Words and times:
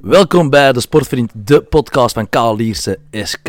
Welkom 0.00 0.50
bij 0.50 0.72
de 0.72 0.80
Sportvriend, 0.80 1.32
de 1.34 1.60
podcast 1.60 2.14
van 2.14 2.28
Karel 2.28 2.56
Lierse 2.56 2.98
SK. 3.12 3.48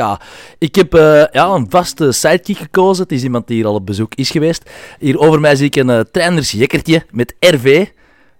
Ik 0.58 0.76
heb 0.76 0.96
uh, 0.96 1.24
ja, 1.32 1.48
een 1.48 1.66
vaste 1.70 2.12
sidekick 2.12 2.58
gekozen. 2.58 3.04
Het 3.04 3.12
is 3.12 3.24
iemand 3.24 3.48
die 3.48 3.56
hier 3.56 3.66
al 3.66 3.74
op 3.74 3.86
bezoek 3.86 4.16
is 4.16 4.30
geweest. 4.30 4.70
Hier 5.00 5.20
over 5.20 5.40
mij 5.40 5.56
zie 5.56 5.66
ik 5.66 5.76
een 5.76 5.90
uh, 5.90 6.00
trainersjekkertje 6.00 7.06
met 7.12 7.36
RV. 7.40 7.86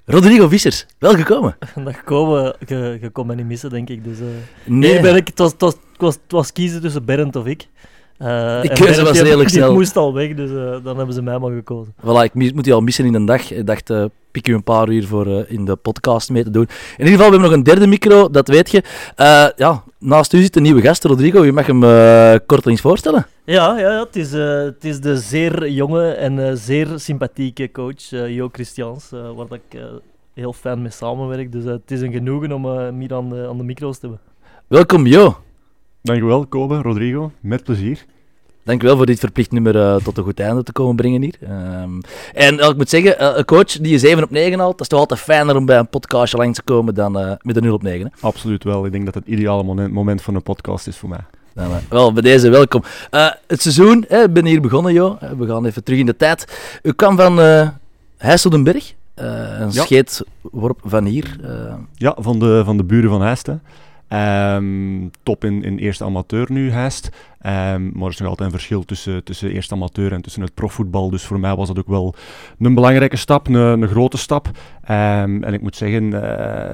Rodrigo 0.06 0.48
Vissers, 0.48 0.86
welkom. 0.98 1.54
Dag 1.76 2.04
komen, 2.14 2.56
je, 2.68 2.98
je 3.02 3.10
kon 3.10 3.28
me 3.28 3.36
niet 3.36 3.46
missen, 3.46 3.70
denk 3.70 3.90
ik. 3.90 4.04
Dus, 4.04 4.20
uh, 4.20 4.26
nee. 4.64 5.02
ben 5.02 5.16
ik, 5.16 5.28
het, 5.28 5.40
was, 5.40 5.52
het, 5.52 5.62
was, 5.62 5.74
het, 5.74 5.82
was, 5.98 6.14
het 6.14 6.32
was 6.32 6.52
kiezen 6.52 6.82
tussen 6.82 7.06
Bernd 7.06 7.36
of 7.36 7.46
ik. 7.46 7.68
Uh, 8.20 8.64
ik 8.64 8.70
keuze 8.70 9.04
was 9.04 9.20
redelijk 9.20 9.50
snel. 9.50 9.70
Ik 9.70 9.76
moest 9.76 9.98
al 9.98 10.14
weg, 10.14 10.34
dus 10.34 10.50
uh, 10.50 10.84
dan 10.84 10.98
hebben 10.98 11.14
ze 11.14 11.22
mij 11.22 11.40
maar 11.40 11.52
gekozen. 11.52 11.94
Voilà, 12.02 12.24
ik 12.34 12.54
moet 12.54 12.66
je 12.66 12.74
al 12.74 12.82
missen 12.82 13.06
in 13.06 13.14
een 13.14 13.26
dag. 13.26 13.52
Ik 13.52 13.66
dacht, 13.66 13.90
uh, 13.90 14.06
pik 14.32 14.48
u 14.48 14.54
een 14.54 14.64
paar 14.64 14.90
uur 14.90 15.08
voor 15.08 15.46
in 15.48 15.66
de 15.66 15.76
podcast 15.76 16.30
mee 16.30 16.44
te 16.44 16.50
doen. 16.50 16.68
In 16.98 17.06
ieder 17.06 17.14
geval, 17.14 17.26
we 17.26 17.32
hebben 17.32 17.50
nog 17.50 17.52
een 17.52 17.64
derde 17.64 17.88
micro, 17.88 18.30
dat 18.30 18.48
weet 18.48 18.72
je. 18.72 18.84
ja, 19.56 19.84
naast 20.00 20.34
u 20.34 20.42
zit 20.42 20.56
een 20.56 20.64
nieuwe 20.64 20.82
gast, 20.82 21.04
Rodrigo. 21.04 21.46
Je 21.46 21.52
mag 21.52 21.66
hem 21.66 21.80
kortelings 22.46 22.82
voorstellen. 22.82 23.26
Ja, 23.46 23.80
ja, 23.80 23.92
ja 23.92 24.00
het, 24.00 24.16
is, 24.16 24.32
het 24.32 24.84
is 24.84 25.00
de 25.00 25.18
zeer 25.18 25.70
jonge 25.70 26.12
en 26.12 26.58
zeer 26.58 26.88
sympathieke 26.96 27.72
coach, 27.72 28.10
Jo 28.10 28.50
Christians, 28.52 29.10
waar 29.10 29.48
ik 29.52 29.82
heel 30.34 30.54
fijn 30.54 30.82
mee 30.82 30.92
samenwerk. 30.92 31.52
Dus 31.52 31.64
het 31.64 31.92
is 31.92 32.02
een 32.02 32.12
genoegen 32.12 32.52
om 32.52 32.66
hem 32.66 33.00
hier 33.00 33.14
aan 33.14 33.30
de, 33.30 33.48
aan 33.50 33.58
de 33.58 33.64
micro's 33.64 33.98
te 34.00 34.08
hebben. 34.08 34.20
Welkom, 34.68 35.08
Jo. 35.08 35.38
Dankjewel, 36.02 36.48
Kobe, 36.48 36.82
Rodrigo. 36.82 37.32
Met 37.40 37.64
plezier. 37.64 38.06
Dankjewel 38.70 38.98
voor 38.98 39.06
dit 39.06 39.20
verplicht 39.20 39.52
nummer 39.52 39.76
uh, 39.76 39.96
tot 39.96 40.18
een 40.18 40.24
goed 40.24 40.40
einde 40.40 40.64
te 40.64 40.72
komen 40.72 40.96
brengen 40.96 41.22
hier. 41.22 41.36
Um, 41.42 42.02
en 42.34 42.54
uh, 42.60 42.68
ik 42.68 42.78
moet 42.78 42.90
zeggen, 42.90 43.22
uh, 43.22 43.32
een 43.36 43.46
coach 43.46 43.66
die 43.66 43.92
je 43.92 44.00
7 44.00 44.24
op 44.24 44.30
9 44.30 44.60
haalt, 44.60 44.72
dat 44.72 44.82
is 44.82 44.88
toch 44.88 45.00
altijd 45.00 45.20
fijner 45.20 45.56
om 45.56 45.66
bij 45.66 45.78
een 45.78 45.90
podcastje 45.90 46.38
langs 46.38 46.58
te 46.58 46.64
komen 46.64 46.94
dan 46.94 47.38
met 47.42 47.56
een 47.56 47.64
0 47.64 47.74
op 47.74 47.84
9. 47.84 48.06
Hè? 48.06 48.28
Absoluut 48.28 48.64
wel. 48.64 48.86
Ik 48.86 48.92
denk 48.92 49.06
dat 49.06 49.14
het 49.14 49.26
ideale 49.26 49.64
moment, 49.64 49.94
moment 49.94 50.22
van 50.22 50.36
een 50.36 50.44
podcast 50.44 50.88
is 50.88 50.98
voor 50.98 51.10
mij. 51.10 51.20
Dan, 51.54 51.68
wel, 51.90 52.14
bij 52.14 52.22
deze 52.22 52.50
welkom. 52.50 52.84
het 53.48 53.62
seizoen, 53.62 54.06
ik 54.08 54.34
ben 54.34 54.46
hier 54.46 54.62
begonnen, 54.62 54.94
joh. 54.94 55.22
We 55.38 55.48
gaan 55.48 55.66
even 55.66 55.84
terug 55.84 56.00
in 56.00 56.06
de 56.06 56.16
tijd. 56.16 56.80
U 56.84 56.92
kwam 56.92 57.18
van 57.18 57.40
uh, 57.40 57.68
Heiseldenberg, 58.18 58.94
een 59.16 59.72
ja. 59.72 59.84
scheetworp 59.84 60.80
van 60.84 61.06
hier. 61.06 61.36
Ja, 61.94 62.16
van 62.20 62.40
de, 62.40 62.62
van 62.66 62.78
de 62.78 62.84
buren 62.84 63.10
van 63.10 63.22
Heist. 63.22 63.48
Um, 64.14 65.12
top 65.24 65.44
in, 65.44 65.64
in 65.64 65.78
eerste 65.78 66.04
amateur 66.04 66.52
nu, 66.52 66.72
Heist. 66.72 67.10
Um, 67.46 67.92
maar 67.94 68.04
er 68.04 68.10
is 68.10 68.18
nog 68.18 68.30
altijd 68.30 68.50
een 68.50 68.56
verschil 68.56 68.86
tussen, 68.86 69.24
tussen 69.24 69.52
eerste 69.52 69.74
amateur 69.74 70.14
en 70.14 70.22
tussen 70.22 70.42
het 70.42 70.54
profvoetbal. 70.54 71.10
Dus 71.10 71.24
voor 71.24 71.40
mij 71.40 71.56
was 71.56 71.68
dat 71.68 71.80
ook 71.80 71.88
wel 71.88 72.16
een 72.60 72.74
belangrijke 72.74 73.18
stap, 73.18 73.48
een, 73.48 73.54
een 73.54 73.88
grote 73.88 74.18
stap. 74.18 74.48
Um, 74.48 75.44
en 75.44 75.54
ik 75.54 75.62
moet 75.62 75.76
zeggen, 75.76 76.04
uh, 76.04 76.22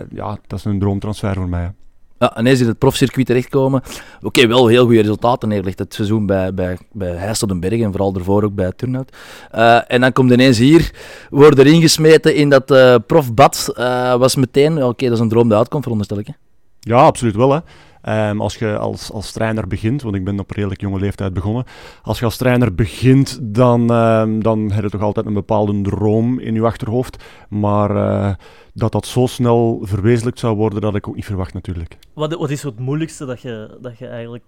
ja, 0.10 0.38
dat 0.48 0.60
is 0.60 0.66
een 0.66 0.80
droomtransfer 0.80 1.34
voor 1.34 1.50
mij. 1.50 1.72
Ja, 2.20 2.36
en 2.36 2.48
is 2.48 2.62
in 2.62 2.68
het 2.68 2.78
profcircuit 2.78 3.26
terechtkomen. 3.26 3.82
Oké, 4.22 4.48
wel 4.48 4.68
heel 4.68 4.86
goede 4.86 5.02
resultaten 5.02 5.50
neerlegd 5.50 5.80
het 5.80 5.94
seizoen 5.94 6.26
bij, 6.26 6.54
bij, 6.54 6.78
bij 6.92 7.12
Heisteldenberg 7.12 7.80
en 7.82 7.92
vooral 7.92 8.14
daarvoor 8.14 8.44
ook 8.44 8.56
bij 8.56 8.72
Turnhout. 8.72 9.18
Uh, 9.56 9.80
en 9.88 10.02
dan 10.02 10.12
komt 10.14 10.32
ineens 10.32 10.58
hier, 10.58 10.92
wordt 11.30 11.58
erin 11.58 11.82
gesmeten 11.82 12.36
in 12.36 12.50
dat 12.50 12.72
uh, 12.72 12.96
profbad. 13.08 13.74
Was 14.18 14.36
meteen, 14.36 14.84
oké, 14.84 15.06
dat 15.06 15.14
is 15.14 15.20
een 15.20 15.30
droom 15.30 15.50
de 15.50 15.56
uitkomt, 15.56 15.84
veronderstel 15.84 16.20
ik. 16.20 16.28
Ja, 16.86 16.98
absoluut 16.98 17.36
wel. 17.36 17.52
Hè. 17.52 17.60
Um, 18.30 18.42
als 18.42 18.56
je 18.56 18.78
als, 18.78 19.12
als 19.12 19.32
trainer 19.32 19.68
begint, 19.68 20.02
want 20.02 20.16
ik 20.16 20.24
ben 20.24 20.40
op 20.40 20.52
redelijk 20.52 20.82
jonge 20.82 21.00
leeftijd 21.00 21.34
begonnen, 21.34 21.66
als 22.02 22.20
je 22.20 22.26
als 22.26 22.38
trainer 22.38 22.76
begint, 22.76 23.40
dan, 23.42 23.92
um, 23.92 24.44
dan 24.44 24.72
heb 24.72 24.84
je 24.84 24.90
toch 24.90 25.02
altijd 25.02 25.26
een 25.26 25.34
bepaalde 25.34 25.82
droom 25.82 26.40
in 26.40 26.54
je 26.54 26.62
achterhoofd. 26.62 27.24
Maar 27.50 27.92
uh, 27.96 28.34
dat 28.74 28.92
dat 28.92 29.06
zo 29.06 29.26
snel 29.26 29.80
verwezenlijkt 29.82 30.40
zou 30.40 30.56
worden, 30.56 30.82
dat 30.82 30.96
ik 30.96 31.08
ook 31.08 31.16
niet 31.16 31.26
verwacht 31.26 31.54
natuurlijk. 31.54 31.98
Wat, 32.14 32.34
wat 32.34 32.50
is 32.50 32.64
het 32.64 32.80
moeilijkste 32.80 33.26
dat 33.26 33.42
je, 33.42 33.78
dat 33.82 33.98
je 33.98 34.08
eigenlijk 34.08 34.44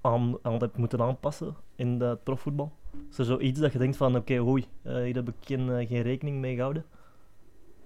aan, 0.00 0.36
aan 0.42 0.58
hebt 0.58 0.76
moeten 0.76 1.00
aanpassen 1.00 1.54
in 1.76 2.00
het 2.00 2.22
profvoetbal? 2.24 2.72
Is 3.10 3.18
er 3.18 3.24
zoiets 3.24 3.60
dat 3.60 3.72
je 3.72 3.78
denkt 3.78 3.96
van, 3.96 4.16
oké, 4.16 4.40
oei, 4.40 4.64
uh, 4.86 5.02
hier 5.02 5.14
heb 5.14 5.28
ik 5.28 5.34
geen, 5.40 5.68
uh, 5.68 5.88
geen 5.88 6.02
rekening 6.02 6.40
mee 6.40 6.54
gehouden? 6.54 6.84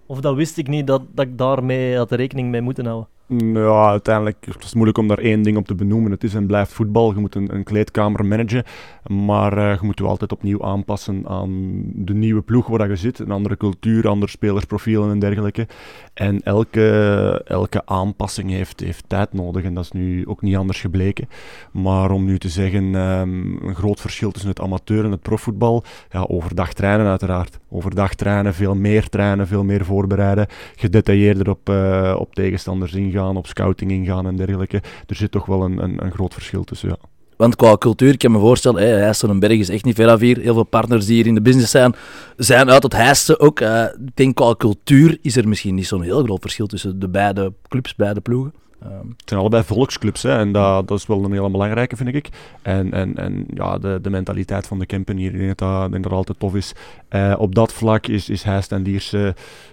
Of 0.07 0.21
dat 0.21 0.35
wist 0.35 0.59
ik 0.59 0.69
niet, 0.69 0.87
dat, 0.87 1.03
dat 1.15 1.27
ik 1.27 1.39
daarmee 1.39 1.97
had 1.97 2.13
rekening 2.13 2.51
mee 2.51 2.61
moeten 2.61 2.87
houden? 2.87 3.09
Ja, 3.39 3.89
uiteindelijk 3.89 4.37
is 4.47 4.55
het 4.55 4.75
moeilijk 4.75 4.99
om 4.99 5.09
daar 5.09 5.19
één 5.19 5.43
ding 5.43 5.57
op 5.57 5.67
te 5.67 5.75
benoemen. 5.75 6.11
Het 6.11 6.25
is 6.25 6.35
en 6.35 6.47
blijft 6.47 6.73
voetbal. 6.73 7.15
Je 7.15 7.21
moet 7.21 7.35
een, 7.35 7.55
een 7.55 7.65
kleedkamer 7.65 8.25
managen. 8.25 8.65
Maar 9.07 9.59
uh, 9.59 9.73
je 9.73 9.87
moet 9.87 9.99
je 9.99 10.05
altijd 10.05 10.33
opnieuw 10.33 10.65
aanpassen 10.65 11.23
aan 11.29 11.83
de 11.95 12.15
nieuwe 12.15 12.43
ploeg 12.43 12.67
waar 12.67 12.89
je 12.89 12.97
zit. 12.97 13.19
Een 13.19 13.31
andere 13.31 13.57
cultuur, 13.57 14.09
andere 14.09 14.31
spelersprofielen 14.31 15.11
en 15.11 15.19
dergelijke. 15.19 15.67
En 16.15 16.41
elke, 16.43 17.43
elke 17.47 17.83
aanpassing 17.87 18.51
heeft, 18.51 18.81
heeft 18.81 19.05
tijd 19.07 19.33
nodig. 19.33 19.65
En 19.65 19.75
dat 19.75 19.85
is 19.85 19.93
nu 19.93 20.27
ook 20.27 20.43
niet 20.43 20.57
anders 20.57 20.81
gebleken. 20.81 21.29
Maar 21.71 22.11
om 22.11 22.25
nu 22.25 22.39
te 22.39 22.49
zeggen, 22.49 22.95
um, 22.95 23.59
een 23.63 23.75
groot 23.75 24.01
verschil 24.01 24.31
tussen 24.31 24.51
het 24.51 24.61
amateur 24.61 25.05
en 25.05 25.11
het 25.11 25.23
profvoetbal. 25.23 25.85
Ja, 26.11 26.25
overdag 26.29 26.73
trainen 26.73 27.07
uiteraard. 27.07 27.59
Overdag 27.71 28.15
trainen, 28.15 28.55
veel 28.55 28.75
meer 28.75 29.09
trainen, 29.09 29.47
veel 29.47 29.65
meer 29.65 29.85
voorbereiden. 29.85 30.47
Gedetailleerder 30.77 31.51
op, 31.51 31.69
uh, 31.69 32.17
op 32.19 32.35
tegenstanders 32.35 32.93
ingaan 32.93 33.21
op 33.29 33.47
scouting 33.47 33.91
ingaan 33.91 34.27
en 34.27 34.37
dergelijke. 34.37 34.83
Er 35.07 35.17
zit 35.17 35.31
toch 35.31 35.47
wel 35.47 35.63
een, 35.63 35.83
een, 35.83 36.05
een 36.05 36.13
groot 36.13 36.33
verschil 36.33 36.65
tussen, 36.65 36.89
ja. 36.89 36.97
Want 37.37 37.57
qua 37.57 37.77
cultuur, 37.77 38.13
ik 38.13 38.19
kan 38.19 38.33
me 38.33 38.39
voorstellen, 38.39 38.83
hey, 38.83 39.39
berg 39.39 39.59
is 39.59 39.69
echt 39.69 39.85
niet 39.85 39.95
ver 39.95 40.09
af 40.09 40.21
hier. 40.21 40.39
Heel 40.39 40.55
veel 40.55 40.65
partners 40.65 41.07
die 41.07 41.15
hier 41.15 41.27
in 41.27 41.35
de 41.35 41.43
business 41.43 41.71
zijn, 41.71 41.95
zijn 42.37 42.71
uit 42.71 42.83
het 42.83 42.93
Heijsten 42.93 43.41
ook. 43.41 43.61
Uh, 43.61 43.83
ik 43.83 44.17
denk 44.17 44.35
qua 44.35 44.55
cultuur 44.55 45.19
is 45.23 45.37
er 45.37 45.49
misschien 45.49 45.75
niet 45.75 45.87
zo'n 45.87 46.03
heel 46.03 46.23
groot 46.23 46.41
verschil 46.41 46.67
tussen 46.67 46.99
de 46.99 47.09
beide 47.09 47.53
clubs, 47.69 47.95
beide 47.95 48.21
ploegen. 48.21 48.53
Um. 48.85 49.15
Het 49.17 49.29
zijn 49.29 49.41
allebei 49.41 49.63
volksclubs 49.63 50.23
hè, 50.23 50.39
en 50.39 50.53
dat, 50.53 50.89
dat 50.89 50.99
is 50.99 51.07
wel 51.07 51.25
een 51.25 51.33
hele 51.33 51.51
belangrijke, 51.51 51.97
vind 51.97 52.15
ik. 52.15 52.29
En, 52.63 52.93
en, 52.93 53.17
en 53.17 53.47
ja, 53.55 53.79
de, 53.79 53.99
de 54.03 54.11
mentaliteit 54.11 54.67
van 54.67 54.79
de 54.79 54.87
campen 54.87 55.17
hier, 55.17 55.33
ik 55.33 55.39
denk 55.39 55.59
dat 55.59 56.03
dat, 56.03 56.13
altijd 56.13 56.39
tof 56.39 56.55
is. 56.55 56.73
Uh, 57.11 57.35
op 57.39 57.55
dat 57.55 57.73
vlak 57.73 58.07
is, 58.07 58.29
is 58.29 58.43
Heist 58.43 58.73
en 58.73 58.83
Dierse 58.83 59.19
uh, 59.19 59.33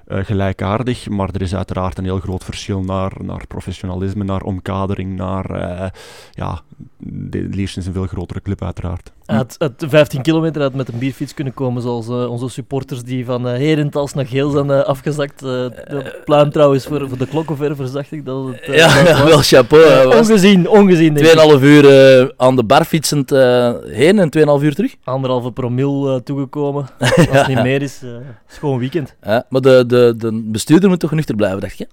gelijkaardig, 0.10 1.10
maar 1.10 1.30
er 1.34 1.42
is 1.42 1.56
uiteraard 1.56 1.98
een 1.98 2.04
heel 2.04 2.20
groot 2.20 2.44
verschil 2.44 2.82
naar, 2.82 3.12
naar 3.22 3.48
professionalisme, 3.48 4.24
naar 4.24 4.42
omkadering, 4.42 5.16
naar... 5.16 5.52
Uh, 5.52 5.88
ja, 6.32 6.62
de 6.98 7.48
Liersen 7.52 7.82
is 7.82 7.88
een 7.88 7.94
veel 7.94 8.08
grotere 8.08 8.42
club 8.42 8.64
uiteraard. 8.64 9.12
Het, 9.26 9.56
het 9.58 9.86
15 9.88 10.22
kilometer 10.22 10.62
had 10.62 10.74
met 10.74 10.88
een 10.88 10.98
bierfiets 10.98 11.34
kunnen 11.34 11.54
komen, 11.54 11.82
zoals 11.82 12.08
uh, 12.08 12.30
onze 12.30 12.50
supporters 12.50 13.04
die 13.04 13.26
van 13.26 13.48
uh, 13.48 13.54
Herentals 13.54 14.14
naar 14.14 14.26
Geel 14.26 14.50
zijn 14.50 14.68
uh, 14.68 14.80
afgezakt. 14.80 15.40
de 15.40 16.22
pluim 16.26 16.52
trouwens 16.52 16.86
voor, 16.86 17.10
voor 17.10 17.18
de 17.18 17.28
klokkenververs, 17.28 17.92
dacht 17.92 18.12
ik. 18.12 18.26
Dat 18.26 18.48
het, 18.48 18.76
ja, 18.76 19.00
ja, 19.00 19.26
wel 19.26 19.42
chapeau. 19.42 20.18
ongezien, 20.18 20.70
ongezien. 20.70 21.18
2,5 21.18 21.24
uur 21.62 22.34
aan 22.38 22.56
de 22.56 22.64
bar 22.64 22.86
fietsend 22.86 23.30
heen 23.30 24.20
en 24.20 24.60
2,5 24.60 24.64
uur 24.64 24.76
terug. 24.76 24.96
Anderhalve 25.04 25.52
promil 25.52 26.24
toegekomen. 26.24 26.88
Als 27.00 27.16
het 27.16 27.48
niet 27.48 27.64
meer 27.64 27.82
is, 27.82 28.02
is 28.50 28.58
gewoon 28.58 28.80
weekend. 28.80 29.16
Ja, 29.24 29.46
maar 29.50 29.62
de, 29.62 29.84
de, 29.88 29.99
de 30.18 30.42
bestuurder 30.46 30.90
moet 30.90 31.00
toch 31.00 31.12
nuchter 31.12 31.36
blijven, 31.36 31.60
dacht 31.60 31.78
je? 31.78 31.88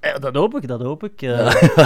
Ja, 0.00 0.18
dat 0.18 0.34
hoop 0.34 0.56
ik, 0.56 0.68
dat 0.68 0.80
hoop 0.80 1.04
ik. 1.04 1.22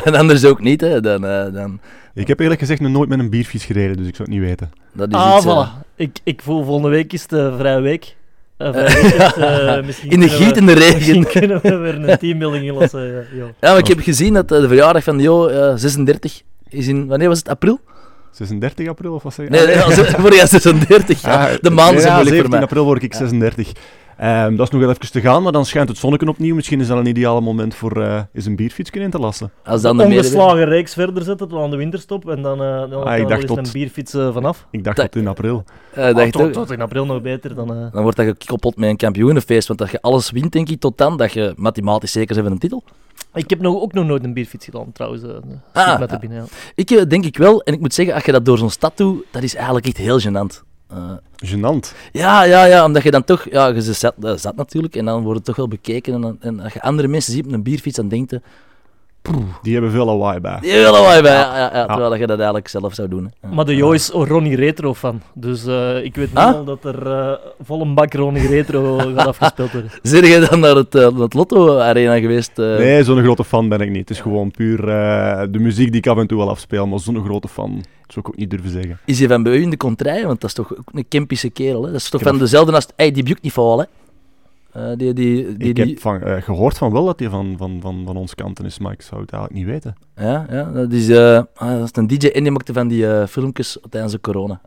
en 0.05 0.15
anders 0.21 0.45
ook 0.45 0.61
niet, 0.61 0.81
hè. 0.81 1.01
Dan, 1.01 1.21
dan... 1.53 1.81
Ik 2.15 2.29
heb 2.29 2.41
eerlijk 2.41 2.61
gezegd 2.61 2.81
nog 2.81 2.91
nooit 2.91 3.09
met 3.09 3.19
een 3.19 3.31
bierfiets 3.31 3.65
gereden, 3.65 3.97
dus 3.97 4.07
ik 4.07 4.17
zou 4.17 4.29
het 4.31 4.39
niet 4.39 4.49
weten. 4.49 4.71
Dat 4.93 5.09
is 5.09 5.15
ah, 5.15 5.37
iets, 5.37 5.47
voilà. 5.47 5.87
ik, 5.97 6.19
ik 6.25 6.43
voel 6.43 6.65
volgende 6.65 6.89
week 6.89 7.13
is 7.13 7.27
de 7.27 7.55
vrije 7.59 7.81
week. 7.81 8.17
Uh, 8.59 8.71
week 9.75 9.85
misschien 9.85 10.11
in 10.11 10.21
de 10.21 10.29
gietende 10.29 10.73
regen. 10.73 10.97
Misschien 10.97 11.27
kunnen 11.27 11.61
we 11.63 11.77
weer 11.77 11.95
een 11.95 12.19
teambuilding 12.19 12.65
inlossen. 12.65 13.07
Ja, 13.07 13.23
ja, 13.33 13.53
maar 13.61 13.79
ik 13.79 13.87
heb 13.87 14.01
gezien 14.01 14.35
dat 14.35 14.49
de 14.49 14.69
verjaardag 14.69 15.05
van 15.05 15.21
Jo 15.21 15.51
36 15.77 16.43
is 16.69 16.87
in... 16.87 17.07
Wanneer 17.07 17.29
was 17.29 17.39
het? 17.39 17.49
April? 17.49 17.81
36 18.31 18.89
april 18.89 19.15
of 19.15 19.23
wat 19.23 19.35
zeg 19.35 19.47
je? 19.47 19.51
Nee, 19.51 19.67
nee, 19.67 19.77
voor 20.05 20.35
jou 20.35 20.47
36. 20.49 21.23
Ja. 21.23 21.57
De 21.61 21.71
maanden 21.71 21.95
ja, 21.95 22.01
zijn 22.01 22.15
moeilijk 22.15 22.41
voor 22.41 22.51
mij. 22.51 22.61
april 22.61 22.85
word 22.85 23.03
ik 23.03 23.15
36. 23.15 23.73
Um, 24.23 24.57
dat 24.57 24.67
is 24.67 24.73
nog 24.73 24.81
wel 24.81 24.91
even 24.91 25.11
te 25.11 25.21
gaan, 25.21 25.43
maar 25.43 25.53
dan 25.53 25.67
schijnt 25.67 25.89
het 25.89 25.99
zonnetje 25.99 26.29
opnieuw. 26.29 26.55
Misschien 26.55 26.81
is 26.81 26.87
dat 26.87 26.99
een 26.99 27.07
ideale 27.07 27.41
moment 27.41 27.75
voor 27.75 27.99
uh, 27.99 28.21
eens 28.33 28.47
een 28.47 28.57
bierfietsje 28.57 29.01
in 29.01 29.11
te 29.11 29.19
lassen. 29.19 29.53
Als 29.65 29.83
dan 29.83 29.97
de 29.97 30.05
ongeslagen 30.05 30.65
reeks 30.65 30.95
verder 30.95 31.23
zetten 31.23 31.49
tot 31.49 31.63
aan 31.63 31.71
de 31.71 31.77
winterstop 31.77 32.29
en 32.29 32.43
dan, 32.43 32.63
uh, 32.63 32.91
dan, 32.91 33.05
ah, 33.05 33.19
ik 33.19 33.29
dacht 33.29 33.47
tot, 33.47 33.57
een 33.57 33.73
bierfiets 33.73 34.15
uh, 34.15 34.33
vanaf. 34.33 34.67
Ik 34.71 34.85
dacht 34.85 34.97
tot 34.97 35.17
in 35.17 35.29
april. 35.29 35.65
Uh, 35.99 36.05
ah, 36.05 36.29
tot, 36.29 36.53
tot, 36.53 36.71
in 36.71 36.81
april 36.81 37.07
nog 37.07 37.23
beter. 37.23 37.55
Dan, 37.55 37.67
dan 37.67 38.03
wordt 38.03 38.17
dat 38.17 38.27
gekoppeld 38.27 38.77
met 38.77 38.89
een 38.89 38.97
kampioenenfeest, 38.97 39.69
want 39.69 39.79
dat 39.79 39.91
je 39.91 40.03
alles 40.03 40.31
wint, 40.31 40.53
denk 40.53 40.69
ik, 40.69 40.81
tot 40.81 40.99
dan 40.99 41.17
dat 41.17 41.33
je 41.33 41.53
mathematisch 41.57 42.13
zeker 42.13 42.35
bent 42.35 42.47
van 42.47 42.55
een 42.55 42.61
titel. 42.61 42.85
Ik 43.35 43.51
heb 43.51 43.61
nog, 43.61 43.83
ook 43.83 43.93
nog 43.93 44.07
nooit 44.07 44.25
een 44.25 44.35
bierfiets 44.35 44.65
gedaan, 44.65 44.93
trouwens. 44.93 45.23
ah, 45.73 45.99
met 45.99 46.21
binnen, 46.21 46.39
ja. 46.39 46.45
Ik 46.75 47.11
denk 47.11 47.25
ik 47.25 47.37
wel, 47.37 47.63
en 47.63 47.73
ik 47.73 47.81
moet 47.81 47.95
zeggen, 47.95 48.15
als 48.15 48.25
je 48.25 48.33
dat 48.33 48.45
door 48.45 48.59
zo'n 48.59 48.71
stad 48.71 48.97
doet, 48.97 49.25
dat 49.31 49.43
is 49.43 49.55
eigenlijk 49.55 49.87
echt 49.87 49.97
heel 49.97 50.21
gênant. 50.21 50.70
Uh, 50.93 51.13
Genant. 51.37 51.95
Ja, 52.13 52.43
ja, 52.43 52.65
ja, 52.65 52.85
omdat 52.85 53.03
je 53.03 53.11
dan 53.11 53.25
toch, 53.25 53.47
ja, 53.51 53.67
je 53.67 53.81
zat, 53.81 54.15
zat 54.37 54.57
natuurlijk 54.57 54.97
en 54.97 55.05
dan 55.05 55.23
wordt 55.23 55.37
het 55.37 55.45
toch 55.45 55.57
wel 55.57 55.69
bekeken. 55.69 56.15
En, 56.15 56.21
dan, 56.21 56.37
en 56.41 56.61
als 56.61 56.73
je 56.73 56.83
andere 56.83 57.09
mensen 57.09 57.33
ziet 57.33 57.45
met 57.45 57.55
een 57.55 57.63
bierfiets, 57.63 57.97
dan 57.97 58.09
denkt 58.09 58.31
je, 58.31 58.41
Die 59.63 59.73
hebben 59.73 59.91
veel 59.91 60.05
lawaai 60.05 60.41
bij. 60.41 60.59
Die 60.61 60.73
willen 60.73 61.03
wij 61.03 61.23
bij, 61.23 61.33
ja, 61.33 61.57
ja, 61.57 61.71
ja, 61.75 61.87
terwijl 61.87 62.11
dat 62.11 62.19
je 62.19 62.27
dat 62.27 62.37
eigenlijk 62.37 62.69
zelf 62.69 62.95
zou 62.95 63.09
doen. 63.09 63.33
hè. 63.41 63.49
Maar 63.55 63.65
de 63.65 63.77
Jo 63.77 63.91
is 63.93 64.09
Ronnie 64.09 64.57
Retro 64.57 64.95
fan. 64.95 65.21
Dus 65.35 65.67
eh, 65.67 66.05
ik 66.05 66.15
weet 66.17 66.33
nu 66.35 66.41
Ah? 66.41 66.55
al 66.55 66.65
dat 66.65 66.85
er 66.85 67.07
eh 67.13 67.33
vol 67.63 67.81
een 67.81 67.95
bak 67.95 68.15
Ronnie 68.15 68.47
Retro 68.49 68.97
gaat 69.17 69.27
afgespeeld 69.27 69.73
worden. 69.73 69.91
Zijn 70.03 70.25
jij 70.27 70.49
dan 70.49 70.61
naar 70.61 70.75
het, 70.77 70.95
eh, 70.95 71.19
het 71.19 71.35
Lotto 71.35 71.79
Arena 71.79 72.19
geweest? 72.19 72.59
eh? 72.59 72.67
Nee, 72.77 73.05
zo'n 73.05 73.23
grote 73.23 73.45
fan 73.45 73.69
ben 73.69 73.81
ik 73.81 73.91
niet. 73.91 74.01
Het 74.09 74.11
is 74.11 74.21
gewoon 74.21 74.51
puur 74.51 74.89
eh, 74.89 75.43
de 75.51 75.59
muziek 75.59 75.89
die 75.93 76.01
ik 76.01 76.07
af 76.07 76.19
en 76.19 76.27
toe 76.27 76.39
wel 76.39 76.51
afspeel, 76.51 76.87
maar 76.87 76.99
zo'n 76.99 77.25
grote 77.25 77.49
fan 77.49 77.75
dat 77.77 78.13
zou 78.13 78.27
ik 78.27 78.29
ook 78.29 78.37
niet 78.37 78.51
durven 78.51 78.71
zeggen. 78.71 78.99
Is 79.05 79.19
hij 79.19 79.29
van 79.29 79.43
bij 79.43 79.53
u 79.57 79.63
in 79.63 79.71
de 79.71 79.77
contraille? 79.77 80.27
Want 80.27 80.41
dat 80.41 80.51
is 80.51 80.57
toch 80.57 80.73
ook 80.79 80.89
een 80.93 81.09
Kempische 81.09 81.51
kerel, 81.51 81.83
hè? 81.85 81.91
Dat 81.93 82.01
is 82.01 82.09
toch 82.09 82.23
van 82.23 82.39
dezelfde 82.39 82.73
als... 82.73 82.87
Hey, 82.97 83.11
die 83.11 83.23
bukt 83.23 83.43
niet 83.43 83.53
van 83.53 83.79
hè? 83.79 83.85
Eh, 84.73 84.83
die, 84.97 84.97
die, 84.97 85.57
die, 85.57 85.69
ik 85.69 85.75
die, 85.75 85.85
heb 85.85 86.01
van, 86.01 86.23
eh, 86.23 86.43
gehoord 86.43 86.79
van 86.79 86.93
wel 86.93 87.05
dat 87.05 87.19
hij 87.19 87.29
van, 87.29 87.55
van, 87.59 87.79
van, 87.81 88.03
van 88.07 88.17
ons 88.17 88.35
kanten 88.35 88.65
is, 88.65 88.79
maar 88.79 88.93
ik 88.93 89.03
zou 89.03 89.21
het 89.21 89.33
eigenlijk 89.33 89.63
niet 89.63 89.73
weten. 89.73 89.95
Ja, 90.17 90.47
ja, 90.51 90.65
dat 90.65 90.93
is, 90.93 91.09
eh, 91.09 91.43
ah, 91.55 91.79
dat 91.79 91.85
is 91.85 91.91
een 91.93 92.07
DJ 92.07 92.27
en 92.27 92.43
die 92.43 92.53
maakte 92.53 92.73
van 92.73 92.89
die 92.89 93.27
filmpjes 93.27 93.79
tijdens 93.91 94.13
de 94.13 94.21
corona. 94.21 94.61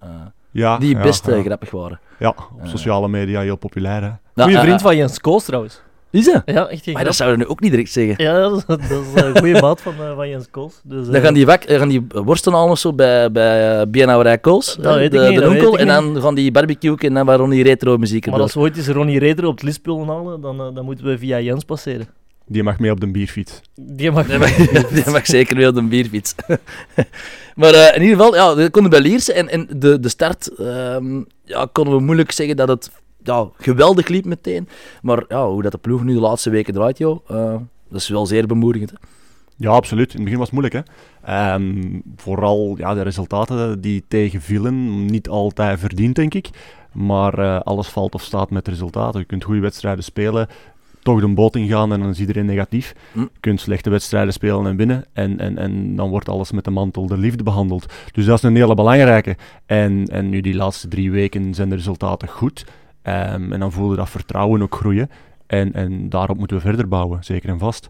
Ja, 0.52 0.78
die 0.78 0.98
best 0.98 1.26
ja. 1.26 1.42
grappig 1.42 1.72
waren. 1.72 2.00
Ja, 2.20 2.30
op 2.30 2.60
sociale 2.64 3.08
media 3.08 3.42
heel 3.42 3.56
populair. 3.56 4.02
Hè. 4.02 4.12
Ja, 4.34 4.44
Goeie 4.44 4.60
vriend 4.60 4.82
van 4.82 4.96
Jens 4.96 5.20
Koos 5.20 5.46
trouwens. 5.46 5.82
Is 6.14 6.26
dat? 6.26 6.42
Ja, 6.46 6.68
echt 6.68 6.84
geen 6.84 6.94
Maar 6.94 7.04
dat 7.04 7.16
grap. 7.16 7.28
zou 7.28 7.32
je 7.32 7.38
nu 7.38 7.46
ook 7.46 7.60
niet 7.60 7.72
direct 7.72 7.92
zeggen. 7.92 8.24
Ja, 8.24 8.40
dat 8.40 8.58
is, 8.58 8.66
dat 8.66 8.80
is 8.80 9.22
een 9.22 9.38
goede 9.44 9.62
maat 9.62 9.82
van, 9.82 9.94
eh, 9.94 10.16
van 10.16 10.30
Jens 10.30 10.48
Koos. 10.52 10.82
Dus, 10.84 11.06
Dan 11.06 11.16
eh, 11.16 11.22
gaan 11.22 11.34
die, 11.34 11.46
wak, 11.46 11.68
dan 11.68 11.78
gaan 11.78 11.88
die 11.90 12.06
worsten 12.10 12.54
al 12.54 12.70
of 12.70 12.80
zo 12.80 12.94
bij, 12.94 13.32
bij 13.32 13.90
Biennauwerij 13.90 14.38
Kools, 14.38 14.76
Dat 14.76 14.94
hè, 14.94 15.00
weet 15.00 15.12
de, 15.12 15.18
ik 15.18 15.24
niet, 15.30 15.36
de 15.36 15.42
dat 15.42 15.52
weet 15.52 15.62
onkel, 15.62 15.74
ik 15.74 15.80
en 15.80 15.88
dan 15.88 16.22
gaan 16.22 16.36
die 16.36 16.52
barbecue 16.52 16.98
en 16.98 17.14
dan 17.14 17.26
waarom 17.26 17.50
die 17.50 17.64
retro 17.64 17.98
muziek 17.98 18.26
Maar 18.30 18.40
als 18.42 18.54
we 18.54 18.60
ooit 18.60 18.78
eens 18.78 18.88
Ronnie 18.88 19.20
Retro 19.20 19.48
op 19.48 19.54
het 19.54 19.64
list 19.64 19.80
willen 19.84 20.08
halen, 20.08 20.42
dan, 20.42 20.60
eh, 20.62 20.68
dan 20.74 20.86
moeten 20.86 21.06
we 21.06 21.18
via 21.18 21.40
Jens 21.40 21.64
passeren. 21.64 22.08
Die 22.48 22.64
mag 22.64 22.80
mee 22.80 22.92
op 22.92 23.00
de 23.00 23.08
bierfiets. 23.12 23.62
Die 23.76 24.12
mag 24.12 24.28
Die 24.28 24.38
mag, 24.38 24.56
die 25.04 25.10
mag 25.10 25.26
zeker 25.26 25.56
weer 25.56 25.68
op 25.68 25.76
een 25.76 25.90
bierfiets. 25.90 26.36
maar 27.56 27.74
eh, 27.74 27.96
in 27.96 28.02
ieder 28.02 28.18
geval, 28.18 28.36
ja, 28.36 28.56
we 28.56 28.70
konden 28.70 28.92
bij 28.92 29.02
Lierse 29.02 29.34
en, 29.34 29.50
en 29.50 29.68
de, 29.78 30.00
de 30.00 30.10
start 30.10 30.48
ehm, 30.58 31.22
ja, 31.46 31.68
konden 31.72 31.96
we 31.96 32.02
moeilijk 32.02 32.32
zeggen 32.32 32.56
dat 32.56 32.68
het 32.68 32.90
ja, 33.24 33.50
geweldig 33.58 34.08
liep 34.08 34.26
meteen. 34.26 34.68
Maar 35.02 35.24
ja, 35.28 35.48
hoe 35.48 35.62
dat 35.62 35.72
de 35.72 35.78
ploeg 35.78 36.04
nu 36.04 36.14
de 36.14 36.20
laatste 36.20 36.50
weken 36.50 36.74
draait, 36.74 36.98
joh, 36.98 37.20
eh, 37.28 37.56
dat 37.90 38.02
is 38.02 38.08
wel 38.08 38.26
zeer 38.26 38.48
bemoedigend. 38.48 38.92
Hè? 38.92 38.98
Ja, 39.58 39.70
absoluut. 39.70 40.10
In 40.10 40.16
het 40.16 40.24
begin 40.24 40.40
was 40.40 40.50
het 40.50 40.60
moeilijk. 40.60 40.86
Hè? 40.86 40.94
Ehm, 41.34 42.00
vooral 42.16 42.76
ja, 42.78 42.94
de 42.94 43.02
resultaten 43.02 43.82
die 43.82 44.04
tegenvielen, 44.08 45.06
niet 45.06 45.30
altijd 45.30 45.80
verdiend, 45.80 46.16
denk 46.16 46.34
ik. 46.34 46.50
Maar 46.92 47.40
eh, 47.40 47.60
alles 47.60 47.88
valt 47.88 48.14
of 48.14 48.22
staat 48.22 48.50
met 48.50 48.68
resultaten. 48.68 49.20
Je 49.20 49.26
kunt 49.26 49.44
goede 49.44 49.60
wedstrijden 49.60 50.04
spelen, 50.04 50.48
toch 51.04 51.20
de 51.20 51.28
boot 51.28 51.56
ingaan 51.56 51.94
en 51.94 52.00
dan 52.00 52.10
is 52.10 52.20
iedereen 52.20 52.46
negatief. 52.46 52.96
Hm. 53.12 53.20
Je 53.20 53.30
kunt 53.40 53.62
slechte 53.62 53.90
wedstrijden 53.90 54.34
spelen 54.34 54.66
en 54.66 54.76
winnen. 54.76 55.06
En, 55.14 55.40
en, 55.40 55.58
en 55.58 55.96
dan 55.96 56.10
wordt 56.10 56.30
alles 56.30 56.52
met 56.52 56.64
de 56.64 56.72
mantel 56.72 57.08
der 57.08 57.18
liefde 57.18 57.44
behandeld. 57.44 57.94
Dus 58.12 58.26
dat 58.26 58.38
is 58.38 58.44
een 58.44 58.56
hele 58.56 58.76
belangrijke. 58.76 59.38
En, 59.66 60.06
en 60.06 60.30
nu 60.30 60.42
die 60.42 60.56
laatste 60.56 60.88
drie 60.88 61.12
weken 61.12 61.54
zijn 61.54 61.70
de 61.70 61.76
resultaten 61.76 62.28
goed. 62.28 62.66
Ehm, 63.04 63.52
en 63.54 63.60
dan 63.60 63.72
voel 63.72 63.90
je 63.90 63.96
dat 63.98 64.10
vertrouwen 64.10 64.62
ook 64.62 64.76
groeien. 64.76 65.10
En, 65.48 65.74
en 65.74 66.10
daarop 66.10 66.38
moeten 66.38 66.58
we 66.58 66.64
verder 66.64 66.88
bouwen, 66.88 67.24
zeker 67.24 67.50
en 67.50 67.60
vast. 67.60 67.90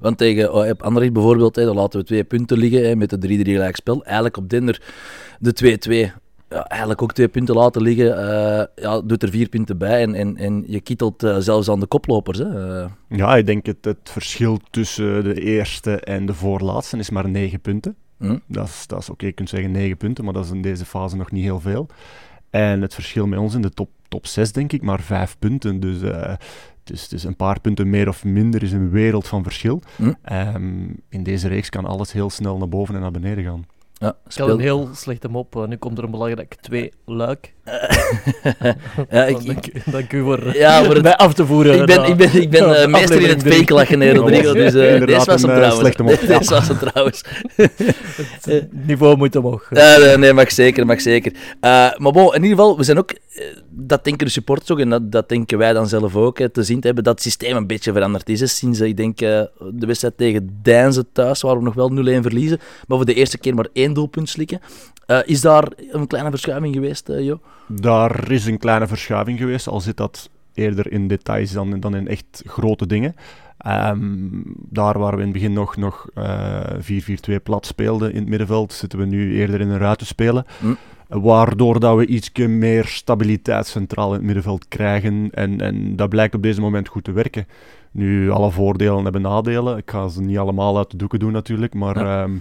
Want 0.00 0.18
tegen 0.18 0.52
oh, 0.54 0.70
Anderlecht 0.78 1.12
bijvoorbeeld, 1.12 1.56
hè, 1.56 1.64
dan 1.64 1.76
laten 1.76 2.00
we 2.00 2.06
twee 2.06 2.24
punten 2.24 2.58
liggen 2.58 2.88
hè, 2.88 2.96
met 2.96 3.10
de 3.10 3.28
3-3 3.28 3.40
gelijkspel. 3.42 4.04
Eigenlijk 4.04 4.36
op 4.36 4.48
Dinder 4.48 4.82
de 5.38 5.78
2-2. 6.08 6.18
Ja, 6.48 6.64
eigenlijk 6.66 7.02
ook 7.02 7.12
twee 7.12 7.28
punten 7.28 7.54
laten 7.54 7.82
liggen. 7.82 8.16
eh, 8.16 8.66
ja, 8.84 9.00
doet 9.00 9.22
er 9.22 9.28
vier 9.30 9.48
punten 9.48 9.78
bij 9.78 10.02
en, 10.02 10.14
en, 10.14 10.36
en 10.36 10.64
je 10.66 10.80
kietelt 10.80 11.22
eh, 11.22 11.36
zelfs 11.38 11.68
aan 11.70 11.80
de 11.80 11.86
koplopers. 11.86 12.38
Hè. 12.38 12.78
Eh, 12.82 12.90
Ja, 13.08 13.36
ik 13.36 13.46
denk 13.46 13.66
het, 13.66 13.84
het 13.84 13.98
verschil 14.02 14.58
tussen 14.70 15.24
de 15.24 15.40
eerste 15.40 16.00
en 16.00 16.26
de 16.26 16.34
voorlaatste 16.34 16.96
is 16.96 17.10
maar 17.10 17.28
9 17.28 17.60
punten. 17.60 17.96
hm? 18.18 18.38
Dat 18.46 18.66
is, 18.66 18.86
dat 18.86 18.98
is 19.00 19.10
oké, 19.10 19.26
je 19.26 19.32
kunt 19.32 19.48
zeggen 19.48 19.70
9 19.70 19.96
punten, 19.96 20.24
maar 20.24 20.32
dat 20.32 20.44
is 20.44 20.50
in 20.50 20.62
deze 20.62 20.84
fase 20.84 21.16
nog 21.16 21.30
niet 21.30 21.44
heel 21.44 21.60
veel. 21.60 21.86
En 22.50 22.82
het 22.82 22.94
verschil 22.94 23.26
met 23.26 23.38
ons 23.38 23.54
in 23.54 23.62
de 23.62 23.70
top, 23.70 23.90
top 24.08 24.26
6, 24.26 24.52
denk 24.52 24.72
ik, 24.72 24.82
maar 24.82 25.00
5 25.00 25.36
punten. 25.38 25.80
Dus 25.80 26.02
eh, 26.02 26.34
het 26.84 27.12
is 27.12 27.24
een 27.24 27.36
paar 27.36 27.60
punten 27.60 27.90
meer 27.90 28.08
of 28.08 28.24
minder, 28.24 28.62
is 28.62 28.72
een 28.72 28.90
wereld 28.90 29.28
van 29.28 29.42
verschil. 29.42 29.82
Hm. 29.96 30.12
Ehm, 30.22 30.88
in 31.08 31.22
deze 31.22 31.48
reeks 31.48 31.68
kan 31.68 31.84
alles 31.84 32.12
heel 32.12 32.30
snel 32.30 32.58
naar 32.58 32.68
boven 32.68 32.94
en 32.94 33.00
naar 33.00 33.10
beneden 33.10 33.44
gaan. 33.44 33.66
Ja, 33.92 34.16
Ik 34.26 34.34
had 34.34 34.48
een 34.48 34.60
heel 34.60 34.88
slechte 34.94 35.28
mop. 35.28 35.56
eh, 35.56 35.66
nu 35.66 35.76
komt 35.76 35.98
er 35.98 36.04
een 36.04 36.10
belangrijk 36.10 36.54
twee 36.54 36.92
luik. 37.04 37.54
ja, 39.10 39.24
ik, 39.24 39.34
Dan 39.46 39.56
ik, 39.56 39.72
dank, 39.84 40.12
u- 40.12 40.22
voor, 40.22 40.56
Ja, 40.56 40.84
voor 40.84 40.94
het- 40.94 41.02
mij 41.02 41.16
af 41.16 41.34
te 41.34 41.46
voeren. 41.46 41.80
ik 41.80 41.86
ben, 41.86 42.04
ik 42.04 42.16
ben, 42.16 42.42
ik 42.42 42.50
ben 42.50 42.74
eh, 42.82 42.86
meester 42.96 43.20
in 43.20 43.28
het 43.28 43.42
faken 43.66 44.00
hè, 44.00 44.12
Rodrigo. 44.12 44.52
Dus 44.52 44.74
eh, 44.74 44.92
Inderdaad 44.92 45.06
deze 45.26 45.30
was 45.30 45.42
hem 45.42 45.50
eh, 45.50 45.56
trouwens. 45.56 45.80
slechte 45.80 46.02
mop, 46.02 46.20
ja. 46.20 46.38
Deze 46.38 46.50
was 46.54 46.68
hem 46.68 46.78
trouwens. 46.78 47.24
Het 48.42 48.68
niveau 48.86 49.16
moet 49.16 49.36
omhoog. 49.36 49.66
Ja, 49.70 49.98
nee, 49.98 50.16
nee, 50.18 50.32
mag 50.32 50.52
zeker, 50.52 50.86
mag 50.86 51.00
zeker. 51.00 51.32
Eh, 51.60 51.70
maar 51.96 52.12
bon, 52.12 52.26
in 52.34 52.42
ieder 52.42 52.56
geval, 52.58 52.76
we 52.76 52.82
zijn 52.84 52.98
ook, 52.98 53.10
eh, 53.10 53.44
dat 53.70 54.04
denken 54.04 54.26
de 54.26 54.32
supporters 54.32 54.70
ook, 54.70 54.78
en 54.78 54.88
dat, 54.90 55.12
dat 55.12 55.28
denken 55.28 55.58
wij 55.58 55.72
dan 55.72 55.88
zelf 55.88 56.16
ook, 56.16 56.38
hè, 56.38 56.48
te 56.48 56.62
zien 56.62 56.80
te 56.80 56.86
hebben 56.86 57.04
dat 57.04 57.14
het 57.14 57.22
systeem 57.22 57.56
een 57.56 57.66
beetje 57.66 57.92
veranderd 57.92 58.28
is. 58.28 58.40
Hè, 58.40 58.46
sinds, 58.46 58.80
eh, 58.80 58.88
ik 58.88 58.96
denk, 58.96 59.20
eh, 59.20 59.40
de 59.72 59.86
wedstrijd 59.86 60.16
tegen 60.16 60.58
Deinze 60.62 61.04
thuis, 61.12 61.40
waar 61.42 61.56
we 61.56 61.62
nog 61.62 61.74
wel 61.74 61.88
0-1 61.88 62.22
verliezen, 62.22 62.58
maar 62.86 62.96
voor 62.96 63.06
de 63.06 63.14
eerste 63.14 63.38
keer 63.38 63.54
maar 63.54 63.66
één 63.72 63.92
doelpunt 63.92 64.28
slikken. 64.28 64.60
Eh, 65.06 65.18
is 65.24 65.40
daar 65.40 65.64
een 65.90 66.06
kleine 66.06 66.30
verschuiving 66.30 66.74
geweest, 66.74 67.08
eh, 67.08 67.20
Jo? 67.24 67.40
Daar 67.72 68.30
is 68.30 68.46
een 68.46 68.58
kleine 68.58 68.86
verschuiving 68.86 69.38
geweest, 69.38 69.68
al 69.68 69.80
zit 69.80 69.96
dat 69.96 70.30
eerder 70.54 70.92
in 70.92 71.08
details 71.08 71.52
dan, 71.52 71.80
dan 71.80 71.94
in 71.96 72.08
echt 72.08 72.42
grote 72.46 72.86
dingen. 72.86 73.14
Ehm, 73.58 73.98
daar 74.56 74.98
waar 74.98 75.12
we 75.12 75.18
in 75.18 75.24
het 75.24 75.32
begin 75.32 75.52
nog, 75.52 75.76
nog 75.76 76.08
eh 76.14 76.60
4-4-2 76.78 77.40
plat 77.42 77.66
speelden 77.66 78.12
in 78.12 78.18
het 78.20 78.28
middenveld, 78.28 78.72
zitten 78.72 78.98
we 78.98 79.04
nu 79.04 79.34
eerder 79.34 79.60
in 79.60 79.68
een 79.68 79.78
ruiten 79.78 80.06
spelen. 80.06 80.44
Hm. 80.60 80.74
Waardoor 81.08 81.80
dat 81.80 81.96
we 81.96 82.06
iets 82.06 82.30
meer 82.34 82.84
stabiliteit 82.84 83.66
centraal 83.66 84.08
in 84.08 84.14
het 84.14 84.22
middenveld 84.22 84.68
krijgen. 84.68 85.28
En, 85.32 85.60
en 85.60 85.96
dat 85.96 86.08
blijkt 86.08 86.34
op 86.34 86.42
deze 86.42 86.60
moment 86.60 86.88
goed 86.88 87.04
te 87.04 87.12
werken. 87.12 87.46
Nu, 87.90 88.30
alle 88.30 88.50
voordelen 88.50 89.02
hebben 89.02 89.22
nadelen. 89.22 89.76
Ik 89.76 89.90
ga 89.90 90.08
ze 90.08 90.20
niet 90.20 90.38
allemaal 90.38 90.78
uit 90.78 90.90
de 90.90 90.96
doeken 90.96 91.18
doen 91.18 91.32
natuurlijk. 91.32 91.74
Maar 91.74 91.98
Ja. 91.98 92.22
ehm, 92.22 92.36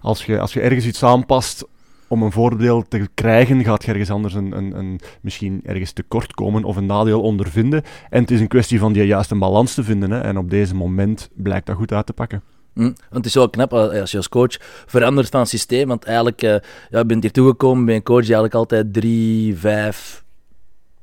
als, 0.00 0.24
je, 0.26 0.40
als 0.40 0.52
je 0.52 0.60
ergens 0.60 0.86
iets 0.86 1.02
aanpast 1.02 1.64
om 2.08 2.22
een 2.22 2.32
voordeel 2.32 2.82
te 2.88 3.08
krijgen, 3.14 3.64
gaat 3.64 3.84
je 3.84 3.90
ergens 3.90 4.10
anders 4.10 4.34
een, 4.34 4.56
een, 4.56 4.78
een, 4.78 5.00
misschien 5.20 5.60
ergens 5.64 5.92
tekort 5.92 6.34
komen 6.34 6.64
of 6.64 6.76
een 6.76 6.86
nadeel 6.86 7.20
ondervinden. 7.22 7.82
En 8.10 8.20
het 8.20 8.30
is 8.30 8.40
een 8.40 8.48
kwestie 8.48 8.78
van 8.78 8.92
die 8.92 9.06
juiste 9.06 9.34
balans 9.34 9.74
te 9.74 9.84
vinden. 9.84 10.10
Hè. 10.10 10.20
En 10.20 10.38
op 10.38 10.50
deze 10.50 10.74
moment 10.74 11.28
blijkt 11.34 11.66
dat 11.66 11.76
goed 11.76 11.92
uit 11.92 12.06
te 12.06 12.12
pakken. 12.12 12.42
Hm, 12.74 12.80
Want 12.82 12.94
het 13.10 13.26
is 13.26 13.34
wel 13.34 13.50
knap 13.50 13.72
eh, 13.72 14.00
als 14.00 14.10
je 14.10 14.16
als 14.16 14.28
coach 14.28 14.56
verandert 14.86 15.28
van 15.28 15.46
systeem. 15.46 15.88
Want 15.88 16.04
eigenlijk, 16.04 16.42
eh 16.42 16.50
ja, 16.90 16.98
je 16.98 17.06
bent 17.06 17.22
hier 17.22 17.32
toegekomen 17.32 17.84
bij 17.84 17.94
een 17.94 18.02
coach 18.02 18.24
die 18.24 18.34
eigenlijk 18.34 18.54
altijd 18.54 18.92
drie, 18.92 19.56
vijf... 19.56 20.24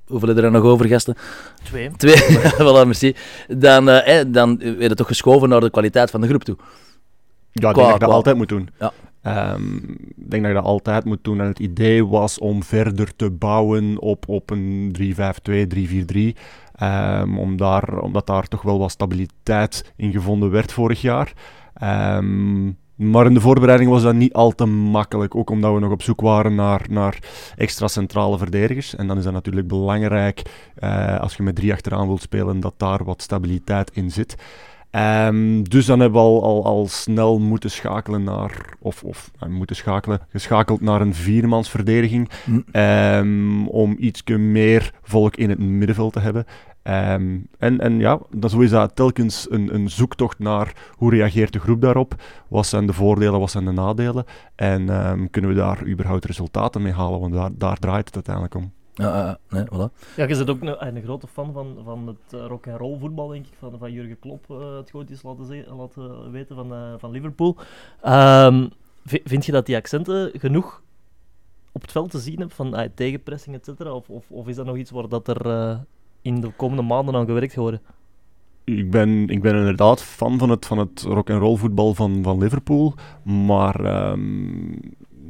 Hoeveel 0.08 0.36
je 0.36 0.42
er 0.42 0.52
nog 0.52 0.64
over, 0.64 0.86
gasten? 0.88 1.16
Twee. 1.64 1.92
Twee, 1.98 2.16
voilà, 2.60 2.86
merci. 2.86 3.16
Dan, 3.48 3.90
eh, 3.90 4.20
eh, 4.20 4.26
dan 4.32 4.58
werd 4.58 4.82
het 4.82 4.98
toch 4.98 5.08
geschoven 5.08 5.50
naar 5.50 5.60
de 5.60 5.70
kwaliteit 5.70 6.12
van 6.12 6.22
de 6.22 6.28
groep 6.28 6.44
toe. 6.44 6.56
Ja, 7.52 7.68
ik 7.70 7.74
Qua- 7.74 7.74
denk 7.74 7.76
dat 7.76 7.86
je 7.86 7.92
dat 8.00 8.08
qua- 8.08 8.16
altijd 8.16 8.36
moet 8.36 8.50
doen. 8.50 8.70
Ja. 8.80 8.92
Ehm, 9.24 9.76
ik 10.16 10.30
denk 10.30 10.44
dat 10.44 10.52
je 10.52 10.58
dat 10.58 10.64
altijd 10.64 11.06
moet 11.06 11.24
doen. 11.24 11.40
En 11.40 11.48
het 11.48 11.60
idee 11.60 12.06
was 12.06 12.40
om 12.40 12.64
verder 12.64 13.16
te 13.16 13.32
bouwen 13.32 14.00
op, 14.00 14.28
op 14.28 14.50
een 14.50 14.92
3-5-2, 14.92 15.68
3-4-3. 15.68 16.36
Ehm, 16.74 17.38
om 17.38 17.58
daar, 17.58 18.00
omdat 18.00 18.28
daar 18.28 18.48
toch 18.48 18.62
wel 18.62 18.80
wat 18.80 18.92
stabiliteit 18.92 19.94
in 19.96 20.12
gevonden 20.12 20.52
werd 20.52 20.72
vorig 20.72 21.02
jaar. 21.02 21.34
Ehm, 21.74 22.66
maar 22.96 23.26
in 23.26 23.34
de 23.34 23.42
voorbereiding 23.42 23.90
was 23.90 24.02
dat 24.04 24.14
niet 24.14 24.34
al 24.34 24.52
te 24.52 24.66
makkelijk. 24.66 25.36
Ook 25.36 25.50
omdat 25.50 25.74
we 25.74 25.80
nog 25.80 25.92
op 25.92 26.02
zoek 26.02 26.22
waren 26.22 26.56
naar, 26.56 26.86
naar 26.90 27.20
extra 27.58 27.88
centrale 27.88 28.38
verdedigers. 28.38 28.96
En 28.96 29.08
dan 29.08 29.18
is 29.18 29.24
dat 29.24 29.34
natuurlijk 29.34 29.68
belangrijk, 29.68 30.42
eh, 30.76 31.20
als 31.20 31.36
je 31.36 31.44
met 31.44 31.56
drie 31.56 31.74
achteraan 31.74 32.08
wilt 32.08 32.22
spelen, 32.22 32.60
dat 32.60 32.74
daar 32.78 33.04
wat 33.04 33.22
stabiliteit 33.22 33.92
in 33.94 34.12
zit. 34.12 34.36
Ehm, 34.94 35.64
dus 35.64 35.86
dan 35.86 36.00
hebben 36.00 36.22
we 36.22 36.28
al, 36.28 36.44
al, 36.44 36.66
al 36.66 36.88
snel 36.88 37.40
moeten 37.40 37.72
schakelen 37.72 38.24
naar, 38.24 38.76
of, 38.80 39.04
of 39.04 39.32
eh, 39.40 39.50
moeten 39.50 39.76
schakelen, 39.76 40.20
geschakeld 40.30 40.82
naar 40.82 41.02
een 41.02 41.14
viermansverdediging. 41.14 42.30
Hm. 42.44 42.60
Ehm, 42.72 43.68
om 43.68 43.96
iets 44.00 44.24
meer 44.24 44.94
volk 45.02 45.36
in 45.36 45.50
het 45.50 45.60
middenveld 45.60 46.14
te 46.14 46.20
hebben. 46.20 46.46
Ehm, 46.84 47.38
en, 47.58 47.80
en 47.80 48.00
ja, 48.00 48.20
dan 48.30 48.50
zo 48.50 48.60
is 48.60 48.70
dat 48.70 48.96
telkens 48.96 49.48
een, 49.50 49.74
een 49.74 49.90
zoektocht 49.90 50.40
naar 50.40 50.74
hoe 50.92 51.12
reageert 51.12 51.54
de 51.54 51.60
groep 51.60 51.82
daarop. 51.82 52.16
Wat 52.48 52.66
zijn 52.66 52.86
de 52.86 52.94
voordelen, 52.94 53.40
wat 53.40 53.52
zijn 53.52 53.66
de 53.66 53.72
nadelen. 53.72 54.26
En 54.56 54.86
kunnen 55.32 55.52
we 55.52 55.58
daar 55.58 55.88
überhaupt 55.88 56.26
resultaten 56.26 56.82
mee 56.82 56.94
halen, 56.94 57.20
want 57.20 57.34
daar, 57.34 57.52
daar 57.54 57.78
draait 57.78 58.06
het 58.06 58.16
uiteindelijk 58.16 58.56
om. 58.56 58.72
Ja, 58.94 59.28
eh, 59.50 59.58
nee, 59.58 59.64
voilà. 59.66 60.14
Ja, 60.16 60.28
je 60.28 60.36
bent 60.36 60.50
ook 60.50 60.62
een, 60.62 60.96
een 60.96 61.04
grote 61.04 61.28
fan 61.28 61.54
van, 61.54 61.78
van 61.84 62.08
het 62.08 62.34
uh, 62.34 62.46
rock 62.48 62.68
and 62.68 62.80
roll 62.80 62.98
voetbal, 63.00 63.28
denk 63.28 63.46
ik, 63.46 63.54
van, 63.60 63.78
van 63.80 63.92
Jurgen 63.92 64.20
Klopp, 64.20 64.46
uh, 64.52 64.76
het 64.76 64.90
goed 64.90 65.10
is 65.10 65.24
laten, 65.24 65.46
ze- 65.46 65.66
laten 65.78 66.32
weten 66.32 66.56
van, 66.56 66.74
uh, 66.74 66.94
van 66.98 67.12
Liverpool. 67.12 67.58
Ehm, 68.02 68.68
vi- 69.06 69.22
vind 69.24 69.46
je 69.46 69.52
dat 69.52 69.66
die 69.66 69.76
accenten 69.76 70.32
genoeg 70.34 70.82
op 71.72 71.82
het 71.82 71.92
veld 71.92 72.12
te 72.12 72.20
zien 72.20 72.40
hebt 72.40 72.54
van 72.54 72.80
uh, 72.80 72.86
tegenpressing, 72.96 73.56
et 73.56 73.66
cetera? 73.66 73.92
Of, 73.92 74.10
of, 74.10 74.32
of 74.32 74.48
is 74.48 74.56
dat 74.56 74.66
nog 74.66 74.78
iets 74.78 74.92
waar 74.92 75.08
dat 75.10 75.28
er 75.28 75.46
uh, 75.46 75.78
in 76.22 76.42
de 76.42 76.52
komende 76.52 76.84
maanden 76.84 77.16
aan 77.16 77.26
gewerkt 77.26 77.54
gaat 77.54 77.62
worden? 77.62 77.82
ik 78.66 78.92
ben, 78.92 79.28
ik 79.30 79.42
ben 79.42 79.56
inderdaad 79.56 80.02
fan 80.04 80.38
van 80.38 80.50
het, 80.50 80.66
van 80.66 80.78
het 80.78 81.02
rock-and-roll 81.02 81.58
voetbal 81.58 81.94
van, 81.94 82.24
van 82.24 82.38
Liverpool. 82.38 82.94
Maar 83.24 83.86
ehm, 83.86 84.72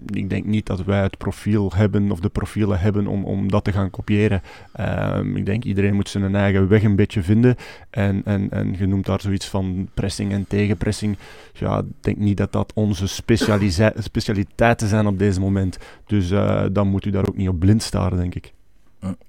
ik 0.06 0.30
denk 0.30 0.46
niet 0.46 0.66
dat 0.66 0.84
wij 0.84 1.02
het 1.02 1.18
profiel 1.18 1.72
hebben 1.76 2.12
of 2.12 2.20
de 2.20 2.30
profielen 2.30 2.80
hebben 2.80 3.08
om, 3.08 3.26
om 3.26 3.52
dat 3.52 3.64
te 3.64 3.72
gaan 3.72 3.90
kopiëren. 3.90 4.42
Ehm, 4.74 5.36
ik 5.36 5.46
denk 5.46 5.64
iedereen 5.64 5.94
moet 5.94 6.10
zijn 6.10 6.36
eigen 6.36 6.68
weg 6.68 6.84
een 6.84 6.96
beetje 6.96 7.24
vinden. 7.24 7.56
En, 7.90 8.22
en, 8.26 8.52
en 8.52 8.76
je 8.78 8.88
noemt 8.88 9.06
daar 9.06 9.22
zoiets 9.22 9.48
van 9.48 9.90
pressing 9.94 10.32
en 10.32 10.46
tegenpressing. 10.48 11.18
Ja, 11.54 11.78
ik 11.78 11.86
denk 12.00 12.18
niet 12.18 12.38
dat 12.38 12.52
dat 12.52 12.72
onze 12.76 13.08
specialiteiten 13.98 14.88
zijn 14.88 15.08
op 15.08 15.20
deze 15.20 15.40
moment. 15.40 15.78
Dus 16.06 16.32
uh, 16.32 16.64
dan 16.72 16.88
moet 16.88 17.06
u 17.06 17.10
daar 17.10 17.28
ook 17.28 17.38
niet 17.38 17.50
op 17.50 17.60
blind 17.60 17.84
staren, 17.84 18.18
denk 18.18 18.36
ik. 18.36 18.54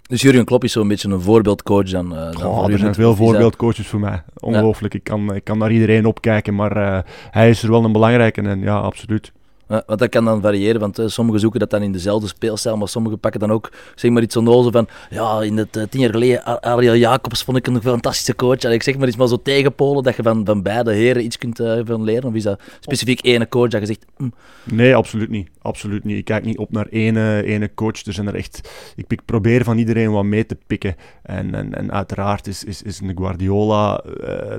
Dus 0.09 0.23
Jurgen 0.23 0.45
Klopp 0.45 0.65
is 0.65 0.73
zo'n 0.73 0.89
beetje 0.89 1.09
een 1.09 1.21
voorbeeldcoach 1.21 1.91
dan? 1.91 2.13
Uh, 2.13 2.33
dan 2.33 2.47
oh, 2.47 2.73
er 2.73 2.79
zijn 2.79 2.95
veel 2.95 3.17
voorbeeldcoaches 3.17 3.87
voor 3.87 4.01
mij. 4.01 4.23
Ongelooflijk. 4.39 4.95
Ik, 4.95 5.05
kan, 5.05 5.35
ik 5.35 5.45
kan 5.45 5.59
naar 5.59 5.73
iedereen 5.73 6.07
opkijken, 6.07 6.55
maar 6.55 6.77
uh, 6.77 6.99
hij 7.31 7.51
is 7.51 7.63
er 7.63 7.71
wel 7.71 7.85
een 7.85 7.93
belangrijke 7.93 8.43
en 8.43 8.61
ja, 8.61 8.77
absoluut. 8.77 9.33
Want 9.67 9.99
dat 9.99 10.09
kan 10.09 10.25
dan 10.25 10.41
variëren, 10.41 10.81
want 10.81 10.99
uh, 10.99 11.07
sommigen 11.07 11.41
zoeken 11.41 11.61
dat 11.61 11.71
dan 11.71 11.83
in 11.83 11.93
dezelfde 11.93 12.29
speelstijl, 12.29 12.77
maar 12.77 12.89
sommigen 12.89 13.19
pakken 13.19 13.41
dan 13.41 13.53
ook, 13.53 13.73
zeg 13.95 14.11
maar 14.11 14.23
iets 14.23 14.37
onnozel 14.37 14.71
van, 14.71 14.89
ja, 15.11 15.43
in 15.43 15.57
het 15.57 15.77
uh, 15.77 15.83
tien 15.91 16.01
jaar 16.01 16.11
geleden, 16.11 16.63
Ariel 16.63 16.97
Jacobs 16.97 17.43
vond 17.43 17.57
ik 17.57 17.67
een 17.67 17.83
fantastische 17.83 18.35
coach. 18.35 18.59
En 18.59 18.73
ik 18.73 18.83
zeg 18.83 18.97
maar 18.97 19.09
iets 19.09 19.17
maar 19.17 19.29
zo 19.29 19.43
tegenpolen, 19.43 20.03
dat 20.03 20.17
je 20.17 20.23
van, 20.23 20.45
van 20.45 20.63
beide 20.63 20.93
heren 20.93 21.25
iets 21.25 21.39
kunt 21.39 21.57
van 21.85 22.05
leren. 22.05 22.25
Of 22.25 22.35
is 22.35 22.43
dat 22.43 22.61
specifiek 22.81 23.25
ene 23.25 23.49
coach 23.49 23.69
dat 23.69 23.81
je 23.81 23.87
zegt... 23.87 24.05
Mm. 24.17 24.33
Nee, 24.65 24.95
absoluut 24.95 25.31
niet. 25.31 25.49
Absoluut 25.65 26.05
niet. 26.05 26.19
Ik 26.19 26.25
kijk 26.25 26.45
niet 26.45 26.59
op 26.59 26.73
naar 26.73 26.87
ene, 26.87 27.43
ene 27.43 27.75
coach. 27.75 28.05
Er 28.05 28.13
zijn 28.13 28.27
er 28.27 28.35
echt... 28.35 28.71
Ik, 28.97 29.25
probeer 29.25 29.65
van 29.65 29.79
iedereen 29.79 30.13
wat 30.13 30.25
mee 30.25 30.47
te 30.47 30.59
pikken. 30.67 30.97
En, 31.23 31.55
en, 31.55 31.75
en 31.75 31.93
uiteraard 31.93 32.47
is, 32.47 32.65
is, 32.65 32.83
is 32.83 33.01
een 33.01 33.17
Guardiola 33.17 33.97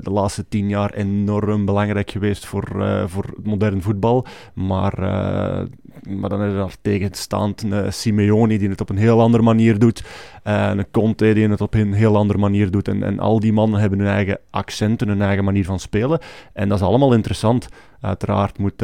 de 0.01 0.11
laatste 0.11 0.45
tien 0.47 0.69
jaar 0.69 0.93
enorm 0.93 1.65
belangrijk 1.65 2.11
geweest 2.11 2.45
voor, 2.45 2.67
voor 3.07 3.23
het 3.23 3.45
modern 3.45 3.81
voetbal. 3.81 4.25
Maar 4.53 4.99
uh, 4.99 5.65
maar 6.09 6.29
dan 6.29 6.41
is 6.41 6.51
er 6.51 6.57
daar 6.57 6.75
tegenstaand 6.81 7.63
een 7.63 7.73
eh, 7.73 7.91
Simeone 7.91 8.57
die 8.57 8.69
het 8.69 8.81
op 8.81 8.89
een 8.89 8.97
heel 8.97 9.21
andere 9.21 9.43
manier 9.43 9.79
doet. 9.79 10.03
Uh, 10.43 10.69
een 10.75 10.91
Conte 10.91 11.33
die 11.33 11.49
het 11.49 11.61
op 11.61 11.73
een 11.73 11.93
heel 11.93 12.17
andere 12.17 12.39
manier 12.39 12.71
doet. 12.71 12.87
En, 12.87 13.03
en 13.03 13.19
al 13.19 13.39
die 13.39 13.53
mannen 13.53 13.79
hebben 13.79 13.99
hun 13.99 14.07
eigen 14.07 14.39
accenten, 14.49 15.07
hun 15.07 15.21
eigen 15.21 15.43
manier 15.43 15.65
van 15.65 15.79
spelen. 15.79 16.19
En 16.53 16.69
dat 16.69 16.77
is 16.77 16.83
allemaal 16.85 17.13
interessant. 17.13 17.67
Uiteraard 18.01 18.57
moet 18.57 18.83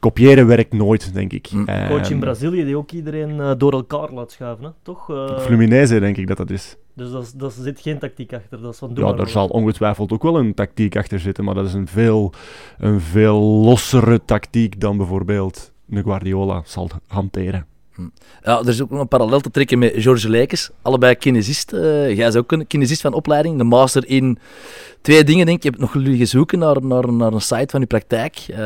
kopiëren 0.00 0.46
werkt 0.46 0.72
nooit, 0.72 1.14
denk 1.14 1.32
ik. 1.32 1.52
Mm. 1.52 1.66
Coach 1.88 2.10
in 2.10 2.18
Brazilië 2.18 2.64
die 2.64 2.76
ook 2.76 2.90
iedereen 2.90 3.58
door 3.58 3.72
elkaar 3.72 4.12
laat 4.12 4.32
schuiven, 4.32 4.64
hè? 4.64 4.70
toch? 4.82 5.04
Fluminense, 5.40 6.00
denk 6.00 6.16
ik 6.16 6.26
dat 6.26 6.36
dat 6.36 6.50
is. 6.50 6.76
Dus 6.94 7.32
dat, 7.32 7.52
zit 7.52 7.80
geen 7.80 7.98
tactiek 7.98 8.32
achter. 8.32 8.60
Dat 8.60 8.72
is 8.72 8.78
van 8.78 8.90
ja, 8.94 9.12
daar 9.12 9.28
zal 9.28 9.48
ongetwijfeld 9.48 10.12
ook 10.12 10.22
wel 10.22 10.38
een 10.38 10.54
tactiek 10.54 10.96
achter 10.96 11.20
zitten, 11.20 11.44
maar 11.44 11.54
dat 11.54 11.66
is 11.66 11.74
een 11.74 11.86
veel, 11.86 12.32
een 12.78 13.00
veel 13.00 13.40
lossere 13.40 14.24
tactiek 14.24 14.80
dan 14.80 14.96
bijvoorbeeld 14.96 15.72
een 15.90 16.02
Guardiola 16.02 16.62
zal 16.64 16.90
hanteren. 17.06 17.66
Hm. 17.94 18.02
Ja, 18.42 18.58
er 18.58 18.68
is 18.68 18.82
ook 18.82 18.90
nog 18.90 19.00
een 19.00 19.08
parallel 19.08 19.40
te 19.40 19.50
trekken 19.50 19.78
met 19.78 19.92
George 19.96 20.28
Leikens. 20.28 20.70
Allebei 20.82 21.14
kinesist. 21.14 21.72
Uh, 21.72 22.16
jij 22.16 22.28
is 22.28 22.36
ook 22.36 22.52
een 22.52 22.66
kinesist 22.66 23.00
van 23.00 23.12
opleiding. 23.12 23.58
De 23.58 23.64
master 23.64 24.08
in 24.08 24.38
twee 25.00 25.24
dingen, 25.24 25.46
denk 25.46 25.56
ik. 25.56 25.62
Je 25.62 25.68
hebt 25.68 25.80
nog 25.80 25.92
jullie 25.92 26.24
zoeken 26.24 26.58
naar, 26.58 26.84
naar, 26.84 27.12
naar 27.12 27.32
een 27.32 27.40
site 27.40 27.66
van 27.68 27.80
je 27.80 27.86
praktijk. 27.86 28.46
Uh, 28.50 28.56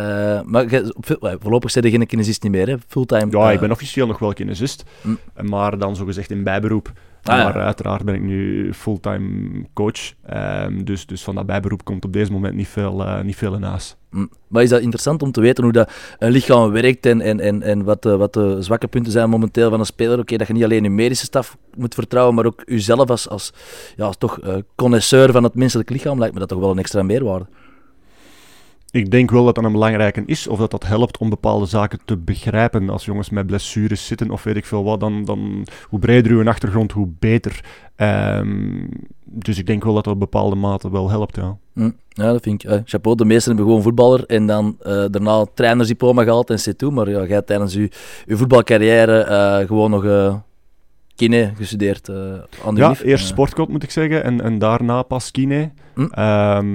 maar 0.45 0.71
je, 0.71 0.95
voorlopig 1.41 1.71
zijn 1.71 1.85
er 1.85 1.91
geen 1.91 2.07
kinesist 2.07 2.43
niet 2.43 2.53
meer, 2.53 2.69
hè? 2.69 2.75
Fulltime. 2.87 3.27
Ja, 3.31 3.51
ik 3.51 3.61
ben 3.61 3.71
officieel 3.71 4.07
nog 4.07 4.19
wel 4.19 4.33
kinesist. 4.33 4.85
Hm. 5.01 5.49
Maar 5.49 5.79
dan 5.79 5.97
zogezegd 5.97 6.31
in 6.31 6.43
bijberoep. 6.43 6.93
Ah, 7.23 7.45
maar 7.45 7.63
uiteraard 7.63 8.05
ben 8.05 8.15
ik 8.15 8.23
nu 8.23 8.73
fulltime 8.75 9.65
coach. 9.73 10.13
Um, 10.35 10.85
dus, 10.85 11.07
dus 11.07 11.23
van 11.23 11.35
dat 11.35 11.47
bijberoep 11.47 11.85
komt 11.85 12.05
op 12.05 12.13
deze 12.13 12.33
moment 12.33 12.55
niet 12.55 12.69
veel, 12.69 13.01
uh, 13.01 13.21
niet 13.21 13.37
veel 13.37 13.55
in 13.55 13.63
huis. 13.63 13.97
Mm. 14.11 14.31
Maar 14.49 14.63
is 14.63 14.69
dat 14.69 14.81
interessant 14.81 15.23
om 15.23 15.33
te 15.33 15.41
weten 15.41 15.65
hoe 15.65 15.73
dat 15.73 15.93
een 16.19 16.31
lichaam 16.31 16.71
werkt 16.71 17.07
en, 17.07 17.21
en, 17.21 17.41
en, 17.41 17.63
en 17.63 17.85
wat, 17.85 18.03
de, 18.03 18.17
wat 18.17 18.33
de 18.33 18.57
zwakke 18.63 18.87
punten 18.87 19.13
zijn 19.13 19.31
momenteel 19.31 19.71
van 19.71 19.81
een 19.81 19.87
speler? 19.87 20.19
Oké, 20.19 20.37
dat 20.37 20.47
je 20.47 20.53
niet 20.53 20.65
alleen 20.65 20.83
je 20.83 20.91
medische 20.91 21.25
staf 21.25 21.57
moet 21.77 21.95
vertrouwen, 21.95 22.35
maar 22.35 22.47
ook 22.47 22.63
jezelf 22.65 23.11
als, 23.11 23.29
als, 23.29 23.53
ja, 23.97 24.05
als 24.05 24.17
toch 24.17 24.45
uh, 24.45 24.55
connoisseur 24.75 25.33
van 25.33 25.45
het 25.45 25.55
menselijk 25.55 25.91
lichaam 25.91 26.19
lijkt 26.19 26.35
me 26.35 26.41
dat 26.41 26.49
toch 26.49 26.59
wel 26.59 26.71
een 26.71 26.79
extra 26.79 27.03
meerwaarde 27.03 27.47
ik 28.91 29.11
denk 29.11 29.31
wel 29.31 29.45
dat 29.45 29.55
dat 29.55 29.65
een 29.65 29.73
belangrijke 29.73 30.23
is, 30.27 30.47
of 30.47 30.59
dat 30.59 30.71
dat 30.71 30.87
helpt 30.87 31.19
om 31.19 31.31
bepaalde 31.31 31.67
zaken 31.67 31.99
te 32.05 32.17
begrijpen. 32.17 32.91
Als 32.91 33.05
jongens 33.05 33.31
met 33.31 33.47
blessures 33.47 34.07
zitten 34.07 34.31
of 34.31 34.43
weet 34.43 34.57
ik 34.57 34.65
veel 34.65 34.85
wat, 34.85 35.01
dan, 35.01 35.25
dan 35.25 35.67
hoe 35.89 35.99
breder 35.99 36.33
uw 36.33 36.49
achtergrond, 36.49 36.93
hoe 36.93 37.09
beter. 37.19 37.61
Um, 37.97 38.89
dus 39.25 39.59
ik 39.59 39.67
denk 39.67 39.85
wel 39.85 39.95
dat 39.95 40.05
dat 40.05 40.13
op 40.13 40.21
bepaalde 40.21 40.57
mate 40.57 40.91
wel 40.91 41.11
helpt, 41.11 41.37
ja. 41.37 41.57
Hm. 41.73 41.91
Ja, 42.09 42.33
dat 42.33 42.43
vind 42.43 42.65
ik. 42.65 42.81
Chapeau, 42.85 43.17
de 43.17 43.25
meesten 43.25 43.49
hebben 43.49 43.67
gewoon 43.67 43.83
voetballer 43.83 44.25
en 44.27 44.47
dan 44.47 44.77
uh, 44.83 45.05
daarna 45.11 45.47
trainersdiploma 45.55 46.23
gehaald 46.23 46.51
en 46.51 46.59
C2. 46.59 46.93
Maar 46.93 47.11
ja, 47.11 47.25
jij 47.25 47.43
tijdens 47.43 47.75
je, 47.75 47.91
je 48.27 48.37
voetbalcarrière 48.37 49.27
uh, 49.29 49.67
gewoon 49.67 49.91
nog 49.91 50.05
kine 51.19 51.53
gestudeerd 51.57 52.09
uh, 52.09 52.17
aan 52.65 52.75
de 52.75 52.81
Ja, 52.81 52.95
eerst 53.03 53.27
sportcode 53.27 53.73
moet 53.73 53.83
ik 53.83 53.91
zeggen 53.91 54.25
en, 54.25 54.41
en 54.41 54.59
daarna 54.59 55.03
pas 55.03 55.31
kine. 55.31 55.71
Hm? 55.95 56.05
Ehm, 56.05 56.67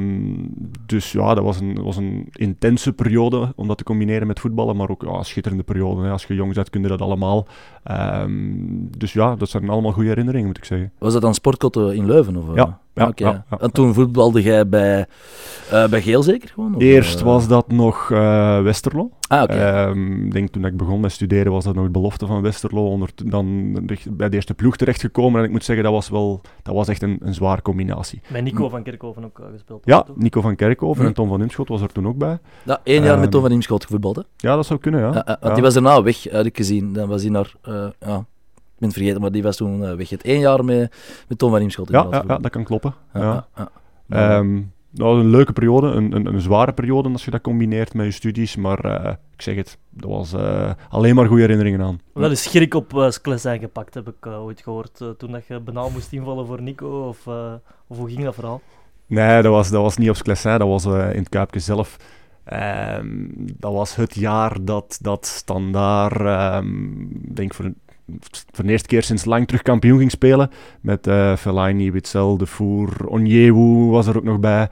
dus 0.85 1.11
ja, 1.11 1.33
dat 1.33 1.43
was 1.43 1.59
een, 1.59 1.83
was 1.83 1.97
een 1.97 2.29
intense 2.33 2.93
periode 2.93 3.53
om 3.55 3.67
dat 3.67 3.77
te 3.77 3.83
combineren 3.83 4.27
met 4.27 4.39
voetballen, 4.39 4.75
maar 4.75 4.89
ook 4.89 5.01
ja, 5.01 5.11
een 5.11 5.25
schitterende 5.25 5.63
periode. 5.63 6.03
Hè. 6.03 6.11
Als 6.11 6.25
je 6.25 6.33
jong 6.33 6.53
bent, 6.53 6.69
kun 6.69 6.81
je 6.81 6.87
dat 6.87 7.01
allemaal. 7.01 7.47
Um, 7.91 8.89
dus 8.97 9.13
ja, 9.13 9.35
dat 9.35 9.49
zijn 9.49 9.69
allemaal 9.69 9.91
goede 9.91 10.09
herinneringen, 10.09 10.47
moet 10.47 10.57
ik 10.57 10.65
zeggen. 10.65 10.91
Was 10.97 11.13
dat 11.13 11.21
dan 11.21 11.33
sportcode 11.33 11.95
in 11.95 12.05
Leuven? 12.05 12.35
Of, 12.35 12.55
ja. 12.55 12.79
Ja, 12.93 13.11
ja, 13.15 13.45
en 13.59 13.71
toen 13.71 13.93
voetbalde 13.93 14.41
jij 14.41 14.69
bij, 14.69 15.05
uh, 15.71 15.87
bij 15.87 16.01
Geel 16.01 16.23
zeker? 16.23 16.49
Gewoon, 16.49 16.75
of, 16.75 16.81
Eerst 16.81 17.19
uh... 17.19 17.25
was 17.25 17.47
dat 17.47 17.71
nog 17.71 18.09
uh, 18.09 18.61
Westerlo. 18.61 19.11
Ah, 19.27 19.41
okay. 19.41 19.87
um, 19.87 20.29
denk 20.29 20.49
toen 20.49 20.65
ik 20.65 20.77
begon 20.77 20.99
met 20.99 21.11
studeren 21.11 21.51
was 21.51 21.63
dat 21.63 21.75
nog 21.75 21.85
de 21.85 21.91
belofte 21.91 22.25
van 22.25 22.41
Westerlo. 22.41 22.87
Onder, 22.87 23.09
dan 23.15 23.73
bij 24.09 24.29
de 24.29 24.35
eerste 24.35 24.53
ploeg 24.53 24.75
terechtgekomen. 24.75 25.39
En 25.39 25.45
ik 25.45 25.51
moet 25.51 25.63
zeggen, 25.63 25.83
dat 25.83 25.93
was, 25.93 26.09
wel, 26.09 26.41
dat 26.63 26.75
was 26.75 26.87
echt 26.87 27.01
een, 27.01 27.17
een 27.21 27.33
zware 27.33 27.61
combinatie. 27.61 28.21
Met 28.27 28.43
Nico 28.43 28.69
van 28.69 28.83
Kerkhoven 28.83 29.23
ook 29.23 29.39
gespeeld? 29.51 29.81
Ja, 29.85 30.05
Nico 30.15 30.41
van 30.41 30.55
Kerkhoven 30.55 31.01
hm. 31.01 31.07
en 31.07 31.13
Tom 31.13 31.29
van 31.29 31.41
Imschot 31.41 31.67
was 31.67 31.81
er 31.81 31.91
toen 31.91 32.07
ook 32.07 32.17
bij. 32.17 32.39
Ja, 32.63 32.79
één 32.83 33.03
jaar 33.03 33.13
um, 33.13 33.19
met 33.19 33.31
Tom 33.31 33.41
van 33.41 33.51
Imschot 33.51 33.83
gevoetbald, 33.83 34.15
hè? 34.15 34.21
Ja, 34.37 34.55
dat 34.55 34.65
zou 34.65 34.79
kunnen, 34.79 35.01
ja. 35.01 35.37
want 35.39 35.53
die 35.53 35.63
was 35.63 35.73
daarna 35.73 36.03
weg, 36.03 36.31
had 36.31 36.45
ik 36.45 36.57
gezien. 36.57 36.93
Dan 36.93 37.07
was 37.07 37.21
hij 37.21 37.31
naar... 37.31 37.53
ja, 37.99 38.25
ben 38.83 38.91
het 38.91 38.97
vergeten, 38.97 39.21
maar 39.21 39.31
die 39.31 39.43
was 39.43 39.55
toen 39.55 39.81
uh, 39.81 39.93
weg. 39.93 40.09
Het 40.09 40.23
één 40.23 40.39
jaar 40.39 40.65
met, 40.65 40.95
met 41.27 41.37
Tom 41.37 41.49
van 41.49 41.59
Riemschot. 41.59 41.89
Ja, 41.89 42.07
ja, 42.11 42.23
ja, 42.27 42.37
dat 42.37 42.51
kan 42.51 42.63
kloppen. 42.63 42.93
Ja, 43.13 43.47
ja. 43.55 44.37
Um, 44.37 44.71
nou, 44.91 45.19
een 45.19 45.29
leuke 45.29 45.53
periode, 45.53 45.87
een, 45.87 46.15
een, 46.15 46.25
een, 46.25 46.41
zware 46.41 46.73
periode 46.73 47.09
als 47.09 47.25
je 47.25 47.31
dat 47.31 47.41
combineert 47.41 47.93
met 47.93 48.05
je 48.05 48.11
studies, 48.11 48.55
maar 48.55 48.85
uh, 48.85 49.11
ik 49.33 49.41
zeg 49.41 49.55
het, 49.55 49.77
dat 49.89 50.09
was 50.09 50.33
uh, 50.33 50.71
alleen 50.89 51.15
maar 51.15 51.25
goede 51.25 51.41
herinneringen 51.41 51.81
aan. 51.81 51.99
Wel 52.13 52.29
eens 52.29 52.43
schrik 52.43 52.73
op 52.73 52.93
uh, 52.93 53.35
zijn 53.35 53.59
gepakt, 53.59 53.93
heb 53.93 54.07
ik 54.07 54.25
ooit 54.25 54.61
gehoord, 54.61 54.97
toen 55.17 55.31
dat 55.31 55.47
je 55.47 55.59
banaal 55.59 55.89
moest 55.89 56.11
invallen 56.11 56.45
voor 56.45 56.61
Nico, 56.61 57.07
of, 57.07 57.27
of 57.87 57.97
hoe 57.97 58.09
ging 58.09 58.23
dat 58.23 58.35
vooral? 58.35 58.61
Nee, 59.05 59.41
dat 59.41 59.51
was, 59.51 59.69
dat 59.69 59.81
was 59.81 59.97
niet 59.97 60.09
op 60.09 60.15
Sclessin, 60.15 60.57
dat 60.57 60.67
was 60.67 60.85
in 60.85 61.19
het 61.19 61.29
Kuipje 61.29 61.59
zelf. 61.59 61.97
Um, 62.97 63.31
dat 63.57 63.73
was 63.73 63.95
het 63.95 64.15
jaar 64.15 64.57
dat, 64.61 64.99
dat 65.01 65.25
Standaard, 65.25 66.63
um, 66.63 67.09
denk 67.33 67.53
voor 67.53 67.71
voor 68.51 68.65
de 68.65 68.71
eerste 68.71 68.87
keer 68.87 69.03
sinds 69.03 69.25
lang 69.25 69.47
terug 69.47 69.61
kampioen 69.61 70.09
spelen. 70.09 70.49
Met 70.81 71.07
uh, 71.07 71.35
Fellaini, 71.35 71.91
Witzel, 71.91 72.37
De 72.37 72.45
Voer, 72.45 73.07
Onyewu 73.07 73.89
was 73.89 74.07
er 74.07 74.17
ook 74.17 74.23
nog 74.23 74.39
bij. 74.39 74.69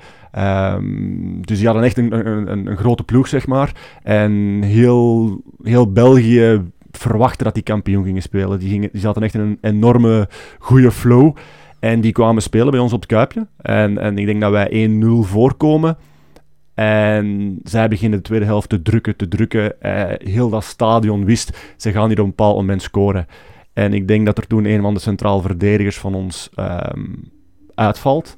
Um, 0.76 1.46
dus 1.46 1.58
die 1.58 1.66
hadden 1.66 1.84
echt 1.86 1.98
een, 1.98 2.28
een, 2.28 2.68
een, 2.68 2.78
grote 2.78 3.04
ploeg, 3.04 3.28
zeg 3.28 3.48
maar. 3.48 3.72
En 4.04 4.62
heel, 4.64 5.42
heel 5.64 5.92
België 5.92 6.62
verwachtte 6.92 7.44
dat 7.44 7.54
die 7.54 7.64
kampioen 7.64 8.04
gingen 8.04 8.22
spelen. 8.22 8.60
Die, 8.60 8.70
gingen, 8.70 8.90
die 8.92 9.02
zaten 9.02 9.24
echt 9.24 9.34
in 9.34 9.40
een 9.40 9.58
enorme 9.62 10.30
goede 10.60 10.92
flow. 10.92 11.36
En 11.80 12.02
die 12.02 12.12
kwamen 12.12 12.42
spelen 12.42 12.72
bij 12.72 12.80
ons 12.80 12.94
op 12.94 13.02
het 13.02 13.10
Kuipje. 13.10 13.48
En, 13.58 13.98
en 13.98 14.18
ik 14.18 14.26
denk 14.26 14.42
dat 14.42 14.52
wij 14.52 14.90
1-0 14.90 15.06
voorkomen. 15.28 15.98
En 16.74 17.60
zij 17.64 17.88
beginnen 17.88 18.20
de 18.20 18.26
tweede 18.26 18.46
helft 18.46 18.70
te 18.70 18.82
drukken, 18.82 19.16
te 19.16 19.28
drukken. 19.28 19.82
Eh, 19.82 20.28
heel 20.32 20.50
dat 20.50 20.64
stadion 20.64 21.26
wist, 21.26 21.58
ze 21.78 21.92
gaan 21.92 22.08
hier 22.08 22.20
op 22.20 22.24
een 22.24 22.30
bepaald 22.30 22.56
moment 22.56 22.82
scoren. 22.82 23.28
En 23.74 23.94
ik 23.94 24.08
denk 24.08 24.26
dat 24.26 24.38
er 24.38 24.48
toen 24.48 24.66
een 24.66 24.82
van 24.82 24.94
de 24.94 25.00
centraal 25.00 25.42
verdedigers 25.42 25.98
van 25.98 26.16
ons 26.16 26.50
ehm, 26.56 27.06
uitvalt. 27.76 28.38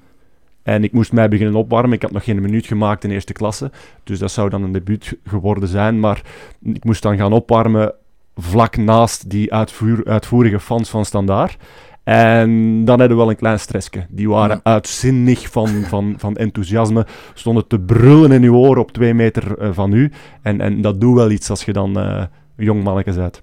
En 0.64 0.84
ik 0.84 0.92
moest 0.92 1.12
mij 1.12 1.30
beginnen 1.30 1.56
opwarmen. 1.56 1.94
Ik 1.94 2.02
had 2.02 2.12
nog 2.12 2.24
geen 2.24 2.42
minuut 2.42 2.66
gemaakt 2.66 3.04
in 3.04 3.12
eerste 3.12 3.34
klasse. 3.34 3.72
Dus 4.04 4.20
dat 4.20 4.32
zou 4.32 4.50
dan 4.50 4.64
een 4.64 4.72
debuut 4.72 5.18
geworden 5.24 5.70
zijn. 5.70 6.00
Maar 6.00 6.22
ik 6.62 6.84
moest 6.84 7.02
dan 7.02 7.18
gaan 7.18 7.34
opwarmen 7.34 7.94
vlak 8.36 8.78
naast 8.78 9.30
die 9.30 9.54
uitvoer, 9.54 10.06
uitvoerige 10.06 10.60
fans 10.60 10.90
van 10.90 11.06
Standaard. 11.06 11.58
En 12.04 12.86
dan 12.86 13.00
hadden 13.00 13.18
we 13.18 13.24
wel 13.24 13.30
een 13.30 13.36
klein 13.36 13.60
stressje. 13.60 14.06
Die 14.10 14.30
waren 14.30 14.60
uitzinnig 14.64 15.52
van, 15.52 15.70
van, 15.70 16.16
van 16.18 16.36
enthousiasme. 16.36 17.06
Stonden 17.34 17.68
te 17.68 17.80
brullen 17.80 18.32
in 18.32 18.44
uw 18.44 18.56
oren 18.56 18.82
op 18.82 18.92
twee 18.92 19.14
meter 19.14 19.62
uh, 19.62 19.70
van 19.72 19.94
u. 19.94 20.12
En, 20.42 20.62
en 20.62 20.82
dat 20.82 21.02
doet 21.02 21.16
wel 21.16 21.32
iets 21.32 21.50
als 21.50 21.66
je 21.66 21.74
dan 21.74 22.00
uh, 22.00 22.24
jong 22.58 22.84
manneke 22.84 23.14
bent. 23.14 23.42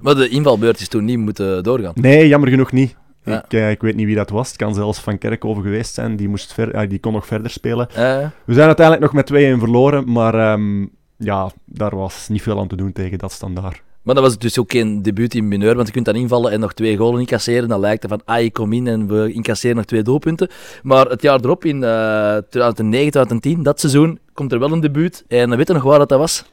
Maar 0.00 0.14
de 0.14 0.28
invalbeurt 0.28 0.80
is 0.80 0.88
toen 0.88 1.04
niet 1.04 1.18
moeten 1.18 1.62
doorgaan? 1.62 1.92
Nee, 1.94 2.28
jammer 2.28 2.48
genoeg 2.48 2.72
niet. 2.72 2.96
Ja. 3.24 3.44
Ik, 3.44 3.52
eh, 3.52 3.70
ik 3.70 3.80
weet 3.80 3.96
niet 3.96 4.06
wie 4.06 4.14
dat 4.14 4.30
was. 4.30 4.48
Het 4.48 4.56
kan 4.56 4.74
zelfs 4.74 5.00
Van 5.00 5.18
Kerkhoven 5.18 5.62
geweest 5.62 5.94
zijn. 5.94 6.16
Die, 6.16 6.28
moest 6.28 6.52
ver, 6.52 6.88
die 6.88 6.98
kon 6.98 7.12
nog 7.12 7.26
verder 7.26 7.50
spelen. 7.50 7.88
Eh, 7.88 8.28
We 8.44 8.54
zijn 8.54 8.66
uiteindelijk 8.66 9.12
nog 9.12 9.14
met 9.14 9.56
2-1 9.56 9.58
verloren, 9.58 10.12
maar 10.12 10.34
ehm, 10.34 10.86
ja, 11.16 11.50
daar 11.64 11.96
was 11.96 12.28
niet 12.28 12.42
veel 12.42 12.60
aan 12.60 12.68
te 12.68 12.76
doen 12.76 12.92
tegen 12.92 13.18
dat 13.18 13.32
standaard. 13.32 13.82
Maar 14.04 14.14
dat 14.14 14.24
was 14.24 14.38
dus 14.38 14.58
ook 14.58 14.70
geen 14.72 15.02
debuut 15.02 15.34
in 15.34 15.48
mineur, 15.48 15.74
want 15.74 15.86
je 15.86 15.92
kunt 15.92 16.04
dan 16.04 16.14
invallen 16.14 16.52
en 16.52 16.60
nog 16.60 16.72
twee 16.72 16.96
golen 16.96 17.20
incasseren. 17.20 17.68
Dan 17.68 17.80
lijkt 17.80 18.02
het 18.02 18.10
van, 18.10 18.20
ah, 18.24 18.42
ik 18.42 18.52
kom 18.52 18.72
in 18.72 18.86
en 18.86 19.06
we 19.08 19.32
incasseren 19.32 19.76
nog 19.76 19.84
twee 19.84 20.02
doelpunten. 20.02 20.48
Maar 20.82 21.06
het 21.06 21.22
jaar 21.22 21.38
erop, 21.40 21.64
in 21.64 21.84
eh 21.84 22.36
2009, 22.50 23.10
2010, 23.10 23.62
dat 23.62 23.80
seizoen, 23.80 24.18
komt 24.32 24.52
er 24.52 24.58
wel 24.58 24.72
een 24.72 24.80
debuut. 24.80 25.24
En 25.28 25.56
weet 25.56 25.66
je 25.68 25.74
nog 25.74 25.82
waar 25.82 25.98
dat, 25.98 26.08
dat 26.08 26.18
was? 26.18 26.44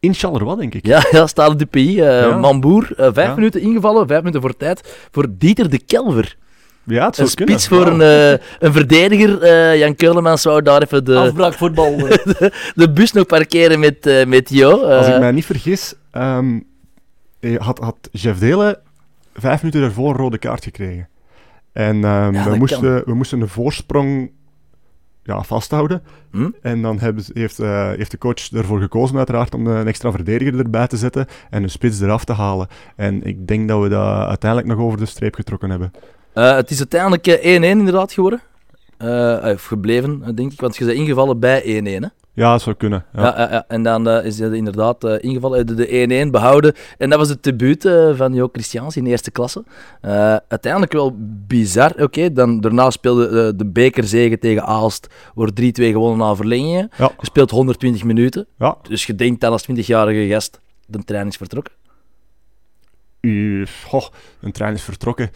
In 0.00 0.14
Charleroi, 0.14 0.56
denk 0.56 0.74
ik. 0.74 0.86
Ja, 0.86 1.02
ja 1.10 1.26
Stade 1.26 1.56
de 1.56 1.66
PI, 1.66 2.00
eh 2.00 2.20
Ja. 2.20 2.36
Mamboer. 2.36 2.88
eh, 2.96 3.08
vijf 3.12 3.28
Ja. 3.28 3.34
minuten 3.34 3.60
ingevallen, 3.60 4.06
vijf 4.06 4.18
minuten 4.20 4.40
voor 4.40 4.56
tijd, 4.56 5.08
voor 5.10 5.26
Dieter 5.30 5.70
de 5.70 5.78
Kelver. 5.78 6.36
Ja, 6.84 7.06
het 7.06 7.18
Een 7.18 7.24
zou 7.26 7.36
kunnen. 7.36 7.60
spits 7.60 7.76
voor 7.78 7.86
een, 7.86 8.00
eh, 8.00 8.46
een 8.58 8.72
verdediger. 8.72 9.42
eh, 9.42 9.78
Jan 9.78 9.94
Keulemans 9.94 10.42
zou 10.42 10.62
daar 10.62 10.82
even 10.82 11.04
de, 11.04 11.16
Afbraakvoetbal. 11.16 11.94
eh. 12.06 12.48
de 12.74 12.90
bus 12.94 13.12
nog 13.12 13.26
parkeren 13.26 13.80
met, 13.80 14.06
eh, 14.06 14.26
met 14.26 14.48
Jo. 14.50 14.70
Als 14.70 15.06
Eh, 15.06 15.14
ik 15.14 15.20
mij 15.20 15.30
niet 15.32 15.44
vergis, 15.46 15.94
eh, 16.10 17.56
had, 17.56 17.78
had 17.78 17.96
Jeff 18.12 18.38
Delen 18.38 18.78
vijf 19.34 19.58
minuten 19.62 19.80
daarvoor 19.80 20.10
een 20.10 20.16
rode 20.16 20.38
kaart 20.38 20.64
gekregen. 20.64 21.08
En 21.72 22.04
ehm, 22.04 22.32
Ja, 22.34 22.50
we, 22.50 22.56
moesten, 22.56 23.02
we 23.04 23.14
moesten 23.14 23.40
een 23.40 23.48
voorsprong 23.48 24.30
ja, 25.22 25.42
vasthouden. 25.42 26.02
hm? 26.30 26.48
En 26.62 26.82
dan 26.82 26.98
hebben, 26.98 27.22
ze- 27.24 27.30
heeft, 27.34 27.58
eh, 27.58 27.88
heeft 27.88 28.10
de 28.10 28.18
coach 28.18 28.50
ervoor 28.52 28.80
gekozen, 28.80 29.16
uiteraard, 29.16 29.54
om 29.54 29.66
een 29.66 29.86
extra 29.86 30.10
verdediger 30.10 30.58
erbij 30.58 30.86
te 30.86 30.96
zetten 30.96 31.26
en 31.50 31.62
een 31.62 31.70
spits 31.70 32.00
eraf 32.00 32.24
te 32.24 32.32
halen. 32.32 32.68
En 32.96 33.22
ik 33.22 33.46
denk 33.46 33.68
dat 33.68 33.82
we 33.82 33.88
dat 33.88 34.26
uiteindelijk 34.26 34.70
nog 34.76 34.86
over 34.86 34.98
de 34.98 35.06
streep 35.06 35.34
getrokken 35.34 35.70
hebben. 35.70 35.92
Eh, 36.32 36.54
het 36.54 36.70
is 36.70 36.78
uiteindelijk 36.78 37.26
eh, 37.26 37.54
1-1 37.56 37.78
inderdaad 37.78 38.12
geworden. 38.12 38.40
Eh, 38.98 39.38
of 39.52 39.64
gebleven, 39.64 40.22
eh, 40.24 40.34
denk 40.34 40.52
ik, 40.52 40.60
want 40.60 40.76
je 40.76 40.84
bent 40.84 40.98
ingevallen 40.98 41.38
bij 41.38 41.62
1-1. 41.64 42.12
Ja, 42.32 42.52
dat 42.52 42.62
zou 42.62 42.76
kunnen. 42.76 43.04
Ja. 43.12 43.22
Ja. 43.22 43.38
Ja, 43.38 43.50
ja, 43.50 43.64
En 43.68 43.82
dan 43.82 44.08
eh, 44.08 44.24
is 44.24 44.38
hij 44.38 44.50
inderdaad 44.50 45.04
eh, 45.04 45.14
ingevallen, 45.20 45.56
Hij 45.66 45.66
had 45.76 45.76
de 46.10 46.24
1-1 46.26 46.30
behouden. 46.30 46.74
En 46.98 47.10
dat 47.10 47.18
was 47.18 47.28
het 47.28 47.42
debuut 47.42 47.84
eh, 47.84 48.16
van 48.16 48.34
Jo 48.34 48.48
Christiaans 48.52 48.96
in 48.96 49.04
de 49.04 49.10
eerste 49.10 49.30
klasse. 49.30 49.64
Eh, 50.00 50.36
uiteindelijk 50.48 50.92
wel 50.92 51.14
bizar. 51.46 51.92
Oké, 52.02 52.32
dan 52.32 52.60
daarna 52.60 52.90
speelde 52.90 53.26
eh, 53.28 53.58
de 53.58 53.66
bekerzege 53.66 54.38
tegen 54.38 54.64
Aalst, 54.64 55.06
wordt 55.34 55.60
3-2 55.60 55.64
gewonnen 55.72 56.18
na 56.18 56.34
verlengingen. 56.34 56.90
Ja. 56.96 57.10
Je 57.18 57.26
speelt 57.26 57.50
120 57.50 58.04
minuten, 58.04 58.46
Ja. 58.58 58.76
dus 58.82 59.06
je 59.06 59.14
denkt 59.14 59.40
dan 59.40 59.52
als 59.52 59.66
20-jarige 59.70 60.26
gast, 60.28 60.60
de 60.86 61.04
trein 61.04 61.26
is 61.26 61.36
vertrokken. 61.36 61.72
Goh, 63.86 64.06
een 64.40 64.52
trein 64.52 64.74
is 64.74 64.82
vertrokken. 64.82 65.30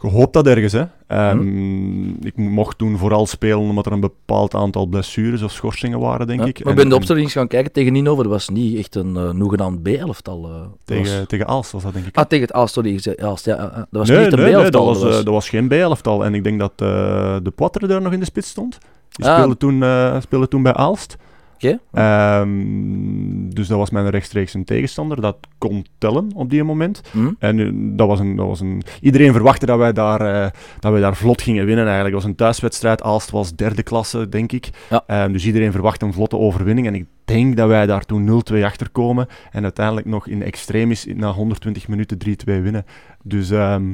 Je 0.00 0.08
hoopt 0.08 0.32
dat 0.32 0.46
ergens, 0.46 0.72
hè. 0.72 0.84
Ehm, 1.06 2.08
Ik 2.08 2.36
mocht 2.36 2.78
toen 2.78 2.98
vooral 2.98 3.26
spelen 3.26 3.58
omdat 3.58 3.86
er 3.86 3.92
een 3.92 4.00
bepaald 4.00 4.54
aantal 4.54 4.86
blessures 4.86 5.42
of 5.42 5.52
schorsingen 5.52 5.98
waren, 6.00 6.26
denk 6.26 6.40
Ja, 6.40 6.46
ik. 6.46 6.64
Maar 6.64 6.72
ik 6.72 6.78
ben 6.78 6.88
de 6.88 6.94
opstelling 6.94 7.32
gaan 7.32 7.48
kijken 7.48 7.72
tegen 7.72 7.92
Nino, 7.92 8.16
dat 8.16 8.26
was 8.26 8.48
niet 8.48 8.78
echt 8.78 8.94
een 8.94 9.14
uh, 9.16 9.30
noegenaamd 9.30 9.82
B-elftal. 9.82 10.44
eh. 10.48 10.60
Tegen, 10.84 11.18
was- 11.18 11.26
tegen 11.28 11.46
Aalst 11.46 11.72
was 11.72 11.82
dat, 11.82 11.92
denk 11.92 12.06
ik. 12.06 12.16
Ah, 12.16 12.24
tegen 12.26 12.54
Aalst, 12.54 12.74
sorry. 12.74 13.00
Aalst, 13.16 13.44
ja, 13.44 13.54
ja. 13.56 13.70
dat 13.70 13.86
was 13.90 14.08
nee, 14.08 14.16
niet 14.18 14.26
echt 14.26 14.36
een 14.36 14.42
nee, 14.44 14.52
nee, 14.52 14.60
B-elftal. 14.60 14.86
dat 14.86 15.02
was, 15.02 15.10
eh, 15.10 15.16
dat 15.24 15.34
was 15.34 15.48
geen 15.48 15.68
B-elftal. 15.68 16.24
En 16.24 16.34
ik 16.34 16.44
denk 16.44 16.58
dat 16.58 16.72
eh, 16.76 17.36
de 17.42 17.50
Poitre 17.54 17.86
daar 17.86 18.02
nog 18.02 18.12
in 18.12 18.18
de 18.20 18.24
spits 18.26 18.48
stond. 18.48 18.78
Die 19.10 19.26
Ah. 19.26 19.34
speelde, 19.36 19.56
toen, 19.56 19.82
eh, 19.82 20.20
speelde 20.20 20.48
toen 20.48 20.62
bij 20.62 20.74
Aalst. 20.74 21.16
Oké. 21.56 21.78
Ehm, 21.92 23.48
dus 23.48 23.68
dat 23.68 23.78
was 23.78 23.90
mijn 23.90 24.10
rechtstreeks 24.10 24.54
een 24.54 24.64
tegenstander. 24.64 25.20
Dat 25.20 25.36
kon 25.58 25.84
tellen 25.98 26.30
op 26.34 26.50
die 26.50 26.64
moment. 26.64 27.00
Hm? 27.12 27.30
En 27.38 27.58
eh, 27.60 27.70
dat 27.96 28.06
was 28.08 28.20
een, 28.20 28.36
dat 28.36 28.46
was 28.46 28.60
een... 28.60 28.82
Iedereen 29.00 29.32
verwachtte 29.32 29.66
dat 29.66 29.78
wij, 29.78 29.92
daar, 29.92 30.20
eh, 30.20 30.50
dat 30.80 30.92
wij 30.92 31.00
daar 31.00 31.16
vlot 31.16 31.42
gingen 31.42 31.66
winnen 31.66 31.84
eigenlijk. 31.84 32.14
Het 32.14 32.22
was 32.22 32.30
een 32.32 32.36
thuiswedstrijd. 32.38 33.02
Aalst 33.02 33.30
was 33.30 33.54
derde 33.54 33.82
klasse, 33.82 34.28
denk 34.28 34.52
ik. 34.52 34.70
Ja. 34.90 35.04
Ehm, 35.06 35.32
dus 35.32 35.46
iedereen 35.46 35.72
verwachtte 35.72 36.04
een 36.06 36.12
vlotte 36.12 36.36
overwinning. 36.36 36.86
En 36.86 36.94
ik 36.94 37.06
denk 37.24 37.56
dat 37.56 37.68
wij 37.68 37.86
daar 37.86 38.04
toen 38.04 38.24
0-2 38.24 38.64
achter 38.64 38.90
komen. 38.90 39.26
En 39.52 39.62
uiteindelijk 39.62 40.06
nog 40.06 40.26
in 40.26 40.42
extremis 40.42 41.06
na 41.14 41.30
120 41.32 41.88
minuten 41.88 42.18
3-2 42.18 42.62
winnen. 42.62 42.84
Dus 43.22 43.50
ehm, 43.50 43.84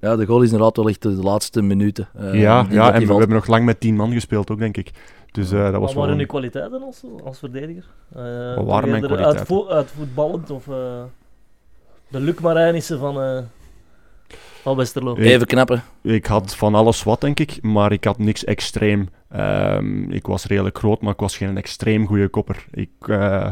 Ja, 0.00 0.16
de 0.16 0.26
goal 0.26 0.40
is 0.42 0.50
inderdaad 0.50 0.76
wel 0.76 0.88
echt 0.88 1.02
de 1.02 1.08
laatste 1.08 1.62
minuten. 1.62 2.08
eh, 2.14 2.40
ja, 2.40 2.66
ja 2.70 2.92
en 2.92 3.00
we 3.00 3.06
valt. 3.06 3.18
hebben 3.18 3.36
nog 3.36 3.46
lang 3.46 3.64
met 3.64 3.80
10 3.80 3.96
man 3.96 4.12
gespeeld 4.12 4.50
ook, 4.50 4.58
denk 4.58 4.76
ik. 4.76 4.90
Dus 5.36 5.50
eh, 5.52 5.62
dat 5.62 5.72
was 5.72 5.80
Wat 5.80 5.92
wel... 5.92 6.02
waren 6.02 6.18
uw 6.18 6.26
kwaliteiten 6.26 6.82
als, 6.82 7.02
als 7.24 7.38
verdediger? 7.38 7.84
Eh, 8.14 8.22
Wat 8.56 8.64
waren 8.66 8.88
mijn 8.90 9.02
eerder 9.02 9.16
kwaliteiten? 9.16 9.38
Uitvo 9.38 9.68
uitvoetballend 9.68 10.50
of 10.50 10.68
eh, 10.68 11.02
de 12.08 12.20
Luc 12.20 12.38
Marijnissen 12.40 12.98
van, 12.98 13.20
eh 13.22 13.38
van 14.62 14.76
Westerlo? 14.76 15.12
Ik- 15.12 15.18
Even 15.24 15.46
knappen. 15.46 15.82
Ik 16.02 16.26
had 16.26 16.56
van 16.56 16.74
alles 16.74 17.02
wat, 17.02 17.20
denk 17.20 17.40
ik, 17.40 17.58
maar 17.62 17.92
ik 17.92 18.04
had 18.04 18.18
niks 18.18 18.44
extreem. 18.44 19.08
Ehm, 19.30 20.10
ik 20.10 20.26
was 20.26 20.44
redelijk 20.44 20.78
groot, 20.78 21.00
maar 21.00 21.12
ik 21.12 21.20
was 21.20 21.36
geen 21.36 21.56
extreem 21.56 22.06
goede 22.06 22.28
kopper. 22.28 22.64
Ik, 22.70 22.88
eh, 23.00 23.48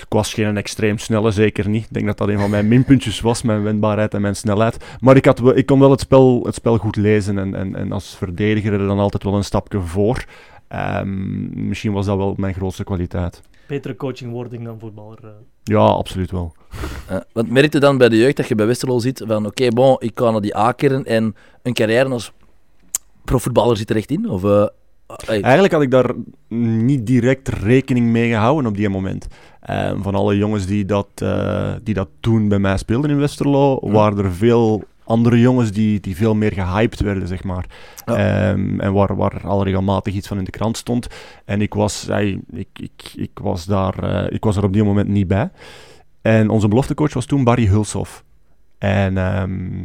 ik 0.00 0.06
was 0.08 0.34
geen 0.34 0.56
extreem 0.56 0.98
snelle, 0.98 1.30
zeker 1.30 1.68
niet. 1.68 1.84
Ik 1.84 1.92
denk 1.92 2.06
dat 2.06 2.18
dat 2.18 2.28
een 2.28 2.38
van 2.38 2.50
mijn 2.50 2.68
minpuntjes 2.68 3.20
was, 3.20 3.42
mijn 3.42 3.62
wendbaarheid 3.62 4.14
en 4.14 4.20
mijn 4.20 4.36
snelheid. 4.36 4.84
Maar 5.00 5.16
ik, 5.16 5.24
had, 5.24 5.38
wel- 5.38 5.56
ik 5.56 5.66
kon 5.66 5.80
wel 5.80 5.90
het 5.90 6.00
spel, 6.00 6.42
het 6.44 6.54
spel 6.54 6.76
goed 6.78 6.96
lezen 6.96 7.38
en, 7.38 7.54
en, 7.54 7.74
en 7.76 7.92
als 7.92 8.16
verdediger 8.16 8.72
er 8.72 8.86
dan 8.86 8.98
altijd 8.98 9.22
wel 9.22 9.34
een 9.34 9.44
stapje 9.44 9.80
voor. 9.80 10.24
Ehm, 10.70 11.68
misschien 11.68 11.92
was 11.92 12.06
dat 12.06 12.16
wel 12.16 12.34
mijn 12.36 12.54
grootste 12.54 12.84
kwaliteit. 12.84 13.42
Betere 13.66 13.96
coachingwording 13.96 14.64
dan 14.64 14.78
voetballer. 14.78 15.18
eh. 15.22 15.30
Ja, 15.64 15.78
absoluut 15.78 16.30
wel. 16.30 16.52
Eh, 17.08 17.16
want 17.32 17.50
merkte 17.50 17.80
dan 17.80 17.98
bij 17.98 18.08
de 18.08 18.16
jeugd 18.16 18.36
dat 18.36 18.48
je 18.48 18.54
bij 18.54 18.66
Westerlo 18.66 18.98
zit 18.98 19.22
van 19.26 19.46
oké, 19.46 19.68
bon, 19.68 19.96
ik 19.98 20.14
kan 20.14 20.32
naar 20.32 20.40
die 20.40 20.56
A-kern 20.56 21.04
en 21.04 21.34
een 21.62 21.72
carrière 21.72 22.08
als 22.08 22.32
profvoetballer 23.24 23.76
zit 23.76 23.90
er 23.90 23.96
echt 23.96 24.10
in? 24.10 24.28
Of, 24.30 24.44
eh, 24.44 24.66
Eigenlijk 25.26 25.72
had 25.72 25.82
ik 25.82 25.90
daar 25.90 26.14
niet 26.86 27.06
direct 27.06 27.48
rekening 27.48 28.06
mee 28.06 28.28
gehouden 28.30 28.66
op 28.70 28.76
die 28.76 28.88
moment. 28.88 29.26
Ehm, 29.60 30.00
van 30.02 30.14
alle 30.14 30.36
jongens 30.36 30.66
die 30.66 30.84
dat, 30.84 31.08
eh, 31.14 31.72
die 31.82 31.94
dat 31.94 32.08
toen 32.20 32.48
bij 32.48 32.58
mij 32.58 32.76
speelden 32.76 33.10
in 33.10 33.18
Westerlo, 33.18 33.78
Hm. 33.80 33.90
waren 33.92 34.18
er 34.24 34.32
veel 34.32 34.82
andere 35.10 35.40
jongens 35.40 35.70
die, 35.72 36.00
die 36.00 36.16
veel 36.16 36.34
meer 36.34 36.52
gehyped 36.52 37.00
werden, 37.00 37.28
zeg 37.28 37.44
maar. 37.44 37.64
Ja. 38.06 38.14
Ehm, 38.50 38.80
en 38.80 38.92
waar, 38.92 39.16
waar 39.16 39.40
al 39.44 39.64
regelmatig 39.64 40.14
iets 40.14 40.28
van 40.28 40.38
in 40.38 40.44
de 40.44 40.50
krant 40.50 40.76
stond. 40.76 41.06
En 41.44 41.60
ik 41.60 41.74
was, 41.74 42.08
ik, 42.52 42.68
ik, 42.76 43.12
ik, 43.14 43.30
was 43.42 43.64
daar, 43.64 43.98
eh, 44.02 44.34
ik 44.34 44.44
was 44.44 44.56
er 44.56 44.64
op 44.64 44.72
die 44.72 44.84
moment 44.84 45.08
niet 45.08 45.28
bij. 45.28 45.50
En 46.22 46.48
onze 46.48 46.68
beloftecoach 46.68 47.12
was 47.12 47.26
toen 47.26 47.44
Barry 47.44 47.66
Hulshoff. 47.66 48.24
En 48.78 49.18
ehm, 49.18 49.82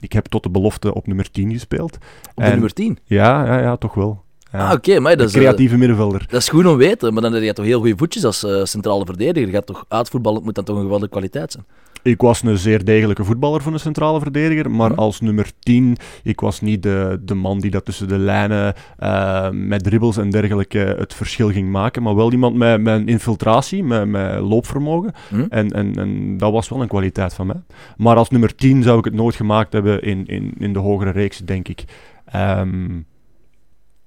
ik 0.00 0.12
heb 0.12 0.26
tot 0.26 0.42
de 0.42 0.50
belofte 0.50 0.94
op 0.94 1.06
nummer 1.06 1.30
10 1.30 1.52
gespeeld. 1.52 1.94
op 1.94 2.00
de 2.34 2.42
en- 2.42 2.50
nummer 2.50 2.72
10? 2.72 2.98
Ja, 3.04 3.46
ja, 3.46 3.60
ja 3.60 3.76
toch 3.76 3.94
wel. 3.94 4.24
Ja. 4.52 4.68
Ah, 4.68 4.72
oké, 4.72 5.00
maar 5.00 5.16
dat 5.16 5.28
is, 5.28 5.34
eh, 5.34 5.40
creatieve 5.40 5.76
middenvelder. 5.76 6.26
dat 6.30 6.40
is 6.40 6.48
goed 6.48 6.66
om 6.66 6.76
weten. 6.76 7.12
Maar 7.12 7.22
dan 7.22 7.32
heb 7.32 7.42
je 7.42 7.52
toch 7.52 7.64
heel 7.64 7.80
goede 7.80 7.96
voetjes 7.96 8.24
als 8.24 8.44
eh, 8.44 8.64
centrale 8.64 9.04
verdediger. 9.04 9.48
Je 9.48 9.54
gaat 9.54 9.66
toch 9.66 9.84
uitvoetballen, 9.88 10.42
moet 10.42 10.54
dan 10.54 10.64
toch 10.64 10.76
een 10.76 10.82
geweldige 10.82 11.10
kwaliteit 11.10 11.52
zijn. 11.52 11.64
Ik 12.06 12.20
was 12.20 12.42
een 12.42 12.58
zeer 12.58 12.84
degelijke 12.84 13.24
voetballer 13.24 13.62
voor 13.62 13.72
een 13.72 13.80
centrale 13.80 14.20
verdediger, 14.20 14.70
maar 14.70 14.90
Hm. 14.90 14.98
als 14.98 15.20
nummer 15.20 15.50
10, 15.58 15.96
ik 16.22 16.40
was 16.40 16.60
niet 16.60 16.82
de, 16.82 17.20
de 17.22 17.34
man 17.34 17.60
die 17.60 17.70
dat 17.70 17.84
tussen 17.84 18.08
de 18.08 18.18
lijnen 18.18 18.74
eh, 18.98 19.50
met 19.50 19.82
dribbles 19.82 20.16
en 20.16 20.30
dergelijke 20.30 20.78
het 20.98 21.14
verschil 21.14 21.50
ging 21.50 21.70
maken, 21.70 22.02
maar 22.02 22.14
wel 22.14 22.32
iemand 22.32 22.56
met, 22.56 22.80
met 22.80 23.00
een 23.00 23.08
infiltratie, 23.08 23.84
met, 23.84 24.08
met 24.08 24.40
loopvermogen. 24.40 25.12
Hm? 25.28 25.44
En, 25.48 25.70
en, 25.70 25.94
en 25.94 26.36
dat 26.36 26.52
was 26.52 26.68
wel 26.68 26.82
een 26.82 26.88
kwaliteit 26.88 27.34
van 27.34 27.46
mij. 27.46 27.62
Maar 27.96 28.16
als 28.16 28.30
nummer 28.30 28.54
10 28.54 28.82
zou 28.82 28.98
ik 28.98 29.04
het 29.04 29.14
nooit 29.14 29.34
gemaakt 29.34 29.72
hebben 29.72 30.02
in, 30.02 30.26
in, 30.26 30.52
in 30.58 30.72
de 30.72 30.78
hogere 30.78 31.10
reeks, 31.10 31.38
denk 31.38 31.68
ik. 31.68 31.84
Ehm, 32.24 33.00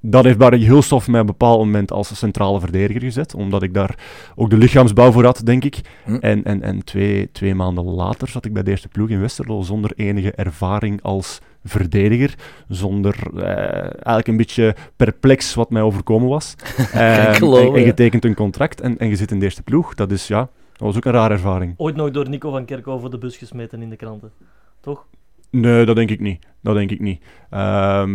dat 0.01 0.23
heeft 0.23 0.37
Barry 0.37 0.65
Hulstoff 0.65 1.07
mij 1.07 1.19
op 1.19 1.27
een 1.27 1.31
bepaald 1.37 1.59
moment 1.59 1.91
als 1.91 2.17
centrale 2.17 2.59
verdediger 2.59 3.01
gezet, 3.01 3.33
omdat 3.33 3.63
ik 3.63 3.73
daar 3.73 3.97
ook 4.35 4.49
de 4.49 4.57
lichaamsbouw 4.57 5.11
voor 5.11 5.23
had, 5.23 5.41
denk 5.43 5.63
ik. 5.63 5.81
Hm? 6.05 6.15
En, 6.15 6.43
en, 6.43 6.61
en 6.61 6.83
twee, 6.83 7.31
twee 7.31 7.55
maanden 7.55 7.83
later 7.83 8.27
zat 8.27 8.45
ik 8.45 8.53
bij 8.53 8.63
de 8.63 8.71
eerste 8.71 8.87
ploeg 8.87 9.09
in 9.09 9.19
Westerlo 9.19 9.61
zonder 9.61 9.91
enige 9.95 10.31
ervaring 10.31 11.01
als 11.01 11.39
verdediger. 11.63 12.35
Zonder 12.67 13.15
eh, 13.35 13.43
eigenlijk 13.83 14.27
een 14.27 14.37
beetje 14.37 14.75
perplex 14.95 15.53
wat 15.53 15.69
mij 15.69 15.81
overkomen 15.81 16.29
was. 16.29 16.55
Geloven, 17.31 17.67
en, 17.67 17.75
en 17.75 17.85
je 17.85 17.93
tekent 17.93 18.25
een 18.25 18.35
contract 18.35 18.81
en, 18.81 18.97
en 18.97 19.07
je 19.07 19.15
zit 19.15 19.31
in 19.31 19.39
de 19.39 19.45
eerste 19.45 19.63
ploeg. 19.63 19.95
Dat 19.95 20.11
is 20.11 20.27
ja, 20.27 20.39
dat 20.39 20.87
was 20.87 20.95
ook 20.95 21.05
een 21.05 21.11
rare 21.11 21.33
ervaring. 21.33 21.73
Ooit 21.77 21.95
nog 21.95 22.11
door 22.11 22.29
Nico 22.29 22.51
van 22.51 22.65
Kerkhoven 22.65 23.01
voor 23.01 23.09
de 23.09 23.17
bus 23.17 23.37
gesmeten 23.37 23.81
in 23.81 23.89
de 23.89 23.95
kranten. 23.95 24.31
Toch? 24.79 25.05
Nee, 25.49 25.85
dat 25.85 25.95
denk 25.95 26.09
ik 26.09 26.19
niet. 26.19 26.45
Dat 26.61 26.75
denk 26.75 26.91
ik 26.91 26.99
niet. 26.99 27.23
Ehm, 27.49 28.07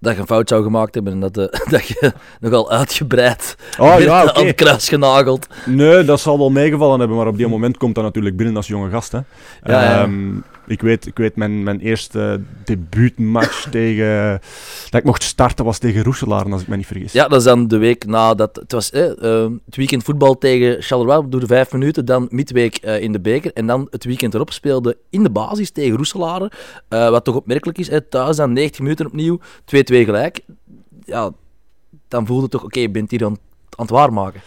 Dat 0.00 0.14
je 0.14 0.20
een 0.20 0.26
fout 0.26 0.48
zou 0.48 0.62
gemaakt 0.62 0.94
hebben 0.94 1.12
en 1.12 1.20
dat, 1.20 1.36
eh, 1.36 1.60
dat 1.74 1.86
je 1.86 2.12
nogal 2.40 2.70
uitgebreid 2.70 3.56
oh 3.78 4.00
ja, 4.00 4.32
aan 4.32 4.46
het 4.46 4.54
kruis 4.54 4.88
genageld. 4.88 5.46
Nee, 5.66 6.04
dat 6.04 6.20
zal 6.20 6.38
wel 6.38 6.50
meegevallen 6.50 6.98
hebben, 6.98 7.16
maar 7.16 7.26
op 7.26 7.36
die 7.36 7.48
moment 7.48 7.76
komt 7.76 7.94
dat 7.94 8.04
natuurlijk 8.04 8.36
binnen 8.36 8.56
als 8.56 8.66
jonge 8.66 8.90
gast. 8.90 9.12
Hè. 9.12 9.18
Ja, 9.62 9.82
ja. 9.82 10.02
Ehm, 10.02 10.36
Ik 10.68 10.80
weet, 10.80 11.06
ik 11.06 11.16
weet 11.16 11.36
mijn, 11.36 11.62
mijn 11.62 11.80
eerste 11.80 12.40
debuutmatch 12.64 13.68
tegen, 13.70 14.40
dat 14.90 15.00
ik 15.00 15.06
mocht 15.06 15.22
starten 15.22 15.64
was 15.64 15.78
tegen 15.78 16.02
Roeselaar, 16.02 16.52
als 16.52 16.62
ik 16.62 16.68
me 16.68 16.76
niet 16.76 16.86
vergis. 16.86 17.12
Ja, 17.12 17.28
dat 17.28 17.38
is 17.38 17.44
dan 17.44 17.68
de 17.68 17.76
week 17.76 18.06
nadat... 18.06 18.56
Het 18.56 18.72
was 18.72 18.90
eh, 18.90 19.02
het 19.64 19.76
weekend 19.76 20.04
voetbal 20.04 20.38
tegen 20.38 20.82
Charleroi, 20.82 21.28
door 21.28 21.40
de 21.40 21.46
vijf 21.46 21.72
minuten. 21.72 22.04
Dan 22.04 22.26
midweek 22.30 22.76
eh, 22.76 23.02
in 23.02 23.12
de 23.12 23.20
beker. 23.20 23.52
En 23.52 23.66
dan 23.66 23.86
het 23.90 24.04
weekend 24.04 24.34
erop 24.34 24.52
speelde 24.52 24.96
in 25.10 25.22
de 25.22 25.30
basis 25.30 25.70
tegen 25.70 25.96
Roeselare. 25.96 26.50
eh, 26.88 27.10
wat 27.10 27.24
toch 27.24 27.36
opmerkelijk 27.36 27.78
is, 27.78 27.88
hè, 27.88 28.00
thuis 28.00 28.36
dan 28.36 28.52
90 28.52 28.80
minuten 28.80 29.06
opnieuw, 29.06 29.38
2-2 29.64 30.04
gelijk. 30.04 30.40
Ja, 31.04 31.30
dan 32.08 32.26
voelde 32.26 32.42
het 32.42 32.50
toch, 32.50 32.64
oké, 32.64 32.80
je 32.80 32.90
bent 32.90 33.10
hier 33.10 33.24
aan, 33.24 33.36
aan 33.76 33.86
het 33.86 33.90
waarmaken. 33.90 34.40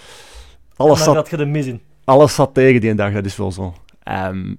Alles, 0.76 1.04
zat, 1.04 1.30
je 1.30 1.38
er 1.38 1.48
mis 1.48 1.66
in. 1.66 1.82
alles 2.04 2.36
zat 2.36 2.54
tegen 2.54 2.82
die 2.82 2.96
dag, 2.96 3.14
dat 3.14 3.26
is 3.26 3.38
wel 3.38 3.52
zo. 3.52 3.74
Ehm, 4.04 4.54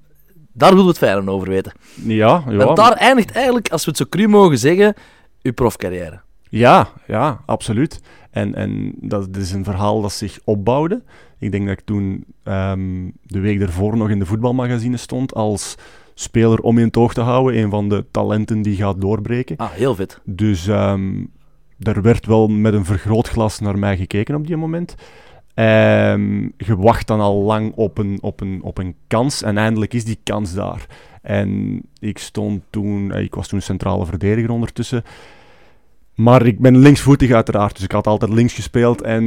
Daar 0.53 0.69
willen 0.69 0.85
we 0.85 0.91
het 0.91 0.99
fijner 0.99 1.31
over 1.31 1.49
weten. 1.49 1.73
ja, 2.05 2.45
ja. 2.49 2.57
Want 2.57 2.77
daar 2.77 2.93
eindigt 2.93 3.31
eigenlijk, 3.31 3.69
als 3.69 3.85
we 3.85 3.91
het 3.91 3.99
zo 3.99 4.07
cru 4.09 4.29
mogen 4.29 4.59
zeggen, 4.59 4.95
uw 5.43 5.53
profcarrière. 5.53 6.21
Ja, 6.49 6.88
ja, 7.07 7.41
absoluut. 7.47 8.01
En, 8.31 8.55
en 8.55 8.93
dat 9.01 9.37
is 9.37 9.53
een 9.53 9.65
verhaal 9.65 10.01
dat 10.01 10.12
zich 10.12 10.38
opbouwde. 10.45 11.03
Ik 11.38 11.53
denk 11.53 11.67
dat 11.67 11.79
ik 11.79 11.85
toen 11.85 12.25
ehm, 12.43 13.11
de 13.23 13.41
week 13.41 13.59
daarvoor 13.59 13.97
nog 13.97 14.11
in 14.11 14.19
de 14.19 14.27
voetbalmagazine 14.27 14.97
stond 14.97 15.35
als 15.35 15.75
speler 16.15 16.61
om 16.61 16.79
in 16.79 16.87
het 16.87 16.97
oog 16.97 17.15
te 17.15 17.21
houden. 17.21 17.61
Een 17.62 17.71
van 17.71 17.88
de 17.88 18.05
talenten 18.11 18.62
die 18.62 18.77
gaat 18.77 19.01
doorbreken. 19.01 19.57
Ah, 19.57 19.71
heel 19.71 19.95
vet. 19.95 20.21
Dus 20.25 20.67
ehm 20.67 21.25
er 21.83 22.03
werd 22.03 22.27
wel 22.27 22.49
met 22.49 22.75
een 22.75 22.85
vergrootglas 22.85 23.59
naar 23.59 23.79
mij 23.79 23.97
gekeken 23.97 24.35
op 24.35 24.47
die 24.47 24.57
moment. 24.57 24.95
Ehm, 25.55 26.43
je 26.43 26.77
wacht 26.77 27.07
dan 27.07 27.21
al 27.21 27.43
lang 27.43 27.73
op 27.75 27.99
een, 27.99 28.19
op, 28.21 28.41
een, 28.41 28.61
op 28.62 28.79
een 28.79 28.95
kans 29.07 29.43
en 29.43 29.59
eindelijk 29.59 29.95
is 29.95 30.05
die 30.05 30.19
kans 30.23 30.55
daar. 30.55 30.87
En 31.23 31.81
ik 31.99 32.19
stond 32.19 32.62
toen, 32.71 33.12
eh, 33.12 33.23
ik 33.23 33.35
was 33.35 33.49
toen 33.49 33.61
centrale 33.61 34.07
verdediger 34.07 34.51
ondertussen. 34.51 35.05
Maar 36.23 36.47
ik 36.47 36.59
ben 36.59 36.79
linksvoetig 36.79 37.31
uiteraard, 37.31 37.75
dus 37.75 37.85
ik 37.85 37.93
had 37.93 38.07
altijd 38.07 38.33
links 38.33 38.55
gespeeld. 38.55 39.03
En 39.03 39.25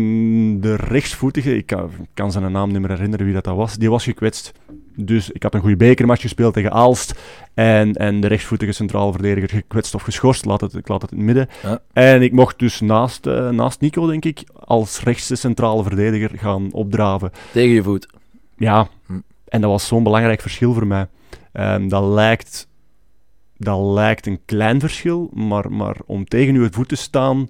de 0.61 0.75
rechtsvoetige, 0.75 1.57
ik 1.57 1.65
kan, 1.65 1.85
ik 1.85 2.07
kan 2.13 2.31
zijn 2.31 2.51
naam 2.51 2.71
niet 2.71 2.81
meer 2.81 2.89
herinneren 2.89 3.25
wie 3.25 3.33
dat, 3.33 3.43
dat 3.43 3.55
was, 3.55 3.75
die 3.75 3.89
was 3.89 4.03
gekwetst. 4.03 4.51
Dus 4.95 5.29
ik 5.31 5.43
had 5.43 5.53
een 5.53 5.59
goede 5.59 5.75
bekermatch 5.75 6.21
gespeeld 6.21 6.53
tegen 6.53 6.71
Aalst. 6.71 7.19
En, 7.53 7.93
en 7.93 8.19
de 8.19 8.27
rechtsvoetige 8.27 8.71
centrale 8.71 9.11
verdediger 9.11 9.49
gekwetst 9.49 9.95
of 9.95 10.01
geschorst, 10.01 10.45
laat 10.45 10.61
het, 10.61 10.73
ik 10.73 10.87
laat 10.87 11.01
het 11.01 11.11
in 11.11 11.17
het 11.17 11.25
midden. 11.25 11.47
Ja. 11.63 11.79
En 11.93 12.21
ik 12.21 12.31
mocht 12.31 12.59
dus 12.59 12.79
naast, 12.81 13.27
eh, 13.27 13.49
naast 13.49 13.81
Nico, 13.81 14.07
denk 14.07 14.25
ik, 14.25 14.43
als 14.53 15.01
rechtse 15.03 15.35
centrale 15.35 15.83
verdediger 15.83 16.39
gaan 16.39 16.71
opdraven. 16.71 17.31
Tegen 17.51 17.73
je 17.73 17.83
voet. 17.83 18.07
Ja, 18.57 18.87
Hm. 19.05 19.13
en 19.47 19.61
dat 19.61 19.69
was 19.69 19.87
zo'n 19.87 20.03
belangrijk 20.03 20.41
verschil 20.41 20.73
voor 20.73 20.87
mij. 20.87 21.07
Ehm, 21.51 21.87
dat, 21.87 22.03
lijkt, 22.03 22.67
dat 23.57 23.79
lijkt 23.79 24.25
een 24.27 24.39
klein 24.45 24.79
verschil, 24.79 25.29
maar, 25.33 25.71
maar 25.71 25.95
om 26.05 26.25
tegen 26.25 26.55
uw 26.55 26.67
voet 26.71 26.87
te 26.89 26.95
staan 26.95 27.49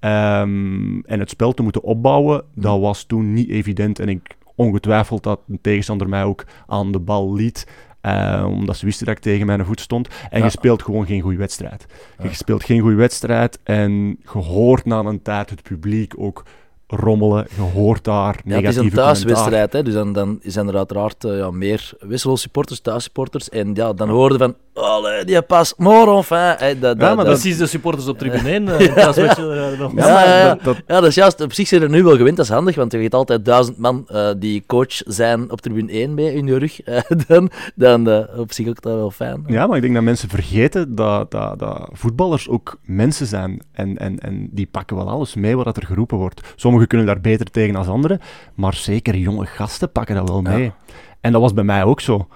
ehm, 0.00 0.98
en 1.00 1.18
het 1.20 1.30
spel 1.30 1.52
te 1.52 1.62
moeten 1.62 1.82
opbouwen, 1.82 2.44
dat 2.54 2.80
was 2.80 3.04
toen 3.04 3.32
niet 3.32 3.48
evident. 3.50 3.98
En 3.98 4.08
ik 4.08 4.36
ongetwijfeld 4.54 5.22
dat 5.22 5.40
een 5.48 5.58
tegenstander 5.60 6.08
mij 6.08 6.24
ook 6.24 6.44
aan 6.66 6.92
de 6.92 6.98
bal 7.00 7.34
liet. 7.34 7.66
eh, 8.00 8.44
omdat 8.48 8.76
ze 8.76 8.84
wisten 8.84 9.06
dat 9.06 9.16
ik 9.16 9.22
tegen 9.22 9.46
mijn 9.46 9.64
voet 9.64 9.80
stond. 9.80 10.08
En 10.30 10.38
Ja. 10.38 10.44
je 10.44 10.50
speelt 10.50 10.82
gewoon 10.82 11.06
geen 11.06 11.20
goede 11.20 11.36
wedstrijd. 11.36 11.86
Ja. 12.18 12.24
Je 12.24 12.34
speelt 12.34 12.64
geen 12.64 12.80
goede 12.80 12.96
wedstrijd 12.96 13.58
en 13.62 13.92
je 14.32 14.38
hoort 14.38 14.84
na 14.84 14.98
een 14.98 15.22
tijd 15.22 15.50
het 15.50 15.62
publiek 15.62 16.14
ook 16.18 16.44
rommelen. 16.86 17.46
Je 17.54 17.60
hoort 17.60 18.04
daar 18.04 18.24
Ja, 18.24 18.30
het 18.30 18.46
is 18.46 18.52
een 18.52 18.62
negatieve 18.62 18.96
thuiswedstrijd, 18.96 19.72
hè, 19.72 19.82
dus 19.82 19.94
dan, 19.94 20.12
dan 20.12 20.38
zijn 20.42 20.68
er 20.68 20.76
uiteraard 20.76 21.24
eh, 21.24 21.38
ja, 21.38 21.50
meer 21.50 21.92
wisselsupporters, 22.00 22.80
thuissupporters. 22.80 23.48
En 23.48 23.74
ja, 23.74 23.92
dan 23.92 24.08
hoorden 24.08 24.38
van, 24.38 24.54
oh, 24.76 25.04
die 25.24 25.42
pas, 25.42 25.74
maar 25.76 26.08
enfin. 26.08 26.36
Hè, 26.38 26.78
dat, 26.78 27.00
dat, 27.00 27.16
maar 27.16 27.24
dat- 27.24 27.24
Precies 27.40 27.56
de 27.58 27.66
supporters 27.66 28.06
op 28.08 28.18
tribune 28.18 28.50
1. 28.50 28.68
eh, 28.68 28.78
je, 28.78 29.76
nog- 29.78 29.92
Ja, 29.96 30.24
ja, 30.24 30.38
ja. 30.38 30.48
dat- 30.54 30.64
dat- 30.64 30.76
Ja, 30.86 31.00
dat 31.00 31.06
is 31.08 31.14
juist. 31.14 31.40
Op 31.40 31.52
zich 31.52 31.68
zijn 31.68 31.82
er 31.82 31.90
nu 31.90 32.02
wel 32.02 32.16
gewend, 32.16 32.36
dat 32.36 32.44
is 32.46 32.52
handig, 32.52 32.74
want 32.76 32.92
je 32.92 32.98
hebt 32.98 33.14
altijd 33.14 33.44
duizend 33.44 33.78
man 33.78 34.04
eh, 34.08 34.28
die 34.38 34.64
coach 34.66 34.92
zijn 35.06 35.50
op 35.50 35.60
tribune 35.60 35.92
1 35.92 36.14
mee 36.14 36.34
in 36.34 36.46
je 36.46 36.58
rug. 36.58 36.80
eh, 36.82 37.00
dan 37.26 37.50
dan 37.74 38.26
op 38.36 38.52
zich 38.52 38.68
ook 38.68 38.82
dat 38.82 38.94
wel 38.94 39.10
fijn. 39.10 39.44
Ja, 39.46 39.66
maar 39.66 39.76
ik 39.76 39.82
denk 39.82 39.94
dat 39.94 40.02
mensen 40.02 40.28
vergeten 40.28 40.94
dat, 40.94 41.30
dat, 41.30 41.58
dat 41.58 41.88
voetballers 41.92 42.48
ook 42.48 42.78
mensen 42.82 43.26
zijn. 43.26 43.62
En, 43.72 43.98
en, 43.98 44.18
en 44.18 44.48
die 44.52 44.68
pakken 44.70 44.96
wel 44.96 45.08
alles 45.08 45.34
mee 45.34 45.56
wat 45.56 45.76
er 45.76 45.86
geroepen 45.86 46.18
wordt. 46.18 46.40
Sommigen 46.56 46.86
kunnen 46.88 47.06
daar 47.06 47.20
beter 47.20 47.50
tegen 47.50 47.74
dan 47.74 47.86
anderen, 47.86 48.20
maar 48.54 48.74
zeker 48.74 49.16
jonge 49.16 49.46
gasten 49.46 49.92
pakken 49.92 50.14
dat 50.14 50.28
wel 50.28 50.42
mee. 50.42 50.62
Ja. 50.62 50.74
En 51.20 51.32
dat 51.32 51.40
was 51.40 51.54
bij 51.54 51.64
mij 51.64 51.84
ook 51.84 52.00
zo. 52.00 52.26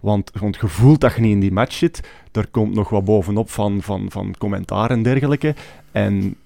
Want, 0.00 0.30
want 0.40 0.56
je 0.60 0.68
voelt 0.68 1.00
dat 1.00 1.14
je 1.14 1.20
niet 1.20 1.32
in 1.32 1.40
die 1.40 1.52
match 1.52 1.72
zit. 1.72 2.00
Er 2.32 2.46
komt 2.46 2.74
nog 2.74 2.88
wat 2.88 3.04
bovenop 3.04 3.50
van, 3.50 3.82
van, 3.82 4.10
van 4.10 4.34
commentaar 4.38 4.90
en 4.90 5.02
dergelijke. 5.02 5.54
En 5.92 6.36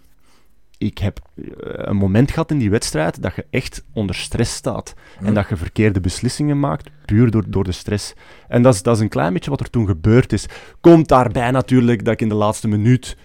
ik 0.79 0.99
heb 0.99 1.21
eh, 1.37 1.45
een 1.75 1.97
moment 1.97 2.31
gehad 2.31 2.51
in 2.51 2.59
die 2.59 2.71
wedstrijd 2.71 3.23
dat 3.23 3.35
je 3.35 3.47
echt 3.51 3.85
onder 3.93 4.15
stress 4.15 4.55
staat. 4.55 4.95
Hm. 5.19 5.27
En 5.27 5.35
dat 5.35 5.49
je 5.49 5.57
verkeerde 5.57 6.01
beslissingen 6.01 6.61
maakt, 6.61 6.91
puur 7.05 7.31
door, 7.31 7.45
door 7.47 7.65
de 7.65 7.73
stress. 7.73 8.15
En 8.49 8.63
dat 8.63 8.75
is, 8.75 8.83
dat 8.83 8.97
is 8.97 9.03
een 9.03 9.09
klein 9.09 9.33
beetje 9.33 9.51
wat 9.51 9.61
er 9.61 9.71
toen 9.71 9.87
gebeurd 9.87 10.33
is. 10.33 10.47
Komt 10.81 11.09
daarbij 11.09 11.51
natuurlijk 11.51 12.05
dat 12.05 12.13
ik 12.13 12.21
in 12.21 12.29
de 12.29 12.35
laatste 12.35 12.69
minuut 12.69 13.17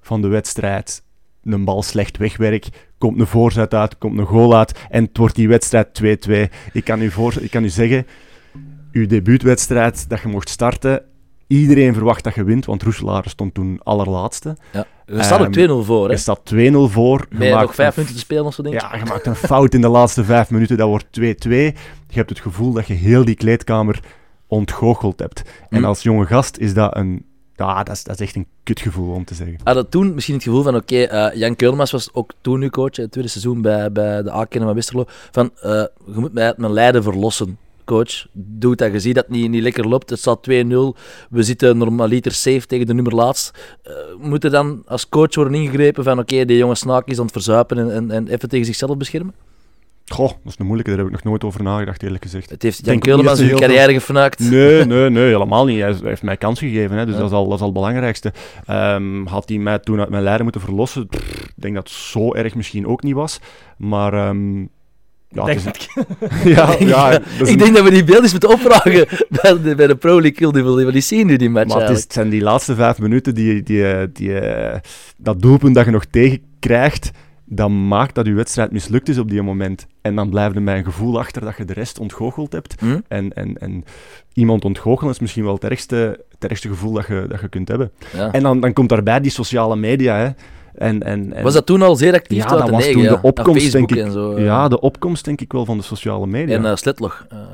van 0.00 0.22
de 0.22 0.28
wedstrijd 0.28 1.02
een 1.44 1.64
bal 1.64 1.82
slecht 1.82 2.16
wegwerk. 2.16 2.68
Komt 2.98 3.20
een 3.20 3.26
voorzet 3.26 3.74
uit, 3.74 3.98
komt 3.98 4.18
een 4.18 4.26
goal 4.26 4.56
uit. 4.56 4.86
En 4.90 5.04
het 5.04 5.16
wordt 5.16 5.34
die 5.34 5.48
wedstrijd 5.48 6.02
2-2. 6.02 6.04
Ik 6.72 6.84
kan 6.84 7.02
u, 7.02 7.10
voor, 7.10 7.34
ik 7.40 7.50
kan 7.50 7.64
u 7.64 7.68
zeggen, 7.68 8.06
uw 8.94 9.06
debuutwedstrijd 9.06 10.08
dat 10.08 10.20
je 10.20 10.28
mocht 10.28 10.48
starten. 10.48 11.02
Iedereen 11.46 11.94
verwacht 11.94 12.24
dat 12.24 12.34
je 12.34 12.44
wint, 12.44 12.64
want 12.66 12.82
Roeselaar 12.82 13.24
stond 13.28 13.54
toen 13.54 13.80
allerlaatste. 13.82 14.56
Ja. 14.72 14.86
Er 15.06 15.24
staat 15.24 15.40
ook 15.40 15.56
Ehm, 15.56 15.80
2-0 15.80 15.84
voor, 15.84 16.06
hè? 16.06 16.12
Je 16.12 16.18
staat 16.18 16.40
2-0 16.44 16.88
voor. 16.88 17.26
Je 17.30 17.38
Met 17.38 17.50
maakt 17.50 17.62
nog 17.66 17.74
vijf 17.74 17.96
minuten 17.96 18.16
te 18.16 18.22
spelen 18.22 18.44
of 18.44 18.54
zo, 18.54 18.62
denk 18.62 18.74
ik. 18.74 18.80
ja, 18.80 18.96
je 18.96 19.04
maakt 19.04 19.26
een 19.26 19.34
fout 19.34 19.74
in 19.74 19.80
de 19.80 19.88
laatste 19.88 20.24
vijf 20.24 20.50
minuten, 20.50 20.76
dat 20.76 20.88
wordt 20.88 21.06
2-2. 21.10 21.74
Je 22.08 22.20
hebt 22.20 22.30
het 22.30 22.40
gevoel 22.40 22.72
dat 22.72 22.86
je 22.86 22.94
heel 22.94 23.24
die 23.24 23.34
kleedkamer 23.34 24.00
ontgoocheld 24.46 25.18
hebt. 25.18 25.42
En 25.68 25.78
Hm. 25.78 25.84
als 25.84 26.02
jonge 26.02 26.26
gast 26.26 26.56
is 26.58 26.74
dat 26.74 26.96
een... 26.96 27.24
Ja, 27.56 27.82
dat 27.82 27.94
is, 27.94 28.04
dat 28.04 28.20
is 28.20 28.26
echt 28.26 28.36
een 28.36 28.46
kutgevoel 28.62 29.14
om 29.14 29.24
te 29.24 29.34
zeggen. 29.34 29.56
Had 29.64 29.90
toen 29.90 30.14
misschien 30.14 30.34
het 30.34 30.44
gevoel 30.44 30.62
van, 30.62 30.76
oké, 30.76 31.02
eh, 31.02 31.36
Jan 31.38 31.56
Keulmans 31.56 31.90
was 31.90 32.08
ook 32.12 32.32
toen 32.40 32.58
nu 32.58 32.70
coach, 32.70 32.96
het 32.96 33.10
tweede 33.10 33.30
seizoen 33.30 33.62
bij, 33.62 33.92
bij 33.92 34.22
de 34.22 34.32
A-kennen 34.32 34.68
van 34.68 34.74
Westerlo, 34.76 35.04
van, 35.30 35.50
eh, 35.60 35.70
je 36.06 36.14
moet 36.14 36.32
mij 36.32 36.44
uit 36.44 36.56
mijn 36.58 36.72
lijden 36.72 37.02
verlossen, 37.02 37.58
coach. 37.84 38.26
Doe 38.32 38.76
dat, 38.76 38.92
je 38.92 39.00
ziet 39.00 39.14
dat 39.14 39.24
het 39.24 39.34
niet, 39.36 39.50
niet 39.50 39.62
lekker 39.62 39.88
loopt, 39.88 40.10
het 40.10 40.18
staat 40.18 40.48
2-0, 40.50 40.52
we 41.30 41.42
zitten 41.42 41.78
normaliter 41.78 42.32
safe 42.32 42.66
tegen 42.66 42.86
de 42.86 42.94
nummer 42.94 43.14
laatst. 43.14 43.76
Eh, 43.82 43.92
moet 44.18 44.44
er 44.44 44.50
dan 44.50 44.82
als 44.86 45.08
coach 45.08 45.34
worden 45.34 45.54
ingegrepen 45.54 46.04
van, 46.04 46.18
oké, 46.18 46.44
die 46.44 46.56
jonge 46.56 46.74
snaak 46.74 47.06
is 47.08 47.16
aan 47.18 47.24
het 47.24 47.32
verzuipen 47.32 47.78
en, 47.78 47.90
en, 47.90 48.10
en 48.10 48.28
even 48.28 48.48
tegen 48.48 48.66
zichzelf 48.66 48.96
beschermen? 48.96 49.34
Goh, 50.06 50.28
dat 50.28 50.52
is 50.52 50.58
een 50.58 50.64
moeilijke, 50.66 50.90
daar 50.90 51.04
heb 51.04 51.08
ik 51.08 51.14
nog 51.14 51.24
nooit 51.24 51.44
over 51.44 51.62
nagedacht, 51.62 52.02
eerlijk 52.02 52.22
gezegd. 52.22 52.50
Het 52.50 52.62
heeft 52.62 52.86
Jan 52.86 53.02
ze 53.02 53.34
zijn 53.34 53.56
carrière 53.56 53.92
gefnuikt. 53.92 54.38
Nee, 54.38 54.84
nee, 54.84 55.10
nee, 55.10 55.24
helemaal 55.24 55.64
niet. 55.64 55.80
Hij 55.80 55.94
heeft 56.02 56.22
mij 56.22 56.36
kans 56.36 56.58
gegeven, 56.58 56.96
hè, 56.96 57.04
dus 57.04 57.14
Ja. 57.14 57.20
dat, 57.20 57.30
is 57.30 57.36
al, 57.36 57.44
dat 57.44 57.54
is 57.54 57.60
al 57.60 57.66
het 57.66 57.74
belangrijkste. 57.74 58.32
Ehm, 58.66 59.26
had 59.26 59.48
hij 59.48 59.58
mij 59.58 59.78
toen 59.78 60.00
uit 60.00 60.08
mijn 60.08 60.22
lijden 60.22 60.42
moeten 60.42 60.60
verlossen? 60.60 61.06
Pff, 61.06 61.44
ik 61.44 61.52
denk 61.54 61.74
dat 61.74 61.88
het 61.88 61.96
zo 61.96 62.34
erg 62.34 62.54
misschien 62.54 62.86
ook 62.86 63.02
niet 63.02 63.14
was. 63.14 63.40
Maar 63.76 64.12
ehm, 64.12 64.66
ja, 65.34 65.44
Denk 65.44 65.60
het 65.60 65.76
is, 65.76 65.88
ja, 66.54 66.74
ja, 66.94 67.10
ik 67.10 67.22
een- 67.38 67.58
denk 67.58 67.74
dat 67.74 67.84
we 67.84 67.90
die 67.90 68.04
beeldjes 68.04 68.30
moeten 68.30 68.50
opvragen 68.50 69.06
bij 69.42 69.62
de, 69.62 69.74
bij 69.74 69.86
de 69.86 69.96
Pro 69.96 70.12
League 70.12 70.32
Kill. 70.32 70.50
Die 70.50 70.62
wil 70.62 70.92
die 70.92 71.00
zien 71.00 71.26
nu, 71.26 71.36
die 71.36 71.50
match 71.50 71.74
Maar 71.74 71.80
het, 71.80 71.96
is, 71.96 72.02
het 72.02 72.12
zijn 72.12 72.28
die 72.28 72.42
laatste 72.42 72.74
vijf 72.74 72.98
minuten, 72.98 73.34
die, 73.34 73.62
die, 73.62 74.12
die, 74.12 74.38
eh, 74.38 74.80
dat 75.16 75.42
doelpunt 75.42 75.74
dat 75.74 75.84
je 75.84 75.90
nog 75.90 76.04
tegenkrijgt, 76.04 77.10
dat 77.44 77.68
maakt 77.68 78.14
dat 78.14 78.26
je 78.26 78.32
wedstrijd 78.32 78.72
mislukt 78.72 79.08
is 79.08 79.18
op 79.18 79.30
die 79.30 79.42
moment. 79.42 79.86
En 80.02 80.14
dan 80.14 80.30
blijft 80.30 80.54
er 80.54 80.62
mij 80.62 80.78
een 80.78 80.84
gevoel 80.84 81.18
achter 81.18 81.42
dat 81.42 81.56
je 81.56 81.64
de 81.64 81.72
rest 81.72 81.98
ontgoocheld 81.98 82.52
hebt. 82.52 82.74
Hm? 82.80 83.00
En, 83.08 83.32
en, 83.32 83.58
en 83.58 83.84
iemand 84.32 84.64
ontgoochelen 84.64 85.12
is 85.12 85.18
misschien 85.20 85.44
wel 85.44 85.54
het 85.54 85.64
ergste, 85.64 86.24
het 86.30 86.50
ergste 86.50 86.68
gevoel 86.68 86.92
dat 86.92 87.06
je, 87.06 87.26
dat 87.28 87.40
je 87.40 87.48
kunt 87.48 87.68
hebben. 87.68 87.90
Ja. 88.16 88.32
En 88.32 88.42
dan, 88.42 88.60
dan 88.60 88.72
komt 88.72 88.88
daarbij 88.88 89.20
die 89.20 89.30
sociale 89.30 89.76
media. 89.76 90.16
Hè. 90.16 90.28
En, 90.74 91.02
en, 91.02 91.32
en, 91.32 91.42
Was 91.42 91.54
dat 91.54 91.66
toen 91.66 91.82
al 91.82 91.96
zeer 91.96 92.14
actief? 92.14 92.42
Ja, 92.42 92.56
dat 92.56 92.70
was 92.70 92.90
toen 92.90 93.02
de 93.02 93.18
opkomst, 93.22 93.72
denk 93.72 93.90
ik. 93.90 93.96
En 93.96 94.12
zo, 94.12 94.34
eh. 94.34 94.44
Ja, 94.44 94.68
de 94.68 94.80
opkomst 94.80 95.24
denk 95.24 95.40
ik 95.40 95.52
wel 95.52 95.64
van 95.64 95.76
de 95.76 95.82
sociale 95.82 96.26
media. 96.26 96.56
En. 96.56 96.64
Eh, 96.64 96.72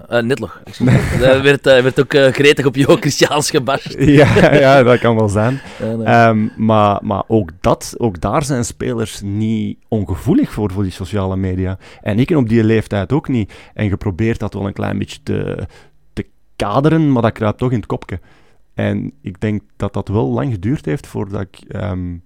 eh, 0.08 0.22
Netlog. 0.22 0.60
excuus. 0.64 1.18
Daar 1.20 1.42
werd, 1.42 1.66
eh, 1.66 1.82
werd 1.82 2.00
ook 2.00 2.14
eh, 2.14 2.32
gretig 2.32 2.66
op 2.66 2.76
Jo 2.76 2.96
Christiaans 2.96 3.50
gebashed. 3.50 3.94
ja, 4.20 4.54
ja, 4.54 4.82
dat 4.82 4.98
kan 4.98 5.16
wel 5.16 5.28
zijn. 5.28 5.60
Nee. 5.80 6.06
Ehm, 6.06 6.48
maar, 6.56 6.98
maar 7.02 7.22
ook, 7.26 7.50
dat, 7.60 7.94
ook 7.98 8.20
daar 8.20 8.44
zijn 8.44 8.64
spelers 8.64 9.20
niet 9.20 9.78
ongevoelig 9.88 10.52
voor, 10.52 10.72
voor 10.72 10.82
die 10.82 10.92
sociale 10.92 11.36
media. 11.36 11.78
En 12.02 12.18
ik 12.18 12.30
op 12.30 12.48
die 12.48 12.64
leeftijd 12.64 13.12
ook 13.12 13.28
niet. 13.28 13.52
En 13.74 13.84
je 13.84 13.96
probeert 13.96 14.38
dat 14.38 14.54
wel 14.54 14.66
een 14.66 14.72
klein 14.72 14.98
beetje 14.98 15.18
te, 15.22 15.66
te 16.12 16.26
kaderen, 16.56 17.12
maar 17.12 17.22
dat 17.22 17.32
kruipt 17.32 17.58
toch 17.58 17.70
in 17.70 17.76
het 17.76 17.86
kopje. 17.86 18.20
En 18.74 19.12
ik 19.22 19.40
denk 19.40 19.62
dat 19.76 19.92
dat 19.92 20.08
wel 20.08 20.28
lang 20.28 20.52
geduurd 20.52 20.84
heeft 20.84 21.06
voordat 21.06 21.40
ik 21.40 21.58
ehm, 21.68 22.16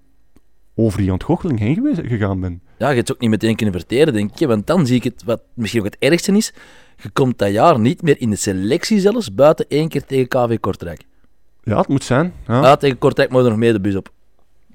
over 0.74 0.98
die 1.00 1.12
ontgoocheling 1.12 1.58
heen 1.58 1.74
geweest, 1.74 2.00
gegaan 2.04 2.40
ben. 2.40 2.60
ja, 2.78 2.88
je 2.88 2.94
hebt 2.94 3.08
het 3.08 3.12
ook 3.16 3.22
niet 3.22 3.30
meteen 3.30 3.56
kunnen 3.56 3.74
verteren, 3.74 4.12
denk 4.12 4.40
ik. 4.40 4.46
Want 4.48 4.66
dan 4.66 4.86
zie 4.86 4.96
ik 4.96 5.04
het, 5.04 5.22
wat 5.24 5.42
misschien 5.54 5.80
ook 5.80 5.86
het 5.86 5.96
ergste 5.98 6.32
is. 6.32 6.52
Je 7.02 7.10
komt 7.10 7.38
dat 7.38 7.52
jaar 7.52 7.80
niet 7.80 8.02
meer 8.02 8.20
in 8.20 8.30
de 8.30 8.36
selectie 8.36 9.00
zelfs, 9.00 9.34
buiten 9.34 9.64
één 9.68 9.88
keer 9.88 10.04
tegen 10.04 10.28
KV 10.28 10.60
Kortrijk. 10.60 11.02
Ja, 11.62 11.78
het 11.78 11.88
moet 11.88 12.04
zijn. 12.04 12.32
Ja, 12.46 12.62
Ja, 12.62 12.76
tegen 12.76 12.98
Kortrijk 12.98 13.30
moet 13.30 13.42
je 13.42 13.48
nog 13.48 13.58
mee 13.58 13.72
de 13.72 13.80
bus 13.80 13.94
op. 13.96 14.10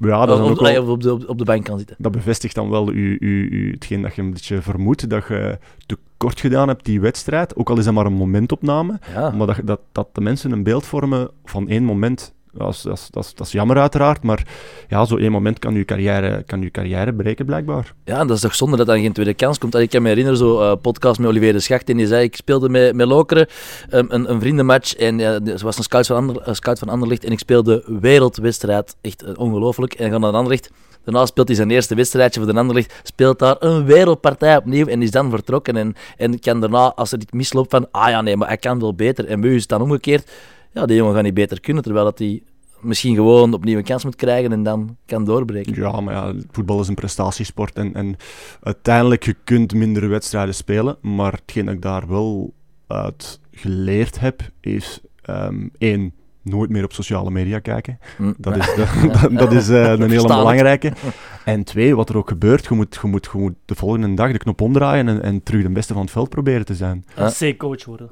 ja 0.02 0.26
dat, 0.26 0.38
wel- 0.38 0.82
of 0.84 0.88
op, 0.90 1.02
de, 1.02 1.28
op 1.28 1.38
de 1.38 1.44
bank 1.44 1.66
kan 1.66 1.78
zitten. 1.78 1.96
dat 2.00 2.12
bevestigt 2.12 2.56
dan 2.56 2.70
wel 2.70 2.92
u, 2.92 3.18
u, 3.20 3.48
u, 3.50 3.72
hetgeen 3.72 4.02
dat 4.02 4.16
je 4.16 4.22
een 4.22 4.32
beetje 4.32 4.62
vermoedt, 4.62 5.10
dat 5.10 5.28
je 5.28 5.58
te 5.86 5.98
kort 6.18 6.40
gedaan 6.40 6.68
hebt 6.68 6.86
die 6.86 7.02
wedstrijd, 7.02 7.56
ook 7.56 7.70
al 7.70 7.78
is 7.78 7.86
dat 7.86 7.94
maar 7.94 8.06
een 8.06 8.14
momentopname, 8.14 9.00
Ja. 9.14 9.30
maar 9.32 9.48
dat, 9.48 9.56
je- 9.56 9.64
dat, 9.64 9.80
dat 9.92 10.08
de 10.14 10.22
mensen 10.22 10.52
een 10.52 10.64
beeld 10.64 10.86
vormen 10.86 11.30
van 11.46 11.68
één 11.70 11.84
moment. 11.84 12.34
Dat 12.60 12.74
is, 12.74 12.82
dat, 12.82 13.08
dat, 13.12 13.32
dat 13.36 13.52
jammer 13.52 13.78
uiteraard, 13.78 14.24
maar 14.24 14.46
ja, 14.88 15.06
zo 15.06 15.18
één 15.18 15.32
moment 15.32 15.60
kan 15.60 15.74
je 15.74 15.86
carrière, 15.86 16.44
kan 16.46 16.62
je 16.62 16.72
carrière 16.72 17.14
breken 17.14 17.46
blijkbaar. 17.46 17.94
Ja, 18.06 18.26
dat 18.26 18.36
is 18.36 18.42
toch 18.42 18.56
zonde 18.56 18.78
dat 18.78 18.88
dan 18.88 19.00
geen 19.00 19.14
tweede 19.14 19.34
kans 19.34 19.58
komt. 19.58 19.76
Ik 19.76 19.90
kan 19.90 20.02
me 20.02 20.08
herinneren, 20.08 20.38
zo 20.38 20.62
eh, 20.62 20.78
podcast 20.82 21.20
met 21.20 21.30
Olivier 21.30 21.54
de 21.54 21.60
Schacht, 21.60 21.90
en 21.90 21.98
die 21.98 22.08
zei, 22.08 22.24
ik 22.24 22.36
speelde 22.36 22.70
met, 22.70 22.96
met 22.96 23.08
Lokeren 23.08 23.48
um, 23.92 24.06
een, 24.10 24.32
een 24.32 24.40
vriendenmatch, 24.40 24.96
en 24.96 25.20
eh, 25.20 25.56
ze 25.58 25.66
was 25.66 25.78
een 25.78 25.84
scout 25.84 26.08
van, 26.08 26.16
Ander, 26.16 26.56
scout 26.56 26.80
van 26.80 26.90
Anderlicht, 26.90 27.24
en 27.24 27.32
ik 27.32 27.40
speelde 27.40 27.84
wereldwedstrijd, 28.02 28.96
echt 29.02 29.24
eh, 29.24 29.34
ongelooflijk, 29.36 29.94
en 29.94 30.12
ga 30.12 30.18
naar 30.18 30.32
Anderlicht. 30.32 30.72
Daarna 31.04 31.26
speelt 31.26 31.48
hij 31.48 31.56
zijn 31.56 31.72
eerste 31.72 31.96
wedstrijdje 31.96 32.42
voor 32.42 32.54
de 32.54 32.60
Anderlicht, 32.60 33.02
speelt 33.04 33.40
daar 33.40 33.56
een 33.60 33.86
wereldpartij 33.86 34.58
opnieuw 34.58 34.86
en 34.86 35.02
is 35.02 35.12
dan 35.12 35.30
vertrokken. 35.30 35.78
En, 35.78 35.96
en 36.18 36.40
kan 36.40 36.60
daarna, 36.60 36.94
als 36.96 37.12
er 37.12 37.20
iets 37.20 37.32
misloopt, 37.32 37.72
van, 37.72 37.88
ah 37.92 38.10
ja, 38.10 38.22
nee, 38.22 38.38
maar 38.38 38.48
hij 38.48 38.58
kan 38.58 38.80
wel 38.80 38.94
beter. 38.94 39.26
En 39.26 39.42
bij 39.42 39.50
u 39.50 39.54
is 39.54 39.62
het 39.62 39.70
dan 39.70 39.82
omgekeerd, 39.82 40.32
ja, 40.72 40.86
die 40.86 40.96
jongen 40.96 41.14
gaat 41.14 41.24
niet 41.24 41.34
beter 41.34 41.60
kunnen, 41.60 41.84
terwijl 41.84 42.06
dat 42.06 42.20
hij 42.20 42.44
misschien 42.82 43.16
gewoon 43.16 43.54
opnieuw 43.54 43.78
een 43.78 43.84
kans 43.84 44.04
moet 44.04 44.16
krijgen 44.16 44.52
en 44.52 44.64
dan 44.64 44.98
kan 45.06 45.26
doorbreken. 45.26 45.76
Ja, 45.76 46.02
maar 46.02 46.14
ja, 46.14 46.34
voetbal 46.52 46.80
is 46.80 46.88
een 46.88 46.96
prestatiesport 46.96 47.76
en, 47.76 47.94
en 47.94 48.16
uiteindelijk 48.62 49.24
je 49.24 49.36
kunt 49.44 49.74
mindere 49.74 50.08
wedstrijden 50.08 50.56
spelen, 50.56 50.98
maar 51.02 51.32
hetgeen 51.32 51.66
dat 51.66 51.74
ik 51.74 51.82
daar 51.82 52.08
wel 52.08 52.54
uit 52.88 53.40
geleerd 53.52 54.20
heb, 54.20 54.42
is 54.62 55.02
ehm, 55.22 55.68
één, 55.78 56.14
nooit 56.42 56.70
meer 56.70 56.84
op 56.84 56.94
sociale 56.94 57.32
media 57.32 57.60
kijken. 57.60 58.00
Hm. 58.18 58.34
Dat 58.38 58.56
is, 58.58 58.66
de- 58.76 59.10
dat, 59.22 59.38
dat 59.40 59.52
is 59.52 59.70
eh, 59.70 59.84
een 59.92 60.10
hele 60.10 60.22
belangrijke. 60.28 60.94
En 61.46 61.64
twee, 61.64 61.96
wat 61.96 62.10
er 62.10 62.18
ook 62.18 62.30
gebeurt, 62.30 62.66
je 62.66 62.76
moet, 62.76 63.00
je 63.02 63.08
moet, 63.08 63.30
je 63.34 63.38
moet 63.40 63.54
de 63.66 63.76
volgende 63.76 64.14
dag 64.14 64.32
de 64.32 64.38
knop 64.38 64.62
omdraaien 64.62 65.08
en, 65.08 65.22
en 65.22 65.44
terug 65.44 65.62
de 65.64 65.70
beste 65.70 65.94
van 65.94 66.02
het 66.02 66.12
veld 66.12 66.30
proberen 66.30 66.66
te 66.66 66.76
zijn. 66.76 67.06
C-coach 67.40 67.86
worden. 67.86 68.12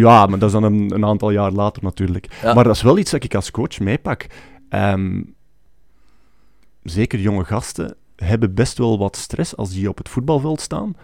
Ja, 0.00 0.26
maar 0.26 0.38
dat 0.38 0.48
is 0.54 0.60
dan 0.60 0.72
een, 0.72 0.94
een 0.94 1.04
aantal 1.04 1.30
jaar 1.30 1.52
later 1.52 1.82
natuurlijk. 1.82 2.38
Ja. 2.42 2.54
Maar 2.54 2.64
dat 2.64 2.74
is 2.74 2.82
wel 2.82 2.98
iets 2.98 3.10
dat 3.10 3.24
ik 3.24 3.34
als 3.34 3.50
coach 3.50 3.80
meepak. 3.80 4.26
Ehm, 4.68 5.22
zeker 6.82 7.18
jonge 7.18 7.44
gasten 7.44 7.96
hebben 8.16 8.54
best 8.54 8.78
wel 8.78 8.98
wat 8.98 9.16
stress 9.16 9.56
als 9.56 9.70
die 9.70 9.88
op 9.88 9.98
het 9.98 10.08
voetbalveld 10.08 10.60
staan. 10.60 10.96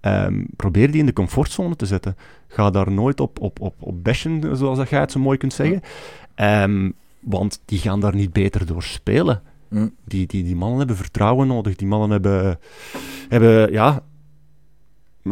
Ehm, 0.00 0.44
probeer 0.56 0.90
die 0.90 1.00
in 1.00 1.06
de 1.06 1.12
comfortzone 1.12 1.76
te 1.76 1.86
zetten. 1.86 2.16
Ga 2.48 2.70
daar 2.70 2.92
nooit 2.92 3.20
op, 3.20 3.40
op, 3.40 3.60
op, 3.60 3.74
op 3.78 4.04
bashen, 4.04 4.56
zoals 4.56 4.78
dat 4.78 4.88
jij 4.88 5.00
het 5.00 5.12
zo 5.12 5.20
mooi 5.20 5.38
kunt 5.38 5.52
zeggen. 5.52 5.80
Ehm, 6.34 6.90
want 7.20 7.60
die 7.64 7.78
gaan 7.78 8.00
daar 8.00 8.14
niet 8.14 8.32
beter 8.32 8.66
door 8.66 8.82
spelen. 8.82 9.42
Hm. 9.68 9.88
Die, 10.04 10.26
die, 10.26 10.44
die 10.44 10.56
mannen 10.56 10.78
hebben 10.78 10.96
vertrouwen 10.96 11.46
nodig. 11.46 11.76
Die 11.76 11.88
mannen 11.88 12.10
hebben, 12.10 12.58
hebben 13.28 13.72
ja, 13.72 14.02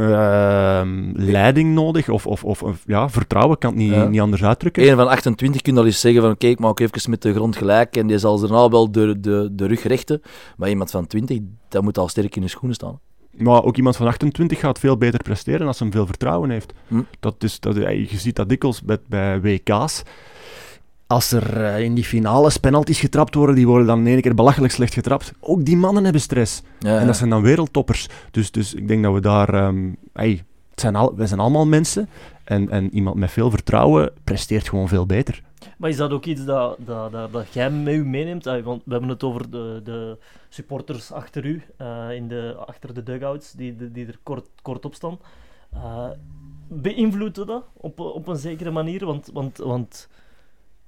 ehm, 0.00 1.10
leiding 1.14 1.74
nodig. 1.74 2.08
Of, 2.08 2.26
of, 2.26 2.44
of, 2.44 2.62
of, 2.62 2.82
ja, 2.86 3.08
vertrouwen 3.08 3.58
kan 3.58 3.70
het 3.70 3.78
niet, 3.78 3.90
Ja. 3.92 4.04
niet 4.06 4.20
anders 4.20 4.44
uitdrukken. 4.44 4.88
Een 4.90 4.96
van 4.96 5.08
28 5.08 5.62
kun 5.62 5.74
je 5.74 5.80
al 5.80 5.86
eens 5.86 6.00
zeggen 6.00 6.22
van 6.22 6.30
oké, 6.30 6.46
ik 6.46 6.58
maak 6.58 6.80
even 6.80 7.10
met 7.10 7.22
de 7.22 7.34
grond 7.34 7.56
gelijk 7.56 7.96
en 7.96 8.06
die 8.06 8.18
zal 8.18 8.40
daarna 8.40 8.68
wel 8.68 8.92
de, 8.92 9.20
de, 9.20 9.48
de 9.52 9.66
rug 9.66 9.82
rechten. 9.82 10.22
Maar 10.56 10.68
iemand 10.68 10.90
van 10.90 11.06
20, 11.06 11.38
dat 11.68 11.82
moet 11.82 11.98
al 11.98 12.08
sterk 12.08 12.36
in 12.36 12.42
de 12.42 12.48
schoenen 12.48 12.74
staan. 12.74 13.00
Maar 13.36 13.64
ook 13.64 13.76
iemand 13.76 13.96
van 13.96 14.06
28 14.06 14.58
gaat 14.58 14.78
veel 14.78 14.96
beter 14.96 15.22
presteren 15.22 15.66
als 15.66 15.78
hij 15.78 15.90
veel 15.90 16.06
vertrouwen 16.06 16.50
heeft. 16.50 16.72
Hm. 16.88 17.00
Dat 17.20 17.34
is, 17.38 17.60
dat, 17.60 17.74
je 17.74 18.08
ziet 18.10 18.36
dat 18.36 18.48
dikwijls 18.48 18.82
bij, 18.82 18.98
bij 19.08 19.40
WK's. 19.40 20.02
Als 21.06 21.32
er 21.32 21.64
eh, 21.64 21.80
in 21.80 21.94
die 21.94 22.04
finales 22.04 22.56
penalties 22.56 23.00
getrapt 23.00 23.34
worden, 23.34 23.54
die 23.54 23.66
worden 23.66 23.86
dan 23.86 23.98
in 24.00 24.06
één 24.06 24.20
keer 24.20 24.34
belachelijk 24.34 24.72
slecht 24.72 24.94
getrapt. 24.94 25.32
Ook 25.40 25.64
die 25.64 25.76
mannen 25.76 26.04
hebben 26.04 26.22
stress. 26.22 26.62
Ja, 26.78 26.98
En 26.98 27.06
dat 27.06 27.16
zijn 27.16 27.30
dan 27.30 27.42
wereldtoppers. 27.42 28.08
Dus, 28.30 28.50
dus 28.50 28.74
ik 28.74 28.88
denk 28.88 29.02
dat 29.02 29.14
we 29.14 29.20
daar... 29.20 29.54
ehm 29.54 29.92
ey, 30.12 30.44
het 30.70 30.80
zijn 30.80 30.96
al, 30.96 31.16
wij 31.16 31.26
zijn 31.26 31.40
allemaal 31.40 31.66
mensen. 31.66 32.08
En, 32.44 32.70
en 32.70 32.94
iemand 32.94 33.16
met 33.16 33.30
veel 33.30 33.50
vertrouwen 33.50 34.12
presteert 34.24 34.68
gewoon 34.68 34.88
veel 34.88 35.06
beter. 35.06 35.42
Maar 35.78 35.90
is 35.90 35.96
dat 35.96 36.10
ook 36.10 36.24
iets 36.24 36.44
dat, 36.44 36.76
dat, 36.78 37.12
dat, 37.12 37.32
dat 37.32 37.52
jij 37.52 37.70
met 37.70 37.94
u 37.94 38.04
meeneemt? 38.04 38.44
Want 38.44 38.82
we 38.84 38.92
hebben 38.92 39.08
het 39.08 39.22
over 39.22 39.50
de, 39.50 39.80
de 39.84 40.18
supporters 40.48 41.12
achter 41.12 41.44
u, 41.44 41.62
eh, 41.76 42.10
in 42.10 42.28
de, 42.28 42.54
achter 42.66 42.94
de 42.94 43.02
dugouts, 43.02 43.52
die, 43.52 43.76
die, 43.76 43.90
die 43.90 44.06
er 44.06 44.18
kort, 44.22 44.48
kort 44.62 44.84
op 44.84 44.94
staan. 44.94 45.18
Eh 45.72 46.08
beïnvloedt 46.68 47.34
dat 47.34 47.64
op, 47.72 48.00
op 48.00 48.28
een 48.28 48.36
zekere 48.36 48.70
manier? 48.70 49.06
Want, 49.06 49.30
want, 49.32 49.56
want 49.58 50.08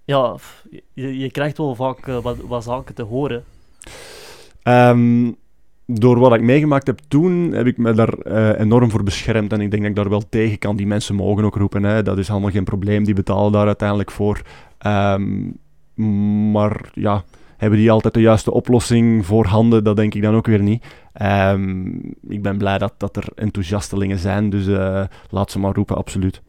ja, 0.07 0.37
je, 0.93 1.19
je 1.19 1.31
krijgt 1.31 1.59
wel 1.59 1.75
vaak 1.75 2.07
eh, 2.07 2.19
wat, 2.19 2.37
wat 2.37 2.65
zaken 2.65 2.95
te 2.95 3.03
horen. 3.03 3.45
Ehm, 4.63 5.33
door 5.87 6.19
wat 6.19 6.35
ik 6.35 6.41
meegemaakt 6.41 6.87
heb 6.87 7.01
toen, 7.09 7.53
heb 7.53 7.67
ik 7.67 7.77
me 7.77 7.93
daar 7.93 8.19
eh, 8.19 8.61
enorm 8.61 8.91
voor 8.91 9.03
beschermd. 9.03 9.53
En 9.53 9.61
ik 9.61 9.71
denk 9.71 9.83
dat 9.83 9.91
ik 9.91 9.97
daar 9.97 10.09
wel 10.09 10.29
tegen 10.29 10.59
kan. 10.59 10.77
Die 10.77 10.87
mensen 10.87 11.15
mogen 11.15 11.45
ook 11.45 11.57
roepen. 11.57 11.83
Hè. 11.83 12.03
Dat 12.03 12.19
is 12.19 12.31
allemaal 12.31 12.51
geen 12.51 12.65
probleem. 12.65 13.05
Die 13.05 13.15
betalen 13.15 13.53
daar 13.53 13.67
uiteindelijk 13.67 14.11
voor. 14.11 14.43
Ehm, 14.79 15.51
maar 16.53 16.91
ja, 16.95 17.25
hebben 17.57 17.79
die 17.79 17.91
altijd 17.91 18.15
de 18.15 18.21
juiste 18.21 18.53
oplossing 18.53 19.27
voor 19.27 19.47
handen? 19.47 19.85
Dat 19.85 19.97
denk 19.97 20.15
ik 20.15 20.23
dan 20.23 20.35
ook 20.35 20.47
weer 20.47 20.63
niet. 20.63 20.85
Ehm, 21.13 21.87
ik 22.29 22.43
ben 22.43 22.59
blij 22.59 22.79
dat, 22.79 22.95
dat 22.97 23.17
er 23.17 23.29
enthousiastelingen 23.35 24.19
zijn. 24.19 24.51
Dus 24.51 24.67
eh, 24.67 25.05
laat 25.31 25.51
ze 25.51 25.59
maar 25.59 25.75
roepen, 25.75 25.97
absoluut. 25.97 26.43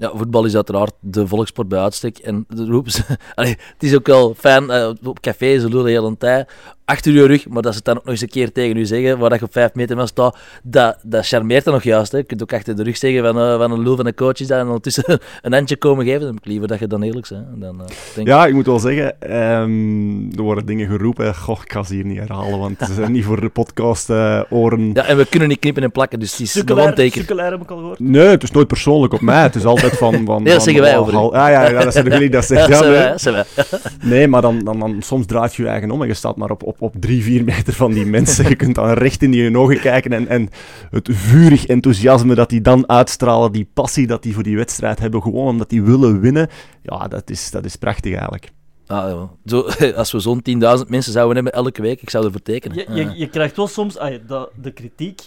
Ja, 0.00 0.10
voetbal 0.14 0.44
is 0.44 0.54
uiteraard 0.54 0.92
de 1.00 1.26
volkssport 1.26 1.68
bij 1.68 1.78
uitstek. 1.78 2.18
En 2.18 2.46
roepen 2.48 2.92
ze... 2.92 3.02
Het 3.34 3.82
is 3.82 3.94
ook 3.94 4.06
wel 4.06 4.34
fijn, 4.34 4.70
eh, 4.70 4.90
op 5.02 5.20
café, 5.20 5.58
ze 5.58 5.68
lullen 5.68 5.90
heel 5.90 6.06
een 6.06 6.18
tijd, 6.18 6.52
achter 6.90 7.12
je 7.12 7.26
rug, 7.26 7.48
maar 7.48 7.62
dat 7.62 7.70
ze 7.72 7.76
het 7.76 7.86
dan 7.86 7.96
ook 7.96 8.02
nog 8.04 8.12
eens 8.12 8.22
een 8.22 8.28
keer 8.28 8.52
tegen 8.52 8.76
u 8.76 8.84
zeggen, 8.86 9.18
waar 9.18 9.30
dat 9.30 9.38
je 9.38 9.44
op 9.44 9.52
vijf 9.52 9.74
meter 9.74 9.96
van 9.96 10.06
staat, 10.08 10.36
dat, 10.62 10.98
dat 11.02 11.26
charmeert 11.26 11.64
dan 11.64 11.74
nog 11.74 11.82
juist. 11.82 12.12
Hè. 12.12 12.18
Je 12.18 12.24
kunt 12.24 12.42
ook 12.42 12.52
achter 12.52 12.76
de 12.76 12.82
rug 12.82 12.96
zeggen 12.96 13.22
van, 13.24 13.38
eh, 13.38 13.56
van 13.58 13.70
een 13.72 13.82
lul 13.82 13.96
van 13.96 14.06
een 14.06 14.14
coach 14.14 14.40
is 14.40 14.46
dat, 14.46 14.58
en 14.58 14.66
ondertussen 14.66 15.04
een 15.42 15.52
handje 15.52 15.76
komen 15.76 16.04
geven. 16.04 16.20
Dan 16.20 16.28
heb 16.28 16.38
ik 16.38 16.44
liever 16.46 16.68
dat 16.68 16.78
je 16.78 16.86
dan 16.86 17.02
eerlijk 17.02 17.28
bent. 17.28 17.60
Dan, 17.60 17.80
eh, 17.80 17.86
denk 18.14 18.26
Ja, 18.26 18.46
ik 18.46 18.54
moet 18.54 18.66
wel 18.66 18.78
zeggen, 18.78 19.20
ehm, 19.20 20.36
er 20.36 20.42
worden 20.42 20.66
dingen 20.66 20.88
geroepen. 20.88 21.34
Goh, 21.34 21.58
ik 21.64 21.72
ga 21.72 21.82
ze 21.82 21.94
hier 21.94 22.04
niet 22.04 22.18
herhalen, 22.18 22.58
want 22.58 22.78
ze 22.86 22.94
zijn 22.94 23.12
niet 23.12 23.24
voor 23.24 23.40
de 23.40 23.48
podcast 23.48 24.10
eh, 24.10 24.40
oren. 24.50 24.90
Ja, 24.94 25.04
en 25.04 25.16
we 25.16 25.26
kunnen 25.26 25.48
niet 25.48 25.58
knippen 25.58 25.82
en 25.82 25.90
plakken, 25.92 26.18
dus 26.20 26.30
het 26.32 26.40
is. 26.40 26.52
Sukkelaar 26.52 27.50
heb 27.50 27.62
ik 27.62 27.70
al 27.70 27.76
gehoord. 27.76 27.98
Nee, 27.98 28.26
het 28.26 28.42
is 28.42 28.50
nooit 28.50 28.66
persoonlijk 28.66 29.12
op 29.12 29.20
mij. 29.20 29.42
Het 29.42 29.54
is 29.54 29.64
altijd 29.64 29.92
van... 29.96 30.12
van 30.24 30.42
Nee, 30.42 30.44
dat 30.44 30.52
van, 30.52 30.62
zeggen 30.62 30.82
wij 30.82 30.98
over 30.98 31.12
u. 31.12 31.16
hal- 31.16 31.34
Ah, 31.34 31.50
ja, 31.50 31.68
ja, 31.70 31.84
dat 31.84 31.92
zijn 31.92 32.08
jullie 32.08 32.30
dat 32.30 32.48
Ja, 32.48 32.66
zeggen. 33.16 33.44
Ja, 33.56 33.64
nee. 34.02 34.28
maar 34.28 34.42
dan, 34.42 34.58
dan, 34.64 34.78
dan 34.78 34.96
soms 35.02 35.26
draait 35.26 35.54
je 35.54 35.62
je 35.62 35.68
eigen 35.68 35.90
om 35.90 36.02
en 36.02 36.08
je 36.08 36.14
staat 36.14 36.36
maar 36.36 36.50
op, 36.50 36.62
op, 36.62 36.79
op 36.80 36.94
drie, 36.98 37.22
vier 37.22 37.44
meter 37.44 37.72
van 37.72 37.92
die 37.92 38.06
mensen. 38.06 38.48
Je 38.48 38.56
kunt 38.56 38.74
dan 38.74 38.90
recht 38.90 39.22
in 39.22 39.30
die 39.30 39.58
ogen 39.58 39.80
kijken 39.80 40.12
en, 40.12 40.28
en 40.28 40.48
het 40.90 41.08
vurig 41.12 41.66
enthousiasme 41.66 42.34
dat 42.34 42.48
die 42.48 42.60
dan 42.60 42.88
uitstralen, 42.88 43.52
die 43.52 43.68
passie 43.72 44.06
dat 44.06 44.22
die 44.22 44.34
voor 44.34 44.42
die 44.42 44.56
wedstrijd 44.56 44.98
hebben, 44.98 45.22
gewoon 45.22 45.46
omdat 45.46 45.68
die 45.68 45.82
willen 45.82 46.20
winnen. 46.20 46.48
Ja, 46.82 47.08
dat 47.08 47.30
is, 47.30 47.50
dat 47.50 47.64
is 47.64 47.76
prachtig 47.76 48.12
eigenlijk. 48.12 48.50
Ah, 48.86 49.10
ja. 49.10 49.30
Zo, 49.44 49.60
als 50.00 50.12
we 50.12 50.20
zo'n 50.20 50.42
10.000 50.50 50.86
mensen 50.88 51.12
zouden 51.12 51.34
hebben 51.34 51.52
elke 51.52 51.82
week, 51.82 52.02
ik 52.02 52.10
zou 52.10 52.24
ervoor 52.24 52.42
tekenen. 52.42 52.76
Je, 52.76 52.86
je, 52.94 53.18
je 53.18 53.28
krijgt 53.28 53.56
wel 53.56 53.66
soms 53.66 53.98
ah, 53.98 54.18
de, 54.26 54.48
de 54.54 54.70
kritiek 54.70 55.20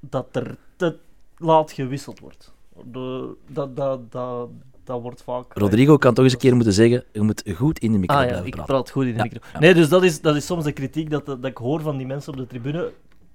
dat 0.00 0.26
er 0.32 0.56
te 0.76 0.96
laat 1.36 1.72
gewisseld 1.72 2.20
wordt. 2.20 2.52
De, 2.84 3.34
dat, 3.48 3.76
dat, 3.76 4.12
dat, 4.12 4.48
dat 4.88 5.02
wordt 5.02 5.22
vaak... 5.22 5.44
Rodrigo 5.54 5.96
kan 5.96 6.14
toch 6.14 6.24
eens 6.24 6.32
een 6.32 6.38
keer 6.38 6.54
moeten 6.54 6.72
zeggen, 6.72 7.04
je 7.12 7.20
moet 7.20 7.42
goed 7.54 7.78
in 7.78 7.92
de 7.92 7.98
micro 7.98 8.16
Ah 8.16 8.22
ja, 8.22 8.26
blijven 8.26 8.46
ik 8.48 8.54
praten. 8.54 8.74
praat 8.74 8.90
goed 8.90 9.04
in 9.04 9.10
de 9.12 9.16
Ja, 9.16 9.22
micro. 9.22 9.58
Nee, 9.60 9.74
dus 9.74 9.88
dat 9.88 10.02
is, 10.02 10.20
dat 10.20 10.36
is 10.36 10.46
soms 10.46 10.64
de 10.64 10.72
kritiek 10.72 11.10
dat, 11.10 11.26
dat 11.26 11.44
ik 11.44 11.56
hoor 11.56 11.80
van 11.80 11.96
die 11.96 12.06
mensen 12.06 12.32
op 12.32 12.38
de 12.38 12.46
tribune. 12.46 12.92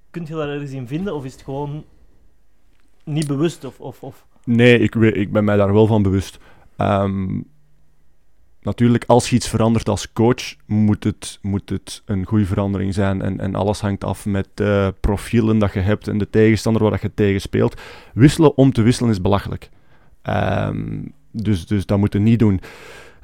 Kunt 0.10 0.28
je 0.28 0.34
daar 0.36 0.50
ergens 0.50 0.72
in 0.72 0.88
vinden, 0.88 1.16
of 1.16 1.26
is 1.26 1.32
het 1.34 1.42
gewoon 1.42 1.84
niet 3.04 3.28
bewust? 3.28 3.64
Of, 3.66 3.80
of, 3.80 4.04
of... 4.04 4.26
Nee, 4.44 4.80
ik, 4.80 4.96
ik 4.96 5.32
ben 5.32 5.44
mij 5.44 5.58
daar 5.58 5.74
wel 5.74 5.88
van 5.88 6.02
bewust. 6.04 6.38
Ehm, 6.78 7.40
natuurlijk, 8.62 9.04
als 9.08 9.30
je 9.30 9.36
iets 9.36 9.50
verandert 9.50 9.90
als 9.90 10.14
coach, 10.14 10.56
moet 10.66 11.04
het, 11.04 11.40
moet 11.42 11.70
het 11.70 12.02
een 12.06 12.26
goede 12.26 12.46
verandering 12.46 12.94
zijn. 12.94 13.22
En, 13.22 13.40
en 13.40 13.56
alles 13.56 13.82
hangt 13.82 14.04
af 14.04 14.26
met 14.26 14.48
de 14.54 14.94
profielen 15.00 15.60
dat 15.60 15.74
je 15.74 15.80
hebt 15.80 16.08
en 16.08 16.18
de 16.18 16.30
tegenstander 16.30 16.82
waar 16.82 16.92
dat 16.92 17.02
je 17.02 17.12
tegen 17.14 17.42
speelt. 17.42 17.82
Wisselen 18.14 18.58
om 18.58 18.72
te 18.74 18.82
wisselen 18.82 19.12
is 19.12 19.22
belachelijk. 19.22 19.70
Ehm, 20.22 21.02
dus, 21.34 21.66
dus 21.66 21.86
dat 21.86 21.98
moet 21.98 22.14
je 22.14 22.20
niet 22.20 22.40
doen. 22.40 22.62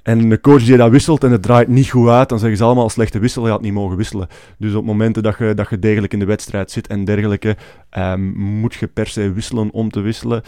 En 0.04 0.30
de 0.30 0.42
coach 0.42 0.64
die 0.64 0.78
dat 0.78 0.92
wisselt 0.92 1.24
en 1.24 1.32
het 1.32 1.42
draait 1.42 1.68
niet 1.68 1.90
goed 1.90 2.10
uit, 2.10 2.30
dan 2.30 2.40
zeggen 2.40 2.58
ze 2.58 2.64
allemaal 2.64 2.90
slechte 2.90 3.20
wissel, 3.20 3.46
je 3.46 3.52
had 3.52 3.62
niet 3.62 3.74
mogen 3.74 3.98
wisselen. 3.98 4.28
Dus 4.58 4.74
op 4.74 4.86
momenten 4.86 5.24
dat 5.24 5.38
je, 5.38 5.54
dat 5.54 5.70
je 5.70 5.80
degelijk 5.80 6.14
in 6.14 6.20
de 6.20 6.26
wedstrijd 6.26 6.72
zit 6.72 6.88
en 6.88 7.06
dergelijke, 7.06 7.58
ehm, 7.90 8.32
moet 8.38 8.74
je 8.74 8.88
per 8.88 9.08
se 9.08 9.32
wisselen 9.32 9.72
om 9.72 9.90
te 9.90 10.00
wisselen 10.00 10.44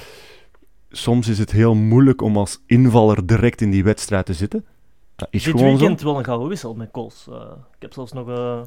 soms 0.92 1.28
is 1.28 1.40
het 1.40 1.52
heel 1.52 1.76
moeilijk 1.76 2.22
om 2.22 2.38
als 2.38 2.64
invaller 2.66 3.26
direct 3.26 3.62
in 3.62 3.72
die 3.72 3.84
wedstrijd 3.84 4.26
te 4.26 4.34
zitten. 4.34 4.66
Dat 5.16 5.28
is 5.32 5.44
Dit 5.44 5.54
gewoon 5.54 5.78
weekend 5.78 6.02
wel 6.02 6.18
een 6.18 6.24
gouden 6.24 6.48
wissel 6.50 6.74
met 6.74 6.92
Kools. 6.92 7.28
Eh, 7.30 7.36
ik 7.76 7.82
heb 7.82 7.94
zelfs 7.94 8.12
nog... 8.12 8.30
eh, 8.30 8.62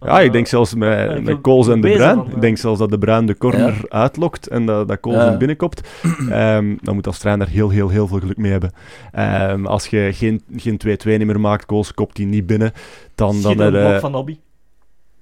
Ja, 0.00 0.20
ik 0.20 0.26
Eh, 0.26 0.32
denk 0.32 0.46
zelfs 0.46 0.74
met, 0.74 1.24
met 1.24 1.40
Coles 1.40 1.68
en 1.68 1.80
De 1.80 1.90
Bruin. 1.92 2.18
Ik 2.34 2.40
denk 2.40 2.58
zelfs 2.58 2.78
dat 2.78 2.90
De 2.90 2.98
Bruin 2.98 3.26
de 3.26 3.36
corner 3.38 3.74
uitlokt 3.88 4.46
en 4.48 4.66
dat, 4.66 4.88
dat 4.88 5.00
Coles 5.00 5.18
Ja. 5.22 5.28
hem 5.28 5.38
binnenkopt. 5.38 5.88
Ehm, 6.30 6.76
dan 6.82 6.94
moet 6.94 7.06
als 7.06 7.18
trainer 7.18 7.48
heel, 7.48 7.68
heel, 7.70 7.88
heel 7.88 8.06
veel 8.06 8.18
geluk 8.18 8.36
mee 8.36 8.50
hebben. 8.50 8.70
Ehm, 9.12 9.66
als 9.66 9.86
je 9.86 10.10
geen, 10.12 10.42
geen 10.56 10.76
2-2 10.78 11.24
meer 11.26 11.40
maakt, 11.40 11.66
Coles 11.66 11.94
kopt 11.94 12.16
die 12.16 12.26
niet 12.26 12.46
binnen, 12.46 12.72
dan, 13.14 13.28
dan 13.28 13.40
schitterend 13.40 13.74
heb 13.76 13.84
blok 13.88 14.00
van 14.00 14.14
Hobby. 14.14 14.38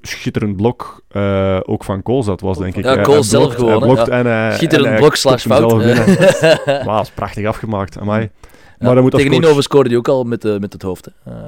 schitterend 0.03 0.57
blok, 0.57 1.03
eh, 1.09 1.59
ook 1.62 1.85
van 1.85 2.03
Coles 2.03 2.27
dat 2.27 2.41
was, 2.41 2.59
denk 2.59 2.77
ik. 2.77 2.85
Ja, 2.85 2.97
Eh, 2.97 3.03
Coles 3.03 3.31
hij 3.31 3.41
zelf 3.41 3.57
blokt- 3.57 3.59
gewoon, 3.81 3.97
Hij 3.97 4.19
en, 4.19 4.27
hij- 4.27 4.53
Schitterend 4.55 4.88
en 4.88 4.97
blok 4.97 5.17
slash 5.17 5.47
fout. 5.47 5.71
dat 5.71 7.03
is 7.07 7.11
prachtig 7.14 7.47
afgemaakt, 7.47 7.99
amai. 7.99 8.21
Ja, 8.23 8.29
Maar 8.79 8.95
dat 8.95 9.03
moet 9.03 9.12
Tegen 9.12 9.41
coach- 9.43 9.62
scoorde 9.62 9.88
hij 9.88 9.99
ook 9.99 10.09
al 10.09 10.25
met, 10.25 10.43
de, 10.43 10.57
met 10.61 10.73
het 10.73 10.83
hoofd. 10.83 11.09
Hè. 11.25 11.33
Eh, 11.33 11.38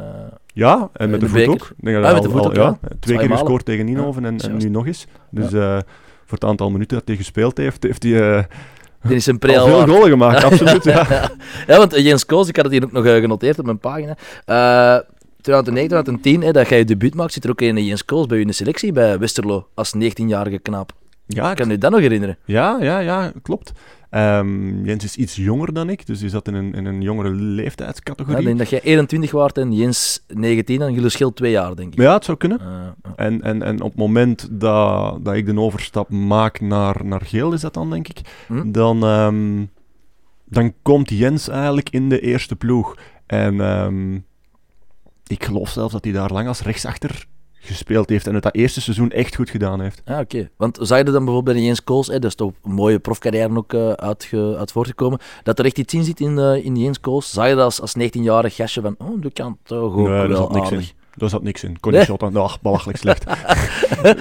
Ja, 0.52 0.90
en 0.92 1.10
met 1.10 1.20
de 1.20 1.26
de, 1.26 1.32
voet 1.32 1.48
ook. 1.48 1.70
Denk 1.80 1.96
dat 1.96 2.04
Ah, 2.04 2.12
hij 2.12 2.12
met 2.12 2.22
de 2.22 2.28
al- 2.28 2.34
voet 2.34 2.58
al- 2.58 2.66
ook, 2.68 2.76
ja. 2.82 2.88
Twee 3.00 3.18
keer 3.18 3.30
gescoord 3.30 3.64
tegen 3.64 3.88
Inhoven 3.88 4.24
en, 4.24 4.36
nu 4.58 4.68
nog 4.68 4.86
eens. 4.86 5.06
Dus 5.30 5.52
eh, 5.52 5.72
voor 6.26 6.38
het 6.38 6.44
aantal 6.44 6.70
minuten 6.70 6.96
dat 6.98 7.06
hij 7.08 7.16
gespeeld 7.16 7.56
heeft, 7.56 7.82
heeft 7.82 8.02
hij 8.02 8.30
eh, 8.38 8.44
is 9.16 9.26
een 9.26 9.38
al 9.40 9.66
veel 9.66 9.86
goalen 9.86 10.08
gemaakt, 10.10 10.44
absoluut. 10.50 10.84
Ja. 10.84 11.06
ja, 11.66 11.76
want 11.76 11.92
eh, 11.92 12.04
Jens 12.04 12.26
Koos, 12.26 12.48
ik 12.48 12.56
had 12.56 12.64
het 12.64 12.74
hier 12.74 12.84
ook 12.84 12.92
nog 12.92 13.04
eh, 13.04 13.20
genoteerd 13.20 13.58
op 13.58 13.64
mijn 13.64 13.78
pagina. 13.78 14.16
Eh 14.44 14.98
2009, 15.40 15.88
2010, 15.88 16.42
hè, 16.42 16.52
dat 16.52 16.68
jij 16.68 16.78
je 16.78 16.84
debuut 16.84 17.14
maakt, 17.14 17.32
zit 17.32 17.44
er 17.44 17.50
ook 17.50 17.60
een 17.60 17.84
Jens 17.84 18.04
Koos 18.04 18.26
bij 18.26 18.38
u 18.38 18.40
in 18.40 18.46
de 18.46 18.52
selectie 18.52 18.92
bij 18.92 19.18
Westerlo 19.18 19.66
als 19.74 19.92
19-jarige 19.96 20.58
knaap. 20.58 20.92
Ja, 21.26 21.50
Ik 21.50 21.56
kan 21.56 21.70
u 21.70 21.78
dat 21.78 21.90
nog 21.90 22.00
herinneren. 22.00 22.38
ja, 22.44 22.76
ja, 22.80 22.98
ja, 22.98 23.32
klopt. 23.42 23.72
Ehm, 24.10 24.84
Jens 24.84 25.04
is 25.04 25.16
iets 25.16 25.36
jonger 25.36 25.72
dan 25.72 25.90
ik, 25.90 26.06
dus 26.06 26.18
die 26.18 26.28
zat 26.28 26.48
in 26.48 26.54
een, 26.54 26.74
in 26.74 26.84
een 26.86 27.02
jongere 27.02 27.28
Ja, 27.28 27.34
leeftijdscategorie. 27.34 28.38
ik 28.40 28.44
denk 28.46 28.58
dat 28.58 28.70
jij 28.70 28.80
21 28.82 29.30
waard 29.30 29.58
en 29.58 29.72
Jens 29.72 30.24
19, 30.28 30.82
en 30.82 30.92
jullie 30.92 31.08
scheelt 31.08 31.36
twee 31.36 31.50
jaar, 31.50 31.76
denk 31.76 31.92
ik. 31.92 32.00
Ja, 32.00 32.12
het 32.14 32.24
zou 32.24 32.36
kunnen. 32.38 32.60
Eh. 32.60 33.10
En, 33.26 33.42
en, 33.42 33.62
en 33.62 33.80
op 33.80 33.90
het 33.90 33.98
moment 33.98 34.48
dat, 34.50 35.24
dat 35.24 35.34
ik 35.34 35.46
de 35.46 35.60
overstap 35.60 36.10
maak 36.10 36.60
naar, 36.60 37.04
naar 37.04 37.20
geel, 37.24 37.52
is 37.52 37.60
dat 37.60 37.74
dan, 37.74 37.90
denk 37.90 38.08
ik, 38.08 38.20
Hm? 38.46 38.70
dan, 38.72 39.02
ehm, 39.04 39.64
dan 40.44 40.72
komt 40.82 41.08
Jens 41.10 41.48
eigenlijk 41.48 41.90
in 41.90 42.08
de 42.08 42.20
eerste 42.20 42.56
ploeg. 42.56 42.96
En 43.26 43.60
ehm, 43.60 44.14
ik 45.26 45.44
geloof 45.44 45.68
zelfs 45.70 45.92
dat 45.92 46.04
hij 46.04 46.12
daar 46.12 46.32
lang 46.32 46.48
als 46.48 46.62
rechtsachter 46.62 47.26
gespeeld 47.60 48.08
heeft 48.08 48.26
en 48.26 48.34
het 48.34 48.42
dat 48.42 48.54
eerste 48.54 48.80
seizoen 48.80 49.10
echt 49.10 49.34
goed 49.34 49.50
gedaan 49.50 49.80
heeft. 49.80 50.02
Ah, 50.04 50.18
oké. 50.18 50.48
Want 50.56 50.78
zag 50.80 50.98
je 50.98 51.04
dan 51.04 51.12
bijvoorbeeld 51.12 51.44
bij 51.44 51.54
de 51.54 51.62
Jens 51.64 51.84
Kools, 51.84 52.06
hè, 52.06 52.12
dat 52.18 52.30
is 52.30 52.34
toch 52.34 52.52
een 52.64 52.72
mooie 52.72 52.98
profcarrière 52.98 53.56
ook 53.56 53.72
eh, 53.72 53.90
uitge- 53.90 54.56
uit 54.58 54.72
voortgekomen, 54.72 55.18
dat 55.42 55.58
er 55.58 55.64
echt 55.64 55.78
iets 55.78 55.94
in 55.94 56.04
zit 56.04 56.20
in, 56.20 56.38
eh, 56.38 56.64
in 56.64 56.76
Jens 56.76 57.00
Kools? 57.00 57.30
Zag 57.32 57.48
je 57.48 57.54
dat 57.54 57.64
als, 57.64 57.80
als 57.80 57.94
19-jarig 57.98 58.54
gastje 58.54 58.80
van, 58.80 58.94
oh, 58.98 59.22
dat 59.22 59.32
kan 59.32 59.58
toch 59.62 59.78
ook 59.94 60.08
Nee, 60.08 60.26
wel 60.26 60.36
zat 60.36 60.52
niks 60.52 60.64
aardig. 60.70 60.88
in. 60.88 60.98
Daar 61.14 61.28
zat 61.28 61.42
niks 61.42 61.64
in. 61.64 61.80
Kon 61.80 61.92
Nee? 61.92 62.06
Ach, 62.34 62.60
belachelijk 62.60 62.98
slecht. 62.98 63.24
Nee, 64.02 64.14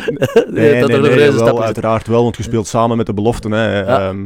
Nee, 0.49 0.79
dat 0.81 0.89
nee, 0.89 0.99
nee, 0.99 1.31
wel, 1.31 1.63
uiteraard 1.63 2.07
wel, 2.07 2.23
want 2.23 2.37
je 2.37 2.43
speelt 2.43 2.67
samen 2.67 2.97
met 2.97 3.05
de 3.05 3.13
beloften. 3.13 3.51
Hè. 3.51 3.79
Ja. 3.79 4.07
Ehm, 4.07 4.25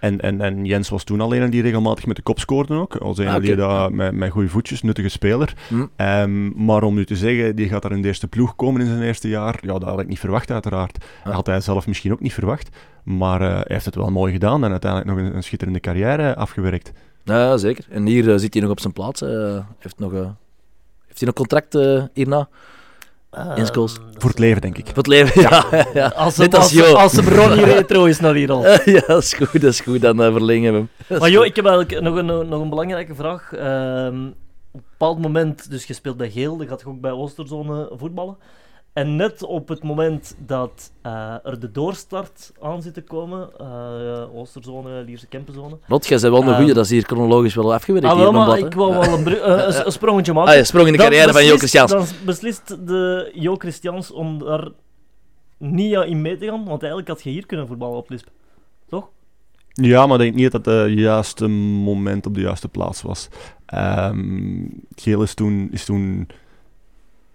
en, 0.00 0.20
en, 0.20 0.40
en 0.40 0.64
Jens 0.64 0.88
was 0.88 1.04
toen 1.04 1.20
al 1.20 1.34
een 1.34 1.50
die 1.50 1.62
regelmatig 1.62 2.06
met 2.06 2.16
de 2.16 2.22
kop 2.22 2.38
scoorde 2.38 2.74
ook. 2.74 2.96
Als 2.96 3.18
een 3.18 3.28
Ah, 3.28 3.42
die 3.42 3.56
dat 3.56 3.90
met, 3.92 4.12
met 4.14 4.30
goede 4.30 4.48
voetjes, 4.48 4.82
nuttige 4.82 5.08
speler. 5.08 5.54
Hm. 5.68 5.86
Ehm, 5.96 6.64
maar 6.64 6.82
om 6.82 6.94
nu 6.94 7.04
te 7.04 7.16
zeggen, 7.16 7.56
die 7.56 7.68
gaat 7.68 7.82
daar 7.82 7.92
in 7.92 8.02
de 8.02 8.08
eerste 8.08 8.28
ploeg 8.28 8.56
komen 8.56 8.80
in 8.80 8.86
zijn 8.86 9.02
eerste 9.02 9.28
jaar, 9.28 9.58
ja, 9.60 9.72
dat 9.72 9.88
had 9.88 10.00
ik 10.00 10.08
niet 10.08 10.18
verwacht 10.18 10.50
uiteraard. 10.50 11.04
Had 11.22 11.46
hij 11.46 11.60
zelf 11.60 11.86
misschien 11.86 12.12
ook 12.12 12.20
niet 12.20 12.34
verwacht. 12.34 12.68
Maar 13.04 13.40
eh, 13.40 13.52
hij 13.52 13.64
heeft 13.66 13.84
het 13.84 13.94
wel 13.94 14.10
mooi 14.10 14.32
gedaan 14.32 14.64
en 14.64 14.70
uiteindelijk 14.70 15.10
nog 15.10 15.20
een, 15.20 15.36
een 15.36 15.42
schitterende 15.42 15.80
carrière 15.80 16.36
afgewerkt. 16.36 16.92
Ja, 17.24 17.56
zeker. 17.56 17.84
En 17.90 18.06
hier 18.06 18.32
eh, 18.32 18.38
zit 18.38 18.52
hij 18.52 18.62
nog 18.62 18.70
op 18.72 18.80
zijn 18.80 18.92
plaats. 18.92 19.20
hè. 19.20 19.60
heeft, 19.78 19.98
nog, 19.98 20.12
eh, 20.12 20.28
heeft 21.12 21.18
hij 21.18 21.26
nog 21.26 21.34
contract 21.34 21.74
eh, 21.74 22.02
hierna? 22.14 22.48
Jens 23.56 23.70
Kools. 23.70 23.94
Ehm, 23.96 24.04
Voor 24.18 24.30
het 24.30 24.38
leven, 24.38 24.60
denk 24.60 24.78
ik. 24.78 24.86
Voor 24.86 24.96
het 24.96 25.06
leven? 25.06 25.40
Ja, 25.42 25.64
ja. 25.94 26.06
Als 26.16 26.36
hem, 26.36 26.46
als 26.52 26.56
als, 26.62 26.70
Jo. 26.72 26.94
als 26.94 27.12
hem 27.12 27.28
Ronnie 27.28 27.64
Retro 27.74 28.04
is 28.04 28.20
naar 28.20 28.34
hier 28.34 28.50
al. 28.52 28.62
ja, 28.84 29.02
dat 29.06 29.22
is 29.22 29.32
goed, 29.34 29.52
dat 29.60 29.62
is 29.72 29.80
goed. 29.80 30.00
Dan 30.00 30.22
eh, 30.22 30.32
verlengen 30.32 30.72
we 30.72 30.78
hem. 30.78 30.88
Dat 31.08 31.18
Maar 31.20 31.30
Jo, 31.30 31.38
goed. 31.38 31.48
ik 31.48 31.56
heb 31.56 31.66
eigenlijk 31.66 32.00
nog 32.00 32.16
een, 32.16 32.48
nog 32.48 32.60
een 32.60 32.68
belangrijke 32.68 33.14
vraag. 33.14 33.52
Ehm, 33.52 34.26
op 34.72 34.80
een 34.80 34.84
bepaald 34.90 35.18
moment, 35.18 35.70
dus 35.70 35.84
je 35.84 35.94
speelt 35.94 36.16
bij 36.16 36.30
Geel, 36.30 36.56
dan 36.56 36.66
gaat 36.66 36.80
je 36.80 36.86
ook 36.86 37.00
bij 37.00 37.10
Oosterzone 37.10 37.90
voetballen. 37.96 38.36
En 38.92 39.16
net 39.16 39.42
op 39.42 39.68
het 39.68 39.82
moment 39.82 40.36
dat 40.46 40.92
eh, 41.02 41.34
er 41.42 41.60
de 41.60 41.70
doorstart 41.70 42.52
aan 42.60 42.82
zit 42.82 42.94
te 42.94 43.02
komen, 43.02 43.48
eh 43.58 44.34
Oosterzone, 44.36 45.02
Lierse 45.02 45.26
Kempenzone. 45.26 45.78
Rot, 45.86 46.06
jij 46.06 46.18
bent 46.20 46.32
wel 46.32 46.42
een 46.42 46.48
Ehm, 46.48 46.56
goeie, 46.56 46.74
dat 46.74 46.84
is 46.84 46.90
hier 46.90 47.02
chronologisch 47.02 47.54
wel 47.54 47.74
afgewerkt. 47.74 48.06
Ah, 48.06 48.12
hier, 48.14 48.22
wel, 48.22 48.32
maar 48.32 48.58
ik 48.58 48.74
wil 48.74 48.90
wel 48.90 49.02
een, 49.18 49.26
eh, 49.26 49.66
een, 49.76 49.86
een 49.86 49.92
sprongetje 49.92 50.32
maken. 50.32 50.58
Ah, 50.58 50.64
sprong 50.64 50.86
in 50.86 50.92
de 50.92 50.98
Dan 50.98 51.06
carrière 51.08 51.32
van 51.32 51.44
Jo 51.44 51.52
beslist- 51.52 51.76
Christians. 51.76 52.08
Dan 52.10 52.24
beslist 52.26 52.86
de 52.86 53.30
Jo 53.34 53.54
Christians 53.56 54.10
om 54.10 54.38
daar 54.38 54.68
niet 55.58 55.92
in 55.94 56.22
mee 56.22 56.36
te 56.36 56.46
gaan, 56.46 56.64
want 56.64 56.80
eigenlijk 56.80 57.08
had 57.08 57.22
je 57.22 57.30
hier 57.30 57.46
kunnen 57.46 57.66
voetballen 57.66 57.96
op 57.96 58.10
Lisp. 58.10 58.28
Toch? 58.88 59.08
Ja, 59.68 60.06
maar 60.06 60.16
ik 60.16 60.22
denk 60.22 60.34
niet 60.34 60.52
dat 60.52 60.64
het 60.64 60.74
het 60.90 60.98
juiste 60.98 61.46
moment 61.48 62.26
op 62.26 62.34
de 62.34 62.40
juiste 62.40 62.68
plaats 62.68 63.02
was. 63.02 63.28
Ehm 63.66 64.64
Geel 64.94 65.22
is 65.22 65.34
toen, 65.34 65.68
is 65.70 65.84
toen 65.84 66.28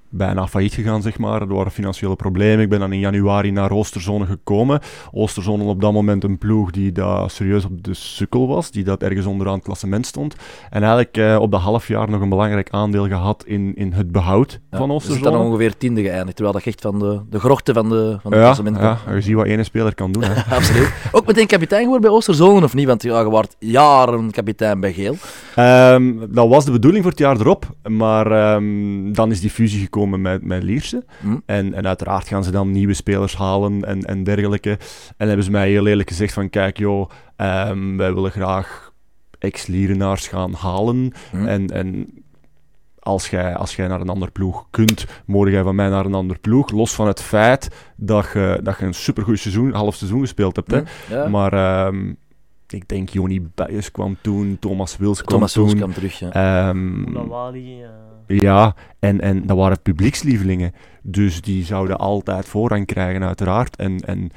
bijna 0.10 0.48
failliet 0.48 0.74
gegaan, 0.74 1.02
zeg 1.02 1.18
maar. 1.18 1.42
Er 1.42 1.48
waren 1.54 1.72
financiële 1.72 2.16
problemen. 2.16 2.60
Ik 2.64 2.70
ben 2.70 2.80
dan 2.80 2.94
in 2.94 3.00
januari 3.00 3.52
naar 3.52 3.72
Oosterzone 3.72 4.26
gekomen. 4.26 4.80
Oosterzone 5.12 5.64
op 5.64 5.82
dat 5.82 5.94
moment 5.94 6.24
een 6.24 6.38
ploeg 6.38 6.72
die 6.72 6.92
daar 6.92 7.30
serieus 7.30 7.66
op 7.66 7.84
de 7.84 7.94
sukkel 7.94 8.48
was, 8.48 8.72
die 8.72 8.84
dat 8.84 9.02
ergens 9.04 9.26
onderaan 9.26 9.54
het 9.56 9.64
klassement 9.64 10.06
stond. 10.06 10.36
En 10.70 10.80
eigenlijk 10.82 11.18
eh, 11.18 11.38
op 11.42 11.52
dat 11.52 11.62
half 11.62 11.88
jaar 11.88 12.10
nog 12.10 12.22
een 12.22 12.30
belangrijk 12.30 12.70
aandeel 12.72 13.08
gehad 13.08 13.44
in, 13.46 13.76
in 13.76 13.92
het 13.94 14.12
behoud 14.12 14.60
Ja, 14.72 14.78
van 14.78 14.88
ze 14.88 14.94
zit 15.00 15.08
dan 15.08 15.18
Oosterzone. 15.24 15.38
ongeveer 15.50 15.78
tiende 15.78 16.02
geëindigd, 16.02 16.36
terwijl 16.36 16.56
dat 16.58 16.66
echt 16.66 16.82
van 16.82 17.00
de, 17.00 17.22
de 17.30 17.40
grochten 17.40 17.74
van 17.74 17.90
de, 17.90 18.18
van 18.22 18.32
de 18.32 18.38
Ja, 18.38 18.44
klassement 18.44 18.78
ja, 18.78 18.98
je 19.14 19.22
ziet 19.22 19.36
wat 19.36 19.46
ene 19.46 19.64
speler 19.64 19.96
kan 19.96 20.12
doen. 20.12 20.24
Hè. 20.24 20.42
Absoluut. 20.56 20.92
Ook 21.12 21.26
meteen 21.26 21.48
kapitein 21.48 21.82
geworden 21.82 22.02
bij 22.10 22.18
Oosterzone 22.18 22.64
of 22.66 22.74
niet? 22.74 22.88
Want 22.88 23.04
ja, 23.04 23.20
je 23.20 23.26
wordt 23.30 23.56
jaren 23.60 24.32
kapitein 24.32 24.80
bij 24.80 24.94
Geel. 24.94 25.16
Ehm, 25.56 26.14
dat 26.30 26.48
was 26.48 26.66
de 26.66 26.72
bedoeling 26.72 27.04
voor 27.04 27.12
het 27.12 27.22
jaar 27.22 27.40
erop, 27.40 27.66
maar 27.88 28.32
ehm, 28.32 29.12
dan 29.14 29.32
is 29.32 29.40
die 29.42 29.50
fusie 29.50 29.80
gekomen 29.80 29.96
met, 30.06 30.44
met 30.44 30.64
Lierse. 30.64 31.06
Hm. 31.22 31.38
En, 31.46 31.74
en 31.74 31.88
uiteraard 31.88 32.28
gaan 32.28 32.44
ze 32.44 32.52
dan 32.52 32.72
nieuwe 32.72 32.94
spelers 32.94 33.36
halen 33.36 33.86
en, 33.86 34.02
en 34.02 34.24
dergelijke. 34.24 34.78
En 35.18 35.28
hebben 35.28 35.46
ze 35.46 35.52
mij 35.52 35.70
heel 35.70 35.88
eerlijk 35.88 36.10
gezegd 36.10 36.34
van, 36.34 36.50
kijk 36.50 36.78
joh, 36.78 37.10
ehm, 37.36 37.98
wij 37.98 38.14
willen 38.14 38.32
graag 38.32 38.94
ex-Lierenaars 39.40 40.28
gaan 40.28 40.54
halen. 40.54 41.12
Hm. 41.32 41.48
En, 41.48 41.68
en 41.68 42.10
als 43.00 43.30
jij, 43.30 43.56
als 43.56 43.76
jij 43.76 43.88
naar 43.88 44.02
een 44.02 44.10
ander 44.10 44.32
ploeg 44.32 44.68
kunt, 44.70 45.06
mogen 45.26 45.52
jij 45.52 45.64
van 45.64 45.76
mij 45.76 45.90
naar 45.90 46.06
een 46.06 46.14
ander 46.14 46.40
ploeg. 46.40 46.72
Los 46.72 46.96
van 46.96 47.08
het 47.08 47.22
feit 47.22 47.70
dat 47.96 48.30
je, 48.34 48.60
dat 48.64 48.78
je 48.80 48.86
een 48.86 48.94
supergoed 48.94 49.40
seizoen, 49.40 49.74
half 49.74 49.96
seizoen 49.96 50.20
gespeeld 50.20 50.56
hebt. 50.56 50.72
Hè. 50.72 50.80
Hm. 50.80 51.14
Ja. 51.14 51.28
Maar 51.28 51.54
ehm, 51.54 52.14
ik 52.74 52.88
denk 52.88 53.10
Joni 53.10 53.42
Buijs 53.56 53.92
kwam 53.92 54.18
toen, 54.22 54.58
Thomas 54.60 54.98
Wils 54.98 55.18
kwam 55.22 55.34
Thomas 55.36 55.54
toen. 55.54 55.64
Soels 55.70 55.80
kwam 55.82 55.94
terug. 55.94 56.20
Ja. 56.20 56.32
Ehm, 56.70 57.14
Lawali. 57.14 57.82
eh 57.84 57.90
ja, 58.40 58.76
en, 59.00 59.22
en 59.22 59.46
dat 59.46 59.58
waren 59.58 59.82
publiekslievelingen. 59.82 60.72
Dus 61.02 61.42
die 61.42 61.66
zouden 61.66 61.98
altijd 61.98 62.46
voorrang 62.46 62.86
krijgen, 62.86 63.24
uiteraard. 63.24 63.76
En, 63.76 64.00
en 64.00 64.32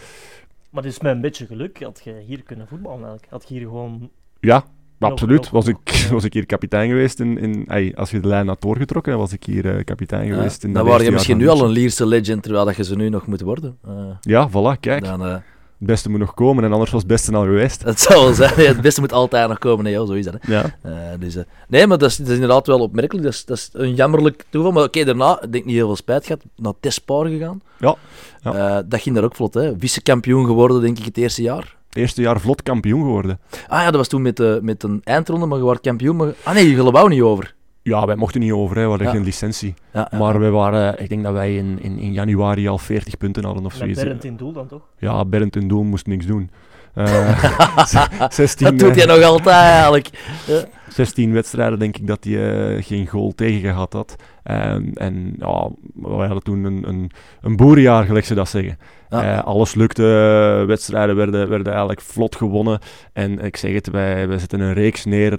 Maar 0.71 0.83
dus 0.83 1.01
met 1.01 1.12
een 1.14 1.21
beetje 1.21 1.47
geluk 1.47 1.83
had 1.83 2.01
je 2.05 2.23
hier 2.27 2.43
kunnen 2.43 2.66
voetballen 2.69 2.99
eigenlijk. 3.01 3.31
Had 3.31 3.45
je 3.49 3.55
hier 3.55 3.62
gewoon... 3.66 4.11
ja, 4.40 4.64
Nog- 4.99 5.11
absoluut. 5.11 5.40
nog- 5.40 5.51
Was 5.51 5.66
ik, 5.66 5.77
ja. 5.90 6.09
was 6.12 6.25
ik 6.25 6.33
hier 6.33 6.47
kapitein 6.47 6.88
geweest. 6.88 7.21
In, 7.21 7.38
in, 7.38 7.95
als 7.95 8.11
je 8.11 8.21
de 8.21 8.29
lijn 8.29 8.49
had 8.49 8.61
doorgetrokken, 8.61 9.19
was 9.19 9.33
ik 9.33 9.45
hier 9.45 9.77
eh, 9.77 9.85
kapitein 9.85 10.27
Ja. 10.27 10.35
geweest. 10.35 10.64
in 10.64 10.73
Dan 10.73 10.83
dat 10.83 10.90
waren 10.93 11.07
je 11.07 11.12
misschien 11.12 11.37
nu 11.38 11.49
al 11.49 11.64
een 11.64 11.71
Lierse. 11.71 12.07
Legend, 12.07 12.43
terwijl 12.43 12.64
dat 12.64 12.77
je 12.77 12.85
ze 12.85 12.97
nu 12.97 13.09
nog 13.09 13.27
moet 13.27 13.40
worden. 13.40 13.79
Eh, 13.87 14.11
Ja, 14.21 14.49
voilà, 14.51 14.81
kijk. 14.81 15.05
dan, 15.05 15.25
eh, 15.27 15.37
Het 15.81 15.88
beste 15.88 16.11
moet 16.11 16.19
nog 16.19 16.35
komen 16.35 16.64
en 16.64 16.73
anders 16.73 16.90
was 16.90 17.01
het 17.01 17.11
beste 17.11 17.33
al 17.33 17.43
geweest. 17.43 17.83
het 17.85 18.01
zou 18.01 18.25
wel 18.25 18.35
zijn. 18.35 18.55
Het 18.55 18.81
beste 18.81 19.01
moet 19.01 19.12
altijd 19.12 19.49
nog 19.49 19.59
komen. 19.59 19.85
Nee, 19.85 19.93
joh, 19.93 20.07
zo 20.07 20.12
is 20.12 20.25
dat. 20.25 20.35
Hè. 20.40 20.53
Ja. 20.53 20.77
Eh, 20.83 20.93
dus, 21.19 21.37
eh, 21.37 21.43
nee, 21.69 21.87
maar 21.87 21.99
dat 21.99 22.11
is, 22.11 22.16
dat 22.16 22.27
is 22.27 22.35
inderdaad 22.35 22.66
wel 22.66 22.81
opmerkelijk. 22.81 23.25
Dat 23.25 23.35
is, 23.35 23.45
dat 23.45 23.57
is 23.57 23.71
een 23.73 23.95
jammerlijk 23.95 24.45
toeval. 24.49 24.73
Maar 24.73 24.83
oké, 24.83 25.05
daarna, 25.05 25.43
ik 25.43 25.53
denk 25.53 25.64
niet 25.64 25.75
heel 25.75 25.87
veel 25.87 25.97
spijt 25.97 26.27
gehad, 26.27 26.43
naar 26.57 26.73
Tespoor 26.81 27.27
gegaan. 27.27 27.62
Ja, 27.79 27.97
ja. 28.43 28.53
Eh, 28.53 28.83
dat 28.88 29.01
ging 29.01 29.14
daar 29.14 29.25
ook 29.25 29.35
vlot. 29.35 29.55
hè. 29.55 29.73
Vice-kampioen 29.79 30.47
geworden, 30.47 30.81
denk 30.81 30.99
ik, 30.99 31.05
het 31.05 31.16
eerste 31.16 31.43
jaar. 31.43 31.77
Eerste 31.93 32.23
jaar 32.23 32.40
vlot 32.40 32.62
kampioen 32.62 33.01
geworden. 33.01 33.40
Ah 33.69 33.79
ja, 33.81 33.85
dat 33.85 33.97
was 33.97 34.09
toen 34.09 34.23
met, 34.23 34.62
met 34.62 34.83
een 34.83 35.01
eindronde, 35.05 35.47
maar 35.47 35.59
je 35.59 35.64
werd 35.64 35.81
kampioen. 35.81 36.16
Maar... 36.16 36.33
Ah 36.43 36.55
nee, 36.55 36.71
je 36.71 36.90
wou 36.90 37.09
niet 37.09 37.21
over. 37.21 37.55
Ja, 37.83 38.07
wij 38.07 38.16
mochten 38.16 38.40
niet 38.40 38.53
over, 38.53 38.77
hè. 38.77 38.83
we 38.83 38.88
hadden 38.88 39.07
Ja. 39.07 39.12
geen 39.12 39.25
licentie. 39.25 39.75
Ja, 39.93 40.09
ja. 40.11 40.19
Maar 40.19 40.40
we 40.40 40.49
waren, 40.51 41.03
ik 41.03 41.09
denk 41.09 41.23
dat 41.23 41.33
wij 41.33 41.57
in, 41.57 41.79
in, 41.83 41.99
in 41.99 42.12
januari 42.12 42.69
al 42.69 42.79
40 42.79 43.16
punten 43.16 43.45
hadden 43.45 43.64
of 43.64 43.75
zoiets. 43.75 44.03
Berend 44.03 44.25
in 44.25 44.37
doel 44.37 44.53
dan 44.53 44.66
toch? 44.66 44.83
Ja, 44.99 45.25
Bernd 45.25 45.57
in 45.57 45.69
doel 45.69 45.83
moest 45.83 46.07
niks 46.07 46.27
doen. 46.27 46.51
Eh, 46.95 47.85
z- 48.29 48.35
16, 48.35 48.66
dat 48.66 48.79
doet 48.79 48.90
eh, 48.90 48.97
hij 49.07 49.16
nog 49.16 49.25
altijd 49.25 49.57
eigenlijk. 49.57 50.09
16 50.88 51.33
wedstrijden 51.33 51.79
denk 51.79 51.97
ik 51.97 52.07
dat 52.07 52.25
hij 52.25 52.75
eh, 52.77 52.83
geen 52.85 53.07
goal 53.07 53.33
tegen 53.35 53.61
gehad 53.71 53.93
had. 53.93 54.16
En, 54.43 54.90
en 54.95 55.35
ja, 55.38 55.69
we 55.95 56.09
hadden 56.09 56.43
toen 56.43 56.64
een, 56.64 56.88
een, 56.88 57.11
een 57.40 57.57
boerenjaar, 57.57 58.05
gelijk 58.05 58.25
ze 58.25 58.35
dat 58.35 58.49
zeggen. 58.49 58.79
Ja. 59.09 59.37
Eh, 59.38 59.45
alles 59.45 59.75
lukte, 59.75 60.03
wedstrijden 60.66 61.16
werden, 61.16 61.49
werden 61.49 61.69
eigenlijk 61.69 62.01
vlot 62.01 62.37
gewonnen. 62.37 62.79
En 63.12 63.38
ik 63.38 63.57
zeg 63.57 63.73
het, 63.73 63.90
wij, 63.90 64.29
wij 64.29 64.38
zetten 64.38 64.61
een 64.61 64.73
reeks 64.73 65.05
neer. 65.05 65.38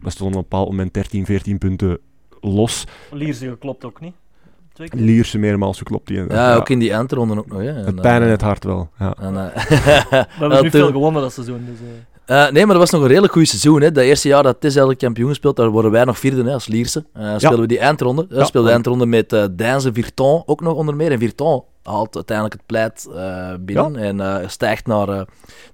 We 0.00 0.10
stonden 0.10 0.38
op 0.38 0.42
een 0.42 0.48
bepaald 0.48 0.68
moment 0.68 0.94
13, 0.94 1.26
14 1.26 1.58
punten 1.58 1.98
los. 2.40 2.84
Lierse 3.10 3.48
geklopt 3.48 3.84
ook 3.84 4.00
niet. 4.00 4.14
Lierse 4.76 5.38
meermaals 5.38 5.78
geklopt. 5.78 6.06
Die, 6.06 6.24
Ja, 6.28 6.54
ook 6.54 6.68
in 6.68 6.78
die 6.78 6.92
eindronde 6.92 7.38
ook 7.38 7.46
nog. 7.46 7.58
Hè. 7.58 7.68
En, 7.68 7.84
Het 7.84 8.00
pijn 8.00 8.20
en 8.20 8.26
eh, 8.26 8.32
het 8.32 8.40
hart 8.40 8.64
wel. 8.64 8.88
Ja. 8.98 9.14
en, 9.20 9.52
eh, 9.54 9.66
We 9.70 10.26
hebben 10.28 10.50
Ja, 10.50 10.60
nu 10.62 10.70
veel 10.70 10.90
gewonnen 10.90 11.22
dat 11.22 11.32
seizoen. 11.32 11.64
Dus, 11.66 11.78
eh. 11.78 12.13
Eh, 12.26 12.50
nee, 12.50 12.64
maar 12.66 12.74
dat 12.74 12.82
was 12.82 12.90
nog 12.90 13.00
een 13.02 13.08
redelijk 13.08 13.32
goed 13.32 13.48
seizoen. 13.48 13.80
Hè. 13.82 13.92
Dat 13.92 14.04
eerste 14.04 14.28
jaar 14.28 14.42
dat 14.42 14.54
Tis 14.60 14.70
eigenlijk 14.70 14.98
kampioen 14.98 15.34
speelt, 15.34 15.56
daar 15.56 15.68
worden 15.68 15.90
wij 15.90 16.04
nog 16.04 16.18
vierde 16.18 16.44
hè, 16.44 16.52
als 16.52 16.66
Lierse. 16.66 17.04
Eh 17.12 17.34
speelden 17.36 17.60
we 17.60 17.66
die 17.66 17.78
eindronde. 17.78 18.26
Uh, 18.30 18.38
Ja. 18.38 18.44
speelden 18.44 18.68
de 18.68 18.74
eindronde 18.74 19.06
met 19.06 19.32
eh 19.32 19.44
Dijnse 19.50 19.92
Virton 19.92 20.42
ook 20.46 20.60
nog 20.60 20.74
onder 20.74 20.96
meer. 20.96 21.12
En 21.12 21.18
Virton 21.18 21.62
haalt 21.82 22.14
uiteindelijk 22.14 22.56
het 22.56 22.66
pleit 22.66 23.08
eh, 23.14 23.48
binnen 23.60 23.96
en 23.96 24.20
eh, 24.20 24.48
stijgt 24.48 24.86
naar, 24.86 25.08
eh, 25.08 25.20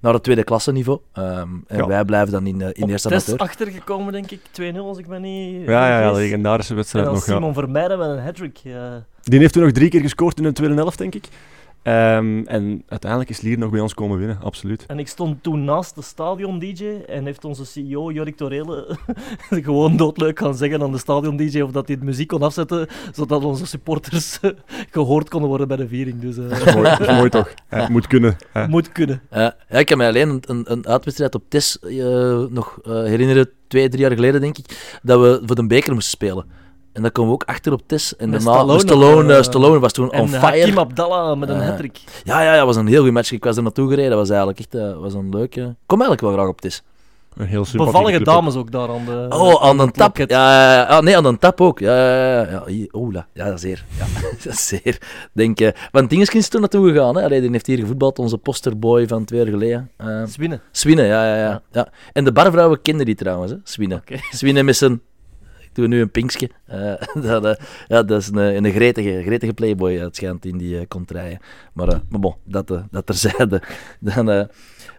naar 0.00 0.12
het 0.12 0.22
tweede 0.22 0.44
klasse 0.44 0.72
niveau. 0.72 0.98
Ehm, 1.12 1.48
en 1.66 1.76
Ja. 1.76 1.86
wij 1.86 2.04
blijven 2.04 2.32
dan 2.32 2.46
in, 2.46 2.60
eh, 2.60 2.68
in 2.72 2.82
Op 2.82 2.88
eerste 2.88 3.08
amateur. 3.08 3.38
achtergekomen, 3.38 4.12
denk 4.12 4.30
ik. 4.30 4.40
2-0, 4.50 4.86
als 4.88 4.98
ik 4.98 5.06
me 5.06 5.18
niet 5.18 5.66
Ja, 5.66 6.00
ja, 6.00 6.12
legendarische 6.12 6.70
En 6.70 6.76
wedstrijd 6.76 7.06
nog. 7.06 7.26
Ja. 7.26 7.34
Simon 7.34 7.54
Vermeijden 7.54 7.98
met 7.98 8.08
een 8.08 8.22
hat-trick. 8.24 8.60
eh. 8.64 8.72
Die 9.22 9.38
heeft 9.38 9.52
toen 9.52 9.62
nog 9.62 9.72
drie 9.72 9.88
keer 9.90 10.00
gescoord 10.00 10.38
in 10.38 10.44
een 10.44 10.52
tweede 10.52 10.74
helft, 10.74 10.98
denk 10.98 11.14
ik. 11.14 11.24
Ehm, 11.82 12.42
en 12.46 12.82
uiteindelijk 12.88 13.30
is 13.30 13.40
Lier 13.40 13.58
nog 13.58 13.70
bij 13.70 13.80
ons 13.80 13.94
komen 13.94 14.18
winnen, 14.18 14.38
absoluut. 14.42 14.86
En 14.86 14.98
ik 14.98 15.08
stond 15.08 15.42
toen 15.42 15.64
naast 15.64 15.94
de 15.94 16.02
stadion-dj 16.02 16.84
en 17.06 17.24
heeft 17.24 17.44
onze 17.44 17.64
CEO 17.64 18.10
Jorik 18.10 18.36
Torele 18.36 18.96
gewoon 19.50 19.96
doodleuk 19.96 20.38
gaan 20.38 20.54
zeggen 20.54 20.82
aan 20.82 20.92
de 20.92 20.98
stadion-dj 20.98 21.60
of 21.60 21.70
dat 21.70 21.88
hij 21.88 21.98
de 21.98 22.04
muziek 22.04 22.28
kon 22.28 22.42
afzetten, 22.42 22.86
zodat 23.12 23.44
onze 23.44 23.66
supporters 23.66 24.38
gehoord 24.90 25.28
konden 25.28 25.48
worden 25.48 25.68
bij 25.68 25.76
de 25.76 25.88
viering. 25.88 26.20
Dus 26.20 26.36
eh, 26.36 26.48
Dat 26.48 26.66
is 26.66 26.74
mooi, 26.74 26.88
dat 26.88 27.00
is 27.00 27.16
mooi 27.22 27.28
toch? 27.28 27.54
Ja, 27.70 27.88
moet 27.90 28.06
kunnen. 28.06 28.36
moet 28.68 28.92
kunnen. 28.92 29.22
Eh, 29.28 29.48
ja, 29.68 29.78
ik 29.78 29.86
kan 29.86 29.98
me 29.98 30.06
alleen 30.06 30.28
een, 30.28 30.42
een, 30.46 30.72
een 30.72 30.86
uitwedstrijd 30.86 31.34
op 31.34 31.42
Tis 31.48 31.78
eh, 31.78 32.44
nog 32.48 32.78
eh, 32.82 32.92
herinneren, 32.92 33.50
twee, 33.68 33.88
drie 33.88 34.00
jaar 34.02 34.14
geleden 34.14 34.40
denk 34.40 34.58
ik, 34.58 34.98
dat 35.02 35.20
we 35.20 35.42
voor 35.46 35.56
de 35.56 35.66
beker 35.66 35.92
moesten 35.92 36.10
spelen. 36.10 36.44
En 36.92 37.02
dan 37.02 37.12
komen 37.12 37.30
we 37.30 37.34
ook 37.36 37.48
achter 37.48 37.72
op 37.72 37.82
Tis. 37.86 38.16
En 38.16 38.30
daarna, 38.30 38.52
Stallone 38.52 38.78
Stallone, 38.80 39.34
eh, 39.36 39.42
Stallone 39.42 39.78
was 39.78 39.92
toen 39.92 40.10
En 40.12 40.20
on 40.20 40.32
Hakim 40.32 40.60
fire. 40.62 40.80
Abdallah 40.80 41.38
met 41.38 41.48
een 41.48 41.60
Eh, 41.60 41.66
hat-trick. 41.66 41.98
Ja, 42.24 42.42
ja, 42.42 42.54
ja, 42.54 42.66
was 42.66 42.76
een 42.76 42.86
heel 42.86 43.02
goed 43.02 43.12
match. 43.12 43.32
Ik 43.32 43.44
was 43.44 43.56
er 43.56 43.62
naartoe 43.62 43.88
gereden. 43.88 44.10
Dat 44.10 44.18
was 44.18 44.28
eigenlijk 44.28 44.58
echt 44.58 44.74
eh, 44.74 44.96
was 44.98 45.14
een 45.14 45.28
leuke... 45.28 45.60
Kom 45.86 46.00
eigenlijk 46.00 46.20
wel 46.20 46.32
graag 46.32 46.48
op 46.48 46.60
Tis. 46.60 46.82
Een 47.36 47.46
heel 47.46 47.64
sympathieke 47.64 47.98
Bevallige 48.00 48.24
dames 48.24 48.54
ook 48.56 48.70
daar 48.72 48.88
aan 48.88 49.04
de 49.04 49.26
Oh, 49.28 49.62
aan 49.64 49.80
een 49.80 49.90
tap. 49.90 50.16
Ja, 50.16 50.26
ja, 50.28 50.72
ja. 50.72 50.82
Ah, 50.82 51.02
nee, 51.02 51.16
aan 51.16 51.24
een 51.24 51.38
tap 51.38 51.60
ook. 51.60 51.78
Ja, 51.78 51.96
ja, 51.96 52.42
ja. 52.42 52.50
ja. 52.50 52.62
hier- 52.66 52.88
Oeh, 52.92 53.14
ja, 53.32 53.56
zeer. 53.56 53.84
Ja, 53.98 54.04
dat 54.44 54.52
is 54.52 54.66
zeer. 54.68 54.98
Denk, 55.32 55.60
eh 55.60 55.70
want 55.90 56.10
Dingeski 56.10 56.38
is 56.38 56.48
toen 56.48 56.60
naartoe 56.60 56.88
gegaan. 56.92 57.16
Hè. 57.16 57.24
Allee, 57.24 57.40
die 57.40 57.50
heeft 57.50 57.66
hier 57.66 57.78
gevoetbald, 57.78 58.18
onze 58.18 58.38
posterboy 58.38 59.06
van 59.08 59.24
twee 59.24 59.40
jaar 59.40 59.50
geleden. 59.50 59.90
Eh 59.96 60.22
Swinnen. 60.26 60.60
Swine, 60.72 61.02
ja, 61.02 61.26
ja, 61.26 61.36
ja, 61.36 61.62
ja. 61.72 61.88
En 62.12 62.24
de 62.24 62.32
barvrouwen 62.32 62.82
kenden 62.82 63.06
die 63.06 63.14
trouwens, 63.14 63.50
hè. 63.52 63.56
Swine. 63.64 63.94
Oké. 63.94 64.16
Swine 64.30 64.62
met 64.62 64.76
zijn... 64.76 65.00
Doe 65.72 65.86
nu 65.86 66.00
een 66.00 66.10
pinkske. 66.10 66.50
Eh, 66.66 66.92
dat, 67.22 67.44
eh, 67.44 67.64
ja, 67.86 68.02
dat 68.02 68.20
is 68.20 68.28
een, 68.28 68.64
een 68.64 68.72
gretige, 68.72 69.22
gretige 69.22 69.52
playboy, 69.52 69.96
eh, 69.96 70.00
het 70.02 70.16
schijnt, 70.16 70.44
in 70.44 70.58
die 70.58 70.74
uh, 70.74 70.82
rijden. 71.06 71.38
Maar, 71.72 71.88
eh, 71.88 71.98
maar 72.08 72.20
bon, 72.20 72.34
dat, 72.44 72.70
eh, 72.70 72.80
dat 72.90 73.06
terzijde. 73.06 73.62
Dan, 74.00 74.30
eh, 74.30 74.44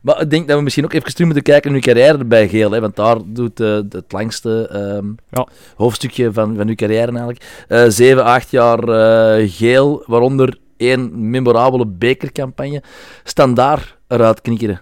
maar 0.02 0.22
ik 0.22 0.30
denk 0.30 0.48
dat 0.48 0.58
we 0.58 0.64
misschien 0.64 0.84
ook 0.84 0.94
even 0.94 1.14
terug 1.14 1.26
moeten 1.26 1.44
kijken 1.44 1.72
naar 1.72 1.82
uw 1.86 1.94
carrière 1.94 2.26
bij 2.26 2.48
Geel. 2.50 2.72
Hè, 2.72 2.80
want 2.80 2.96
daar 2.96 3.18
doet 3.26 3.60
eh, 3.60 3.80
het 3.90 4.12
langste 4.12 4.68
ehm, 4.68 5.06
Ja. 5.30 5.48
hoofdstukje 5.76 6.34
van, 6.34 6.56
van 6.56 6.68
uw 6.68 6.76
carrière 6.76 7.08
eigenlijk. 7.12 7.66
Eh 7.68 7.86
zeven, 7.88 8.24
acht 8.24 8.52
jaar 8.52 8.80
eh, 8.80 9.50
Geel, 9.52 10.04
waaronder 10.08 10.58
één 10.78 11.30
memorabele 11.30 11.88
bekercampagne. 11.88 12.84
Standaard 13.24 13.98
eruit 14.08 14.42
knikkeren. 14.42 14.82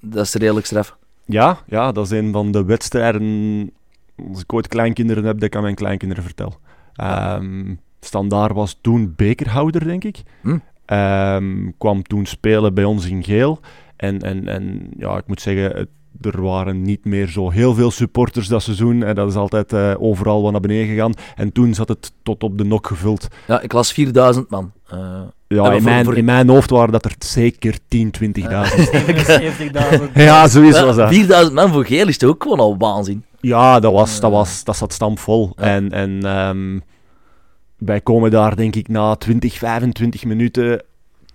Dat 0.00 0.24
is 0.24 0.34
redelijk 0.34 0.66
straf. 0.66 0.96
Ja, 1.26 1.58
ja, 1.66 1.92
dat 1.92 2.04
is 2.04 2.10
een 2.10 2.32
van 2.32 2.52
de 2.52 2.64
wedstrijden. 2.64 3.72
Als 4.28 4.40
ik 4.42 4.52
ooit 4.52 4.68
kleinkinderen 4.68 5.24
heb, 5.24 5.34
dat 5.34 5.42
ik 5.44 5.56
aan 5.56 5.62
mijn 5.62 5.74
kleinkinderen 5.74 6.24
vertel. 6.24 6.58
Ehm 6.94 7.74
Standaard 8.00 8.52
was 8.52 8.78
toen 8.80 9.12
bekerhouder, 9.16 9.84
denk 9.84 10.04
ik. 10.04 10.22
Hm. 10.42 10.58
Ehm, 10.86 11.70
kwam 11.78 12.02
toen 12.02 12.26
spelen 12.26 12.74
bij 12.74 12.84
ons 12.84 13.06
in 13.08 13.24
geel. 13.24 13.60
En, 13.96 14.18
en, 14.20 14.48
en 14.48 14.88
ja, 14.98 15.16
ik 15.16 15.26
moet 15.26 15.40
zeggen, 15.40 15.76
het- 15.76 15.88
er 16.20 16.42
waren 16.42 16.82
niet 16.82 17.04
meer 17.04 17.26
zo 17.28 17.50
heel 17.50 17.74
veel 17.74 17.90
supporters 17.90 18.48
dat 18.48 18.62
seizoen. 18.62 19.02
En 19.02 19.14
dat 19.14 19.28
is 19.28 19.34
altijd 19.34 19.72
eh, 19.72 19.94
overal 19.98 20.42
wat 20.42 20.52
naar 20.52 20.60
beneden 20.60 20.86
gegaan. 20.86 21.12
En 21.36 21.52
toen 21.52 21.74
zat 21.74 21.88
het 21.88 22.12
tot 22.22 22.42
op 22.42 22.58
de 22.58 22.64
nok 22.64 22.86
gevuld. 22.86 23.28
Ja, 23.46 23.60
ik 23.60 23.72
las 23.72 23.92
4000 23.92 24.50
man. 24.50 24.72
Eh, 24.88 24.98
Ja, 25.48 25.64
in, 25.64 25.72
voor- 25.72 25.82
mijn, 25.82 26.04
voor- 26.04 26.16
in 26.16 26.24
mijn 26.24 26.48
hoofd 26.48 26.70
waren 26.70 26.92
dat 26.92 27.04
er 27.04 27.14
zeker 27.18 27.78
10, 27.88 28.10
20.000. 28.10 28.88
70.000. 29.26 30.12
Ja, 30.14 30.48
zoiets 30.48 30.78
ja, 30.78 30.84
was 30.84 30.96
dat. 30.96 31.08
4000 31.08 31.54
man 31.54 31.68
voor 31.72 31.84
Geel 31.86 32.08
is 32.08 32.18
toch 32.18 32.30
ook 32.30 32.42
gewoon 32.42 32.58
al 32.60 32.76
waanzin. 32.78 33.24
Ja, 33.42 33.80
dat, 33.80 33.92
was, 33.92 34.20
dat, 34.20 34.30
Eh. 34.30 34.36
was, 34.36 34.64
dat 34.64 34.76
zat 34.76 34.92
stampvol. 34.92 35.52
Ja. 35.56 35.62
En, 35.62 35.90
en 35.90 36.24
ehm, 36.24 36.78
wij 37.78 38.00
komen 38.00 38.30
daar 38.30 38.56
denk 38.56 38.76
ik 38.76 38.88
na 38.88 39.14
20, 39.14 39.58
25 39.58 40.24
minuten 40.24 40.82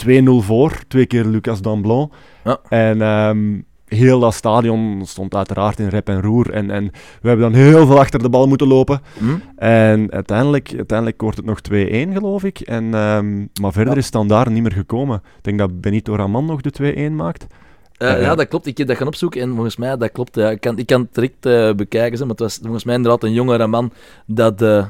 2-0 0.06 0.44
voor. 0.46 0.72
Twee 0.88 1.06
keer 1.06 1.26
Lucas 1.26 1.62
Damblon. 1.62 2.12
Ja. 2.44 2.58
En 2.70 3.02
ehm, 3.02 3.60
heel 3.86 4.20
dat 4.20 4.34
stadion 4.34 5.02
stond 5.06 5.36
uiteraard 5.36 5.80
in 5.80 5.88
rep 5.88 6.08
en 6.10 6.22
roer. 6.22 6.52
En, 6.52 6.72
en 6.72 6.86
we 7.22 7.28
hebben 7.28 7.52
dan 7.52 7.62
heel 7.62 7.86
veel 7.88 8.00
achter 8.00 8.22
de 8.22 8.30
bal 8.30 8.48
moeten 8.48 8.68
lopen. 8.68 9.02
Hm? 9.18 9.26
En 9.56 10.12
uiteindelijk, 10.12 10.74
uiteindelijk 10.76 11.22
wordt 11.22 11.38
het 11.38 11.46
nog 11.46 11.60
2-1 11.62 12.14
geloof 12.14 12.44
ik. 12.44 12.60
En, 12.60 12.94
ehm, 12.94 13.38
maar 13.62 13.72
verder 13.72 13.94
Ja. 13.94 14.00
is 14.00 14.06
Standaard 14.06 14.50
niet 14.50 14.62
meer 14.64 14.72
gekomen. 14.72 15.16
Ik 15.38 15.44
denk 15.44 15.58
dat 15.58 15.82
Benito 15.82 16.16
Raman 16.16 16.46
nog 16.46 16.62
de 16.62 16.72
2-1 16.72 17.16
maakt. 17.16 17.48
Eh, 17.98 18.22
ja, 18.22 18.36
dat 18.36 18.48
klopt. 18.48 18.66
Ik 18.66 18.78
heb 18.78 18.88
dat 18.88 18.98
gaan 18.98 19.08
opzoeken 19.08 19.42
en 19.42 19.54
volgens 19.54 19.76
mij, 19.78 19.98
dat 19.98 20.12
klopt. 20.12 20.36
Ja. 20.36 20.50
Ik, 20.50 20.62
kan, 20.62 20.78
ik 20.78 20.86
kan 20.86 21.02
het 21.02 21.14
direct 21.14 21.46
eh, 21.46 21.74
bekijken, 21.74 22.20
maar 22.20 22.30
het 22.30 22.40
was 22.40 22.60
volgens 22.62 22.84
mij 22.84 22.96
inderdaad 22.96 23.24
een 23.24 23.34
jongere 23.34 23.68
man 23.68 23.92
dat, 24.26 24.62
eh, 24.62 24.86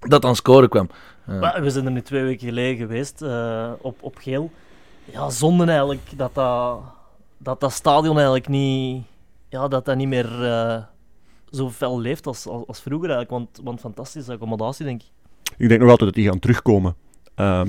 dat 0.00 0.24
aan 0.24 0.36
scoren 0.36 0.68
kwam. 0.68 0.88
Eh, 1.26 1.40
Maar 1.40 1.62
we 1.62 1.70
zijn 1.70 1.84
er 1.84 1.90
nu 1.90 2.02
twee 2.02 2.22
weken 2.22 2.48
geleden 2.48 2.76
geweest 2.76 3.22
eh, 3.22 3.70
op, 3.80 3.96
op 4.02 4.16
geel. 4.16 4.50
Ja, 5.04 5.30
zonde 5.30 5.64
eigenlijk 5.64 6.00
dat 6.16 6.34
dat, 6.34 6.80
dat 7.38 7.60
dat 7.60 7.72
stadion 7.72 8.14
eigenlijk 8.14 8.48
niet, 8.48 9.02
ja, 9.48 9.68
dat 9.68 9.84
dat 9.84 9.96
niet 9.96 10.08
meer 10.08 10.44
eh, 10.44 10.82
zo 11.50 11.70
fel 11.70 12.00
leeft 12.00 12.26
als, 12.26 12.46
als, 12.46 12.66
als 12.66 12.80
vroeger 12.80 13.10
eigenlijk. 13.10 13.30
Want, 13.30 13.60
want 13.64 13.80
fantastische 13.80 14.32
accommodatie, 14.32 14.84
denk 14.84 15.02
ik. 15.02 15.08
Ik 15.56 15.68
denk 15.68 15.80
nog 15.80 15.90
altijd 15.90 16.10
dat 16.14 16.18
die 16.22 16.28
gaan 16.30 16.38
terugkomen. 16.38 16.94
Ehm, 17.34 17.68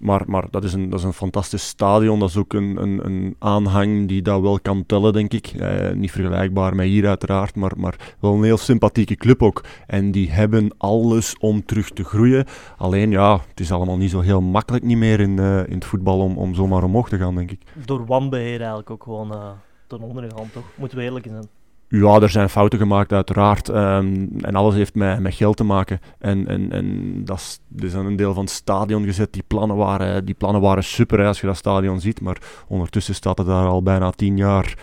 maar 0.00 0.22
maar 0.26 0.46
dat, 0.50 0.64
is 0.64 0.72
een, 0.72 0.90
dat 0.90 0.98
is 0.98 1.04
een 1.04 1.12
fantastisch 1.12 1.66
stadion. 1.66 2.18
Dat 2.18 2.28
is 2.28 2.36
ook 2.36 2.52
een, 2.52 2.82
een, 2.82 3.06
een 3.06 3.36
aanhang 3.38 4.08
die 4.08 4.22
dat 4.22 4.40
wel 4.40 4.60
kan 4.60 4.86
tellen, 4.86 5.12
denk 5.12 5.32
ik. 5.32 5.46
Eh, 5.46 5.92
niet 5.92 6.10
vergelijkbaar 6.10 6.74
met 6.74 6.86
hier 6.86 7.06
uiteraard, 7.06 7.54
maar, 7.56 7.72
maar 7.76 8.16
wel 8.20 8.34
een 8.34 8.42
heel 8.42 8.56
sympathieke 8.56 9.14
club 9.14 9.42
ook. 9.42 9.64
En 9.86 10.10
die 10.10 10.30
hebben 10.30 10.74
alles 10.78 11.36
om 11.38 11.64
terug 11.64 11.90
te 11.90 12.04
groeien. 12.04 12.44
Alleen 12.76 13.10
ja, 13.10 13.40
het 13.48 13.60
is 13.60 13.72
allemaal 13.72 13.96
niet 13.96 14.10
zo 14.10 14.20
heel 14.20 14.40
makkelijk 14.40 14.84
niet 14.84 14.98
meer 14.98 15.20
in, 15.20 15.38
eh, 15.38 15.58
in 15.58 15.74
het 15.74 15.84
voetbal 15.84 16.20
om, 16.20 16.38
om 16.38 16.54
zomaar 16.54 16.82
omhoog 16.82 17.08
te 17.08 17.18
gaan, 17.18 17.34
denk 17.34 17.50
ik. 17.50 17.60
Door 17.84 18.06
wanbeheer 18.06 18.58
eigenlijk 18.58 18.90
ook 18.90 19.02
gewoon 19.02 19.32
eh, 19.32 19.50
ten 19.86 20.00
onder 20.00 20.30
gegaan, 20.30 20.50
toch? 20.52 20.64
Moeten 20.74 20.98
we 20.98 21.04
eerlijk 21.04 21.26
zijn. 21.28 21.57
Ja, 21.88 22.20
er 22.20 22.30
zijn 22.30 22.48
fouten 22.48 22.78
gemaakt, 22.78 23.12
uiteraard. 23.12 23.68
Ehm, 23.68 24.26
en 24.40 24.54
alles 24.54 24.74
heeft 24.74 24.94
met, 24.94 25.20
met 25.20 25.34
geld 25.34 25.56
te 25.56 25.64
maken. 25.64 26.00
En, 26.18 26.46
en, 26.46 26.72
en 26.72 27.20
dat 27.24 27.60
is, 27.76 27.94
aan 27.94 28.06
een 28.06 28.16
deel 28.16 28.34
van 28.34 28.44
het 28.44 28.52
stadion 28.52 29.04
gezet. 29.04 29.32
Die 29.32 29.44
plannen 29.46 29.76
waren, 29.76 30.24
die 30.24 30.34
plannen 30.34 30.60
waren 30.60 30.84
super 30.84 31.18
hè, 31.18 31.26
als 31.26 31.40
je 31.40 31.46
dat 31.46 31.56
stadion 31.56 32.00
ziet. 32.00 32.20
Maar 32.20 32.36
ondertussen 32.66 33.14
staat 33.14 33.38
het 33.38 33.46
daar 33.46 33.66
al 33.66 33.82
bijna 33.82 34.10
tien 34.10 34.36
jaar 34.36 34.74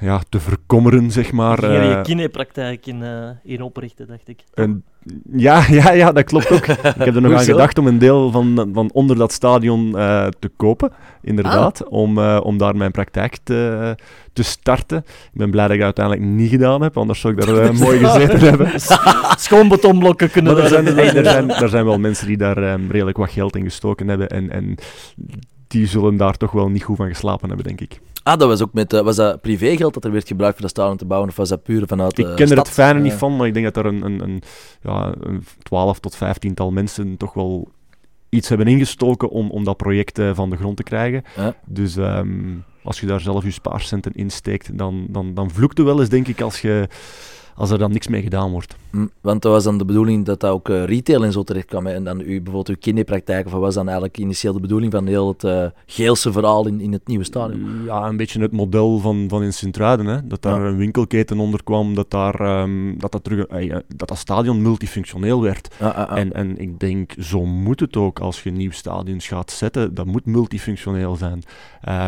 ja, 0.00 0.20
te 0.28 0.40
verkommeren, 0.40 1.10
zeg 1.10 1.32
maar. 1.32 1.58
Ging 1.58 1.72
je 1.72 1.78
eh, 1.78 1.96
je 1.96 2.00
kinepraktijk 2.00 2.86
in, 2.86 3.02
eh 3.02 3.30
in 3.42 3.62
oprichten, 3.62 4.06
dacht 4.06 4.28
ik. 4.28 4.44
en, 4.54 4.84
ja, 5.32 5.64
ja, 5.80 5.92
ja, 5.92 6.12
dat 6.12 6.24
klopt 6.24 6.50
ook. 6.50 6.66
Ik 6.66 7.04
heb 7.04 7.14
er 7.14 7.20
nog 7.20 7.32
aan 7.38 7.44
gedacht 7.44 7.78
om 7.78 7.86
een 7.86 7.98
deel 7.98 8.30
van, 8.30 8.70
van 8.72 8.90
onder 8.92 9.16
dat 9.16 9.32
stadion 9.32 9.98
eh, 9.98 10.26
te 10.38 10.48
kopen, 10.56 10.92
inderdaad. 11.22 11.88
Om, 11.88 12.18
eh, 12.18 12.40
om 12.42 12.58
daar 12.58 12.76
mijn 12.76 12.90
praktijk 12.90 13.36
te, 13.42 13.94
te 14.32 14.42
starten. 14.42 14.98
Ik 15.06 15.38
ben 15.38 15.50
blij 15.50 15.64
dat 15.64 15.74
ik 15.74 15.82
dat 15.82 15.98
uiteindelijk 15.98 16.36
niet 16.36 16.50
gedaan 16.50 16.82
heb, 16.82 16.96
anders 16.96 17.20
zou 17.20 17.34
ik 17.34 17.46
daar 17.46 17.56
eh, 17.58 17.70
mooi 17.84 17.98
gezeten 17.98 18.40
hebben. 18.40 18.70
Schoon 19.40 19.68
betonblokken 19.68 20.30
kunnen 20.30 20.52
Maar 20.54 20.62
er 20.62 20.68
zijn, 20.68 20.86
er, 20.86 21.24
zijn, 21.24 21.50
er 21.50 21.68
zijn 21.68 21.84
wel 21.84 21.98
mensen 21.98 22.26
die 22.26 22.36
daar 22.36 22.62
ehm, 22.62 22.90
redelijk 22.90 23.16
wat 23.16 23.30
geld 23.30 23.56
in 23.56 23.64
gestoken 23.64 24.08
hebben. 24.08 24.28
En, 24.28 24.50
en 24.50 24.74
die 25.68 25.86
zullen 25.86 26.16
daar 26.16 26.36
toch 26.36 26.52
wel 26.52 26.68
niet 26.68 26.82
goed 26.82 26.96
van 26.96 27.08
geslapen 27.08 27.48
hebben, 27.48 27.66
denk 27.66 27.80
ik. 27.80 28.00
ah, 28.22 28.38
dat 28.38 28.48
was 28.48 28.62
ook 28.62 28.72
met... 28.72 28.92
eh, 28.92 29.00
was 29.00 29.16
dat 29.16 29.40
privégeld 29.40 29.94
dat 29.94 30.04
er 30.04 30.12
werd 30.12 30.28
gebruikt 30.28 30.54
voor 30.54 30.66
dat 30.66 30.76
stadion 30.76 30.96
te 30.96 31.04
bouwen? 31.06 31.28
Of 31.30 31.36
was 31.36 31.48
dat 31.48 31.62
puur 31.62 31.86
vanuit 31.86 32.18
Ik 32.18 32.24
de 32.24 32.34
ken 32.34 32.40
er 32.46 32.46
stad? 32.46 32.66
het 32.66 32.74
fijne 32.74 33.00
niet 33.00 33.12
van, 33.12 33.36
maar 33.36 33.46
ik 33.46 33.54
denk 33.54 33.64
dat 33.74 33.76
er 33.76 33.86
een, 33.86 34.04
een, 34.04 34.22
een, 34.22 34.42
ja, 34.82 35.12
een 35.20 35.44
12 35.62 36.00
tot 36.00 36.16
15 36.16 36.54
tal 36.54 36.70
mensen 36.70 37.16
toch 37.16 37.34
wel 37.34 37.68
iets 38.30 38.48
hebben 38.48 38.66
ingestoken 38.66 39.28
om, 39.28 39.50
om 39.50 39.64
dat 39.64 39.76
project 39.76 40.18
eh, 40.18 40.30
van 40.34 40.50
de 40.50 40.56
grond 40.56 40.76
te 40.76 40.82
krijgen. 40.82 41.22
Ja. 41.36 41.54
Dus 41.66 41.96
ehm, 41.96 42.56
als 42.82 43.00
je 43.00 43.06
daar 43.06 43.20
zelf 43.20 43.44
je 43.44 43.50
spaarcenten 43.50 44.12
in 44.12 44.30
steekt, 44.30 44.78
dan, 44.78 45.06
dan, 45.08 45.34
dan 45.34 45.50
vloekt 45.50 45.78
het 45.78 45.86
wel 45.86 46.00
eens, 46.00 46.08
denk 46.08 46.28
ik, 46.28 46.40
als 46.40 46.60
je, 46.60 46.88
als 47.60 47.70
er 47.70 47.78
dan 47.78 47.92
niks 47.92 48.08
mee 48.08 48.22
gedaan 48.22 48.50
wordt. 48.50 48.76
Hm, 48.90 49.06
Want 49.20 49.42
dat 49.42 49.52
was 49.52 49.64
dan 49.64 49.78
de 49.78 49.84
bedoeling 49.84 50.24
dat 50.24 50.40
dat 50.40 50.50
ook 50.50 50.68
eh, 50.68 50.84
retail 50.84 51.24
en 51.24 51.32
zo 51.32 51.42
terecht 51.42 51.66
kwam. 51.66 51.86
hè. 51.86 51.92
En 51.92 52.04
dan 52.04 52.20
u, 52.20 52.24
bijvoorbeeld 52.24 52.68
uw 52.68 52.76
kinderpraktijk, 52.80 53.46
of 53.46 53.52
wat 53.52 53.60
was 53.60 53.74
dan 53.74 53.84
eigenlijk 53.86 54.18
initieel 54.18 54.52
de 54.52 54.60
bedoeling 54.60 54.92
van 54.92 55.06
heel 55.06 55.28
het 55.28 55.44
eh, 55.44 55.64
Geelse 55.86 56.32
verhaal 56.32 56.66
in, 56.66 56.80
in 56.80 56.92
het 56.92 57.06
nieuwe 57.06 57.24
stadion? 57.24 57.82
Ja, 57.84 58.08
een 58.08 58.16
beetje 58.16 58.40
het 58.40 58.52
model 58.52 58.98
van, 58.98 59.24
van 59.28 59.42
in 59.42 59.52
Sint-Truiden. 59.52 60.06
hè. 60.06 60.26
Dat 60.26 60.42
daar 60.42 60.60
Ja. 60.62 60.66
een 60.68 60.76
winkelketen 60.76 61.38
onder 61.38 61.62
kwam, 61.64 61.94
dat, 61.94 62.10
daar, 62.10 62.40
ehm, 62.40 62.98
dat, 62.98 63.12
dat, 63.12 63.24
terug, 63.24 63.44
eh, 63.46 63.76
dat 63.96 64.08
dat 64.08 64.18
stadion 64.18 64.62
multifunctioneel 64.62 65.42
werd. 65.42 65.74
En, 66.14 66.32
en 66.32 66.58
ik 66.58 66.78
denk, 66.80 67.12
zo 67.18 67.44
moet 67.44 67.80
het 67.80 67.96
ook 67.96 68.18
als 68.18 68.42
je 68.42 68.50
nieuw 68.50 68.70
stadions 68.70 69.28
gaat 69.28 69.50
zetten. 69.50 69.94
Dat 69.94 70.06
moet 70.06 70.26
multifunctioneel 70.26 71.16
zijn. 71.16 71.42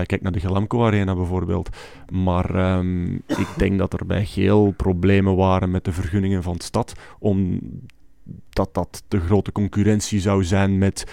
Kijk 0.07 0.22
naar 0.22 0.32
de 0.32 0.40
Gelamco 0.40 0.84
Arena 0.84 1.14
bijvoorbeeld. 1.14 1.68
Maar 2.12 2.55
ehm, 2.55 3.14
ik 3.14 3.48
denk 3.57 3.78
dat 3.78 3.92
er 3.92 4.07
bij 4.07 4.24
Geel 4.26 4.74
problemen 4.76 5.36
waren 5.36 5.40
met 5.68 5.84
de 5.84 5.93
vergunningen 5.93 6.43
van 6.43 6.57
de 6.57 6.62
stad. 6.64 6.93
Omdat 7.18 8.74
dat 8.74 9.03
de 9.09 9.20
grote 9.20 9.53
concurrentie 9.53 10.20
zou 10.20 10.45
zijn 10.45 10.78
met, 10.78 11.05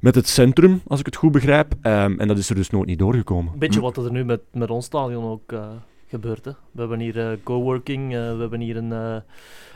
met 0.00 0.14
het 0.14 0.28
centrum, 0.28 0.80
als 0.86 1.00
ik 1.00 1.06
het 1.06 1.16
goed 1.16 1.32
begrijp. 1.32 1.74
Ehm, 1.82 2.18
en 2.20 2.28
dat 2.28 2.38
is 2.38 2.48
er 2.48 2.54
dus 2.54 2.70
nooit 2.70 2.86
niet 2.86 2.98
doorgekomen. 2.98 3.52
Een 3.52 3.58
beetje 3.58 3.78
Hm. 3.80 3.84
wat 3.84 3.96
er 3.96 4.10
nu 4.12 4.24
met, 4.24 4.40
met 4.52 4.70
ons 4.70 4.84
stadion 4.84 5.24
ook 5.24 5.52
eh, 5.52 5.68
gebeurt. 6.06 6.44
Hè. 6.44 6.50
We 6.70 6.80
hebben 6.80 7.00
hier 7.00 7.30
eh, 7.30 7.36
coworking, 7.42 8.14
eh, 8.14 8.32
we 8.32 8.40
hebben 8.40 8.60
hier 8.60 8.76
een 8.76 8.92
eh, 8.92 9.16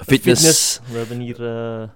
Fitness. 0.07 0.81
we 0.93 0.99
hebben 0.99 1.21
hier 1.21 1.47
eh, 1.47 1.89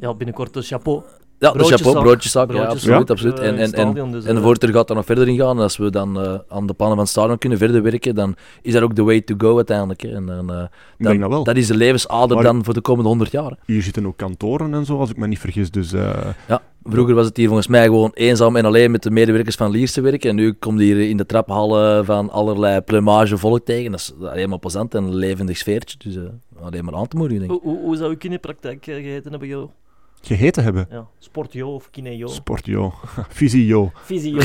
ja, 0.00 0.14
binnenkort 0.14 0.56
een 0.56 0.62
chapeau. 0.62 1.02
Ja, 1.40 1.52
de 1.52 1.64
chapeau, 1.64 2.00
broodjeszaak, 2.02 2.52
ja, 2.52 2.64
absoluut. 2.64 3.10
absoluut. 3.10 3.38
En, 3.38 3.54
in 3.58 3.72
en, 3.72 3.96
en, 3.96 4.10
dus, 4.10 4.24
en 4.24 4.30
de 4.34 4.38
eh, 4.38 4.44
voorzitter 4.44 4.72
gaat 4.72 4.86
daar 4.88 4.96
nog 4.96 5.06
verder 5.06 5.28
in 5.28 5.36
gaan. 5.36 5.56
En 5.56 5.62
als 5.62 5.76
we 5.76 5.90
dan 5.90 6.20
eh, 6.20 6.34
aan 6.48 6.66
de 6.66 6.72
pannen 6.72 6.96
van 6.96 7.04
het 7.04 7.08
stadion 7.08 7.38
kunnen 7.38 7.58
verder 7.58 7.82
werken, 7.82 8.14
dan 8.14 8.34
is 8.62 8.72
dat 8.72 8.82
ook 8.82 8.94
de 8.94 9.02
way 9.02 9.20
to 9.20 9.34
go 9.38 9.56
uiteindelijk. 9.56 10.00
hè. 10.00 10.14
En 10.14 10.26
dan, 10.26 10.52
eh, 10.52 10.62
Ik 10.98 11.06
denk 11.06 11.20
dat 11.20 11.30
wel. 11.30 11.44
dat 11.44 11.56
is 11.56 11.66
de 11.66 11.76
levensader 11.76 12.34
Maar- 12.36 12.44
dan 12.44 12.64
voor 12.64 12.74
de 12.74 12.80
komende 12.80 13.08
100 13.08 13.30
jaar. 13.30 13.50
hè. 13.50 13.56
Hier 13.72 13.82
zitten 13.82 14.06
ook 14.06 14.16
kantoren 14.16 14.74
en 14.74 14.84
zo, 14.84 14.98
als 14.98 15.10
ik 15.10 15.16
me 15.16 15.26
niet 15.26 15.38
vergis. 15.38 15.70
Dus 15.70 15.92
eh, 15.92 16.10
Vroeger 16.84 17.14
was 17.14 17.26
het 17.26 17.36
hier 17.36 17.46
volgens 17.46 17.66
mij 17.68 17.84
gewoon 17.84 18.10
eenzaam 18.14 18.56
en 18.56 18.64
alleen 18.64 18.90
met 18.90 19.02
de 19.02 19.10
medewerkers 19.10 19.56
van 19.56 19.70
Liers 19.70 19.92
te 19.92 20.00
werken. 20.00 20.30
En 20.30 20.36
nu 20.36 20.52
komt 20.52 20.80
hier 20.80 21.08
in 21.08 21.16
de 21.16 21.26
traphallen 21.26 22.04
van 22.04 22.30
allerlei 22.30 22.80
plumage 22.80 23.36
volk 23.38 23.64
tegen. 23.64 23.90
Dat 23.90 24.00
is 24.00 24.12
alleen 24.28 24.48
maar 24.48 24.58
plezant 24.58 24.94
en 24.94 25.04
een 25.04 25.14
levendig 25.14 25.56
sfeertje. 25.56 25.96
Dus 25.98 26.16
eh, 26.16 26.22
alleen 26.62 26.84
maar 26.84 26.94
aan 26.94 27.08
te 27.08 27.16
moedigen, 27.16 27.42
denk 27.46 27.52
ik. 27.54 27.60
Hoe, 27.62 27.72
hoe, 27.74 27.84
hoe 27.84 27.96
zou 27.96 28.10
je 28.10 28.16
kinderpraktijk 28.16 28.86
eh, 28.86 28.94
geheten 28.94 29.30
hebben, 29.30 29.48
Jo? 29.48 29.70
Geheten 30.22 30.62
hebben. 30.62 30.86
Ja, 30.90 31.06
Sport 31.18 31.52
Jo 31.52 31.74
of 31.74 31.90
Kine 31.90 32.16
Jo? 32.16 32.26
Sport, 32.26 32.66
joh. 32.66 32.94
Visie, 33.38 33.66
joh. 33.66 33.94
Visio. 34.04 34.38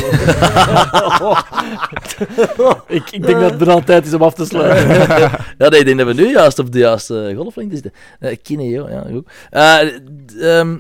ik, 2.98 3.12
ik 3.12 3.26
denk 3.26 3.40
dat 3.40 3.60
het 3.60 3.68
er 3.68 3.84
tijd 3.84 4.06
is 4.06 4.14
om 4.14 4.22
af 4.22 4.34
te 4.34 4.46
sluiten. 4.46 4.88
Ja, 5.58 5.70
nee, 5.70 5.80
ik 5.80 5.86
denk 5.86 5.98
dat 5.98 6.08
we 6.08 6.14
nu 6.14 6.32
juist 6.32 6.60
op 6.60 6.72
de 6.72 6.80
juiste 6.80 7.34
golflengte 7.36 7.76
zitten. 7.76 7.94
Uh, 8.20 8.36
Kine, 8.42 8.70
joh, 8.70 8.90
ja, 8.90 9.06
goed. 9.12 9.30
Eh, 9.50 10.60
ehm, 10.60 10.78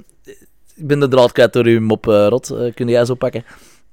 ik 0.75 0.87
ben 0.87 0.99
de 0.99 1.07
draad 1.07 1.31
kwijt 1.31 1.53
door 1.53 1.65
uw 1.65 1.81
mop, 1.81 2.07
eh, 2.07 2.27
Rot. 2.29 2.49
Eh, 2.49 2.73
kun 2.73 2.87
jij 2.87 3.05
zo 3.05 3.13
pakken? 3.13 3.45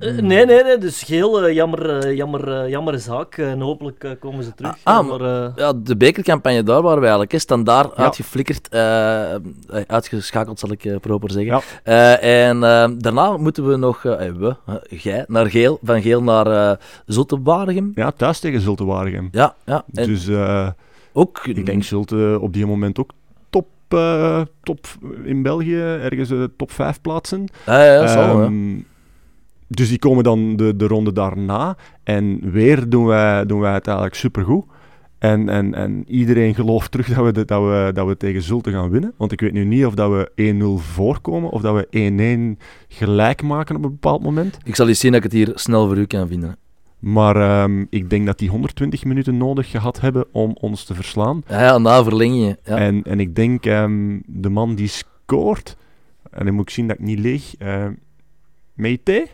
Eh, 0.03 0.13
nee, 0.19 0.47
nee, 0.47 0.63
nee. 0.63 0.79
Dus 0.79 1.03
geel, 1.03 1.43
eh, 1.43 1.55
jammer, 1.55 1.99
eh, 1.99 2.17
jammer, 2.17 2.69
jammer 2.69 2.99
zaak. 2.99 3.37
En 3.37 3.61
hopelijk 3.61 4.17
komen 4.21 4.45
ze 4.45 4.55
terug. 4.55 4.77
Ah, 4.83 4.99
Eh, 4.99 5.09
maar, 5.19 5.53
Ja, 5.57 5.73
de 5.77 5.97
bekercampagne, 5.97 6.63
daar 6.63 6.83
waren 6.83 6.99
we 7.01 7.07
eigenlijk. 7.07 7.39
Standaard 7.39 7.97
uitgeflikkerd. 7.97 8.69
eh, 8.69 9.35
eh, 9.35 9.41
uitgeschakeld, 9.87 10.59
zal 10.59 10.71
ik 10.71 10.99
proper 11.01 11.31
zeggen. 11.31 11.61
Ja. 11.85 12.19
Eh, 12.21 12.49
en 12.49 12.61
daarna 12.99 13.37
moeten 13.37 13.69
we 13.69 13.77
nog, 13.77 14.03
we, 14.03 14.57
jij, 14.89 15.25
naar 15.29 15.47
Geel. 15.51 15.79
Van 15.83 16.03
Geel 16.03 16.23
naar 16.23 16.47
eh 16.47 16.77
Zottewaregem. 17.07 17.93
Ja, 17.95 18.11
thuis 18.11 18.39
tegen 18.39 18.61
Zulte 18.61 18.85
Waregem. 18.85 19.29
Ja, 19.33 19.55
ja. 19.65 19.85
En 19.95 20.07
Dus 20.07 20.29
eh, 20.29 20.69
ook... 21.13 21.41
ik 21.47 21.67
denk 21.67 21.83
Zulte 21.85 22.39
op 22.41 22.53
die 22.53 22.67
moment 22.67 22.99
ook 22.99 23.11
top, 23.51 23.67
eh, 23.89 24.41
top 24.63 24.87
in 25.25 25.43
België, 25.43 25.81
ergens 25.81 26.31
top 26.57 26.71
5 26.71 27.01
plaatsen. 27.01 27.49
Ja, 27.67 27.85
ja, 27.85 28.07
zal, 28.07 28.39
hè. 28.41 28.49
Dus 29.77 29.89
die 29.89 29.99
komen 29.99 30.25
dan 30.25 30.57
de, 30.57 30.77
de 30.77 30.87
ronde 30.87 31.13
daarna. 31.13 31.77
En 32.03 32.51
weer 32.51 32.89
doen 32.89 33.05
wij, 33.05 33.47
doen 33.47 33.61
wij 33.61 33.73
het 33.73 33.87
eigenlijk 33.87 34.17
supergoed. 34.17 34.65
En, 35.19 35.49
en, 35.49 35.75
en 35.75 36.05
iedereen 36.07 36.55
gelooft 36.55 36.91
terug 36.91 37.09
dat 37.15 37.25
we, 37.25 37.33
de- 37.33 37.45
dat, 37.45 37.63
we, 37.63 37.91
dat 37.95 38.07
we 38.07 38.17
tegen 38.17 38.43
Zulte 38.43 38.71
gaan 38.71 38.91
winnen. 38.91 39.13
Want 39.17 39.33
ik 39.33 39.41
weet 39.41 39.53
nu 39.53 39.65
niet 39.65 39.87
of 39.87 39.95
dat 39.95 40.11
we 40.11 40.55
1-0 40.81 40.83
voorkomen 40.93 41.51
of 41.51 41.61
dat 41.63 41.75
we 41.91 42.57
1-1 42.59 42.63
gelijk 42.89 43.43
maken 43.43 43.77
op 43.77 43.85
een 43.85 43.91
bepaald 43.91 44.23
moment. 44.23 44.59
Ik 44.65 44.75
zal 44.77 44.89
eens 44.89 44.99
zien 45.01 45.13
dat 45.13 45.25
ik 45.25 45.33
het 45.33 45.41
hier 45.41 45.53
snel 45.55 45.87
voor 45.87 45.97
u 45.99 46.05
kan 46.07 46.29
vinden. 46.29 46.57
Maar 46.99 47.37
ehm, 47.37 47.85
ik 47.91 48.11
denk 48.11 48.27
dat 48.27 48.39
die 48.39 48.49
120 48.49 49.05
minuten 49.05 49.37
nodig 49.37 49.71
gehad 49.71 50.01
hebben 50.01 50.25
om 50.33 50.57
ons 50.61 50.85
te 50.85 50.95
verslaan. 50.95 51.43
Ja, 51.49 51.61
ja 51.63 51.79
na 51.79 52.05
verlengingen. 52.05 52.59
Ja. 52.65 52.77
En, 52.77 53.03
en 53.03 53.21
ik 53.21 53.35
denk 53.35 53.67
ehm, 53.67 54.19
de 54.27 54.49
man 54.49 54.75
die 54.75 54.89
scoort, 54.89 55.77
en 56.31 56.45
dan 56.45 56.55
moet 56.55 56.69
ik 56.69 56.75
zien 56.75 56.87
dat 56.89 56.99
ik 56.99 57.05
niet 57.05 57.19
lieg, 57.19 57.55
uh, 57.59 57.87
Meite? 58.75 59.27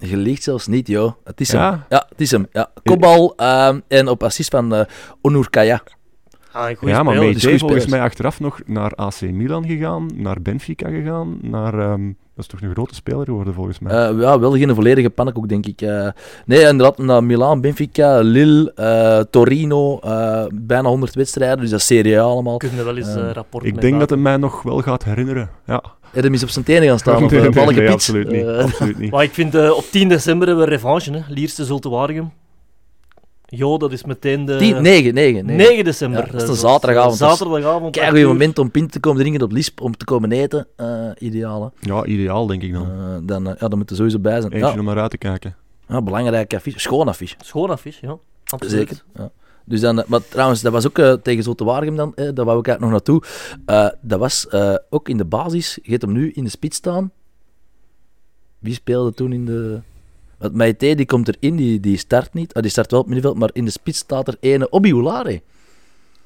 Je 0.00 0.16
liegt 0.16 0.42
zelfs 0.42 0.66
niet, 0.66 0.86
joh. 0.86 1.12
Het 1.24 1.40
is 1.40 1.52
hem. 1.52 1.60
Ja, 1.60 1.86
Ja, 1.88 2.06
het 2.08 2.20
is 2.20 2.30
hem. 2.30 2.46
Ja. 2.52 2.70
Kopbal 2.84 3.32
ehm, 3.36 3.80
en 3.88 4.08
op 4.08 4.22
assist 4.22 4.50
van 4.50 4.74
eh 4.74 4.84
Onur 5.20 5.50
Kaya. 5.50 5.82
ah, 6.52 6.70
ja 6.80 7.02
maar 7.02 7.16
goeie 7.16 7.58
volgens 7.58 7.86
mij 7.86 8.00
achteraf 8.00 8.40
nog 8.40 8.60
naar 8.66 8.94
AC 8.94 9.20
Milan 9.20 9.66
gegaan, 9.66 10.10
naar 10.14 10.42
Benfica 10.42 10.88
gegaan, 10.88 11.38
naar... 11.42 11.78
ehm, 11.78 12.12
is 12.40 12.46
toch 12.46 12.60
een 12.60 12.72
grote 12.72 12.94
speler 12.94 13.24
geworden 13.24 13.54
volgens 13.54 13.78
mij. 13.78 13.92
Eh, 13.92 14.20
ja, 14.20 14.38
wel 14.38 14.52
geen 14.52 14.74
volledige 14.74 15.10
pannenkoek, 15.10 15.48
denk 15.48 15.66
ik. 15.66 15.82
Eh, 15.82 16.08
nee, 16.46 16.60
inderdaad, 16.60 16.98
naar 16.98 17.24
Milan, 17.24 17.60
Benfica, 17.60 18.20
Lille, 18.20 18.72
eh, 18.74 19.20
Torino, 19.30 19.98
eh, 19.98 20.44
bijna 20.54 20.88
100 20.88 21.14
wedstrijden, 21.14 21.58
dus 21.58 21.70
dat 21.70 21.78
is 21.78 21.86
Serie 21.86 22.18
A 22.18 22.22
allemaal. 22.22 22.56
Kunnen 22.56 22.78
we 22.78 22.84
wel 22.84 22.96
eens 22.96 23.14
rapport 23.32 23.64
ik 23.64 23.80
denk 23.80 23.98
dat 23.98 24.10
hij 24.10 24.18
mij 24.18 24.36
nog 24.36 24.62
wel 24.62 24.80
gaat 24.80 25.04
herinneren. 25.04 25.50
Ja. 25.66 25.82
Er 26.12 26.32
is 26.32 26.42
op 26.42 26.48
zijn 26.48 26.64
tenen 26.64 26.88
gaan 26.88 26.98
staan, 26.98 27.20
nee, 27.30 27.40
uh, 27.40 27.54
nee, 27.54 27.66
nee, 27.66 27.90
absoluut 27.90 28.30
niet. 28.30 28.46
Absoluut 28.46 28.98
niet. 28.98 29.10
Maar 29.10 29.22
ik 29.22 29.32
vind, 29.32 29.70
op 29.70 29.84
10 29.90 30.08
december 30.08 30.46
hebben 30.46 30.64
we 30.64 30.70
revanche, 30.70 31.12
hè. 31.12 31.20
Lierste 31.28 31.64
Zulte 31.64 31.88
Waregem. 31.88 32.32
Jo, 33.52 33.76
dat 33.78 33.92
is 33.92 34.04
meteen 34.04 34.44
de... 34.44 34.56
10, 34.56 34.82
9, 34.82 35.14
9, 35.14 35.44
9. 35.44 35.56
9 35.68 35.84
december. 35.84 36.18
Ja, 36.26 36.32
dat 36.32 36.34
is 36.42 36.48
een 36.48 36.54
zoals- 36.56 36.60
zaterdagavond, 36.72 37.12
is- 37.12 37.18
Zaterdagavond. 37.38 37.96
Kijk, 37.96 38.12
uur. 38.14 38.26
moment 38.26 38.58
om 38.58 38.70
pint 38.70 38.92
te 38.92 39.00
komen 39.00 39.20
drinken 39.20 39.42
op 39.42 39.52
Lisp, 39.52 39.80
om 39.80 39.96
te 39.96 40.04
komen 40.04 40.32
eten. 40.32 40.66
eh 40.76 41.10
ideaal, 41.18 41.62
hè. 41.62 41.94
Ja, 41.94 42.04
ideaal 42.04 42.46
denk 42.46 42.62
ik 42.62 42.72
dan. 42.72 42.86
Eh, 42.86 43.16
dan, 43.22 43.46
eh, 43.48 43.54
ja, 43.60 43.68
dan 43.68 43.78
moet 43.78 43.90
er 43.90 43.96
sowieso 43.96 44.18
bij 44.18 44.40
zijn. 44.40 44.52
Eentje 44.52 44.72
Ja, 44.72 44.78
om 44.78 44.84
naar 44.84 44.98
uit 44.98 45.10
te 45.10 45.18
kijken. 45.18 45.56
ja, 45.88 46.02
belangrijk 46.02 46.54
affiche. 46.54 46.78
Schoon 46.80 47.08
affiche. 47.08 47.36
Schoon 47.44 47.70
affiche, 47.70 48.06
ja. 48.06 48.16
Absoluut. 48.44 48.88
Zeker. 48.88 49.02
Ja. 49.14 49.30
Dus 49.64 49.80
dan, 49.80 50.04
maar 50.06 50.20
trouwens, 50.28 50.60
dat 50.60 50.72
was 50.72 50.86
ook 50.86 50.98
eh, 50.98 51.12
tegen 51.12 51.42
Zotte 51.42 51.64
Waregem 51.64 51.96
dan, 51.96 52.14
eh, 52.14 52.28
daar 52.34 52.44
wou 52.44 52.58
ik 52.58 52.66
eigenlijk 52.66 52.80
nog 52.80 52.90
naartoe. 52.90 53.22
Eh, 53.66 53.88
dat 54.00 54.18
was 54.18 54.48
eh, 54.48 54.74
ook 54.90 55.08
in 55.08 55.16
de 55.16 55.24
basis, 55.24 55.78
je 55.82 55.90
hebt 55.90 56.02
hem 56.02 56.12
nu 56.12 56.30
in 56.30 56.44
de 56.44 56.50
spits 56.50 56.76
staan. 56.76 57.10
Wie 58.58 58.74
speelde 58.74 59.12
toen 59.14 59.32
in 59.32 59.44
de... 59.44 59.80
Want 60.40 60.54
Maite 60.54 60.94
die 60.94 61.06
komt 61.06 61.28
erin, 61.28 61.56
die, 61.56 61.80
die 61.80 61.96
start 61.96 62.34
niet. 62.34 62.54
Ah, 62.54 62.62
die 62.62 62.70
start 62.70 62.90
wel 62.90 63.00
op 63.00 63.06
middenveld, 63.06 63.38
maar 63.38 63.50
in 63.52 63.64
de 63.64 63.70
spits 63.70 63.98
staat 63.98 64.28
er 64.28 64.36
ene 64.40 64.68
Obi 64.70 64.92
Oulare. 64.92 65.30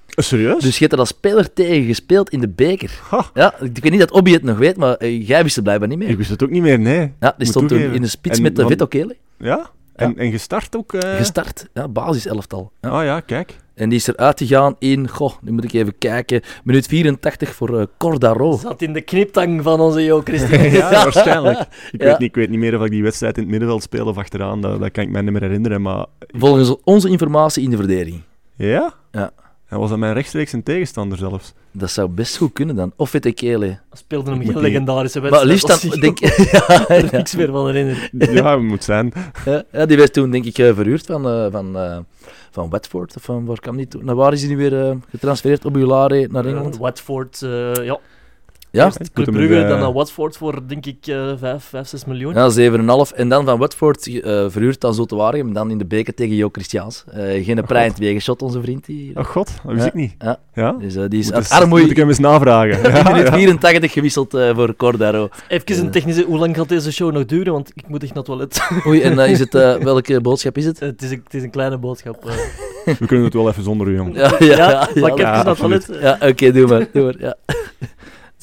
Eh, 0.09 0.25
serieus? 0.25 0.63
Dus 0.63 0.75
je 0.75 0.81
hebt 0.81 0.93
er 0.93 0.99
als 0.99 1.09
speler 1.09 1.53
tegen 1.53 1.85
gespeeld 1.87 2.31
in 2.31 2.41
de 2.41 2.49
beker. 2.49 2.99
Ha, 3.11 3.31
Ja, 3.35 3.55
ik 3.61 3.79
weet 3.83 3.91
niet 3.91 4.01
dat 4.01 4.11
Obi 4.11 4.33
het 4.33 4.43
nog 4.43 4.59
weet, 4.59 4.77
maar 4.77 4.95
eh, 4.95 5.29
jij 5.29 5.43
wist 5.43 5.55
het 5.55 5.65
blijkbaar 5.65 5.89
niet 5.89 5.99
meer. 5.99 6.09
ik 6.09 6.17
wist 6.17 6.31
het 6.31 6.43
ook 6.43 6.51
niet 6.51 6.63
meer, 6.63 6.79
nee. 6.79 7.13
Ja, 7.21 7.35
die 7.39 7.47
stond 7.47 7.69
toen 7.69 7.79
in 7.81 8.03
de 8.03 8.09
spits 8.09 8.37
En 8.37 8.43
met 8.43 8.57
de 8.57 8.67
Vito 8.67 8.87
Kele. 8.87 9.17
Ja? 9.39 9.71
En, 9.95 10.19
en 10.19 10.31
gestart 10.31 10.77
ook? 10.77 10.95
eh? 10.95 11.17
Gestart. 11.17 11.69
Ja, 11.75 11.89
basis 11.89 12.27
elftal. 12.27 12.73
Ja. 12.81 12.89
Ah 12.89 13.05
ja, 13.05 13.21
kijk. 13.21 13.57
En 13.75 13.89
die 13.89 13.99
is 13.99 14.07
eruit 14.07 14.39
gegaan 14.39 14.77
in, 14.79 15.09
goh, 15.09 15.33
nu 15.41 15.53
moet 15.53 15.65
ik 15.65 15.73
even 15.73 15.99
kijken, 15.99 16.41
minuut 16.65 16.87
84 16.87 17.55
voor 17.55 17.79
eh, 17.81 17.87
Cordaro. 17.99 18.57
Zat 18.57 18.83
in 18.83 18.93
de 18.93 19.01
kniptang 19.01 19.63
van 19.63 19.81
onze 19.81 20.01
Jo 20.05 20.21
Christian. 20.25 20.63
ja, 20.81 20.91
waarschijnlijk. 20.91 21.59
Ik, 21.93 22.01
Ja. 22.01 22.07
weet 22.07 22.19
niet, 22.19 22.29
ik 22.29 22.35
weet 22.35 22.51
niet 22.51 22.59
meer 22.59 22.79
of 22.79 22.85
ik 22.85 22.91
die 22.91 23.03
wedstrijd 23.03 23.37
in 23.37 23.43
het 23.43 23.51
middenveld 23.51 23.83
speel 23.83 24.07
of 24.07 24.17
achteraan. 24.19 24.61
Dat, 24.61 24.81
dat 24.81 24.91
kan 24.91 25.05
ik 25.05 25.11
mij 25.11 25.23
niet 25.23 25.33
meer 25.33 25.41
herinneren. 25.43 25.83
Maar 25.83 26.07
Volgens 26.19 26.75
onze 26.85 27.09
informatie 27.09 27.63
in 27.63 27.71
de 27.71 27.77
verdediging. 27.77 28.23
ja? 28.57 28.95
Ja. 29.13 29.31
En 29.69 29.79
was 29.81 29.89
dat 29.91 29.99
mijn 29.99 30.13
rechtstreeks 30.15 30.53
een 30.53 30.63
tegenstander 30.63 31.19
zelfs? 31.19 31.53
Dat 31.73 31.91
zou 31.91 32.09
best 32.09 32.37
goed 32.37 32.53
kunnen 32.53 32.77
dan. 32.77 32.93
Of 32.97 33.11
Vito 33.11 33.31
Kele. 33.35 33.79
Speelde 33.93 34.31
een 34.31 34.41
Ik 34.41 34.51
heel 34.51 34.61
legendarische 34.61 35.21
Maar 35.21 35.31
wedstrijd. 35.31 35.53
liefst 35.63 35.71
als 35.71 35.83
dan, 35.83 36.01
denk 36.01 36.21
er 36.21 36.49
ja, 36.53 36.97
ja, 36.97 37.09
niks 37.17 37.35
meer 37.37 37.51
van 37.51 37.67
herinneren. 37.67 38.09
Ja, 38.35 38.53
het 38.55 38.63
moet 38.63 38.85
zijn. 38.85 39.13
ja, 39.45 39.63
ja, 39.73 39.87
die 39.87 39.97
werd 39.97 40.13
toen 40.13 40.31
denk 40.31 40.45
ik 40.45 40.59
eh, 40.59 40.75
verhuurd 40.75 41.07
van, 41.07 41.29
eh, 41.29 41.47
van, 41.51 41.77
eh, 41.79 41.99
van 42.55 42.71
Watford. 42.71 43.17
Of 43.17 43.23
van 43.23 43.45
waar 43.45 43.61
kwam 43.61 43.77
die 43.77 43.89
toen? 43.89 44.05
Naar 44.05 44.15
waar 44.15 44.33
is 44.33 44.41
hij 44.41 44.51
nu 44.51 44.57
weer 44.57 44.89
eh, 44.89 44.97
getransfereerd? 45.09 45.65
Op 45.65 45.77
Ulare 45.77 46.29
naar 46.31 46.45
Engeland? 46.45 46.75
Eh, 46.75 46.81
Watford, 46.81 47.43
eh, 47.43 47.75
ja. 47.75 47.99
Ja? 48.75 48.85
Eerst 48.85 49.13
Club 49.13 49.31
Brugge, 49.33 49.67
dan 49.69 49.79
naar 49.81 49.93
Watford 49.93 50.37
voor, 50.37 50.61
denk 50.67 50.87
ik, 50.87 51.07
eh 51.07 51.33
5, 51.39 51.65
5, 51.65 51.89
6 51.89 52.05
miljoen. 52.05 52.35
Ja, 52.35 52.51
7,5. 53.11 53.17
En 53.17 53.29
dan 53.29 53.45
van 53.45 53.59
Watford 53.59 54.07
eh, 54.07 54.45
verhuurd 54.49 54.85
aan 54.85 54.95
Zotewaregem. 54.95 55.47
En 55.47 55.53
dan 55.53 55.71
in 55.71 55.79
de 55.79 55.85
beker 55.85 56.15
tegen 56.15 56.35
Jo 56.37 56.49
Christiaans. 56.53 57.05
Eh 57.13 57.45
geen 57.45 57.65
prijs 57.67 57.93
wegenshot, 57.99 58.43
onze 58.43 58.61
vriend. 58.61 58.87
Die, 58.87 59.17
Oh 59.17 59.25
god, 59.25 59.51
dat 59.65 59.73
wist 59.73 59.85
Ja. 59.85 59.91
ik 59.91 59.95
niet. 59.95 60.15
Ja. 60.19 60.39
Ja? 60.55 60.73
Dus 60.73 60.95
eh, 60.97 61.05
die 61.09 61.19
is 61.19 61.27
Moet, 61.27 61.35
uit 61.35 61.91
ik 61.91 61.97
hem 61.97 62.09
eens 62.09 62.19
navragen. 62.19 62.83
in 62.85 62.91
Ja, 62.97 63.03
minuut 63.03 63.27
ja. 63.27 63.33
84 63.35 63.93
gewisseld 63.93 64.35
eh, 64.35 64.55
voor 64.55 64.77
Cordaro. 64.77 65.29
Even 65.49 65.79
een 65.79 65.91
technische... 65.91 66.23
Hoe 66.23 66.39
lang 66.39 66.57
gaat 66.57 66.69
deze 66.69 66.93
show 66.93 67.13
nog 67.13 67.25
duren? 67.25 67.53
Want 67.53 67.71
ik 67.75 67.89
moet 67.89 68.03
echt 68.03 68.15
naar 68.15 68.23
het 68.23 68.27
toilet. 68.27 68.69
Oei, 68.87 69.03
en 69.03 69.19
is 69.19 69.39
het, 69.39 69.53
welke 69.93 70.21
boodschap 70.21 70.57
is 70.57 70.65
het? 70.65 70.81
het, 70.81 71.03
is 71.03 71.11
een, 71.11 71.21
het 71.25 71.35
is 71.35 71.43
een 71.43 71.51
kleine 71.51 71.79
boodschap. 71.79 72.25
We 72.85 73.07
kunnen 73.07 73.25
het 73.25 73.35
wel 73.35 73.49
even 73.49 73.63
zonder 73.63 73.87
u, 73.87 73.95
jong. 73.97 74.17
Ja, 74.17 74.35
Ja, 74.39 74.89
ja, 74.95 75.13
ja, 75.17 75.43
absoluut. 75.43 75.85
toilet. 75.87 76.19
Ja, 76.21 76.29
oké, 76.29 76.53
doe 76.53 76.67
maar. 76.67 76.87
Doe 76.93 77.05
maar 77.05 77.15
ja. 77.19 77.37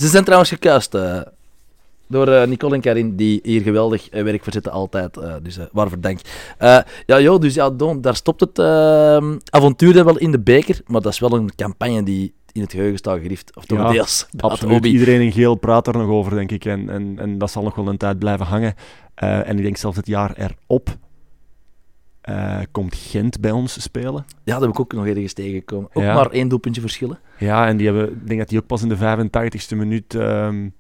Ze 0.02 0.08
zijn 0.08 0.24
trouwens 0.24 0.50
gekuist 0.52 0.94
eh, 0.96 1.20
door 2.08 2.28
eh, 2.28 2.48
Nicole 2.48 2.76
en 2.76 2.82
Karin, 2.82 3.16
die 3.16 3.40
hier 3.44 3.62
geweldig 3.62 4.10
eh, 4.10 4.24
werk 4.24 4.44
verzetten 4.44 4.72
altijd. 4.72 5.18
eh, 5.18 5.34
dus 5.44 5.58
eh, 5.58 5.66
waarvoor 5.72 6.00
dank. 6.00 6.20
Eh, 6.58 6.78
ja, 7.06 7.20
joh, 7.20 7.40
dus 7.40 7.54
ja, 7.54 7.70
Don, 7.70 8.02
daar 8.02 8.16
stopt 8.16 8.40
het 8.40 8.60
eh, 8.60 9.32
avontuur 9.50 9.94
dan 9.94 10.06
wel 10.06 10.18
in 10.18 10.32
de 10.32 10.40
beker, 10.40 10.82
maar 10.86 11.02
dat 11.02 11.12
is 11.14 11.20
wel 11.20 11.32
een 11.34 11.56
campagne 11.56 12.04
die 12.04 12.34
in 12.52 12.62
het 12.62 12.72
geheugen 12.72 12.98
staat 12.98 13.20
gericht. 13.22 13.56
Of 13.56 13.66
toch 13.66 13.78
Ja, 13.78 13.92
deels. 13.92 14.28
Absoluut. 14.38 14.74
hobby. 14.74 14.90
Iedereen 14.90 15.22
in 15.22 15.32
geel 15.32 15.56
praat 15.56 15.88
er 15.88 15.98
nog 15.98 16.10
over, 16.10 16.36
denk 16.36 16.52
ik. 16.52 16.66
En, 16.66 16.90
en, 16.90 17.16
en 17.20 17.38
dat 17.38 17.52
zal 17.52 17.64
nog 17.64 17.76
wel 17.76 17.88
een 17.88 17.98
tijd 17.98 18.20
blijven 18.20 18.46
hangen. 18.46 18.76
Eh, 19.16 19.48
en 19.50 19.58
ik 19.58 19.64
denk 19.64 19.78
zelfs 19.78 19.98
het 19.98 20.08
jaar 20.08 20.34
erop 20.38 20.90
eh, 22.22 22.60
komt 22.72 22.96
Gent 22.96 23.40
bij 23.40 23.52
ons 23.52 23.82
spelen. 23.82 24.26
Ja, 24.44 24.54
dat 24.54 24.62
heb 24.62 24.70
ik 24.70 24.80
ook 24.80 24.94
nog 24.94 25.08
ergens 25.08 25.34
tegengekomen. 25.34 25.90
Ook 25.94 26.04
Ja. 26.04 26.14
maar 26.14 26.30
één 26.30 26.48
doelpuntje 26.48 26.82
verschillen. 26.82 27.20
Ja, 27.38 27.68
en 27.68 27.78
die 27.78 27.86
hebben, 27.88 28.12
ik 28.12 28.28
denk 28.28 28.40
dat 28.40 28.50
die 28.50 28.60
ook 28.60 28.68
pas 28.68 28.82
in 28.82 28.90
de 28.90 28.98
85ste 28.98 29.76
minuut, 29.76 30.16
ehm, 30.16 30.66
ik 30.66 30.72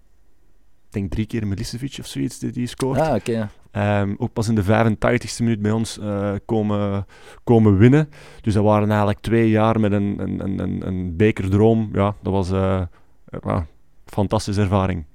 denk 0.89 1.11
drie 1.11 1.25
keer 1.25 1.47
Milicevic 1.47 1.97
of 1.99 2.05
zoiets, 2.05 2.39
die, 2.39 2.51
die 2.51 2.67
scoort. 2.67 2.99
Ah, 2.99 3.15
oké. 3.15 3.49
Ehm, 3.71 4.13
ook 4.17 4.33
pas 4.33 4.47
in 4.47 4.55
de 4.55 4.63
85ste 4.63 5.43
minuut 5.43 5.61
bij 5.61 5.71
ons 5.71 5.99
eh, 5.99 6.33
komen, 6.45 7.05
komen 7.43 7.77
winnen. 7.77 8.09
Dus 8.41 8.53
dat 8.53 8.63
waren 8.63 8.89
eigenlijk 8.89 9.19
twee 9.19 9.49
jaar 9.49 9.79
met 9.79 9.91
een, 9.91 10.15
een, 10.19 10.59
een, 10.59 10.87
een, 10.87 11.15
bekerdroom. 11.15 11.89
Ja, 11.93 12.15
dat 12.21 12.33
was 12.33 12.51
eh, 12.51 12.81
een 13.25 13.65
fantastische 14.05 14.61
ervaring. 14.61 15.05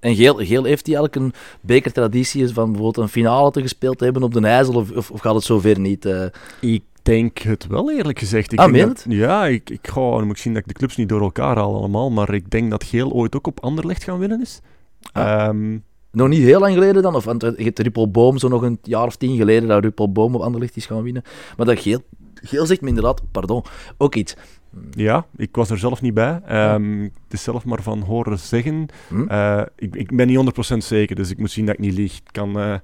En 0.00 0.14
Geel, 0.14 0.34
Geel 0.34 0.64
heeft 0.64 0.86
hij 0.86 0.96
eigenlijk 0.96 1.16
een 1.16 1.32
bekertraditie 1.60 2.48
van 2.48 2.64
bijvoorbeeld 2.72 2.96
een 2.96 3.08
finale 3.12 3.50
te 3.50 3.60
gespeeld 3.60 3.98
te 3.98 4.04
hebben 4.04 4.22
op 4.22 4.32
de 4.34 4.40
IJssel, 4.40 4.74
of, 4.74 4.90
of, 4.90 5.10
of 5.10 5.20
gaat 5.20 5.34
het 5.34 5.44
zover 5.44 5.78
niet? 5.80 6.04
eh? 6.04 6.24
Ik 6.60 6.82
denk 7.02 7.38
het 7.38 7.66
wel, 7.66 7.90
eerlijk 7.92 8.18
gezegd. 8.18 8.52
Ik 8.52 8.58
Ah, 8.58 8.64
denk 8.72 8.76
meen 8.76 8.86
dat- 8.94 9.04
Ja, 9.08 9.46
ik, 9.46 9.70
ik 9.70 9.88
ga, 9.88 10.00
dan 10.00 10.22
moet 10.26 10.36
ik 10.36 10.42
zien 10.42 10.52
dat 10.52 10.62
ik 10.62 10.68
de 10.68 10.74
clubs 10.74 10.96
niet 10.96 11.08
door 11.08 11.20
elkaar 11.20 11.56
haal 11.56 11.74
allemaal, 11.76 12.10
maar 12.10 12.34
ik 12.34 12.50
denk 12.50 12.70
dat 12.70 12.84
Geel 12.84 13.12
ooit 13.12 13.36
ook 13.36 13.46
op 13.46 13.60
Anderlecht 13.60 14.04
gaan 14.04 14.18
winnen 14.18 14.40
is. 14.40 14.60
Ah. 15.12 15.24
Ehm, 15.46 15.78
Nog 16.10 16.28
niet 16.28 16.42
heel 16.42 16.60
lang 16.60 16.74
geleden 16.74 17.02
dan, 17.02 17.14
of 17.14 17.24
want 17.24 17.42
je 17.42 17.54
hebt 17.64 17.78
Ruppelboom 17.78 18.38
zo 18.38 18.48
nog 18.48 18.62
een 18.62 18.78
jaar 18.82 19.06
of 19.06 19.16
tien 19.16 19.36
geleden 19.36 19.68
dat 19.68 19.82
Ruppelboom 19.82 20.34
op 20.34 20.40
Anderlecht 20.40 20.76
is 20.76 20.86
gaan 20.86 21.02
winnen. 21.02 21.22
Maar 21.56 21.66
dat 21.66 21.78
Geel, 21.80 22.00
Geel 22.34 22.66
zegt 22.66 22.80
me 22.80 22.88
inderdaad, 22.88 23.22
pardon, 23.30 23.64
ook 23.98 24.14
iets. 24.14 24.34
Ja, 24.90 25.26
ik 25.36 25.56
was 25.56 25.70
er 25.70 25.78
zelf 25.78 26.00
niet 26.00 26.14
bij. 26.14 26.40
Ehm, 26.46 27.00
Het 27.00 27.32
is 27.32 27.42
zelf 27.42 27.64
maar 27.64 27.82
van 27.82 28.00
horen 28.00 28.38
zeggen. 28.38 28.86
Hm? 29.08 29.26
Eh, 29.26 29.62
ik, 29.76 29.96
ik 29.96 30.16
ben 30.16 30.26
niet 30.26 30.36
100% 30.74 30.76
zeker, 30.84 31.16
dus 31.16 31.30
ik 31.30 31.38
moet 31.38 31.50
zien 31.50 31.66
dat 31.66 31.74
ik 31.74 31.80
niet 31.80 31.94
lieg. 31.94 32.14
Het 32.14 32.32
kan, 32.32 32.58
eh, 32.58 32.74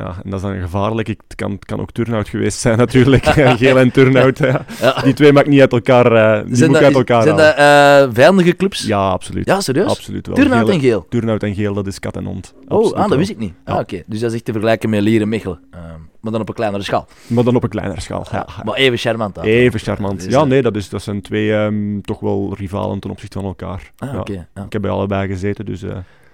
ja, 0.00 0.14
en 0.24 0.30
dat 0.30 0.34
is 0.34 0.46
dan 0.46 0.60
gevaarlijk. 0.60 1.08
Ik, 1.08 1.20
het, 1.28 1.36
kan, 1.36 1.58
kan 1.58 1.80
ook 1.80 1.90
Turnhout 1.92 2.28
geweest 2.28 2.58
zijn 2.58 2.78
natuurlijk. 2.84 3.24
Geel 3.26 3.78
en 3.78 3.90
Turnhout. 3.90 4.38
ja. 4.38 4.64
Ja. 4.80 5.00
Die 5.02 5.14
twee 5.14 5.32
maak 5.32 5.44
ik 5.44 5.50
niet 5.50 5.60
uit 5.60 5.72
elkaar, 5.72 6.12
eh 6.12 6.46
die 6.46 6.56
zijn 6.56 6.72
dat, 6.72 6.82
uit 6.82 6.94
elkaar 6.94 7.22
zijn 7.22 7.36
dat 7.36 7.54
eh, 7.54 8.14
vijandige 8.14 8.56
clubs? 8.56 8.86
Ja, 8.86 9.08
absoluut. 9.10 9.46
Ja, 9.46 9.60
serieus? 9.60 9.90
Absoluut 9.90 10.26
wel. 10.26 10.36
Turnhout 10.36 10.64
Geel- 10.64 10.74
en 10.74 10.80
Geel? 10.80 11.06
Turnhout 11.08 11.42
en 11.42 11.54
Geel, 11.54 11.74
dat 11.74 11.86
is 11.86 11.98
kat 11.98 12.16
en 12.16 12.24
hond. 12.24 12.54
Oh, 12.68 12.76
Absoluut 12.78 12.94
ah, 12.96 13.08
dat 13.08 13.18
wist 13.18 13.30
ik 13.30 13.38
niet. 13.38 13.52
Ah, 13.64 13.78
oké. 13.78 14.02
Dus 14.06 14.20
dat 14.20 14.28
is 14.30 14.34
echt 14.34 14.44
te 14.44 14.52
vergelijken 14.52 14.90
met 14.90 15.00
Lier 15.02 15.20
en 15.20 15.28
Mechelen. 15.28 15.60
Ehm, 15.70 15.82
maar 16.20 16.32
dan 16.32 16.40
op 16.40 16.48
een 16.48 16.54
kleinere 16.54 16.82
schaal. 16.82 17.06
Maar 17.26 17.44
dan 17.44 17.56
op 17.56 17.62
een 17.62 17.68
kleinere 17.68 18.00
schaal. 18.00 18.26
Ja, 18.32 18.46
maar 18.64 18.74
even 18.74 18.98
charmant. 18.98 19.34
dan. 19.34 19.44
Even 19.44 19.80
charmant. 19.80 20.24
Dus, 20.24 20.32
Ja, 20.32 20.40
eh, 20.40 20.46
nee, 20.46 20.62
dat, 20.62 20.76
is, 20.76 20.88
dat 20.88 21.02
zijn 21.02 21.22
twee 21.22 21.52
ehm, 21.54 22.00
toch 22.00 22.20
wel 22.20 22.54
rivalen 22.58 22.98
ten 23.00 23.10
opzichte 23.10 23.38
van 23.38 23.46
elkaar. 23.46 23.92
Ah, 23.98 24.12
ja. 24.12 24.18
oké. 24.18 24.46
Ik 24.66 24.72
heb 24.72 24.82
bij 24.82 24.90
allebei 24.90 25.28
gezeten, 25.28 25.64
dus... 25.64 25.84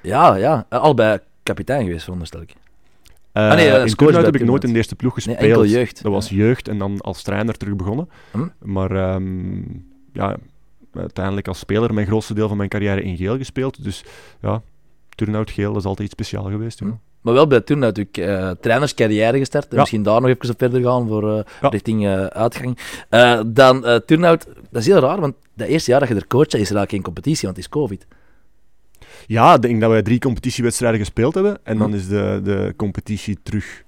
Ja, 0.03 0.35
ja. 0.35 0.67
Allebei 0.69 1.19
kapitein 1.43 1.85
geweest, 1.85 2.03
veronderstel 2.03 2.41
ik. 2.41 2.53
Eh, 3.37 3.55
nee, 3.55 3.71
dat 3.71 3.85
is 3.85 3.95
in 3.95 4.15
heb 4.25 4.35
ik 4.35 4.45
nooit 4.45 4.65
in 4.65 4.71
de 4.71 4.77
eerste 4.77 4.95
ploeg 4.97 5.17
Nee, 5.17 5.25
gespeeld. 5.25 5.51
enkel 5.51 5.65
jeugd. 5.67 6.03
Dat 6.03 6.13
was 6.13 6.29
Ja. 6.29 6.37
jeugd 6.37 6.69
en 6.69 6.79
dan 6.79 7.01
als 7.01 7.23
trainer 7.23 7.57
terug 7.57 7.77
begonnen. 7.77 8.09
Hm? 8.31 8.47
Maar 8.63 8.91
ehm, 8.91 9.59
ja, 10.13 10.37
uiteindelijk 10.95 11.49
als 11.49 11.59
speler 11.59 11.95
mijn 11.95 12.07
grootste 12.07 12.35
deel 12.35 12.49
van 12.49 12.57
mijn 12.57 12.69
carrière 12.69 13.03
in 13.03 13.17
geel 13.17 13.37
gespeeld. 13.37 13.85
Dus 13.85 14.05
ja, 14.41 14.63
Turnhout 15.15 15.51
geel 15.51 15.73
dat 15.73 15.81
is 15.83 15.89
altijd 15.89 16.09
iets 16.09 16.17
speciaals 16.23 16.49
geweest. 16.51 16.79
Hm. 16.79 16.91
Maar 17.21 17.35
wel 17.35 17.47
bij 17.47 17.61
toen 17.61 17.79
natuurlijk 17.79 18.17
eh 18.17 18.51
trainerscarrière 18.61 19.39
gestart. 19.39 19.65
En 19.65 19.71
Ja. 19.75 19.79
Misschien 19.81 20.03
daar 20.03 20.21
nog 20.21 20.31
even 20.31 20.51
op 20.51 20.59
verder 20.59 20.83
gaan 20.83 21.09
voor 21.09 21.31
eh, 21.39 21.45
Ja. 21.61 21.69
richting 21.69 22.07
eh, 22.07 22.25
uitgang. 22.27 22.79
Dan 23.47 24.01
Turnhout, 24.07 24.47
dat 24.71 24.81
is 24.83 24.87
heel 24.87 24.99
raar, 24.99 25.21
want 25.21 25.35
dat 25.55 25.69
eerste 25.69 25.91
jaar 25.91 26.01
dat 26.01 26.09
je 26.09 26.15
er 26.15 26.27
coacht, 26.27 26.47
is 26.47 26.53
er 26.53 26.59
eigenlijk 26.59 26.91
geen 26.91 27.03
competitie, 27.03 27.43
want 27.45 27.57
het 27.57 27.65
is 27.67 27.71
COVID. 27.71 28.07
Ja, 29.27 29.55
ik 29.55 29.63
denk 29.63 29.81
dat 29.81 29.91
wij 29.91 30.03
drie 30.03 30.19
competitiewedstrijden 30.19 31.01
gespeeld 31.01 31.35
hebben. 31.35 31.59
En 31.63 31.79
dan 31.79 31.91
Hm. 31.91 31.97
is 31.97 32.09
de, 32.09 32.41
de 32.45 32.75
competitie 32.77 33.39
terug, 33.43 33.83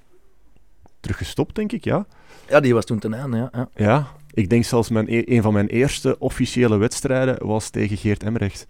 terug 1.01 1.17
gestopt, 1.17 1.55
denk 1.55 1.73
ik. 1.73 1.85
Ja. 1.85 2.07
Ja, 2.49 2.61
die 2.61 2.75
was 2.75 2.85
toen 2.85 2.99
ten 2.99 3.15
einde, 3.15 3.37
ja. 3.37 3.49
ja. 3.53 3.69
ja. 3.75 4.07
Ik 4.35 4.49
denk 4.51 4.65
zelfs 4.65 4.89
mijn, 4.89 5.07
e- 5.09 5.23
een 5.27 5.43
van 5.43 5.53
mijn 5.53 5.67
eerste 5.67 6.19
officiële 6.19 6.77
wedstrijden 6.77 7.47
was 7.47 7.71
tegen 7.71 7.97
Geert 7.97 8.23
Emrecht. 8.23 8.67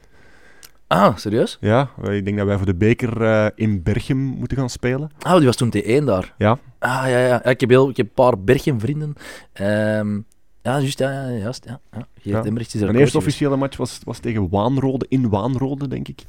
Ah, 0.87 1.17
serieus? 1.17 1.57
Ja, 1.61 1.91
ik 2.03 2.25
denk 2.25 2.37
dat 2.37 2.47
wij 2.47 2.57
voor 2.57 2.67
de 2.67 2.75
beker 2.75 3.23
eh, 3.23 3.47
in 3.55 3.83
Berchem 3.83 4.17
moeten 4.19 4.57
gaan 4.57 4.71
spelen. 4.71 5.11
Ah, 5.19 5.37
die 5.37 5.47
was 5.47 5.57
toen 5.57 5.73
T1 5.77 6.05
daar. 6.05 6.35
Ja. 6.39 6.59
Ah, 6.79 7.03
ja, 7.09 7.19
ja. 7.19 7.45
ik, 7.45 7.61
heb 7.61 7.69
heel, 7.71 7.89
ik 7.89 7.97
heb 7.97 8.07
een 8.07 8.13
paar 8.15 8.39
Bergen-vrienden. 8.39 9.15
Ehm, 9.53 10.15
ja, 10.63 10.79
juist, 10.81 10.99
ja, 10.99 11.11
ja, 11.11 11.31
juist, 11.31 11.65
ja. 11.65 11.81
ja. 11.93 12.07
Geert 12.21 12.37
Ja. 12.37 12.45
Emmerichs 12.45 12.75
is 12.75 12.81
er 12.81 12.87
Mijn 12.87 12.99
eerste 12.99 13.19
officiële 13.19 13.57
match 13.57 13.77
was, 13.77 13.99
was 14.05 14.19
tegen 14.19 14.49
Waanrode, 14.49 15.07
in 15.09 15.29
Waanrode, 15.29 15.89
denk 15.89 16.09
ik. 16.09 16.23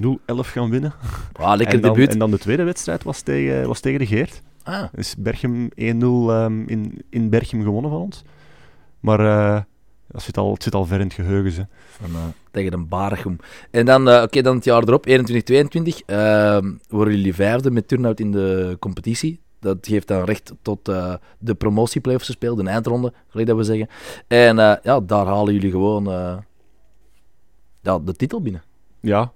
0-11 0.00 0.02
gaan 0.26 0.70
winnen. 0.70 0.92
Ah, 1.32 1.56
lekker 1.56 1.74
en, 1.74 1.80
dan, 1.80 1.92
debuut. 1.92 2.12
en 2.12 2.18
dan 2.18 2.30
de 2.30 2.38
tweede 2.38 2.62
wedstrijd 2.62 3.02
was 3.02 3.20
tegen, 3.20 3.66
was 3.66 3.80
tegen 3.80 3.98
de 3.98 4.06
Geert. 4.06 4.42
Ah, 4.62 4.84
Dus 4.92 5.14
Berchem 5.18 5.68
1-0 5.68 5.74
ehm, 5.78 6.62
in, 6.66 7.02
in 7.10 7.30
Berchem 7.30 7.62
gewonnen 7.62 7.90
van 7.90 8.00
ons. 8.00 8.22
Maar 9.00 9.64
dat 10.06 10.22
zit 10.22 10.36
al, 10.36 10.52
het 10.52 10.62
zit 10.62 10.74
al 10.74 10.84
ver 10.84 11.00
in 11.00 11.06
het 11.06 11.14
geheugen. 11.14 11.52
Ze. 11.52 11.66
van, 11.88 12.10
eh, 12.10 12.22
tegen 12.50 12.70
de 12.70 12.78
Bargum. 12.78 13.36
En 13.70 13.86
dan, 13.86 14.08
eh, 14.08 14.22
oké, 14.22 14.42
dan 14.42 14.54
het 14.54 14.64
jaar 14.64 14.82
erop, 14.82 15.06
21-22, 15.06 16.02
ehm, 16.06 16.72
worden 16.88 17.14
jullie 17.14 17.34
vijfde 17.34 17.70
met 17.70 17.88
Turnhout 17.88 18.20
in 18.20 18.30
de 18.32 18.76
competitie. 18.80 19.40
Dat 19.60 19.78
geeft 19.80 20.08
dan 20.08 20.24
recht 20.24 20.52
tot 20.62 20.88
eh, 20.88 21.14
de 21.38 21.54
promotieplayoffs 21.54 22.26
te 22.26 22.32
spelen, 22.32 22.64
de 22.64 22.70
eindronde, 22.70 23.12
gelijk 23.28 23.48
dat 23.48 23.56
we 23.56 23.64
zeggen. 23.64 23.88
En 24.26 24.56
ja, 24.82 25.00
daar 25.00 25.26
halen 25.26 25.54
jullie 25.54 25.70
gewoon 25.70 26.04
ja, 27.80 27.98
de 27.98 28.12
titel 28.12 28.40
binnen. 28.40 28.62
Ja. 29.00 29.32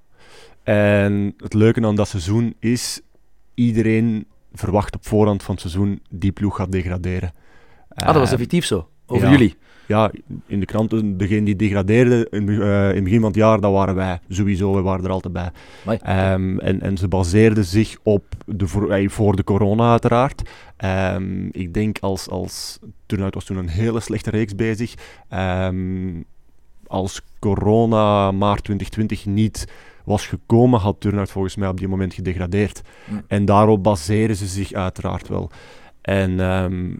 En 0.62 1.34
het 1.36 1.54
leuke 1.54 1.86
aan 1.86 1.96
dat 1.96 2.08
seizoen 2.08 2.54
is, 2.58 3.00
iedereen 3.54 4.26
verwacht 4.52 4.94
op 4.94 5.06
voorhand 5.06 5.42
van 5.42 5.54
het 5.54 5.62
seizoen 5.62 6.00
die 6.10 6.32
ploeg 6.32 6.56
gaat 6.56 6.72
degraderen. 6.72 7.32
Ah, 7.88 8.06
dat 8.06 8.16
was 8.16 8.32
effectief 8.32 8.64
zo, 8.64 8.88
over 9.06 9.24
ja. 9.24 9.30
jullie. 9.30 9.56
Ja, 9.86 10.10
in 10.46 10.60
de 10.60 10.66
kranten, 10.66 11.16
degene 11.16 11.42
die 11.44 11.56
degradeerde 11.56 12.26
in, 12.30 12.48
eh, 12.48 12.88
in 12.88 12.94
het 12.94 13.04
begin 13.04 13.20
van 13.20 13.28
het 13.28 13.36
jaar, 13.36 13.60
dat 13.60 13.72
waren 13.72 13.94
wij. 13.94 14.18
Sowieso, 14.28 14.74
we 14.74 14.80
waren 14.80 15.04
er 15.04 15.10
altijd 15.10 15.32
bij. 15.32 15.50
Ehm, 15.84 16.58
en, 16.58 16.80
en 16.80 16.96
ze 16.96 17.08
baseerden 17.08 17.64
zich 17.64 17.96
op 18.02 18.24
de, 18.46 18.66
voor, 18.66 18.90
eh, 18.90 19.08
voor 19.08 19.36
de 19.36 19.44
corona 19.44 19.90
uiteraard. 19.90 20.42
Ehm, 20.76 21.46
ik 21.50 21.74
denk 21.74 21.98
als, 22.00 22.28
als 22.28 22.78
Turnhout 23.06 23.34
was 23.34 23.44
toen 23.44 23.56
een 23.56 23.68
hele 23.68 24.00
slechte 24.00 24.30
reeks 24.30 24.54
bezig. 24.54 24.94
Ehm, 25.28 26.22
als 26.86 27.22
corona 27.38 28.30
maart 28.30 28.64
2020 28.64 29.26
niet 29.26 29.66
was 30.04 30.26
gekomen, 30.26 30.80
had 30.80 31.00
Turnhout 31.00 31.30
volgens 31.30 31.56
mij 31.56 31.68
op 31.68 31.78
die 31.78 31.88
moment 31.88 32.14
gedegradeerd. 32.14 32.82
En 33.26 33.44
daarop 33.44 33.82
baseren 33.82 34.36
ze 34.36 34.46
zich 34.46 34.72
uiteraard 34.72 35.28
wel. 35.28 35.50
En 36.00 36.40
ehm, 36.40 36.94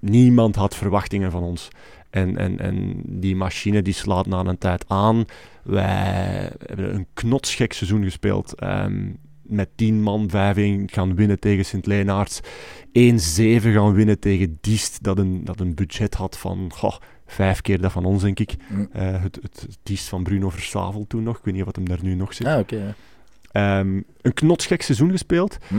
niemand 0.00 0.56
had 0.56 0.76
verwachtingen 0.76 1.30
van 1.30 1.42
ons. 1.42 1.68
En, 2.10 2.36
en, 2.36 2.58
en 2.58 3.02
die 3.06 3.36
machine 3.36 3.82
die 3.82 3.94
slaat 3.94 4.26
na 4.26 4.44
een 4.44 4.58
tijd 4.58 4.84
aan. 4.88 5.24
Wij 5.62 6.52
hebben 6.66 6.94
een 6.94 7.06
knotsgek 7.14 7.72
seizoen 7.72 8.04
gespeeld. 8.04 8.54
Ehm, 8.54 9.10
met 9.42 9.68
10 9.74 10.02
man 10.02 10.30
5-1 10.30 10.32
gaan 10.92 11.14
winnen 11.14 11.40
tegen 11.40 11.64
Sint-Leenaarts. 11.64 12.40
1-7 12.92 13.72
gaan 13.72 13.92
winnen 13.92 14.18
tegen 14.18 14.58
Diest, 14.60 15.02
dat 15.02 15.18
een, 15.18 15.44
dat 15.44 15.60
een 15.60 15.74
budget 15.74 16.14
had 16.14 16.38
van 16.38 16.70
goh, 16.74 16.96
vijf 17.26 17.60
keer 17.60 17.80
dat 17.80 17.92
van 17.92 18.04
ons, 18.04 18.22
denk 18.22 18.38
ik. 18.38 18.54
Hm. 18.68 18.84
Eh, 18.92 19.22
het, 19.22 19.38
het 19.42 19.78
Diest 19.82 20.08
van 20.08 20.22
Bruno 20.22 20.50
Versavel 20.50 21.04
toen 21.08 21.22
nog. 21.22 21.38
Ik 21.38 21.44
weet 21.44 21.54
niet 21.54 21.64
wat 21.64 21.76
hem 21.76 21.88
daar 21.88 22.02
nu 22.02 22.14
nog 22.14 22.34
zit. 22.34 22.46
Ah, 22.46 22.58
oké. 22.58 22.76
ja. 22.76 22.94
Ehm, 23.52 24.00
een 24.20 24.34
knotsgek 24.34 24.82
seizoen 24.82 25.10
gespeeld. 25.10 25.58
Hm. 25.68 25.76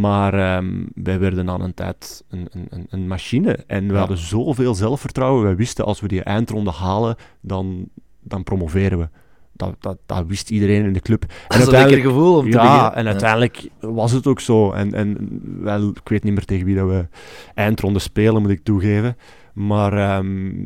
Maar 0.00 0.34
ehm, 0.34 0.84
wij 0.94 1.18
werden 1.18 1.50
aan 1.50 1.60
een 1.60 1.74
tijd 1.74 2.24
een, 2.30 2.48
een, 2.70 2.86
een, 2.90 3.06
machine. 3.06 3.52
En 3.66 3.86
we 3.86 3.92
Ja. 3.92 3.98
hadden 3.98 4.18
zoveel 4.18 4.74
zelfvertrouwen. 4.74 5.44
Wij 5.44 5.56
wisten 5.56 5.84
als 5.84 6.00
we 6.00 6.08
die 6.08 6.22
eindronde 6.22 6.70
halen, 6.70 7.16
dan, 7.40 7.88
dan 8.20 8.42
promoveren 8.42 8.98
we. 8.98 9.08
Dat, 9.52 9.76
dat, 9.80 9.98
dat 10.06 10.26
wist 10.26 10.50
iedereen 10.50 10.84
in 10.84 10.92
de 10.92 11.00
club. 11.00 11.24
Dat 11.48 11.58
is 11.58 11.66
een 11.66 11.72
lekker 11.72 11.98
gevoel 12.00 12.36
om 12.36 12.50
te 12.50 12.56
ja, 12.56 12.62
beginnen. 12.62 12.94
en 12.94 13.06
uiteindelijk 13.06 13.68
was 13.80 14.12
het 14.12 14.26
ook 14.26 14.40
zo. 14.40 14.72
En, 14.72 14.94
en 14.94 15.40
wel, 15.62 15.88
ik 15.88 16.08
weet 16.08 16.22
niet 16.22 16.32
meer 16.34 16.44
tegen 16.44 16.66
wie 16.66 16.76
dat 16.76 16.88
we 16.88 17.06
eindronde 17.54 17.98
spelen, 17.98 18.42
moet 18.42 18.50
ik 18.50 18.64
toegeven. 18.64 19.16
Maar 19.56 19.92
ehm, 19.92 20.64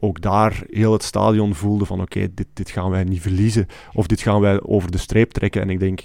ook 0.00 0.20
daar 0.20 0.62
heel 0.70 0.92
het 0.92 1.02
stadion 1.02 1.54
voelde 1.54 1.84
van 1.84 2.00
oké, 2.00 2.28
dit, 2.34 2.46
dit 2.52 2.70
gaan 2.70 2.90
wij 2.90 3.04
niet 3.04 3.20
verliezen. 3.20 3.66
Of 3.92 4.06
dit 4.06 4.20
gaan 4.20 4.40
wij 4.40 4.62
over 4.62 4.90
de 4.90 4.98
streep 4.98 5.30
trekken. 5.30 5.62
En 5.62 5.70
ik 5.70 5.78
denk 5.78 6.00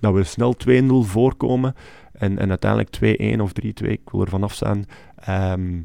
dat 0.00 0.14
we 0.14 0.24
snel 0.24 0.56
2-0 0.68 0.86
voorkomen. 1.00 1.74
En, 2.12 2.38
en 2.38 2.48
uiteindelijk 2.48 2.96
2-1 3.38 3.40
of 3.40 3.50
3-2, 3.84 3.88
ik 3.88 4.00
wil 4.10 4.20
er 4.20 4.28
vanaf 4.28 4.54
zijn. 4.54 4.86
Ehm, 5.16 5.80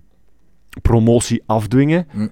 promotie 0.82 1.44
afdwingen. 1.46 2.08
Hm. 2.12 2.28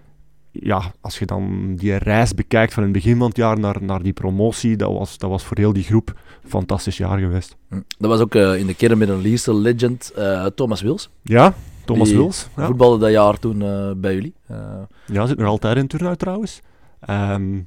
Ja, 0.52 0.94
als 1.02 1.20
je 1.20 1.26
dan 1.26 1.76
die 1.76 1.96
reis 1.96 2.34
bekijkt 2.34 2.74
van 2.74 2.84
het 2.84 2.92
begin 2.92 3.18
van 3.18 3.28
het 3.28 3.38
jaar 3.38 3.60
naar, 3.60 3.78
naar 3.82 4.04
die 4.04 4.14
promotie, 4.14 4.76
dat 4.76 4.92
was, 4.92 5.18
dat 5.18 5.30
was 5.30 5.44
voor 5.44 5.58
heel 5.58 5.74
die 5.74 5.84
groep 5.84 6.14
een 6.44 6.50
fantastisch 6.50 6.98
jaar 6.98 7.20
geweest. 7.20 7.56
Hm. 7.70 7.82
Dat 7.98 8.10
was 8.10 8.20
ook 8.20 8.36
eh, 8.36 8.60
in 8.60 8.68
de 8.68 8.76
kern 8.76 8.98
met 8.98 9.10
een 9.10 9.22
Leicester 9.22 9.54
legend, 9.54 10.12
eh, 10.16 10.46
Thomas 10.46 10.82
Wils. 10.82 11.10
Ja, 11.24 11.54
Thomas 11.86 12.08
Die 12.10 12.18
Wils. 12.18 12.48
Ja. 12.56 12.66
Voetbalde 12.66 12.98
dat 12.98 13.12
jaar 13.12 13.40
toen 13.40 13.62
eh, 13.62 13.92
bij 13.98 14.14
jullie. 14.14 14.34
Eh, 14.48 14.58
Ja, 15.06 15.26
zit 15.26 15.38
nog 15.38 15.48
altijd 15.48 15.78
in 15.78 15.88
turnout 15.88 16.20
trouwens. 16.20 16.62
Ehm 17.00 17.58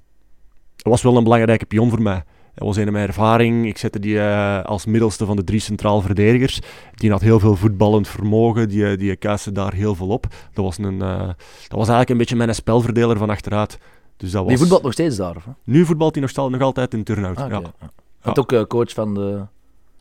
dat 0.82 0.92
was 0.92 1.02
wel 1.02 1.16
een 1.16 1.24
belangrijke 1.24 1.66
pion 1.66 1.90
voor 1.90 2.02
mij. 2.02 2.24
Dat 2.54 2.66
was 2.66 2.76
een 2.76 2.84
van 2.84 2.92
mijn 2.92 3.06
ervaring. 3.06 3.66
Ik 3.66 3.78
zette 3.78 3.98
die 3.98 4.20
eh, 4.20 4.64
als 4.64 4.86
middelste 4.86 5.26
van 5.26 5.36
de 5.36 5.44
drie 5.44 5.60
centraal 5.60 6.00
verdedigers. 6.00 6.60
Die 6.94 7.10
had 7.10 7.20
heel 7.20 7.40
veel 7.40 7.56
voetballend 7.56 8.08
vermogen. 8.08 8.68
Die, 8.68 8.96
die 8.96 9.16
kuiste 9.16 9.52
daar 9.52 9.72
heel 9.74 9.94
veel 9.94 10.08
op. 10.08 10.26
Dat 10.52 10.64
was, 10.64 10.78
een, 10.78 11.02
eh, 11.02 11.26
dat 11.68 11.78
was 11.78 11.88
eigenlijk 11.88 12.10
een 12.10 12.16
beetje 12.16 12.36
mijn 12.36 12.54
spelverdeler 12.54 13.18
van 13.18 13.30
achteruit. 13.30 13.78
Dus 14.16 14.30
dat 14.30 14.40
was... 14.40 14.48
Die 14.48 14.58
voetbalt 14.58 14.82
nog 14.82 14.92
steeds 14.92 15.16
daar, 15.16 15.36
of? 15.36 15.46
Nu 15.64 15.84
voetbalt 15.84 16.14
hij 16.14 16.28
nog, 16.34 16.50
nog 16.50 16.60
altijd 16.60 16.94
in 16.94 17.04
turnout. 17.04 17.36
Ah, 17.36 17.44
oké, 17.44 17.54
ja. 17.54 17.60
ja. 17.80 17.90
Hij 18.20 18.32
is 18.32 18.38
ook 18.38 18.68
coach 18.68 18.92
van 18.92 19.14
de, 19.14 19.46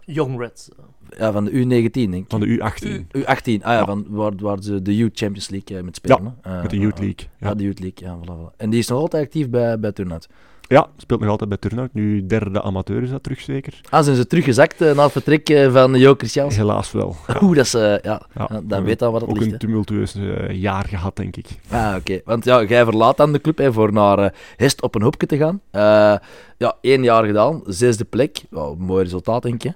Young 0.06 0.40
Reds. 0.40 0.70
Ja, 1.18 1.32
van 1.32 1.46
de 1.46 1.52
U19, 1.52 1.90
denk 1.92 2.14
ik. 2.14 2.26
Van 2.28 2.40
de 2.40 2.48
U18. 2.48 3.18
U18, 3.18 3.26
ah 3.26 3.44
ja, 3.44 3.72
Ja. 3.74 3.86
Van, 3.86 4.06
waar, 4.10 4.32
waar 4.42 4.58
ze 4.62 4.82
de 4.82 4.96
Youth 4.96 5.18
Champions 5.18 5.50
League 5.50 5.78
eh, 5.78 5.84
met 5.84 5.96
spelen. 5.96 6.38
hè. 6.42 6.56
Eh, 6.56 6.62
Met 6.62 6.70
de 6.72 6.78
Youth 6.80 7.00
League. 7.00 7.28
Ja, 7.40 7.48
Ja. 7.48 7.54
de 7.56 7.64
Youth 7.64 7.80
League, 7.80 8.08
ja, 8.08 8.18
voilà, 8.18 8.38
voilà. 8.52 8.56
En 8.58 8.70
die 8.70 8.80
is 8.80 8.88
nog 8.88 9.00
altijd 9.00 9.24
actief 9.26 9.50
bij, 9.50 9.80
bij 9.80 9.92
Turnhout. 9.92 10.28
ja, 10.70 10.88
speelt 10.98 11.20
nog 11.20 11.30
altijd 11.30 11.50
bij 11.50 11.58
turnout. 11.58 11.94
Nu 11.94 12.26
derde 12.26 12.62
amateur 12.62 13.04
is 13.04 13.10
dat 13.10 13.24
terug 13.24 13.40
zeker. 13.42 13.82
Ah, 13.90 14.04
zijn 14.04 14.16
ze 14.16 14.28
teruggezakt 14.28 14.82
eh, 14.82 14.96
na 14.96 15.04
het 15.04 15.12
vertrek 15.12 15.50
eh, 15.50 15.72
van 15.72 15.94
Jo 16.00 16.14
Christiaans? 16.18 16.56
Helaas 16.56 16.92
wel. 16.92 17.16
Ja. 17.28 17.40
Oeh, 17.44 17.56
dat 17.56 17.66
is, 17.66 17.74
eh, 17.74 17.82
ja, 17.82 18.22
Ja. 18.36 18.50
ja, 18.52 18.62
dan 18.64 18.84
weet 18.84 19.00
dan 19.00 19.12
wat 19.12 19.22
het 19.22 19.30
Ook 19.30 19.36
ligt. 19.36 19.48
een 19.48 19.54
hè. 19.54 19.60
tumultueus 19.60 20.16
eh, 20.16 20.50
jaar 20.50 20.86
gehad, 20.86 21.16
denk 21.16 21.36
ik. 21.36 21.46
Ah, 21.70 21.96
oké. 21.98 22.20
Want 22.26 22.46
ja, 22.46 22.64
jij 22.64 22.84
verlaat 22.84 23.18
dan 23.18 23.32
de 23.34 23.42
club 23.42 23.58
hè, 23.58 23.74
voor 23.74 23.94
naar 23.94 24.20
eh, 24.20 24.30
Hest 24.56 24.82
op 24.82 24.96
een 24.96 25.02
hoopje 25.02 25.28
te 25.28 25.38
gaan. 25.38 25.62
Eh, 25.72 26.16
ja, 26.58 26.76
één 26.82 27.04
jaar 27.04 27.26
gedaan, 27.26 27.62
zesde 27.66 28.06
plek. 28.06 28.42
Ja, 28.52 28.74
mooi 28.78 29.04
resultaat, 29.04 29.44
denk 29.44 29.62
je. 29.62 29.74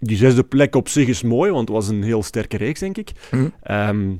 Die 0.00 0.16
zesde 0.16 0.44
plek 0.44 0.74
op 0.74 0.88
zich 0.88 1.08
is 1.08 1.22
mooi, 1.22 1.50
want 1.50 1.68
het 1.68 1.76
was 1.76 1.88
een 1.88 2.02
heel 2.02 2.22
sterke 2.22 2.56
reeks, 2.56 2.80
denk 2.80 2.96
ik. 2.96 3.12
Ehm 3.62 4.14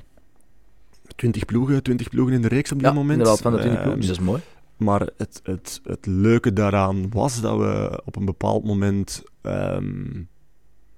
20 1.17 1.45
ploegen, 1.45 1.83
20 1.83 2.09
ploegen 2.09 2.35
in 2.35 2.43
de 2.43 2.49
reeks 2.49 2.73
op 2.73 2.79
dat 2.83 2.89
Ja, 2.93 2.97
moment. 2.99 3.19
inderdaad, 3.19 3.41
van 3.41 3.53
de 3.53 3.59
20 3.59 3.79
Ehm, 3.81 3.89
ploegen, 3.89 4.07
dus 4.09 4.17
dat 4.17 4.21
is 4.27 4.31
mooi. 4.33 4.43
Maar 4.77 5.09
het, 5.17 5.41
het, 5.43 5.81
het 5.85 6.07
leuke 6.07 6.53
daaraan 6.53 7.11
was 7.11 7.41
dat 7.41 7.57
we 7.59 8.03
op 8.05 8.17
een 8.17 8.25
bepaald 8.25 8.65
moment 8.65 9.23
ehm, 9.43 10.23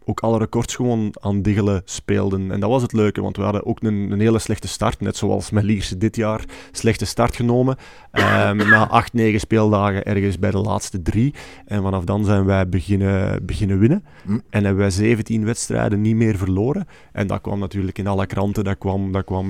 ook 0.05 0.21
alle 0.21 0.39
records 0.39 0.75
gewoon 0.75 1.15
aan 1.21 1.43
diggelen 1.43 1.83
speelden. 1.85 2.51
En 2.51 2.61
dat 2.61 2.71
was 2.71 2.83
het 2.83 2.93
leuke, 2.93 3.23
want 3.23 3.37
we 3.37 3.43
hadden 3.43 3.67
ook 3.67 3.83
een, 3.83 4.11
een 4.11 4.21
hele 4.21 4.39
slechte 4.39 4.69
start, 4.69 5.01
net 5.01 5.17
zoals 5.17 5.51
met 5.51 5.65
Lierse 5.65 5.99
dit 5.99 6.17
jaar, 6.17 6.45
slechte 6.73 7.05
start 7.05 7.37
genomen. 7.37 7.77
Ehm, 8.11 8.57
na 8.71 8.89
acht, 8.89 9.13
negen 9.13 9.41
speeldagen 9.41 10.05
ergens 10.05 10.39
bij 10.39 10.51
de 10.51 10.59
laatste 10.59 11.03
drie. 11.03 11.35
En 11.67 11.83
vanaf 11.83 12.05
dan 12.05 12.25
zijn 12.25 12.45
wij 12.45 12.69
beginnen, 12.69 13.47
beginnen 13.47 13.79
winnen. 13.79 14.05
Hm. 14.25 14.39
En 14.51 14.65
hebben 14.65 14.77
wij 14.83 14.91
17 14.91 15.45
wedstrijden 15.45 16.01
niet 16.01 16.17
meer 16.17 16.37
verloren. 16.37 16.87
En 17.13 17.27
dat 17.27 17.41
kwam 17.41 17.59
natuurlijk 17.59 17.99
in 17.99 18.07
alle 18.07 18.27
kranten, 18.27 18.65
dat 18.65 18.79
kwam, 18.79 19.13
dat 19.13 19.25
kwam 19.25 19.49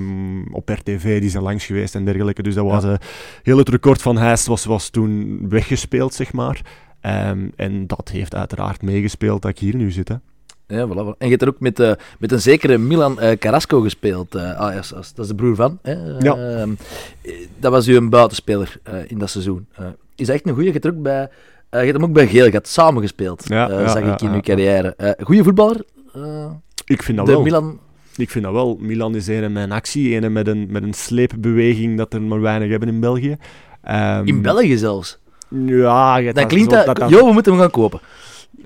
op 0.54 0.68
RTV, 0.68 1.20
die 1.20 1.30
zijn 1.30 1.42
langs 1.42 1.66
geweest 1.66 1.94
en 1.94 2.04
dergelijke. 2.04 2.42
Dus 2.42 2.54
dat 2.54 2.64
was 2.64 2.84
eh, 2.84 2.94
heel 3.42 3.58
het 3.58 3.68
record 3.68 4.02
van 4.02 4.18
Heist 4.18 4.46
was, 4.46 4.64
was 4.64 4.88
toen 4.88 5.40
weggespeeld, 5.48 6.14
zeg 6.14 6.32
maar. 6.32 6.60
Ehm, 7.00 7.48
en 7.56 7.86
dat 7.86 8.08
heeft 8.08 8.34
uiteraard 8.34 8.82
meegespeeld 8.82 9.42
dat 9.42 9.50
ik 9.50 9.58
hier 9.58 9.76
nu 9.76 9.90
zit. 9.90 10.08
Hè. 10.08 10.14
Ja, 10.70 10.86
voilà. 10.88 11.16
En 11.18 11.26
je 11.26 11.28
hebt 11.28 11.42
er 11.42 11.48
ook 11.48 11.60
met, 11.60 11.80
eh, 11.80 11.92
met 12.18 12.32
een 12.32 12.40
zekere 12.40 12.78
Milan 12.78 13.20
eh, 13.20 13.38
Carrasco 13.38 13.80
gespeeld. 13.80 14.34
ah, 14.34 14.76
als, 14.76 14.94
als- 14.94 15.14
dat 15.14 15.24
is 15.24 15.30
de 15.30 15.36
broer 15.36 15.54
van. 15.54 15.78
Hè? 15.82 15.92
Ja. 16.18 16.34
Ehm, 16.36 16.70
eh, 17.22 17.32
dat 17.58 17.72
was 17.72 17.86
u 17.88 17.96
een 17.96 18.10
buitenspeler 18.10 18.76
in 19.06 19.18
dat 19.18 19.30
seizoen. 19.30 19.66
Is 20.16 20.26
dat 20.26 20.34
echt 20.36 20.46
een 20.46 20.54
goede? 20.54 20.66
Je 20.66 20.72
hebt 20.72 20.86
ook 20.86 21.02
bij... 21.02 21.28
je 21.70 21.76
hebt 21.76 21.92
hem 21.92 22.04
ook 22.04 22.12
bij 22.12 22.26
Geel 22.26 22.44
gehad, 22.48 22.68
samengespeeld, 22.68 23.44
Ja, 23.48 23.68
ja, 23.70 23.88
zag 23.88 24.02
ik 24.12 24.20
in 24.20 24.32
uw 24.32 24.40
carrière. 24.40 25.16
Goede 25.22 25.44
voetballer? 25.44 25.76
Ik 26.84 27.02
vind 27.02 27.16
dat 27.16 27.26
de 27.26 27.32
wel. 27.32 27.42
Milan... 27.42 27.78
Ik 28.16 28.30
vind 28.30 28.44
dat 28.44 28.52
wel. 28.52 28.76
Milan 28.80 29.14
is 29.14 29.26
een 29.26 29.52
met 29.52 29.62
een 29.62 29.72
actie, 29.72 30.16
een 30.16 30.32
met 30.32 30.46
een, 30.46 30.66
met 30.70 30.82
een 30.82 30.94
sleepbeweging 30.94 31.96
dat 31.96 32.14
er 32.14 32.22
maar 32.22 32.40
weinig 32.40 32.70
hebben 32.70 32.88
in 32.88 33.00
België. 33.00 33.36
Ehm, 33.82 34.26
In 34.26 34.42
België 34.42 34.76
zelfs. 34.76 35.18
Ja, 35.66 36.20
dat 36.32 36.46
klinkt 36.46 36.70
dat... 36.70 37.08
Jo, 37.08 37.26
we 37.26 37.32
moeten 37.32 37.52
hem 37.52 37.60
gaan 37.60 37.70
kopen. 37.70 38.00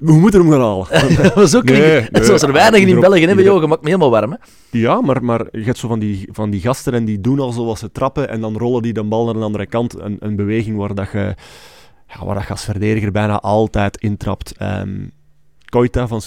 We 0.01 0.13
moeten 0.13 0.41
hem 0.41 0.51
gaan 0.51 0.61
halen. 0.61 0.87
Zo 1.49 1.61
klinkt 1.61 1.87
Nee, 1.87 2.01
het. 2.01 2.11
nee, 2.13 2.25
Zoals 2.25 2.43
er 2.43 2.53
weinig 2.53 2.81
in 2.81 3.01
België 3.01 3.27
hebben, 3.27 3.45
joh, 3.45 3.61
je 3.61 3.67
maakt 3.67 3.83
me 3.83 3.87
helemaal 3.89 4.11
warm. 4.11 4.31
Hè? 4.31 4.37
Ja, 4.71 5.01
maar, 5.01 5.25
maar 5.25 5.47
je 5.53 5.65
hebt 5.65 5.79
zo 5.79 5.89
van 5.89 5.99
die, 5.99 6.29
van 6.33 6.51
die 6.51 6.61
gasten 6.61 6.93
en 6.93 7.05
die 7.05 7.21
doen 7.21 7.39
al 7.39 7.53
zoals 7.53 7.79
ze 7.81 7.93
trappen 7.93 8.29
en 8.29 8.41
dan 8.41 8.57
rollen 8.57 8.83
die 8.83 8.93
de 8.93 9.05
bal 9.05 9.25
naar 9.25 9.35
de 9.35 9.41
andere 9.41 9.67
kant. 9.67 10.01
Een, 10.01 10.17
een 10.21 10.37
beweging 10.37 10.77
waar, 10.77 10.95
dat 10.95 11.11
je, 11.13 11.35
ja, 12.07 12.25
waar 12.25 12.35
dat 12.35 12.45
je 12.45 12.51
als 12.51 12.65
verdediger 12.65 13.13
bijna 13.13 13.41
altijd 13.41 13.97
intrapt. 13.97 14.55
Ehm 14.57 14.91
Koita 15.75 16.07
van 16.07 16.21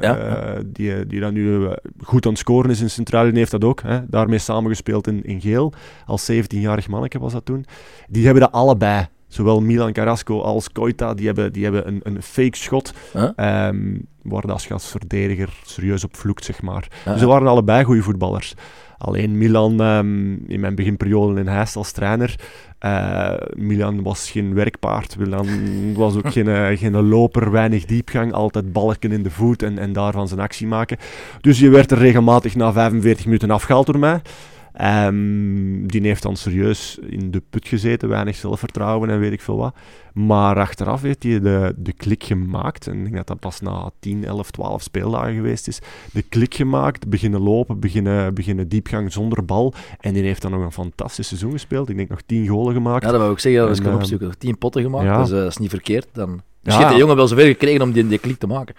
Ja, 0.00 0.16
eh, 0.18 0.60
die, 0.66 1.06
die 1.06 1.20
dan 1.20 1.32
nu 1.32 1.66
eh, 1.66 1.72
goed 2.02 2.24
aan 2.26 2.30
het 2.32 2.40
scoren 2.40 2.70
is 2.70 2.80
in 2.80 2.90
Sint-Truiden, 2.90 3.36
heeft 3.36 3.50
dat 3.50 3.64
ook. 3.64 3.82
Hè, 3.82 4.08
daarmee 4.08 4.38
samengespeeld 4.38 5.06
in, 5.06 5.24
in 5.24 5.40
Geel. 5.40 5.72
Als 6.06 6.30
17-jarig 6.32 6.88
manneke 6.88 7.18
was 7.18 7.32
dat 7.32 7.44
toen. 7.44 7.64
Die 8.08 8.24
hebben 8.24 8.42
dat 8.42 8.52
allebei. 8.52 9.06
Zowel 9.30 9.60
Milan 9.60 9.92
Carrasco 9.92 10.40
als 10.40 10.72
Koita, 10.72 11.14
die 11.14 11.26
hebben, 11.26 11.52
die 11.52 11.62
hebben 11.62 11.86
een, 11.86 12.00
een 12.02 12.22
fake 12.22 12.56
schot. 12.56 12.92
Huh? 13.12 13.28
Ehm, 13.36 13.98
waar 14.22 14.52
als 14.52 14.66
verdediger 14.78 15.48
serieus 15.64 16.04
op 16.04 16.16
vloekt, 16.16 16.44
zeg 16.44 16.62
maar. 16.62 16.88
Dus 17.04 17.18
ze 17.18 17.26
waren 17.26 17.48
allebei 17.48 17.84
goede 17.84 18.02
voetballers. 18.02 18.54
Alleen 18.98 19.38
Milan, 19.38 19.80
ehm, 19.80 20.32
in 20.46 20.60
mijn 20.60 20.74
beginperiode 20.74 21.40
in 21.40 21.46
Heist 21.46 21.76
als 21.76 21.92
trainer, 21.92 22.34
eh, 22.78 23.32
Milan 23.56 24.02
was 24.02 24.30
geen 24.30 24.54
werkpaard. 24.54 25.18
Milan 25.18 25.46
was 25.94 26.16
ook 26.16 26.32
geen, 26.36 26.48
eh, 26.48 26.78
geen 26.78 27.02
loper, 27.02 27.50
weinig 27.50 27.84
diepgang, 27.84 28.32
altijd 28.32 28.72
balken 28.72 29.12
in 29.12 29.22
de 29.22 29.30
voet 29.30 29.62
en, 29.62 29.78
en 29.78 29.92
daarvan 29.92 30.28
zijn 30.28 30.40
actie 30.40 30.66
maken. 30.66 30.96
Dus 31.40 31.58
je 31.58 31.68
werd 31.68 31.90
er 31.90 31.98
regelmatig 31.98 32.54
na 32.54 32.72
45 32.72 33.24
minuten 33.24 33.50
afgehaald 33.50 33.86
door 33.86 33.98
mij. 33.98 34.20
Ehm, 34.72 35.86
die 35.86 36.00
heeft 36.00 36.22
dan 36.22 36.36
serieus 36.36 36.98
in 37.06 37.30
de 37.30 37.42
put 37.50 37.68
gezeten, 37.68 38.08
weinig 38.08 38.36
zelfvertrouwen 38.36 39.10
en 39.10 39.18
weet 39.18 39.32
ik 39.32 39.40
veel 39.40 39.56
wat. 39.56 39.74
Maar 40.14 40.56
achteraf 40.56 41.02
heeft 41.02 41.22
hij 41.22 41.40
de, 41.40 41.74
de 41.76 41.92
klik 41.92 42.24
gemaakt. 42.24 42.86
En 42.86 42.96
ik 42.96 43.02
denk 43.02 43.16
dat 43.16 43.26
dat 43.26 43.38
pas 43.38 43.60
na 43.60 43.90
10, 43.98 44.24
11, 44.24 44.50
12 44.50 44.82
speeldagen 44.82 45.34
geweest 45.34 45.68
is. 45.68 45.78
De 46.12 46.22
klik 46.22 46.54
gemaakt, 46.54 47.08
beginnen 47.08 47.40
lopen, 47.40 47.80
beginnen, 47.80 48.34
beginnen 48.34 48.68
diepgang 48.68 49.12
zonder 49.12 49.44
bal. 49.44 49.74
En 50.00 50.12
die 50.12 50.22
heeft 50.22 50.42
dan 50.42 50.50
nog 50.50 50.62
een 50.62 50.72
fantastisch 50.72 51.28
seizoen 51.28 51.52
gespeeld. 51.52 51.88
Ik 51.88 51.96
denk 51.96 52.08
nog 52.08 52.22
10 52.26 52.46
golen 52.46 52.74
gemaakt. 52.74 53.04
Ja, 53.04 53.10
dat 53.10 53.20
wou 53.20 53.32
ik 53.32 53.38
zeggen. 53.38 53.60
Dat 53.60 53.70
is 53.70 53.78
ik 53.78 53.86
ehm, 53.86 53.94
opzoeken. 53.94 54.26
Nog 54.26 54.36
tien 54.36 54.58
potten 54.58 54.82
gemaakt, 54.82 55.04
ja. 55.04 55.20
dus 55.20 55.30
eh, 55.30 55.36
dat 55.36 55.50
is 55.50 55.56
niet 55.56 55.70
verkeerd. 55.70 56.06
Dan... 56.12 56.30
Ja. 56.30 56.36
Misschien 56.62 56.84
heeft 56.84 56.96
de 56.96 57.00
jongen 57.00 57.16
wel 57.16 57.28
zover 57.28 57.46
gekregen 57.46 57.82
om 57.82 57.92
die, 57.92 58.06
die 58.06 58.18
klik 58.18 58.38
te 58.38 58.46
maken. 58.46 58.74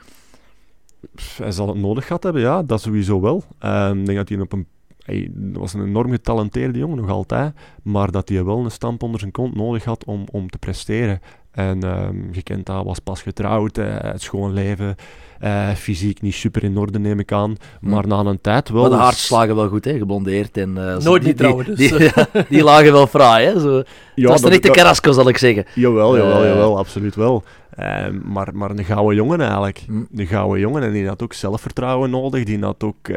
Hij 1.38 1.52
zal 1.52 1.68
het 1.68 1.78
nodig 1.78 2.08
gehad 2.08 2.24
hebben, 2.24 2.42
ja, 2.42 2.64
dat 2.64 2.82
sowieso 2.82 3.22
wel. 3.22 3.44
Ehm, 3.60 4.00
ik 4.00 4.06
denk 4.06 4.18
dat 4.18 4.30
hij 4.30 4.40
op 4.40 4.54
een. 4.54 4.68
Hij 5.06 5.32
was 5.54 5.74
een 5.74 5.86
enorm 5.86 6.12
getalenteerde 6.12 6.80
jongen, 6.80 6.98
nog 6.98 7.10
altijd. 7.10 7.54
Maar 7.84 8.12
dat 8.12 8.30
hij 8.30 8.44
wel 8.44 8.58
een 8.64 8.72
stamp 8.72 9.04
onder 9.04 9.20
zijn 9.20 9.32
kont 9.32 9.56
nodig 9.56 9.84
had 9.84 10.06
om, 10.06 10.24
om 10.32 10.50
te 10.50 10.58
presteren. 10.58 11.22
En 11.52 11.84
ehm, 11.84 12.16
je 12.32 12.42
kent 12.44 12.66
dat, 12.66 12.84
was 12.86 13.00
pas 13.00 13.22
getrouwd, 13.22 13.78
eh, 13.78 13.86
het 14.02 14.22
schoon 14.22 14.54
leven. 14.54 14.96
eh, 15.40 15.70
fysiek 15.70 16.22
niet 16.22 16.34
super 16.34 16.64
in 16.64 16.78
orde, 16.78 17.00
neem 17.00 17.20
ik 17.20 17.32
aan. 17.32 17.56
Maar 17.80 18.08
na 18.08 18.18
een 18.20 18.42
tijd 18.42 18.70
wel. 18.70 18.82
Maar 18.82 18.90
de 18.90 18.96
eens- 18.96 19.04
haartjes 19.06 19.26
slagen 19.28 19.56
wel 19.56 19.68
goed, 19.68 19.86
hè, 19.86 19.98
geblondeerd. 19.98 20.58
En, 20.58 20.78
eh, 20.78 20.94
zo- 20.98 21.10
Nooit 21.10 21.22
die, 21.22 21.30
niet 21.30 21.38
trouwen, 21.38 21.66
die, 21.66 21.76
dus, 21.76 21.90
Die, 21.98 22.12
ja, 22.16 22.28
die 22.50 22.64
lagen 22.64 22.92
wel 22.92 23.08
fraai, 23.08 23.46
hè. 23.46 23.60
Zo. 23.60 23.76
Ja, 23.76 23.84
dat 24.16 24.26
was 24.32 24.36
de 24.36 24.42
dat- 24.42 24.52
echte 24.52 24.68
dat- 24.68 24.76
Carrasco, 24.76 25.12
zal 25.12 25.30
ik 25.30 25.38
zeggen. 25.38 25.66
Jawel, 25.76 26.18
jawel, 26.18 26.46
jawel, 26.46 26.78
absoluut 26.78 27.16
wel. 27.16 27.44
Ehm, 27.76 28.20
maar, 28.26 28.50
maar 28.54 28.72
een 28.72 28.84
gouden 28.86 29.16
jongen 29.16 29.42
eigenlijk. 29.42 29.84
Hm. 29.88 30.04
Een 30.16 30.28
gouden 30.28 30.60
jongen 30.60 30.84
en 30.84 30.92
die 30.92 31.08
had 31.08 31.24
ook 31.24 31.34
zelfvertrouwen 31.34 32.10
nodig. 32.10 32.44
Die 32.44 32.60
had 32.60 32.84
ook... 32.84 33.10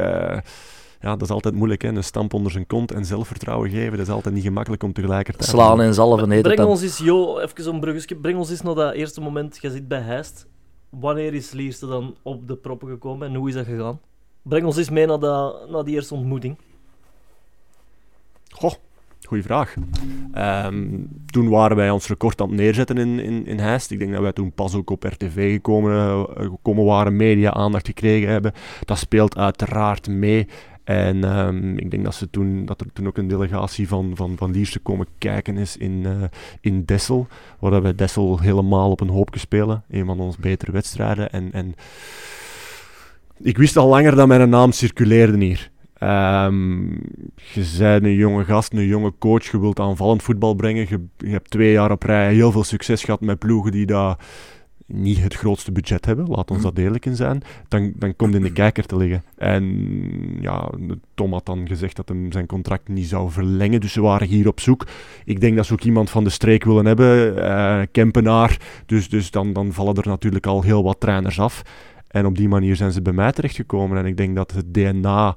ja, 1.04 1.10
dat 1.10 1.22
is 1.22 1.30
altijd 1.30 1.54
moeilijk, 1.54 1.82
hè. 1.82 1.88
Een 1.88 2.04
stamp 2.04 2.34
onder 2.34 2.52
zijn 2.52 2.66
kont 2.66 2.92
en 2.92 3.04
zelfvertrouwen 3.04 3.70
geven, 3.70 3.98
dat 3.98 4.06
is 4.06 4.12
altijd 4.12 4.34
niet 4.34 4.44
gemakkelijk 4.44 4.82
om 4.82 4.92
tegelijkertijd... 4.92 5.48
Slaan 5.48 5.80
en 5.80 5.94
zalven 5.94 6.30
het 6.30 6.42
Breng 6.42 6.64
ons 6.64 6.82
eens, 6.82 6.98
Jo, 6.98 7.38
even 7.38 7.62
zo'n 7.62 7.80
bruggetje. 7.80 8.16
Breng 8.16 8.38
ons 8.38 8.50
eens 8.50 8.62
naar 8.62 8.74
dat 8.74 8.94
eerste 8.94 9.20
moment. 9.20 9.58
Je 9.60 9.70
zit 9.70 9.88
bij 9.88 10.00
Heist. 10.00 10.46
Wanneer 10.88 11.34
is 11.34 11.52
Lierste 11.52 11.86
dan 11.86 12.16
op 12.22 12.48
de 12.48 12.56
proppen 12.56 12.88
gekomen 12.88 13.28
en 13.28 13.34
hoe 13.34 13.48
is 13.48 13.54
dat 13.54 13.66
gegaan? 13.66 14.00
Breng 14.42 14.66
ons 14.66 14.76
eens 14.76 14.90
mee 14.90 15.06
naar, 15.06 15.18
dat, 15.18 15.70
naar 15.70 15.84
die 15.84 15.94
eerste 15.94 16.14
ontmoeting. 16.14 16.56
Goh, 18.48 18.72
goeie 19.22 19.42
vraag. 19.42 19.74
Ehm, 20.32 20.98
toen 21.26 21.48
waren 21.48 21.76
wij 21.76 21.90
ons 21.90 22.08
record 22.08 22.40
aan 22.40 22.48
het 22.48 22.56
neerzetten 22.56 22.98
in, 22.98 23.18
in, 23.18 23.46
in 23.46 23.58
Heist. 23.58 23.90
Ik 23.90 23.98
denk 23.98 24.12
dat 24.12 24.22
wij 24.22 24.32
toen 24.32 24.52
pas 24.52 24.74
ook 24.74 24.90
op 24.90 25.02
RTV 25.02 25.52
gekomen, 25.52 25.92
eh, 25.92 26.44
gekomen 26.44 26.84
waren, 26.84 27.16
media-aandacht 27.16 27.86
gekregen 27.86 28.28
hebben. 28.28 28.52
Dat 28.84 28.98
speelt 28.98 29.36
uiteraard 29.36 30.08
mee. 30.08 30.48
En 30.84 31.24
ehm, 31.24 31.76
ik 31.76 31.90
denk 31.90 32.04
dat, 32.04 32.14
ze 32.14 32.30
toen, 32.30 32.64
dat 32.64 32.80
er 32.80 32.92
toen 32.92 33.06
ook 33.06 33.18
een 33.18 33.28
delegatie 33.28 33.88
van, 33.88 34.12
van, 34.14 34.36
van 34.36 34.50
Lierse 34.50 34.78
komen 34.78 35.06
kijken 35.18 35.56
is 35.56 35.76
in, 35.76 36.02
eh, 36.04 36.22
in 36.60 36.84
Dessel. 36.84 37.26
Waar 37.58 37.82
wij 37.82 37.94
Dessel 37.94 38.40
helemaal 38.40 38.90
op 38.90 39.00
een 39.00 39.08
hoopje 39.08 39.40
spelen. 39.40 39.84
Een 39.88 40.06
van 40.06 40.20
onze 40.20 40.40
betere 40.40 40.72
wedstrijden. 40.72 41.32
En, 41.32 41.52
en 41.52 41.74
ik 43.38 43.58
wist 43.58 43.76
al 43.76 43.88
langer 43.88 44.16
dat 44.16 44.26
mijn 44.26 44.48
naam 44.48 44.72
circuleerde 44.72 45.44
hier. 45.44 45.70
Ehm, 45.94 46.90
je 47.34 47.74
bent 47.78 48.04
een 48.04 48.14
jonge 48.14 48.44
gast, 48.44 48.72
een 48.72 48.86
jonge 48.86 49.12
coach, 49.18 49.44
je 49.44 49.60
wilt 49.60 49.80
aanvallend 49.80 50.22
voetbal 50.22 50.54
brengen. 50.54 50.86
Je, 50.88 51.04
je 51.16 51.30
hebt 51.30 51.50
twee 51.50 51.72
jaar 51.72 51.90
op 51.90 52.02
rij 52.02 52.34
heel 52.34 52.52
veel 52.52 52.64
succes 52.64 53.04
gehad 53.04 53.20
met 53.20 53.38
ploegen 53.38 53.72
die 53.72 53.86
daar 53.86 54.16
niet 54.86 55.22
het 55.22 55.34
grootste 55.34 55.72
budget 55.72 56.04
hebben, 56.04 56.26
laat 56.28 56.50
ons 56.50 56.62
Mhm. 56.62 56.68
dat 56.68 56.78
eerlijk 56.78 57.06
in 57.06 57.16
zijn, 57.16 57.42
dan, 57.68 57.92
dan 57.96 58.16
komt 58.16 58.34
in 58.34 58.42
de 58.42 58.52
kijker 58.62 58.86
te 58.86 58.96
liggen. 58.96 59.22
En 59.36 59.64
ja, 60.40 60.70
Tom 61.14 61.32
had 61.32 61.46
dan 61.46 61.66
gezegd 61.66 61.96
dat 61.96 62.08
hij 62.08 62.26
zijn 62.30 62.46
contract 62.46 62.88
niet 62.88 63.06
zou 63.08 63.30
verlengen, 63.30 63.80
dus 63.80 63.92
ze 63.92 64.00
waren 64.00 64.26
hier 64.26 64.48
op 64.48 64.60
zoek. 64.60 64.86
Ik 65.24 65.40
denk 65.40 65.56
dat 65.56 65.66
ze 65.66 65.72
ook 65.72 65.82
iemand 65.82 66.10
van 66.10 66.24
de 66.24 66.30
streek 66.30 66.64
willen 66.64 66.86
hebben, 66.86 67.42
eh, 67.44 67.82
Kempenaar, 67.92 68.58
dus, 68.86 69.08
dus 69.08 69.30
dan, 69.30 69.52
dan 69.52 69.72
vallen 69.72 69.94
er 69.94 70.08
natuurlijk 70.08 70.46
al 70.46 70.62
heel 70.62 70.82
wat 70.82 71.00
trainers 71.00 71.40
af. 71.40 71.62
En 72.08 72.26
op 72.26 72.36
die 72.36 72.48
manier 72.48 72.76
zijn 72.76 72.92
ze 72.92 73.02
bij 73.02 73.12
mij 73.12 73.32
terechtgekomen. 73.32 73.98
En 73.98 74.06
ik 74.06 74.16
denk 74.16 74.36
dat 74.36 74.52
het 74.52 74.74
DNA 74.74 75.36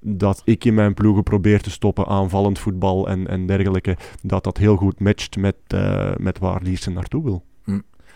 dat 0.00 0.42
ik 0.44 0.64
in 0.64 0.74
mijn 0.74 0.94
ploegen 0.94 1.22
probeer 1.22 1.60
te 1.60 1.70
stoppen, 1.70 2.06
aanvallend 2.06 2.58
voetbal 2.58 3.08
en, 3.08 3.26
en 3.26 3.46
dergelijke, 3.46 3.96
dat 4.22 4.44
dat 4.44 4.56
heel 4.56 4.76
goed 4.76 5.00
matcht 5.00 5.36
met, 5.36 5.56
eh, 5.66 6.10
met 6.16 6.38
waar 6.38 6.62
Liersen 6.62 6.92
naartoe 6.92 7.24
wil. 7.24 7.44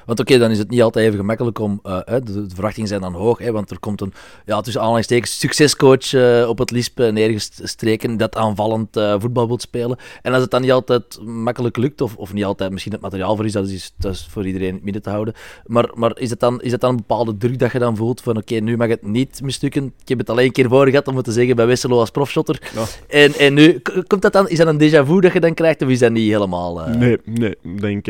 Want 0.07 0.21
oké, 0.21 0.39
dan 0.39 0.51
is 0.51 0.59
het 0.59 0.71
niet 0.71 0.83
altijd 0.83 1.07
even 1.07 1.19
gemakkelijk 1.19 1.59
om... 1.59 1.81
eh, 1.83 2.01
de, 2.07 2.23
de 2.47 2.55
verwachtingen 2.55 2.89
zijn 2.89 3.01
dan 3.01 3.15
hoog, 3.15 3.39
hè, 3.39 3.53
want 3.53 3.71
er 3.71 3.79
komt 3.79 4.01
een, 4.01 4.13
ja, 4.47 4.61
tussen 4.61 4.81
aanhalingstekens, 4.81 5.39
succescoach 5.39 6.13
eh, 6.13 6.49
op 6.49 6.59
het 6.59 6.71
Lisp 6.71 7.01
eh, 7.01 7.13
neergestreken 7.13 8.17
dat 8.17 8.37
aanvallend 8.37 8.89
voetbal 9.19 9.47
wil 9.47 9.59
spelen. 9.61 9.97
En 10.23 10.33
als 10.33 10.43
het 10.43 10.51
dan 10.51 10.61
niet 10.61 10.73
altijd 10.73 11.19
makkelijk 11.25 11.77
lukt, 11.77 12.01
of, 12.01 12.17
of 12.17 12.33
niet 12.33 12.45
altijd 12.45 12.71
misschien 12.71 12.93
het 12.93 13.01
materiaal 13.01 13.37
voor 13.37 13.45
is, 13.45 13.53
dat 13.53 13.69
is, 13.69 13.93
dat 13.97 14.13
is 14.13 14.27
voor 14.31 14.47
iedereen 14.47 14.69
in 14.69 14.75
het 14.75 14.85
midden 14.85 15.03
te 15.03 15.11
houden. 15.11 15.35
Maar, 15.67 15.91
maar 15.95 16.19
is, 16.19 16.31
het 16.31 16.41
dan, 16.41 16.63
is 16.63 16.73
het 16.73 16.81
dan 16.81 16.91
een 16.91 16.97
bepaalde 16.97 17.37
druk 17.37 17.59
dat 17.59 17.73
je 17.73 17.79
dan 17.79 17.97
voelt 17.97 18.21
van 18.21 18.37
oké, 18.37 18.55
nu 18.55 18.77
mag 18.77 18.89
het 18.89 19.07
niet 19.07 19.41
mislukken. 19.43 19.85
Ik 19.85 20.09
heb 20.09 20.19
het 20.19 20.31
al 20.31 20.41
één 20.41 20.53
keer 20.53 20.69
voor 20.69 20.89
gehad 20.89 21.09
om 21.09 21.17
het 21.17 21.25
te 21.25 21.33
zeggen 21.33 21.57
bij 21.57 21.67
Wesselo 21.67 21.99
als 21.99 22.11
profshotter. 22.11 22.71
Ja. 22.75 22.85
En, 23.09 23.35
en 23.35 23.55
nu, 23.55 23.81
komt 24.07 24.23
dat 24.23 24.33
dan, 24.33 24.49
is 24.49 24.59
dat 24.59 24.67
een 24.67 24.81
déjà 24.81 25.07
vu 25.07 25.21
dat 25.21 25.33
je 25.33 25.41
dan 25.41 25.55
krijgt, 25.55 25.83
of 25.83 25.89
is 25.89 25.99
dat 25.99 26.13
niet 26.13 26.31
helemaal... 26.31 26.89
Nee, 26.89 27.19
nee. 27.25 27.57
Ik 27.63 27.81
denk, 27.81 28.05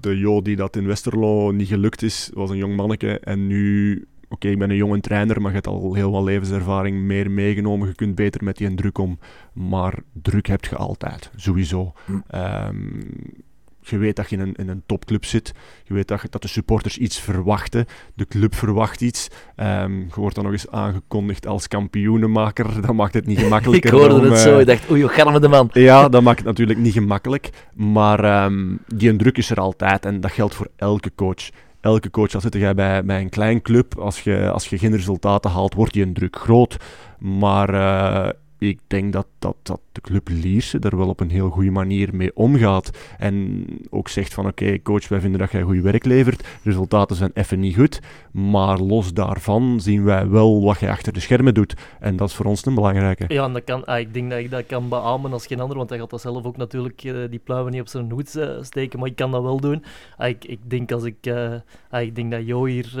de 0.00 0.09
Jo 0.18 0.42
die 0.42 0.56
dat 0.56 0.76
in 0.76 0.86
Westerlo 0.86 1.50
niet 1.50 1.68
gelukt 1.68 2.02
is, 2.02 2.30
was 2.34 2.50
een 2.50 2.56
jong 2.56 2.76
manneke. 2.76 3.18
En 3.18 3.46
nu, 3.46 4.06
oké, 4.28 4.48
ik 4.48 4.58
ben 4.58 4.70
een 4.70 4.76
jonge 4.76 5.00
trainer, 5.00 5.40
maar 5.40 5.50
je 5.50 5.54
hebt 5.54 5.66
al 5.66 5.94
heel 5.94 6.10
wat 6.10 6.24
levenservaring 6.24 7.00
meer 7.00 7.30
meegenomen. 7.30 7.88
Je 7.88 7.94
kunt 7.94 8.14
beter 8.14 8.44
met 8.44 8.56
die 8.56 8.74
druk 8.74 8.98
om. 8.98 9.18
Maar 9.52 9.98
druk 10.12 10.46
heb 10.46 10.64
je 10.64 10.76
altijd, 10.76 11.30
sowieso. 11.36 11.92
Hm. 12.04 12.12
Ehm, 12.26 13.00
je 13.90 13.98
weet 13.98 14.16
dat 14.16 14.30
je 14.30 14.36
in 14.36 14.42
een, 14.42 14.54
in 14.54 14.68
een 14.68 14.82
topclub 14.86 15.24
zit. 15.24 15.52
Je 15.84 15.94
weet 15.94 16.08
dat, 16.08 16.20
je- 16.22 16.28
dat 16.30 16.42
de 16.42 16.48
supporters 16.48 16.98
iets 16.98 17.20
verwachten. 17.20 17.86
De 18.14 18.26
club 18.26 18.54
verwacht 18.54 19.00
iets. 19.00 19.28
Ehm, 19.56 19.92
je 19.98 20.06
wordt 20.14 20.34
dan 20.34 20.44
nog 20.44 20.52
eens 20.52 20.68
aangekondigd 20.70 21.46
als 21.46 21.68
kampioenenmaker. 21.68 22.80
Dat 22.86 22.94
maakt 22.94 23.14
het 23.14 23.26
niet 23.26 23.38
Ik 23.38 23.42
gemakkelijker. 23.44 23.92
hoorde 23.92 24.14
om, 24.14 24.22
het 24.22 24.32
eh, 24.32 24.38
zo, 24.38 24.58
ik 24.58 24.66
dacht, 24.66 24.90
oei, 24.90 25.06
met 25.32 25.42
de 25.42 25.48
man? 25.48 25.68
ja, 25.90 26.08
dat 26.08 26.22
maakt 26.22 26.38
het 26.38 26.46
natuurlijk 26.46 26.78
niet 26.78 26.92
gemakkelijk. 26.92 27.50
Maar 27.74 28.24
ehm, 28.24 28.76
die 28.86 29.16
druk 29.16 29.38
is 29.38 29.50
er 29.50 29.60
altijd 29.60 30.04
en 30.04 30.20
dat 30.20 30.30
geldt 30.32 30.54
voor 30.54 30.68
elke 30.76 31.12
coach. 31.14 31.48
Elke 31.80 32.10
coach, 32.10 32.34
al 32.34 32.40
zit 32.40 32.54
jij 32.54 32.74
bij, 32.74 33.04
bij 33.04 33.20
een 33.20 33.28
klein 33.28 33.62
club, 33.62 33.98
als 33.98 34.20
je, 34.22 34.50
als 34.50 34.68
je 34.68 34.78
geen 34.78 34.96
resultaten 34.96 35.50
haalt, 35.50 35.74
wordt 35.74 35.92
die 35.92 36.12
druk 36.12 36.36
groot. 36.36 36.76
Maar 37.18 37.74
eh, 37.74 38.30
ik 38.68 38.80
denk 38.86 39.12
dat, 39.12 39.26
dat, 39.38 39.56
dat 39.62 39.80
de 39.92 40.00
club 40.00 40.28
Lierse 40.28 40.78
er 40.78 40.96
wel 40.96 41.08
op 41.08 41.20
een 41.20 41.30
heel 41.30 41.50
goede 41.50 41.70
manier 41.70 42.08
mee 42.12 42.36
omgaat. 42.36 42.90
En 43.18 43.64
ook 43.90 44.08
zegt 44.08 44.34
van 44.34 44.46
oké, 44.46 44.82
coach, 44.82 45.08
wij 45.08 45.20
vinden 45.20 45.40
dat 45.40 45.50
jij 45.50 45.62
goed 45.62 45.82
werk 45.82 46.04
levert. 46.04 46.48
Resultaten 46.62 47.16
zijn 47.16 47.30
even 47.34 47.60
niet 47.60 47.74
goed. 47.74 48.00
Maar 48.32 48.78
los 48.78 49.12
daarvan 49.12 49.80
zien 49.80 50.04
wij 50.04 50.28
wel 50.28 50.62
wat 50.64 50.80
jij 50.80 50.90
achter 50.90 51.12
de 51.12 51.20
schermen 51.20 51.54
doet. 51.54 51.74
En 52.00 52.16
dat 52.16 52.28
is 52.28 52.34
voor 52.34 52.46
ons 52.46 52.66
een 52.66 52.74
belangrijke. 52.74 53.24
Ja, 53.28 53.44
en 53.44 53.52
dat 53.52 53.64
kan, 53.64 53.84
ah, 53.84 53.98
ik 53.98 54.14
denk 54.14 54.30
dat 54.30 54.38
ik 54.38 54.50
dat 54.50 54.66
kan 54.66 54.88
beamen 54.88 55.32
als 55.32 55.46
geen 55.46 55.60
ander, 55.60 55.76
want 55.76 55.90
hij 55.90 55.98
gaat 55.98 56.10
dat 56.10 56.20
zelf 56.20 56.44
ook 56.44 56.56
natuurlijk 56.56 57.04
eh, 57.04 57.14
die 57.30 57.38
pluimen 57.38 57.72
niet 57.72 57.80
op 57.80 57.88
zijn 57.88 58.10
hoed 58.10 58.36
eh, 58.36 58.48
steken, 58.60 58.98
maar 58.98 59.08
ik 59.08 59.16
kan 59.16 59.30
dat 59.30 59.42
wel 59.42 59.60
doen. 59.60 59.84
Ah, 60.16 60.28
ik, 60.28 60.44
ik 60.44 60.60
denk 60.70 60.92
als 60.92 61.04
ik, 61.04 61.26
eh, 61.26 61.54
ah, 61.90 62.02
ik 62.02 62.14
denk 62.14 62.30
dat 62.30 62.46
Jo 62.46 62.64
hier 62.64 62.92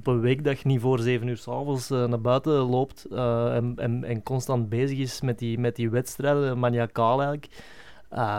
op 0.00 0.06
een 0.06 0.20
weekdag 0.20 0.64
niet 0.64 0.80
voor 0.80 0.98
7 0.98 1.28
uur 1.28 1.36
s'avonds 1.36 1.90
uh, 1.90 2.04
naar 2.04 2.20
buiten 2.20 2.52
loopt 2.52 3.06
uh, 3.12 3.54
en, 3.54 3.72
en, 3.76 4.04
en, 4.04 4.22
constant 4.22 4.68
bezig 4.68 4.98
is 4.98 5.20
met 5.20 5.38
die, 5.38 5.58
met 5.58 5.76
die 5.76 5.90
wedstrijden, 5.90 6.58
maniacaal 6.58 7.22
eigenlijk. 7.22 7.48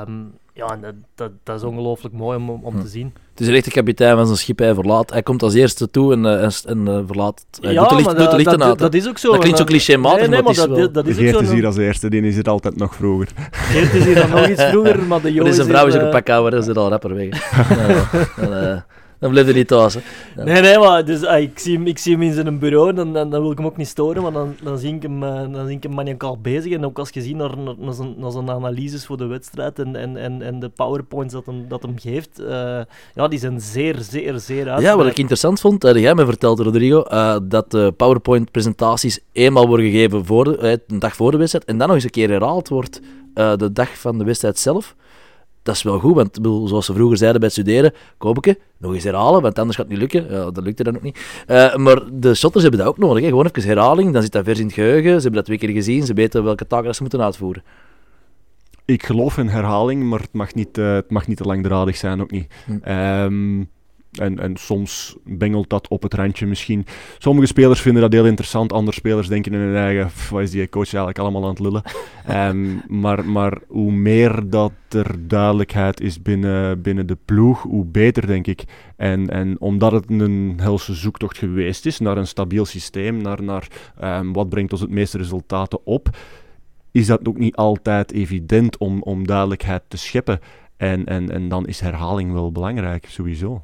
Um, 0.08 0.32
ja, 0.54 0.72
en 0.72 0.82
dat, 0.82 0.94
dat, 1.16 1.32
dat 1.44 1.56
is 1.56 1.64
ongelooflijk 1.64 2.16
mooi 2.16 2.38
om, 2.38 2.50
om 2.50 2.74
Hm. 2.74 2.82
te 2.82 2.88
zien. 2.88 3.14
Het 3.30 3.40
is 3.40 3.56
echt 3.56 3.66
de 3.66 3.72
kapitein 3.72 4.16
van 4.16 4.26
zijn 4.26 4.38
schip, 4.38 4.60
hij 4.60 4.74
verlaat. 4.74 5.12
Hij 5.12 5.24
komt 5.24 5.44
als 5.44 5.54
eerste 5.54 5.90
toe 5.90 6.14
en, 6.14 6.24
uh, 6.24 6.44
en, 6.44 6.88
en 6.88 7.04
verlaat. 7.08 7.46
Hij 7.62 7.74
ja, 7.74 7.80
doet 7.80 7.90
de, 7.90 7.96
licht, 7.96 8.08
maar 8.08 8.16
doet 8.16 8.30
de 8.32 8.36
lichten 8.36 8.60
dat, 8.60 8.68
uit. 8.68 8.80
dat, 8.80 8.94
is 8.94 9.08
ook 9.08 9.18
zo. 9.18 9.32
Dat 9.32 9.40
klinkt 9.40 9.58
zo 9.58 9.64
clichématig, 9.64 10.20
nee, 10.20 10.28
nee, 10.28 10.42
maar, 10.42 10.56
maar 10.56 10.68
dat, 10.68 10.78
dat, 10.78 10.94
dat 10.94 11.08
is 11.08 11.14
ook 11.14 11.20
Geert 11.20 11.36
zo. 11.36 11.42
is 11.42 11.52
hier 11.52 11.66
als 11.66 11.78
eerste, 11.78 12.10
die 12.10 12.22
is 12.22 12.38
er 12.38 12.44
altijd 12.44 12.78
nog 12.78 12.96
vroeger. 12.96 13.28
Geert 13.52 13.94
is 13.94 14.04
hier 14.06 14.16
dan 14.16 14.30
nog 14.30 14.48
iets 14.48 14.64
vroeger, 14.64 15.04
maar 15.04 15.22
de 15.22 15.34
Jo 15.34 15.44
is 15.44 15.50
is 15.50 15.58
een 15.58 15.66
vrouw 15.66 15.88
is 15.88 15.96
ook 15.96 16.02
een 16.02 16.10
pak 16.10 16.30
ouder, 16.30 16.52
dan 16.52 16.64
zit 16.64 16.78
al 16.78 16.90
rapper 16.90 17.14
weg. 17.16 17.30
dan, 19.22 19.30
blijft 19.30 19.50
hij 19.50 19.58
niet 19.58 19.68
thuis. 19.68 19.94
Ja. 19.94 20.44
Nee, 20.44 20.62
nee, 20.62 20.78
maar 20.78 21.06
dus, 21.06 21.26
ah, 21.26 21.42
ik, 21.42 21.60
zie 21.60 21.76
hem, 21.76 21.88
ik 21.88 21.98
zie 21.98 22.14
hem 22.14 22.22
in 22.22 22.34
zijn 22.34 22.60
bureau, 22.60 22.94
dan, 22.94 23.14
dan, 23.14 23.30
dan 23.30 23.42
wil 23.42 23.52
ik 23.52 23.58
hem 23.58 23.68
ook 23.68 23.78
niet 23.78 23.88
storen, 23.88 24.22
maar 24.22 24.32
dan, 24.32 24.56
dan, 24.64 24.78
zie, 24.78 24.96
ik 24.96 25.02
hem, 25.02 25.24
uh, 25.24 25.52
dan 25.52 25.66
zie 25.66 25.76
ik 25.76 25.84
hem 25.84 25.94
maniacaal 25.94 26.38
bezig. 26.38 26.74
En 26.74 26.86
ook 26.86 27.00
als 27.00 27.10
je 27.10 27.22
ziet 27.22 27.36
naar, 27.36 27.58
naar, 27.58 27.76
naar, 27.78 27.94
zijn, 27.94 28.14
naar 28.18 28.32
zijn 28.32 28.50
analyses 28.50 29.06
voor 29.06 29.18
de 29.18 29.26
wedstrijd 29.26 29.80
en, 29.80 29.96
en, 29.96 30.18
en, 30.18 30.42
en 30.42 30.60
de 30.60 30.70
powerpoints 30.70 31.34
dat 31.34 31.46
hem, 31.46 31.66
dat 31.68 31.82
hem 31.82 32.00
geeft, 32.00 32.40
uh, 32.40 32.48
ja, 33.14 33.28
die 33.28 33.40
zijn 33.40 33.62
zeer, 33.62 33.96
zeer, 34.00 34.40
zeer 34.40 34.70
uit. 34.70 34.82
Ja, 34.82 34.98
wat 34.98 35.08
ik 35.08 35.18
interessant 35.18 35.60
vond, 35.60 35.84
had 35.84 35.96
jij 36.00 36.16
me 36.16 36.26
verteld, 36.26 36.60
Rodrigo, 36.60 37.06
uh, 37.12 37.38
dat 37.44 37.72
de 37.72 37.94
PowerPoint-presentaties 37.98 39.20
eenmaal 39.32 39.68
worden 39.68 39.86
gegeven 39.86 40.26
voor 40.26 40.44
de, 40.44 40.82
een 40.88 41.00
dag 41.00 41.16
voor 41.16 41.32
de 41.32 41.38
wedstrijd 41.38 41.66
en 41.66 41.78
dan 41.78 41.88
nog 41.88 41.96
eens 41.96 42.06
een 42.06 42.12
keer 42.12 42.30
herhaald 42.30 42.70
wordt 42.70 43.02
de 43.34 43.70
dag 43.74 43.98
van 44.00 44.18
de 44.18 44.24
wedstrijd 44.24 44.60
zelf 44.60 44.96
dat 45.64 45.76
is 45.76 45.84
wel 45.84 46.00
goed, 46.00 46.16
want 46.16 46.40
zoals 46.42 46.86
ze 46.86 46.94
vroeger 46.94 47.18
zeiden 47.18 47.40
bij 47.40 47.50
het 47.54 47.60
studeren, 47.60 47.94
Kopeke, 48.18 48.58
nog 48.78 48.94
eens 48.94 49.04
herhalen, 49.04 49.42
want 49.42 49.60
anders 49.60 49.78
gaat 49.78 49.90
het 49.90 50.00
niet 50.00 50.14
lukken. 50.14 50.38
Ja, 50.38 50.52
dat 50.52 50.64
lukte 50.64 50.84
dan 50.84 50.96
ook 50.96 51.02
niet. 51.02 51.44
Uh, 51.48 51.76
maar 51.76 52.02
de 52.14 52.36
shotters 52.36 52.64
hebben 52.64 52.82
dat 52.82 52.90
ook 52.90 52.98
nodig. 52.98 53.24
Hè. 53.24 53.30
Gewoon 53.30 53.46
even 53.46 53.70
herhaling, 53.70 54.14
dan 54.14 54.22
zit 54.22 54.32
dat 54.32 54.44
vers 54.44 54.60
in 54.60 54.66
het 54.66 54.74
geheugen. 54.74 55.10
Ze 55.16 55.22
hebben 55.22 55.34
dat 55.34 55.46
twee 55.46 55.58
keer 55.58 55.70
gezien, 55.70 56.06
ze 56.06 56.14
weten 56.14 56.44
welke 56.44 56.68
taken 56.68 56.96
ze 56.96 57.02
moeten 57.02 57.22
uitvoeren. 57.22 57.64
Ik 58.86 59.06
geloof 59.06 59.38
in 59.38 59.48
herhaling, 59.48 60.04
maar 60.04 60.20
het 60.20 60.34
mag 60.34 60.54
niet, 60.54 60.78
uh, 60.78 60.94
het 60.94 61.12
mag 61.12 61.28
niet 61.28 61.38
te 61.38 61.44
langdradig 61.44 61.98
zijn, 61.98 62.22
ook 62.22 62.32
niet. 62.32 62.54
Hm. 62.66 62.92
Um, 62.92 63.70
en, 64.12 64.40
en 64.40 64.58
soms 64.58 65.16
bengelt 65.26 65.70
dat 65.70 65.88
op 65.88 66.04
het 66.04 66.14
randje 66.14 66.46
misschien. 66.46 66.86
Sommige 67.18 67.48
spelers 67.48 67.82
vinden 67.82 68.02
dat 68.02 68.14
heel 68.14 68.26
interessant, 68.26 68.74
andere 68.74 68.98
spelers 68.98 69.28
denken 69.28 69.54
in 69.54 69.60
hun 69.60 69.76
eigen, 69.76 70.10
wat 70.30 70.42
is 70.42 70.52
die 70.52 70.70
coach 70.70 70.86
eigenlijk 70.94 71.20
allemaal 71.20 71.44
aan 71.44 71.50
het 71.50 71.60
lullen. 71.60 71.84
um, 72.30 72.82
maar, 73.02 73.26
maar 73.26 73.58
hoe 73.68 73.92
meer 73.92 74.50
dat 74.50 74.72
er 74.90 75.28
duidelijkheid 75.28 76.02
is 76.02 76.22
binnen, 76.22 76.82
binnen 76.82 77.08
de 77.08 77.18
ploeg, 77.26 77.62
hoe 77.62 77.86
beter 77.86 78.28
denk 78.28 78.48
ik. 78.48 78.64
En, 78.96 79.30
en 79.30 79.60
omdat 79.60 79.92
het 79.92 80.10
een 80.10 80.54
helse 80.62 80.94
zoektocht 80.94 81.38
geweest 81.38 81.86
is 81.86 82.00
naar 82.00 82.18
een 82.18 82.28
stabiel 82.28 82.66
systeem, 82.66 83.22
naar, 83.22 83.44
naar 83.44 83.68
um, 84.04 84.34
wat 84.34 84.50
brengt 84.50 84.72
ons 84.72 84.82
het 84.82 84.90
meeste 84.90 85.18
resultaten 85.18 85.86
op, 85.86 86.10
is 86.92 87.08
dat 87.08 87.28
ook 87.28 87.38
niet 87.38 87.56
altijd 87.56 88.12
evident 88.12 88.78
om, 88.78 89.02
om 89.02 89.28
duidelijkheid 89.28 89.84
te 89.88 89.98
scheppen. 89.98 90.40
En, 90.78 91.06
en, 91.06 91.32
en 91.32 91.48
dan 91.48 91.68
is 91.68 91.80
herhaling 91.80 92.32
wel 92.32 92.52
belangrijk, 92.52 93.06
sowieso. 93.10 93.64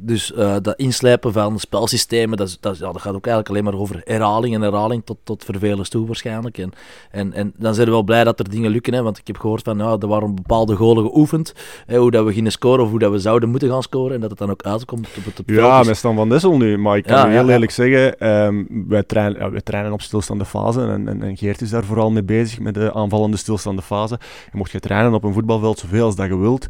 Dus 0.00 0.32
uh, 0.32 0.56
dat 0.62 0.76
inslijpen 0.76 1.32
van 1.32 1.58
spelsystemen, 1.58 2.36
dat, 2.36 2.56
dat, 2.60 2.78
ja, 2.78 2.92
dat 2.92 3.02
gaat 3.02 3.14
ook 3.14 3.26
eigenlijk 3.26 3.48
alleen 3.48 3.64
maar 3.64 3.82
over 3.82 4.00
herhaling 4.04 4.54
en 4.54 4.60
herhaling 4.60 5.02
tot, 5.04 5.16
tot 5.24 5.44
vervelens 5.44 5.88
toe 5.88 6.06
waarschijnlijk. 6.06 6.58
En, 6.58 6.72
en, 7.10 7.32
en 7.32 7.52
dan 7.56 7.74
zijn 7.74 7.86
we 7.86 7.92
wel 7.92 8.02
blij 8.02 8.24
dat 8.24 8.38
er 8.38 8.50
dingen 8.50 8.70
lukken, 8.70 8.94
hè, 8.94 9.02
want 9.02 9.18
ik 9.18 9.26
heb 9.26 9.38
gehoord 9.38 9.62
van, 9.62 9.78
ja, 9.78 9.96
er 9.98 10.06
waren 10.06 10.34
bepaalde 10.34 10.76
golen 10.76 11.04
geoefend, 11.04 11.54
hè, 11.86 11.98
hoe 11.98 12.10
dat 12.10 12.24
we 12.24 12.32
gingen 12.32 12.52
scoren 12.52 12.84
of 12.84 12.90
hoe 12.90 12.98
dat 12.98 13.10
we 13.10 13.18
zouden 13.18 13.48
moeten 13.48 13.68
gaan 13.68 13.82
scoren 13.82 14.14
en 14.14 14.20
dat 14.20 14.30
het 14.30 14.38
dan 14.38 14.50
ook 14.50 14.62
uitkomt 14.62 15.08
op 15.16 15.24
het 15.24 15.42
Ja, 15.46 15.82
met 15.82 15.96
Stan 15.96 16.16
van 16.16 16.28
Dessel 16.28 16.56
nu, 16.56 16.78
maar 16.78 16.96
ik 16.96 17.04
kan 17.04 17.16
Ja, 17.16 17.26
ja, 17.26 17.30
heel 17.30 17.48
eerlijk 17.48 17.70
zeggen, 17.70 18.28
um, 18.44 18.66
wij, 18.88 19.02
trainen, 19.02 19.40
ja, 19.40 19.50
wij 19.50 19.60
trainen 19.60 19.92
op 19.92 20.02
stilstaande 20.02 20.44
fase 20.44 20.80
en, 20.80 21.08
en, 21.08 21.22
en, 21.22 21.36
Geert 21.36 21.60
is 21.60 21.70
daar 21.70 21.84
vooral 21.84 22.10
mee 22.10 22.24
bezig 22.24 22.60
met 22.60 22.74
de 22.74 22.94
aanvallende 22.94 23.36
stilstaande 23.36 23.82
fase. 23.82 24.18
Je 24.50 24.56
mocht 24.56 24.70
je 24.70 24.80
trainen 24.80 25.14
op 25.14 25.24
een 25.24 25.32
voetbalveld 25.32 25.78
zoveel 25.78 26.04
als 26.04 26.16
dat 26.16 26.26
je 26.26 26.36
wilt, 26.36 26.66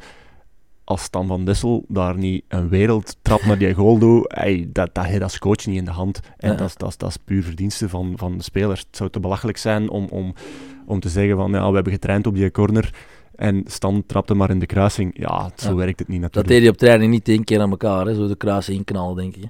als 0.88 1.02
Stan 1.02 1.26
van 1.26 1.44
Dessel 1.44 1.84
daar 1.88 2.16
niet 2.16 2.44
een 2.48 2.68
wereldtrap 2.68 3.44
naar 3.44 3.58
die 3.58 3.74
goal 3.74 3.98
doet, 3.98 4.32
hey, 4.34 4.68
dat, 4.72 4.90
dat 4.94 5.22
als 5.22 5.38
coach 5.38 5.66
niet 5.66 5.76
in 5.76 5.84
de 5.84 5.90
hand. 5.90 6.20
En 6.36 6.50
Ja. 6.50 6.56
dat, 6.56 6.68
is- 6.68 6.74
dat, 6.76 6.88
is- 6.88 6.96
dat 6.96 7.08
is 7.08 7.16
puur 7.16 7.42
verdienste 7.42 7.88
van, 7.88 8.12
van 8.16 8.36
de 8.36 8.42
spelers. 8.42 8.80
Het 8.80 8.96
zou 8.96 9.10
te 9.10 9.20
belachelijk 9.20 9.58
zijn 9.58 9.90
om, 9.90 10.06
om, 10.10 10.34
om 10.86 11.00
te 11.00 11.08
zeggen 11.08 11.36
van 11.36 11.50
ja, 11.52 11.68
we 11.68 11.74
hebben 11.74 11.92
getraind 11.92 12.26
op 12.26 12.34
die 12.34 12.50
corner 12.50 12.94
en 13.34 13.62
Stan 13.66 14.02
trapte 14.06 14.34
maar 14.34 14.50
in 14.50 14.58
de 14.58 14.66
kruising. 14.66 15.10
Ja, 15.18 15.50
zo 15.56 15.68
Ja. 15.68 15.74
werkt 15.74 15.98
het 15.98 16.08
niet 16.08 16.20
Dat 16.22 16.34
natuurlijk. 16.34 16.48
deed 16.54 16.60
hij 16.60 16.68
op 16.70 16.76
training 16.76 17.10
niet 17.12 17.28
één 17.28 17.44
keer 17.44 17.60
aan 17.60 17.70
elkaar, 17.70 18.06
hè, 18.06 18.14
zo 18.14 18.26
de 18.26 18.36
kruisen 18.36 18.74
inknallen, 18.74 19.16
denk 19.16 19.36
ik. 19.36 19.44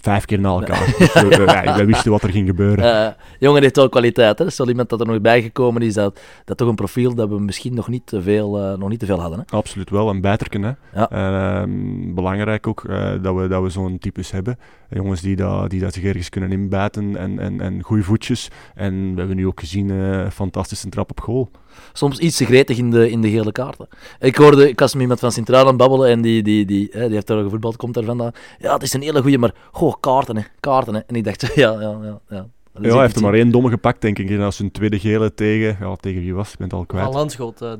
Vijf 0.00 0.24
keer 0.24 0.40
na 0.40 0.48
elkaar. 0.58 0.94
Dus, 0.98 1.12
eh, 1.14 1.64
ja, 1.64 1.76
wij 1.76 1.86
wisten 1.86 2.10
wat 2.10 2.22
er 2.22 2.30
ging 2.30 2.46
gebeuren. 2.46 3.06
Eh, 3.06 3.12
jongen 3.38 3.62
heeft 3.62 3.76
wel 3.76 3.88
kwaliteit. 3.88 4.38
Hè? 4.38 4.44
Dat 4.44 4.52
is 4.52 4.58
wel 4.58 4.68
iemand 4.68 4.88
dat 4.88 5.00
er 5.00 5.06
nog 5.06 5.20
bijgekomen 5.20 5.82
is. 5.82 5.94
Dat, 5.94 6.20
dat 6.44 6.56
toch 6.56 6.68
een 6.68 6.74
profiel 6.74 7.14
dat 7.14 7.28
we 7.28 7.40
misschien 7.40 7.74
nog 7.74 7.88
niet 7.88 8.06
te 8.06 8.22
veel, 8.22 8.58
eh, 8.58 8.78
nog 8.78 8.88
niet 8.88 8.98
te 8.98 9.06
veel 9.06 9.20
hadden. 9.20 9.38
Hè? 9.38 9.56
Absoluut 9.56 9.90
wel, 9.90 10.08
een 10.08 10.20
bijterken. 10.20 10.62
Hè. 10.62 10.72
Ja. 10.94 11.10
Ehm, 11.10 12.14
belangrijk 12.14 12.66
ook 12.66 12.84
eh, 12.84 13.12
dat 13.22 13.34
we, 13.34 13.48
dat 13.48 13.62
we 13.62 13.68
zo'n 13.68 13.98
types 13.98 14.30
hebben. 14.30 14.58
Eh, 14.88 14.98
jongens 14.98 15.20
die, 15.20 15.36
dat, 15.36 15.70
die 15.70 15.80
dat 15.80 15.94
zich 15.94 16.04
ergens 16.04 16.28
kunnen 16.28 16.52
inbijten 16.52 17.16
en, 17.16 17.38
en, 17.38 17.60
en 17.60 17.82
goede 17.82 18.02
voetjes. 18.02 18.50
En 18.74 19.12
we 19.12 19.18
hebben 19.18 19.36
nu 19.36 19.46
ook 19.46 19.60
gezien, 19.60 19.90
eh 19.90 20.30
fantastische 20.30 20.88
trap 20.88 21.10
op 21.10 21.20
goal. 21.20 21.50
Soms 21.92 22.18
iets 22.18 22.36
te 22.36 22.44
gretig 22.44 22.78
in 22.78 22.90
de, 22.90 23.10
in 23.10 23.20
de 23.20 23.30
gele 23.30 23.52
kaarten. 23.52 23.88
Ik 24.20 24.36
hoorde, 24.36 24.68
ik 24.68 24.78
was 24.78 24.92
met 24.92 25.02
iemand 25.02 25.20
van 25.20 25.32
Sint-Truiden 25.32 25.72
aan 25.72 25.78
het 25.78 25.88
babbelen 25.88 26.10
en 26.10 26.20
die, 26.22 26.42
die, 26.42 26.64
die, 26.64 26.88
hè, 26.92 27.04
die 27.04 27.14
heeft 27.14 27.26
daar 27.26 27.42
gevoetbald, 27.42 27.76
komt 27.76 27.94
daar 27.94 28.04
vandaan. 28.04 28.32
Ja, 28.58 28.72
het 28.72 28.82
is 28.82 28.92
een 28.92 29.02
hele 29.02 29.20
goeie, 29.20 29.38
maar 29.38 29.54
goh, 29.72 29.94
kaarten 30.00 30.36
hè, 30.36 30.42
kaarten 30.60 30.94
hè. 30.94 31.00
En 31.06 31.14
ik 31.14 31.24
dacht, 31.24 31.40
ja, 31.54 31.72
ja, 31.80 31.98
ja. 32.02 32.20
ja. 32.28 32.46
Ja, 32.80 32.92
hij 32.92 33.00
heeft 33.00 33.16
er 33.16 33.22
maar 33.22 33.34
één 33.34 33.50
domme 33.50 33.68
gepakt, 33.68 34.00
denk 34.00 34.18
ik. 34.18 34.30
En 34.30 34.38
dat 34.38 34.52
is 34.52 34.58
een 34.58 34.70
tweede 34.70 34.98
gele 34.98 35.34
tegen... 35.34 35.76
Ja, 35.80 35.96
tegen 35.96 36.20
wie 36.20 36.34
was? 36.34 36.52
Ik 36.52 36.58
ben 36.58 36.66
het 36.66 36.76
al 36.76 36.86
kwijt. 36.86 37.04
Van 37.04 37.14
Landschot, 37.14 37.62
uh. 37.62 37.72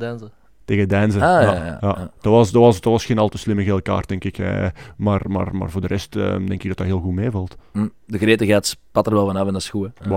Tegen 0.65 0.89
Deinze. 0.89 1.17
Ah, 1.19 1.43
ja, 1.43 1.55
ja, 1.55 1.79
ja. 1.81 2.11
Dat, 2.21 2.33
was, 2.33 2.51
dat, 2.51 2.63
was, 2.63 2.81
dat 2.81 2.93
was 2.93 3.05
geen 3.05 3.19
al 3.19 3.29
te 3.29 3.39
slimme 3.39 3.63
gele 3.65 3.83
kaart, 3.83 4.09
denk 4.09 4.25
ik. 4.25 4.39
eh, 4.39 4.67
maar, 4.97 5.21
maar, 5.29 5.57
maar 5.57 5.71
voor 5.71 5.81
de 5.81 5.87
rest 5.87 6.17
eh, 6.17 6.31
denk 6.33 6.51
ik 6.63 6.69
dat 6.69 6.77
dat 6.77 6.87
heel 6.87 7.01
goed 7.01 7.13
meevalt. 7.13 7.57
Hm, 7.73 7.89
De 8.07 8.19
gretigheid 8.19 8.67
spat 8.67 9.07
er 9.07 9.13
wel 9.13 9.27
van 9.27 9.37
af 9.37 9.47
en 9.47 9.53
dat 9.53 9.63
is 9.63 9.71
goed. 9.71 9.91
Hè. 9.99 10.09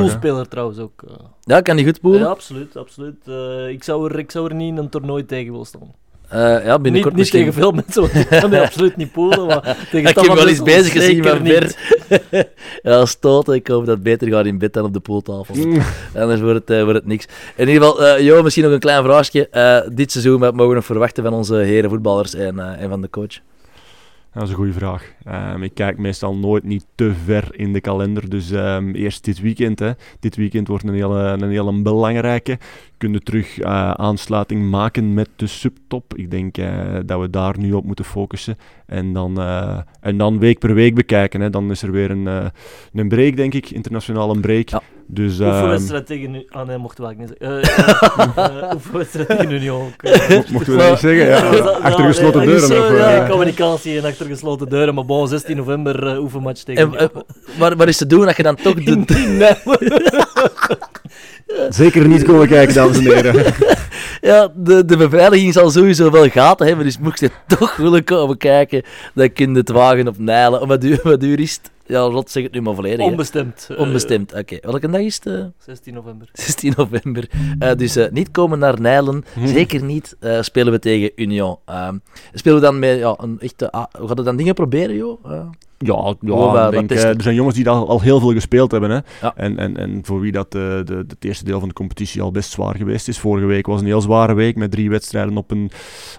poolspeler 0.00 0.48
trouwens 0.48 0.78
ook. 0.78 1.02
eh. 1.08 1.14
Ja, 1.40 1.60
kan 1.60 1.76
die 1.76 1.84
goed 1.84 2.00
poelen? 2.00 2.20
Ja, 2.20 2.26
absoluut. 2.26 2.76
absoluut. 2.76 3.28
Eh, 3.28 3.68
ik, 3.68 3.84
zou 3.84 4.10
er, 4.12 4.18
ik 4.18 4.30
zou 4.30 4.48
er 4.48 4.54
niet 4.54 4.68
in 4.68 4.76
een 4.76 4.88
toernooi 4.88 5.24
tegen 5.26 5.50
willen 5.50 5.66
staan. 5.66 5.92
Eh, 6.32 6.64
ja, 6.64 6.72
Niet, 6.72 6.82
binnenkort 6.82 7.14
niet 7.14 7.22
misschien. 7.22 7.38
tegen 7.38 7.54
veel 7.60 7.72
mensen, 7.72 8.00
want 8.00 8.14
ik 8.14 8.26
kan 8.28 8.50
die 8.50 8.60
absoluut 8.66 8.96
niet 8.96 9.12
poelen. 9.12 9.46
Maar 9.46 9.76
tegen 9.90 10.10
Ik 10.10 10.16
heb 10.18 10.34
wel 10.34 10.48
eens 10.48 10.62
bezig 10.62 10.92
gezien 10.92 11.22
van 11.22 11.42
niet. 11.42 11.76
ver. 12.08 12.48
ja, 12.82 13.04
stoten. 13.06 13.54
Ik 13.54 13.66
hoop 13.68 13.86
dat 13.86 13.94
het 13.94 14.02
beter 14.02 14.28
gaat 14.28 14.46
in 14.46 14.58
bed 14.58 14.72
dan 14.72 14.84
op 14.84 14.92
de 14.92 15.00
pooltafel. 15.00 15.54
Anders 16.22 16.40
wordt 16.40 16.58
het, 16.58 16.70
eh, 16.70 16.82
wordt 16.82 16.98
het 16.98 17.06
niks. 17.06 17.26
In 17.56 17.68
ieder 17.68 17.82
geval, 17.82 18.06
eh 18.06 18.24
Jo, 18.24 18.42
misschien 18.42 18.64
nog 18.64 18.72
een 18.72 18.78
klein 18.78 19.02
vraagje. 19.04 19.48
Eh, 19.48 19.80
dit 19.92 20.12
seizoen, 20.12 20.40
wat 20.40 20.52
mogen 20.54 20.68
we 20.68 20.74
nog 20.74 20.84
verwachten 20.84 21.24
van 21.24 21.32
onze 21.32 21.54
heren 21.54 21.90
voetballers 21.90 22.34
en, 22.34 22.58
eh, 22.58 22.82
en 22.82 22.88
van 22.88 23.00
de 23.00 23.10
coach? 23.10 23.38
Dat 24.34 24.42
is 24.42 24.48
een 24.48 24.54
goede 24.54 24.72
vraag. 24.72 25.04
Ehm, 25.24 25.62
ik 25.62 25.74
kijk 25.74 25.98
meestal 25.98 26.34
nooit 26.34 26.64
niet 26.64 26.84
te 26.94 27.12
ver 27.24 27.44
in 27.50 27.72
de 27.72 27.80
kalender. 27.80 28.28
Dus 28.30 28.50
ehm, 28.50 28.94
eerst 28.94 29.24
dit 29.24 29.40
weekend. 29.40 29.78
Hè. 29.78 29.90
Dit 30.20 30.36
weekend 30.36 30.68
wordt 30.68 30.84
een 30.84 30.94
hele, 30.94 31.18
een 31.18 31.50
hele 31.50 31.82
belangrijke. 31.82 32.58
Kunnen 33.02 33.24
terug 33.24 33.58
eh, 33.58 33.90
aansluiting 33.90 34.70
maken 34.70 35.14
met 35.14 35.28
de 35.36 35.46
subtop. 35.46 36.16
Ik 36.16 36.30
denk 36.30 36.58
eh, 36.58 36.96
dat 37.06 37.20
we 37.20 37.30
daar 37.30 37.58
nu 37.58 37.72
op 37.72 37.84
moeten 37.84 38.04
focussen. 38.04 38.56
En 38.86 39.12
dan, 39.12 39.40
eh, 39.40 39.78
en 40.00 40.16
dan 40.16 40.38
week 40.38 40.58
per 40.58 40.74
week 40.74 40.94
bekijken. 40.94 41.40
Hè. 41.40 41.50
Dan 41.50 41.70
is 41.70 41.82
er 41.82 41.92
weer 41.92 42.10
een, 42.10 42.26
eh, 42.26 42.46
een 42.92 43.08
break, 43.08 43.36
denk 43.36 43.54
ik. 43.54 43.70
Internationaal 43.70 44.30
een 44.30 44.40
break. 44.40 44.68
Ja. 44.68 44.82
Dus, 45.14 45.38
Hoeveel 45.38 45.56
ehm, 45.56 45.68
wedstrijd 45.68 46.06
tegen 46.06 46.34
u... 46.34 46.46
Ah 46.48 46.66
nee, 46.66 46.78
mochten 46.78 47.04
we 47.04 47.14
eigenlijk 47.14 47.40
niet 47.40 47.62
zeggen. 47.64 48.36
Eh, 48.36 48.62
eh, 48.62 48.70
hoeveel 48.70 48.98
wedstrijd 48.98 49.28
tegen 49.28 49.50
Union 49.50 49.80
ook. 49.80 50.02
mochten 50.52 50.72
we 50.72 50.78
dat 50.78 50.90
niet 50.90 50.98
zeggen? 50.98 51.26
Ja, 51.26 51.38
achter 51.70 52.04
gesloten 52.04 52.40
ja, 52.40 52.46
deuren. 52.46 52.66
zo, 52.66 52.82
of, 52.82 52.98
ja, 52.98 53.22
eh, 53.22 53.30
communicatie 53.30 53.98
en 53.98 54.04
achter 54.04 54.26
gesloten 54.26 54.68
deuren. 54.68 54.94
Maar 54.94 55.04
bon, 55.04 55.28
16 55.28 55.56
november 55.56 56.06
eh, 56.06 56.22
oefenmatch 56.22 56.62
tegen 56.62 56.98
En, 56.98 57.10
wat, 57.58 57.74
wat 57.74 57.88
is 57.88 57.96
te 57.96 58.06
doen 58.06 58.24
dat 58.24 58.36
je 58.36 58.42
dan 58.42 58.56
toch 58.56 58.74
de, 58.74 59.04
Zeker 61.68 62.08
niet 62.08 62.24
komen 62.24 62.48
kijken, 62.48 62.74
dames 62.74 62.96
en 62.96 63.02
heren. 63.02 63.54
ja, 64.30 64.52
de, 64.54 64.84
de 64.84 64.96
beveiliging 64.96 65.52
zal 65.52 65.70
sowieso 65.70 66.10
wel 66.10 66.28
gaten 66.28 66.66
hebben, 66.66 66.84
dus 66.84 66.98
mocht 66.98 67.20
je 67.20 67.30
toch 67.56 67.76
willen 67.76 68.04
komen 68.04 68.36
kijken, 68.36 68.82
dan 69.14 69.32
kun 69.32 69.52
je 69.52 69.56
het 69.56 69.68
wagen 69.68 70.08
op 70.08 70.18
Nijlen. 70.18 70.66
Wat 70.66 70.80
duur, 70.80 71.00
wat 71.02 71.20
duur 71.20 71.40
is 71.40 71.52
het? 71.62 71.70
Ja, 71.92 72.00
Rot 72.00 72.30
zeg 72.30 72.42
het 72.42 72.52
nu 72.52 72.60
maar 72.60 72.74
volledig. 72.74 72.98
hè. 73.04 73.10
Onbestemd. 73.10 73.66
eh, 73.70 73.78
Onbestemd, 73.78 74.34
oké. 74.34 74.56
Welke 74.60 74.90
dag 74.90 75.00
is 75.00 75.14
het? 75.14 75.26
eh? 75.26 75.44
16 75.58 75.94
november. 75.94 76.28
16 76.32 76.72
november. 76.76 77.30
Eh, 77.58 77.74
dus 77.76 77.96
eh, 77.96 78.10
niet 78.10 78.30
komen 78.30 78.58
naar 78.58 78.80
Nijlen. 78.80 79.24
Zeker 79.44 79.82
niet 79.84 80.16
eh, 80.20 80.40
spelen 80.42 80.72
we 80.72 80.78
tegen 80.78 81.10
Union. 81.16 81.56
Ehm, 81.64 81.96
spelen 82.32 82.58
we 82.60 82.64
dan 82.64 82.78
met 82.78 82.98
ja, 82.98 83.14
een 83.18 83.40
echte... 83.40 83.70
ah, 83.70 83.84
we 83.92 84.06
gaan 84.06 84.16
we 84.16 84.22
dan 84.22 84.36
dingen 84.36 84.54
proberen, 84.54 84.96
joh? 84.96 85.18
Eh, 85.24 85.30
Ja, 85.78 86.14
ja 86.20 86.34
wat- 86.34 86.64
ik 86.64 86.70
denk, 86.70 86.74
wat 86.74 86.88
testen. 86.88 87.10
eh, 87.10 87.16
er 87.16 87.22
zijn 87.22 87.34
jongens 87.34 87.56
die 87.56 87.68
al, 87.68 87.88
al 87.88 88.00
heel 88.00 88.20
veel 88.20 88.32
gespeeld 88.32 88.70
hebben. 88.70 88.90
Hè? 88.90 88.98
Ja. 89.20 89.32
En, 89.36 89.58
en, 89.58 89.76
en 89.76 90.00
voor 90.04 90.20
wie 90.20 90.32
dat 90.32 90.54
eh, 90.54 90.60
de, 90.60 90.82
de, 90.84 90.94
het 91.08 91.24
eerste 91.24 91.44
deel 91.44 91.58
van 91.58 91.68
de 91.68 91.74
competitie 91.74 92.22
al 92.22 92.30
best 92.30 92.50
zwaar 92.50 92.76
geweest 92.76 93.08
is. 93.08 93.18
Vorige 93.18 93.46
week 93.46 93.66
was 93.66 93.80
een 93.80 93.86
heel 93.86 94.00
zware 94.00 94.34
week 94.34 94.56
met 94.56 94.70
drie 94.70 94.90
wedstrijden 94.90 95.36
op, 95.36 95.50
een, 95.50 95.70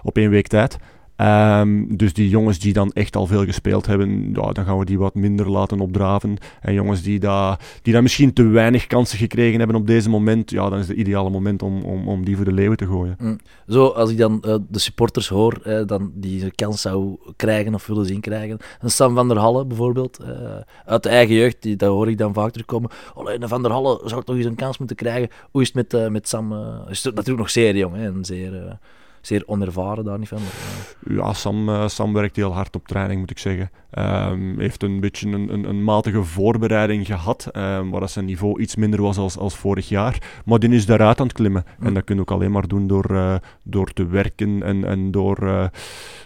op 0.02 0.16
één 0.16 0.30
week 0.30 0.46
tijd. 0.46 0.76
Ehm, 1.16 1.96
dus 1.96 2.12
die 2.12 2.28
jongens 2.28 2.58
die 2.58 2.72
dan 2.72 2.92
echt 2.92 3.16
al 3.16 3.26
veel 3.26 3.44
gespeeld 3.44 3.86
hebben, 3.86 4.30
ja, 4.32 4.52
dan 4.52 4.64
gaan 4.64 4.78
we 4.78 4.84
die 4.84 4.98
wat 4.98 5.14
minder 5.14 5.50
laten 5.50 5.80
opdraven. 5.80 6.36
En 6.60 6.74
jongens 6.74 7.02
die, 7.02 7.18
da, 7.18 7.58
die 7.82 7.92
dan 7.92 8.02
misschien 8.02 8.32
te 8.32 8.46
weinig 8.46 8.86
kansen 8.86 9.18
gekregen 9.18 9.58
hebben 9.58 9.76
op 9.76 9.86
deze 9.86 10.08
moment, 10.08 10.50
ja, 10.50 10.68
dan 10.68 10.78
is 10.78 10.88
het 10.88 10.96
ideale 10.96 11.30
moment 11.30 11.62
om, 11.62 11.82
om, 11.82 12.08
om 12.08 12.24
die 12.24 12.36
voor 12.36 12.44
de 12.44 12.52
leeuwen 12.52 12.76
te 12.76 12.86
gooien. 12.86 13.40
Zo, 13.68 13.86
als 13.86 14.10
ik 14.10 14.18
dan 14.18 14.42
eh, 14.42 14.56
de 14.68 14.78
supporters 14.78 15.28
hoor, 15.28 15.60
eh, 15.62 15.86
dan 15.86 16.12
die 16.14 16.44
een 16.44 16.54
kans 16.54 16.80
zou 16.80 17.16
krijgen 17.36 17.74
of 17.74 17.86
willen 17.86 18.06
zien 18.06 18.20
krijgen. 18.20 18.58
Een 18.80 18.90
Sam 18.90 19.14
van 19.14 19.28
der 19.28 19.38
Halle 19.38 19.64
bijvoorbeeld, 19.64 20.18
eh, 20.18 20.56
uit 20.84 21.02
de 21.02 21.08
eigen 21.08 21.34
jeugd, 21.34 21.62
die, 21.62 21.76
daar 21.76 21.88
hoor 21.90 22.08
ik 22.08 22.18
dan 22.18 22.34
vaak 22.34 22.50
terugkomen. 22.50 22.90
Oh, 23.14 23.32
een 23.32 23.48
Van 23.48 23.62
der 23.62 23.70
Halle 23.70 24.00
zou 24.04 24.24
toch 24.24 24.36
eens 24.36 24.44
een 24.44 24.54
kans 24.54 24.78
moeten 24.78 24.96
krijgen. 24.96 25.28
Hoe 25.50 25.62
is 25.62 25.72
het 25.72 25.92
met, 25.92 26.10
met 26.10 26.28
Sam? 26.28 26.52
is 26.88 27.02
natuurlijk 27.02 27.38
nog 27.38 27.50
zeer 27.50 27.76
jong 27.76 27.96
hè, 27.96 28.06
en 28.06 28.24
zeer, 28.24 28.78
zeer 29.26 29.42
onervaren 29.46 30.04
daar 30.04 30.18
niet 30.18 30.28
van. 30.28 30.38
maar, 30.38 31.16
eh, 31.16 31.16
Ja, 31.16 31.32
Sam, 31.32 31.68
eh, 31.68 31.88
Sam 31.88 32.12
werkt 32.12 32.36
heel 32.36 32.52
hard 32.52 32.76
op 32.76 32.88
training, 32.88 33.20
moet 33.20 33.30
ik 33.30 33.38
zeggen. 33.38 33.70
Ehm, 33.90 34.58
heeft 34.58 34.82
een 34.82 35.00
beetje 35.00 35.28
een, 35.28 35.52
een, 35.52 35.68
een 35.68 35.84
matige 35.84 36.22
voorbereiding 36.22 37.06
gehad, 37.06 37.48
ehm, 37.52 37.88
waar 37.88 38.08
zijn 38.08 38.24
niveau 38.24 38.60
iets 38.60 38.76
minder 38.76 39.02
was 39.02 39.16
als, 39.16 39.38
als 39.38 39.56
vorig 39.56 39.88
jaar. 39.88 40.40
Maar 40.44 40.58
die 40.58 40.70
is 40.70 40.86
daaruit 40.86 41.20
aan 41.20 41.26
het 41.26 41.36
klimmen. 41.36 41.64
En 41.80 41.94
dat 41.94 42.04
kun 42.04 42.14
je 42.14 42.20
ook 42.20 42.30
alleen 42.30 42.50
maar 42.50 42.68
doen 42.68 42.86
door, 42.86 43.04
eh, 43.10 43.34
door 43.62 43.92
te 43.92 44.06
werken 44.06 44.62
en, 44.62 44.84
en 44.84 45.10
door, 45.10 45.70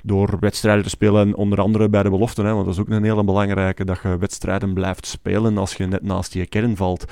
door 0.03 0.37
wedstrijden 0.41 0.83
te 0.83 0.89
spelen, 0.89 1.35
onder 1.35 1.61
andere 1.61 1.89
bij 1.89 2.03
de 2.03 2.11
beloften. 2.11 2.45
Hè, 2.45 2.53
want 2.53 2.65
dat 2.65 2.75
is 2.75 2.81
ook 2.81 2.89
een 2.89 3.05
hele 3.05 3.25
belangrijke, 3.25 3.85
dat 3.85 3.99
je 4.03 4.19
wedstrijden 4.19 4.75
blijft 4.75 5.07
spelen 5.07 5.59
als 5.59 5.75
je 5.75 5.87
net 5.87 6.03
naast 6.03 6.35
je 6.35 6.47
kern 6.47 6.77
valt. 6.77 7.05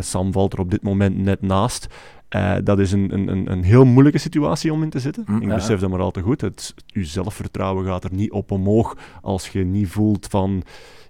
Sam 0.00 0.32
valt 0.32 0.52
er 0.52 0.58
op 0.60 0.70
dit 0.70 0.82
moment 0.82 1.16
net 1.18 1.42
naast. 1.42 1.88
Eh, 2.32 2.54
dat 2.64 2.78
is 2.78 2.92
een, 2.92 3.12
een, 3.12 3.50
een, 3.52 3.62
heel 3.62 3.84
moeilijke 3.84 4.18
situatie 4.18 4.72
om 4.72 4.82
in 4.82 4.90
te 4.90 4.98
zitten. 4.98 5.24
Mm, 5.26 5.36
ik 5.36 5.48
ja, 5.48 5.54
besef 5.54 5.80
dat 5.80 5.90
maar 5.90 6.00
al 6.00 6.10
te 6.10 6.20
goed. 6.20 6.40
Het, 6.40 6.74
je 6.86 7.04
zelfvertrouwen 7.04 7.86
gaat 7.86 8.04
er 8.04 8.12
niet 8.12 8.30
op 8.30 8.50
omhoog 8.50 8.96
als 9.22 9.48
je 9.48 9.64
niet 9.64 9.88
voelt 9.88 10.26
van... 10.26 10.62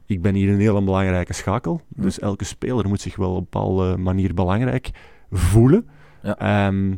Ik 0.06 0.22
ben 0.22 0.34
hier 0.34 0.48
een 0.48 0.60
hele 0.60 0.82
belangrijke 0.82 1.32
schakel. 1.32 1.80
Mm. 1.88 2.04
Dus 2.04 2.18
elke 2.18 2.44
speler 2.44 2.88
moet 2.88 3.00
zich 3.00 3.16
wel 3.16 3.30
op 3.30 3.36
een 3.36 3.46
bepaalde 3.50 3.96
manier 3.96 4.34
belangrijk 4.34 4.90
voelen. 5.30 5.88
Ja. 6.22 6.38
Ehm, 6.38 6.94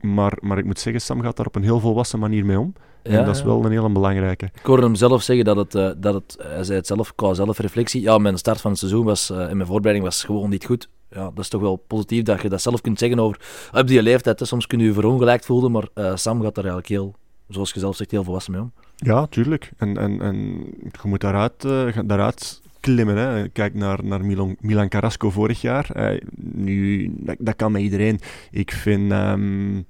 maar, 0.00 0.38
maar 0.40 0.58
ik 0.58 0.64
moet 0.64 0.78
zeggen, 0.78 1.02
Sam 1.02 1.20
gaat 1.20 1.36
daar 1.36 1.46
op 1.46 1.54
een 1.54 1.62
heel 1.62 1.80
volwassen 1.80 2.18
manier 2.18 2.44
mee 2.44 2.58
om. 2.58 2.74
Ja, 3.12 3.18
en 3.18 3.24
dat 3.24 3.36
is 3.36 3.42
wel 3.42 3.64
een 3.64 3.70
hele 3.70 3.90
belangrijke. 3.90 4.44
Ik 4.44 4.66
hoorde 4.66 4.82
hem 4.82 4.94
zelf 4.94 5.22
zeggen 5.22 5.44
dat 5.44 5.56
het, 5.56 5.74
eh, 5.74 5.90
dat 5.96 6.14
het 6.14 6.36
hij 6.42 6.64
zei 6.64 6.78
het 6.78 6.86
zelf, 6.86 7.14
qua 7.14 7.34
zelfreflectie, 7.34 8.02
ja, 8.02 8.18
mijn 8.18 8.38
start 8.38 8.60
van 8.60 8.70
het 8.70 8.80
seizoen 8.80 9.04
was, 9.04 9.30
eh, 9.30 9.50
en 9.50 9.56
mijn 9.56 9.68
voorbereiding 9.68 10.04
was 10.04 10.24
gewoon 10.24 10.50
niet 10.50 10.64
goed. 10.64 10.88
Ja, 11.10 11.24
dat 11.24 11.38
is 11.38 11.48
toch 11.48 11.60
wel 11.60 11.76
positief 11.76 12.22
dat 12.22 12.42
je 12.42 12.48
dat 12.48 12.62
zelf 12.62 12.80
kunt 12.80 12.98
zeggen 12.98 13.18
over, 13.18 13.40
op 13.72 13.86
die 13.86 14.02
leeftijd, 14.02 14.38
hè. 14.40 14.46
soms 14.46 14.66
kun 14.66 14.78
je 14.78 14.84
je 14.84 14.92
verongelijkt 14.92 15.44
voelen, 15.44 15.70
maar 15.70 15.88
eh, 15.94 16.16
Sam 16.16 16.42
gaat 16.42 16.54
daar 16.54 16.64
eigenlijk 16.64 16.88
heel, 16.88 17.14
zoals 17.48 17.72
je 17.72 17.80
zelf 17.80 17.96
zegt, 17.96 18.10
heel 18.10 18.24
volwassen 18.24 18.52
mee 18.52 18.60
om. 18.60 18.72
Ja, 18.96 19.26
tuurlijk. 19.26 19.70
En, 19.76 19.98
en, 19.98 20.20
en 20.20 20.36
je 20.80 21.08
moet 21.08 21.20
daaruit, 21.20 21.62
daaruit 22.04 22.60
klimmen. 22.80 23.16
Hè. 23.16 23.48
Kijk 23.48 23.74
naar, 23.74 24.04
naar 24.04 24.24
Milan, 24.24 24.56
Milan 24.60 24.88
Carrasco 24.88 25.30
vorig 25.30 25.60
jaar. 25.60 26.16
Nu, 26.36 27.10
dat, 27.16 27.36
dat 27.38 27.56
kan 27.56 27.72
met 27.72 27.82
iedereen. 27.82 28.20
Ik 28.50 28.72
vind 28.72 29.12
ehm, 29.12 29.80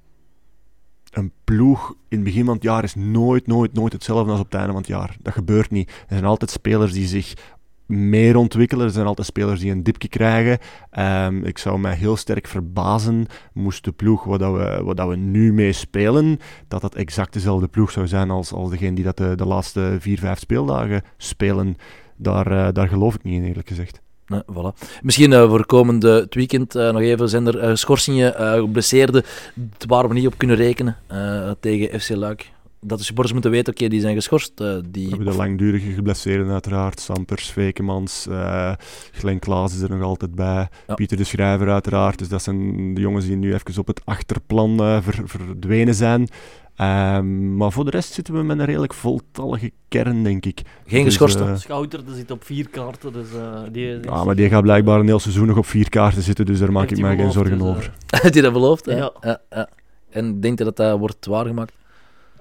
een 1.17 1.31
ploeg 1.43 1.89
in 1.89 2.17
het 2.17 2.23
begin 2.23 2.45
van 2.45 2.53
het 2.53 2.63
jaar 2.63 2.83
is 2.83 2.95
nooit, 2.95 3.47
nooit, 3.47 3.73
nooit 3.73 3.93
hetzelfde 3.93 4.31
als 4.31 4.39
op 4.39 4.45
het 4.45 4.53
einde 4.53 4.71
van 4.71 4.81
het 4.81 4.87
jaar. 4.87 5.17
Dat 5.21 5.33
gebeurt 5.33 5.71
niet. 5.71 5.89
Er 5.89 6.05
zijn 6.07 6.25
altijd 6.25 6.51
spelers 6.51 6.93
die 6.93 7.07
zich 7.07 7.33
meer 7.85 8.35
ontwikkelen. 8.35 8.85
Er 8.85 8.91
zijn 8.91 9.05
altijd 9.05 9.27
spelers 9.27 9.59
die 9.59 9.71
een 9.71 9.83
dipje 9.83 10.07
krijgen. 10.07 10.57
Ehm, 10.89 11.43
ik 11.43 11.57
zou 11.57 11.79
mij 11.79 11.95
heel 11.95 12.15
sterk 12.15 12.47
verbazen 12.47 13.25
moest 13.53 13.83
de 13.83 13.91
ploeg 13.91 14.23
waar, 14.23 14.37
dat 14.37 14.53
we, 14.53 14.83
waar 14.83 14.95
dat 14.95 15.07
we 15.07 15.15
nu 15.15 15.53
mee 15.53 15.71
spelen, 15.71 16.39
dat 16.67 16.81
dat 16.81 16.95
exact 16.95 17.33
dezelfde 17.33 17.67
ploeg 17.67 17.91
zou 17.91 18.07
zijn 18.07 18.29
als, 18.29 18.51
als 18.51 18.69
degene 18.69 18.95
die 18.95 19.03
dat 19.03 19.17
de, 19.17 19.35
de 19.35 19.45
laatste 19.45 19.97
vier, 19.99 20.19
vijf 20.19 20.39
speeldagen 20.39 21.01
spelen. 21.17 21.75
Daar, 22.17 22.51
eh, 22.51 22.73
daar 22.73 22.87
geloof 22.87 23.15
ik 23.15 23.23
niet 23.23 23.33
in, 23.41 23.47
eerlijk 23.47 23.67
gezegd. 23.67 24.03
Nee, 24.27 24.41
voilà. 24.53 24.99
Misschien 25.01 25.33
eh, 25.33 25.49
voor 25.49 25.65
komende 25.65 26.09
het 26.09 26.35
weekend 26.35 26.75
eh, 26.75 26.91
nog 26.91 27.01
even, 27.01 27.29
zijn 27.29 27.47
er 27.47 27.59
eh, 27.59 27.75
schorsingen, 27.75 28.33
geblesseerden 28.33 29.23
waar 29.87 30.07
we 30.07 30.13
niet 30.13 30.27
op 30.27 30.37
kunnen 30.37 30.55
rekenen 30.55 30.97
tegen 31.59 31.99
FC 31.99 32.09
Luik. 32.09 32.53
Dat 32.81 32.97
de 32.97 33.03
supporters 33.03 33.33
moeten 33.33 33.51
weten, 33.51 33.73
oké, 33.73 33.87
die 33.87 33.99
zijn 34.01 34.15
geschorst. 34.15 34.51
eh, 34.59 34.67
We 34.67 34.91
die, 34.91 35.09
hebben 35.09 35.27
de 35.27 35.33
langdurige 35.35 35.91
geblesseerden 35.91 36.51
uiteraard. 36.51 36.99
Sampers, 36.99 37.49
Vekemans, 37.49 38.27
eh 38.27 38.71
Glenn 39.11 39.39
Klaas 39.39 39.73
is 39.75 39.81
er 39.81 39.89
nog 39.89 40.01
altijd 40.01 40.35
bij. 40.35 40.67
Ja. 40.87 40.93
Pieter 40.93 41.17
de 41.17 41.23
Schrijver 41.23 41.69
uiteraard. 41.71 42.17
Dus 42.19 42.27
dat 42.27 42.41
zijn 42.43 42.93
de 42.93 43.01
jongens 43.01 43.25
die 43.25 43.35
nu 43.35 43.53
even 43.53 43.79
op 43.79 43.87
het 43.87 44.01
achterplan 44.05 44.77
ver- 44.77 45.21
verdwenen 45.25 45.95
zijn. 45.95 46.27
Ehm, 46.75 47.55
maar 47.57 47.71
voor 47.71 47.85
de 47.85 47.91
rest 47.91 48.13
zitten 48.13 48.33
we 48.33 48.43
met 48.43 48.59
een 48.59 48.65
redelijk 48.65 48.93
voltallige 48.93 49.71
kern, 49.87 50.23
denk 50.23 50.45
ik. 50.45 50.61
Geen 50.85 51.03
Dus, 51.03 51.17
geschorste. 51.17 51.43
eh, 51.43 51.55
Schouter 51.55 52.05
die 52.05 52.15
zit 52.15 52.31
op 52.31 52.43
vier 52.43 52.69
kaarten, 52.69 53.13
dus 53.13 53.33
eh, 53.33 53.59
die, 53.71 53.99
die 53.99 54.11
ja, 54.11 54.23
maar 54.23 54.35
die 54.35 54.49
gaat 54.49 54.61
blijkbaar 54.61 54.99
een 54.99 55.05
heel 55.05 55.19
seizoen 55.19 55.47
nog 55.47 55.57
op 55.57 55.65
vier 55.65 55.89
kaarten 55.89 56.21
zitten, 56.21 56.45
dus 56.45 56.59
daar 56.59 56.71
maak 56.71 56.89
heeft 56.89 56.99
ik 56.99 57.05
hij 57.05 57.15
mij 57.15 57.23
geen 57.23 57.33
zorgen 57.33 57.57
dus, 57.57 57.67
eh, 57.67 57.73
over. 57.73 57.93
Had 58.21 58.33
je 58.33 58.41
dat 58.41 58.53
beloofd? 58.53 58.85
hè? 58.85 58.95
Ja. 58.97 59.11
Ja, 59.21 59.41
ja. 59.49 59.69
En 60.09 60.39
denkt 60.39 60.59
je 60.59 60.65
dat 60.65 60.75
dat 60.77 60.99
wordt 60.99 61.25
waargemaakt? 61.25 61.73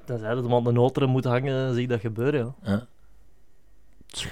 Dan 0.04 0.18
zei 0.18 0.34
dat 0.34 0.42
de 0.42 0.48
man 0.50 0.64
de 0.64 0.72
noten 0.72 1.08
moet 1.08 1.24
hangen, 1.24 1.74
zie 1.74 1.82
ik 1.82 1.88
dat 1.88 2.00
gebeuren. 2.00 2.54
Ja. 2.62 2.86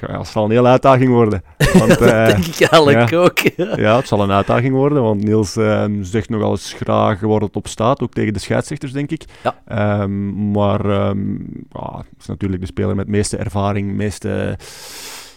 Ja. 0.01 0.19
Het 0.19 0.27
zal 0.27 0.45
een 0.45 0.51
hele 0.51 0.69
uitdaging 0.69 1.11
worden. 1.11 1.43
Want, 1.73 2.01
eh, 2.01 2.27
denk 2.27 2.47
ik 2.47 2.61
eigenlijk 2.61 3.11
ja. 3.11 3.19
ook. 3.19 3.39
ja, 3.79 3.97
het 3.97 4.09
zal 4.09 4.23
een 4.23 4.31
uitdaging 4.31 4.75
worden, 4.75 5.03
want 5.03 5.25
Niels 5.25 5.57
ehm, 5.57 6.03
zegt 6.03 6.29
nogal 6.29 6.51
eens 6.51 6.73
graag 6.73 7.21
waar 7.21 7.41
het 7.41 7.57
op 7.57 7.67
staat, 7.67 8.01
ook 8.01 8.13
tegen 8.13 8.33
de 8.33 8.39
scheidsrechters, 8.39 8.93
denk 8.93 9.11
ik. 9.11 9.25
Ja. 9.43 9.55
Ehm, 9.67 10.51
maar 10.51 10.91
ehm 10.91 11.31
ja, 11.71 11.97
het 11.97 12.21
is 12.21 12.27
natuurlijk 12.27 12.61
de 12.61 12.67
speler 12.67 12.97
met 12.97 13.07
de 13.07 13.13
meeste 13.13 13.37
ervaring, 13.37 13.93
meeste... 13.93 14.57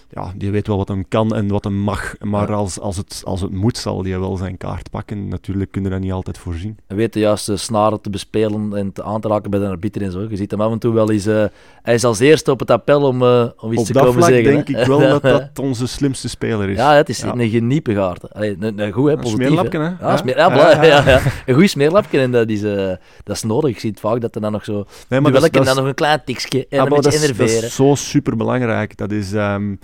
Ja, 0.10 0.34
die 0.36 0.52
weet 0.52 0.68
wel 0.68 0.78
wat 0.78 0.88
hem 0.88 1.08
kan 1.08 1.36
en 1.36 1.48
wat 1.48 1.64
hem 1.64 1.74
mag. 1.80 2.14
Maar 2.20 2.54
als, 2.54 2.80
als, 2.80 2.98
het, 2.98 3.22
als 3.26 3.42
het 3.42 3.54
moet, 3.54 3.78
zal 3.78 4.04
hij 4.04 4.20
wel 4.20 4.38
zijn 4.38 4.58
kaart 4.58 4.90
pakken. 4.90 5.28
Natuurlijk 5.28 5.72
kunnen 5.72 5.90
we 5.92 5.96
dat 5.98 6.06
niet 6.06 6.16
altijd 6.16 6.38
voorzien. 6.38 6.78
Hij 6.88 6.98
weet 6.98 7.14
de 7.14 7.20
juiste 7.20 7.58
snaren 7.58 8.02
te 8.02 8.10
bespelen 8.10 8.76
en 8.76 8.92
te 8.94 9.04
aan 9.04 9.22
te 9.22 9.28
raken 9.28 9.52
bij 9.52 9.60
de 9.60 9.68
arbiter 9.68 10.02
en 10.02 10.12
zo. 10.12 10.26
Je 10.30 10.36
ziet 10.36 10.52
hem 10.52 10.62
af 10.62 10.72
en 10.72 10.80
toe 10.80 10.94
wel 10.94 11.12
eens... 11.12 11.26
eh, 11.26 11.46
hij 11.82 11.94
is 11.94 12.04
als 12.04 12.20
eerste 12.20 12.52
op 12.52 12.60
het 12.60 12.72
appel 12.72 13.02
om, 13.02 13.22
eh, 13.22 13.46
om 13.58 13.72
iets 13.72 13.82
Op 13.82 13.86
te 13.88 13.94
dat 13.94 14.02
komen 14.04 14.18
vlak 14.24 14.34
zeggen. 14.34 14.54
denk 14.54 14.68
hè. 14.68 14.80
ik 14.80 14.86
wel 14.88 15.00
dat 15.00 15.22
dat 15.54 15.60
onze 15.60 15.88
slimste 15.88 16.30
speler 16.30 16.70
is. 16.70 16.78
Ja, 16.78 16.94
het 16.94 17.10
is 17.10 17.20
Ja. 17.22 17.34
een 17.36 17.50
geniepegaard. 17.50 18.34
Allee, 18.34 18.56
een, 18.60 18.80
een 18.80 18.92
goed, 18.92 19.10
hè, 19.10 19.18
Een 19.18 19.26
smeerlapje, 19.28 19.80
hè. 19.80 19.86
Ja, 19.86 19.96
Ja. 20.00 20.18
smeer, 20.18 20.38
ja, 20.38 20.84
Ja. 21.08 21.22
Een 21.46 21.56
goed 21.56 21.70
smeerlapje 21.70 22.20
en 22.20 22.32
dat 22.32 22.50
is, 22.50 22.64
eh, 22.64 22.92
dat 23.24 23.36
is 23.36 23.44
nodig. 23.44 23.70
Ik 23.70 23.80
zie 23.80 23.90
het 23.90 24.00
vaak 24.00 24.22
dat 24.22 24.36
er 24.36 24.42
dan 24.42 24.52
nog 24.52 24.64
zo... 24.64 24.86
Nee, 25.10 25.22
Maar 25.22 25.32
dat, 25.32 25.54
dan 25.54 25.76
nog 25.76 25.86
een 25.86 25.94
klein 25.94 26.22
tikje 26.26 26.60
en 26.70 26.78
Ja, 26.78 26.84
een 26.84 26.90
beetje 26.90 27.02
dat 27.04 27.14
is, 27.14 27.20
dat 27.22 27.30
enerveren. 27.30 27.64
is 27.68 27.76
zo 27.76 27.96
super 27.96 28.38
belangrijk. 28.38 28.98
Dat 28.98 29.12
is 29.12 29.34
ehm, 29.34 29.76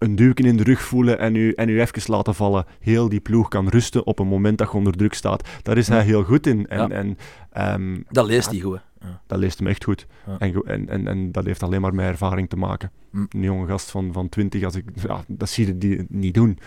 een 0.00 0.16
duwken 0.16 0.44
in 0.44 0.56
de 0.56 0.62
rug 0.62 0.82
voelen 0.82 1.18
en 1.18 1.34
u, 1.34 1.52
en 1.52 1.68
u 1.68 1.80
even 1.80 2.02
laten 2.12 2.34
vallen. 2.34 2.64
Heel 2.80 3.08
die 3.08 3.20
ploeg 3.20 3.48
kan 3.48 3.68
rusten 3.68 4.06
op 4.06 4.18
een 4.18 4.26
moment 4.26 4.58
dat 4.58 4.70
je 4.70 4.76
onder 4.76 4.96
druk 4.96 5.14
staat. 5.14 5.48
Daar 5.62 5.76
is 5.76 5.88
hij 5.88 6.02
heel 6.02 6.22
goed 6.22 6.46
in. 6.46 6.66
En, 6.66 6.78
Ja. 6.78 6.88
en 6.88 7.18
ehm, 7.52 7.96
Dat 8.08 8.26
leest 8.26 8.50
hij 8.50 8.60
goed. 8.60 8.80
Ja. 9.00 9.20
dat 9.26 9.38
leest 9.38 9.58
hem 9.58 9.68
echt 9.68 9.84
goed. 9.84 10.06
Ja. 10.26 10.36
En, 10.38 10.62
en, 10.64 10.88
en, 10.88 11.06
en 11.08 11.32
dat 11.32 11.44
heeft 11.44 11.62
alleen 11.62 11.80
maar 11.80 11.94
met 11.94 12.06
ervaring 12.06 12.48
te 12.48 12.56
maken. 12.56 12.90
Hm. 13.10 13.16
Een 13.28 13.42
jonge 13.42 13.66
gast 13.66 13.90
van, 13.90 14.12
van 14.12 14.28
20, 14.28 14.64
als 14.64 14.74
ik, 14.74 14.84
ja, 15.06 15.24
dat 15.28 15.48
zie 15.48 15.66
je 15.66 15.78
die 15.78 16.06
niet 16.08 16.34
doen. 16.34 16.58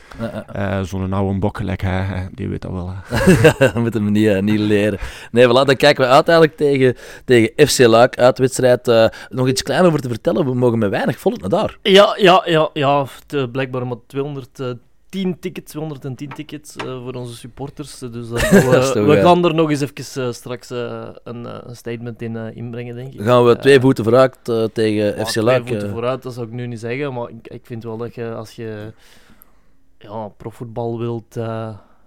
Eh, 0.53 0.81
Zo'n 0.81 1.13
oude 1.13 1.39
bok 1.39 1.57
gelijk 1.57 1.81
hij, 1.81 2.29
die 2.33 2.47
weet 2.47 2.61
dat 2.61 2.71
wel. 2.71 2.93
Dat 3.59 3.75
moet 3.75 3.93
hem 3.93 4.11
niet, 4.11 4.27
eh, 4.27 4.41
niet 4.41 4.59
leren. 4.59 4.99
Nee, 5.31 5.45
voilà, 5.45 5.65
dan 5.65 5.75
kijken 5.75 6.03
we 6.05 6.11
uit 6.11 6.27
eigenlijk 6.27 6.57
tegen, 6.57 6.95
tegen 7.25 7.67
FC 7.67 7.79
Luik. 7.79 8.17
Uitwedstrijd. 8.17 8.87
eh 8.87 9.07
nog 9.29 9.47
iets 9.47 9.63
kleiner 9.63 9.87
over 9.87 10.01
te 10.01 10.07
vertellen. 10.09 10.45
We 10.45 10.53
mogen 10.53 10.79
met 10.79 10.89
weinig 10.89 11.19
volk 11.19 11.41
naar 11.41 11.49
daar. 11.49 11.77
Ja, 11.81 12.15
ja, 12.19 12.41
ja, 12.45 12.69
ja. 12.73 13.05
De, 13.27 13.49
blijkbaar 13.49 13.87
maar 13.87 13.97
210 15.13 15.39
tickets, 15.39 15.71
210 15.71 16.29
tickets 16.29 16.75
eh, 16.75 17.03
voor 17.03 17.13
onze 17.13 17.35
supporters. 17.35 17.99
Dus 17.99 18.31
eh, 18.31 19.05
we 19.05 19.19
gaan 19.21 19.45
er 19.45 19.53
nog 19.53 19.69
eens 19.69 19.81
even 19.81 20.23
eh, 20.23 20.31
straks 20.31 20.69
een, 20.69 21.67
een 21.69 21.75
statement 21.75 22.21
in 22.21 22.35
inbrengen, 22.35 22.95
denk 22.95 23.11
ik. 23.11 23.17
Dan 23.17 23.25
gaan 23.25 23.45
we 23.45 23.57
twee 23.57 23.79
voeten 23.79 24.03
vooruit 24.03 24.37
tegen 24.73 25.25
FC 25.25 25.31
twee 25.31 25.43
Luik. 25.43 25.67
voeten 25.67 25.87
eh. 25.87 25.93
vooruit, 25.93 26.23
dat 26.23 26.33
zou 26.33 26.45
ik 26.47 26.51
nu 26.53 26.67
niet 26.67 26.79
zeggen. 26.79 27.13
Maar 27.13 27.29
ik, 27.29 27.47
ik 27.47 27.65
vind 27.65 27.83
wel 27.83 27.97
dat 27.97 28.15
je, 28.15 28.33
als 28.33 28.51
je 28.51 28.93
ja, 29.97 30.27
profvoetbal 30.27 30.99
wilt, 30.99 31.39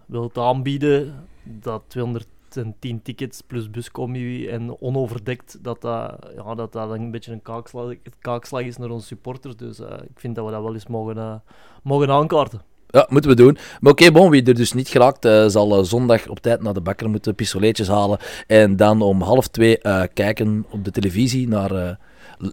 wilt 0.07 0.38
aanbieden, 0.38 1.14
dat 1.42 1.82
210 1.86 3.02
tickets 3.02 3.40
plus 3.40 3.70
buscombi 3.70 4.48
en 4.48 4.80
onoverdekt, 4.80 5.59
dat 5.62 5.80
dat, 5.80 6.16
ja, 6.36 6.54
dat, 6.54 6.72
dat 6.72 6.90
een 6.90 7.11
beetje 7.11 7.32
een 7.32 7.42
kaakslag, 7.42 7.94
kaakslag 8.20 8.62
is 8.62 8.76
naar 8.76 8.90
onze 8.90 9.07
supporters. 9.07 9.57
Dus 9.57 9.78
ik 9.80 10.18
vind 10.20 10.34
dat 10.34 10.44
we 10.44 10.50
dat 10.50 10.62
wel 10.62 10.74
eens 10.74 10.86
mogen, 10.86 11.42
mogen 11.82 12.11
aankaarten. 12.11 12.74
Ja, 12.97 13.07
moeten 13.09 13.30
we 13.30 13.36
doen. 13.36 13.59
Maar 13.80 13.92
oké, 13.92 14.12
bon, 14.12 14.30
wie 14.30 14.42
er 14.42 14.55
dus 14.55 14.72
niet 14.72 14.88
geraakt, 14.88 15.24
eh, 15.24 15.47
zal 15.47 15.78
eh, 15.78 15.84
zondag 15.84 16.28
op 16.28 16.40
tijd 16.40 16.62
naar 16.62 16.74
de 16.74 16.80
bakker 16.80 17.11
moeten 17.11 17.34
pistoletjes 17.34 17.88
halen. 17.88 18.18
En 18.47 18.76
dan 18.76 19.03
om 19.03 19.22
half 19.22 19.49
twee 19.49 19.78
eh, 19.78 20.03
kijken 20.14 20.66
op 20.70 20.84
de 20.84 20.90
televisie 20.90 21.49
naar 21.49 21.99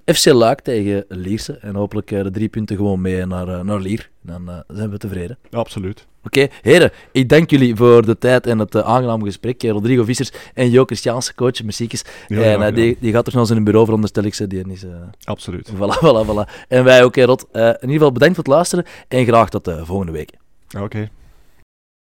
FC 0.06 0.26
Luik 0.26 0.60
tegen 0.62 1.06
Lierse. 1.08 1.54
En 1.54 1.76
hopelijk 1.76 2.12
eh, 2.12 2.24
de 2.24 2.32
drie 2.32 2.50
punten 2.50 2.76
gewoon 2.76 3.02
mee 3.02 3.26
naar, 3.26 3.48
eh, 3.48 3.60
naar 3.60 3.80
Lier. 3.80 4.10
Dan 4.22 4.50
eh, 4.50 4.58
zijn 4.68 4.90
we 4.90 4.98
tevreden. 4.98 5.38
Ja, 5.50 5.58
absoluut. 5.58 6.08
Oké, 6.26 6.48
heren, 6.62 6.92
ik 7.12 7.30
dank 7.30 7.50
jullie 7.50 7.76
voor 7.76 8.06
de 8.06 8.18
tijd 8.18 8.48
en 8.48 8.60
het 8.60 8.76
eh, 8.76 8.82
aangename 8.82 9.26
gesprek. 9.26 9.64
Rodrigo 9.64 10.04
Vissers 10.04 10.32
en 10.54 10.70
Jo 10.70 10.84
Christiaanse, 10.86 11.36
coach 11.36 11.64
Muziekjes. 11.64 12.04
Heel 12.28 12.42
en 12.42 12.52
gedaan. 12.54 12.74
die, 12.74 12.98
die 13.00 13.12
gaat 13.12 13.28
er 13.28 13.50
in 13.50 13.58
een 13.58 13.64
bureau, 13.64 13.86
veronderstel 13.86 14.24
ik 14.24 14.34
ze. 14.34 14.48
Die 14.48 14.72
is, 14.72 14.84
eh, 14.84 14.92
Absoluut. 15.24 15.72
voilà, 15.72 15.98
voilà, 16.06 16.28
voilà. 16.28 16.66
En 16.68 16.84
wij 16.84 17.04
ook, 17.04 17.16
Rod. 17.16 17.46
In 17.52 17.60
ieder 17.62 17.90
geval 17.90 18.12
bedankt 18.12 18.36
voor 18.36 18.44
het 18.44 18.54
luisteren 18.54 18.86
en 19.08 19.26
graag 19.26 19.50
tot 19.50 19.66
de 19.66 19.86
volgende 19.86 20.12
week. 20.12 20.32
Oké. 20.80 21.10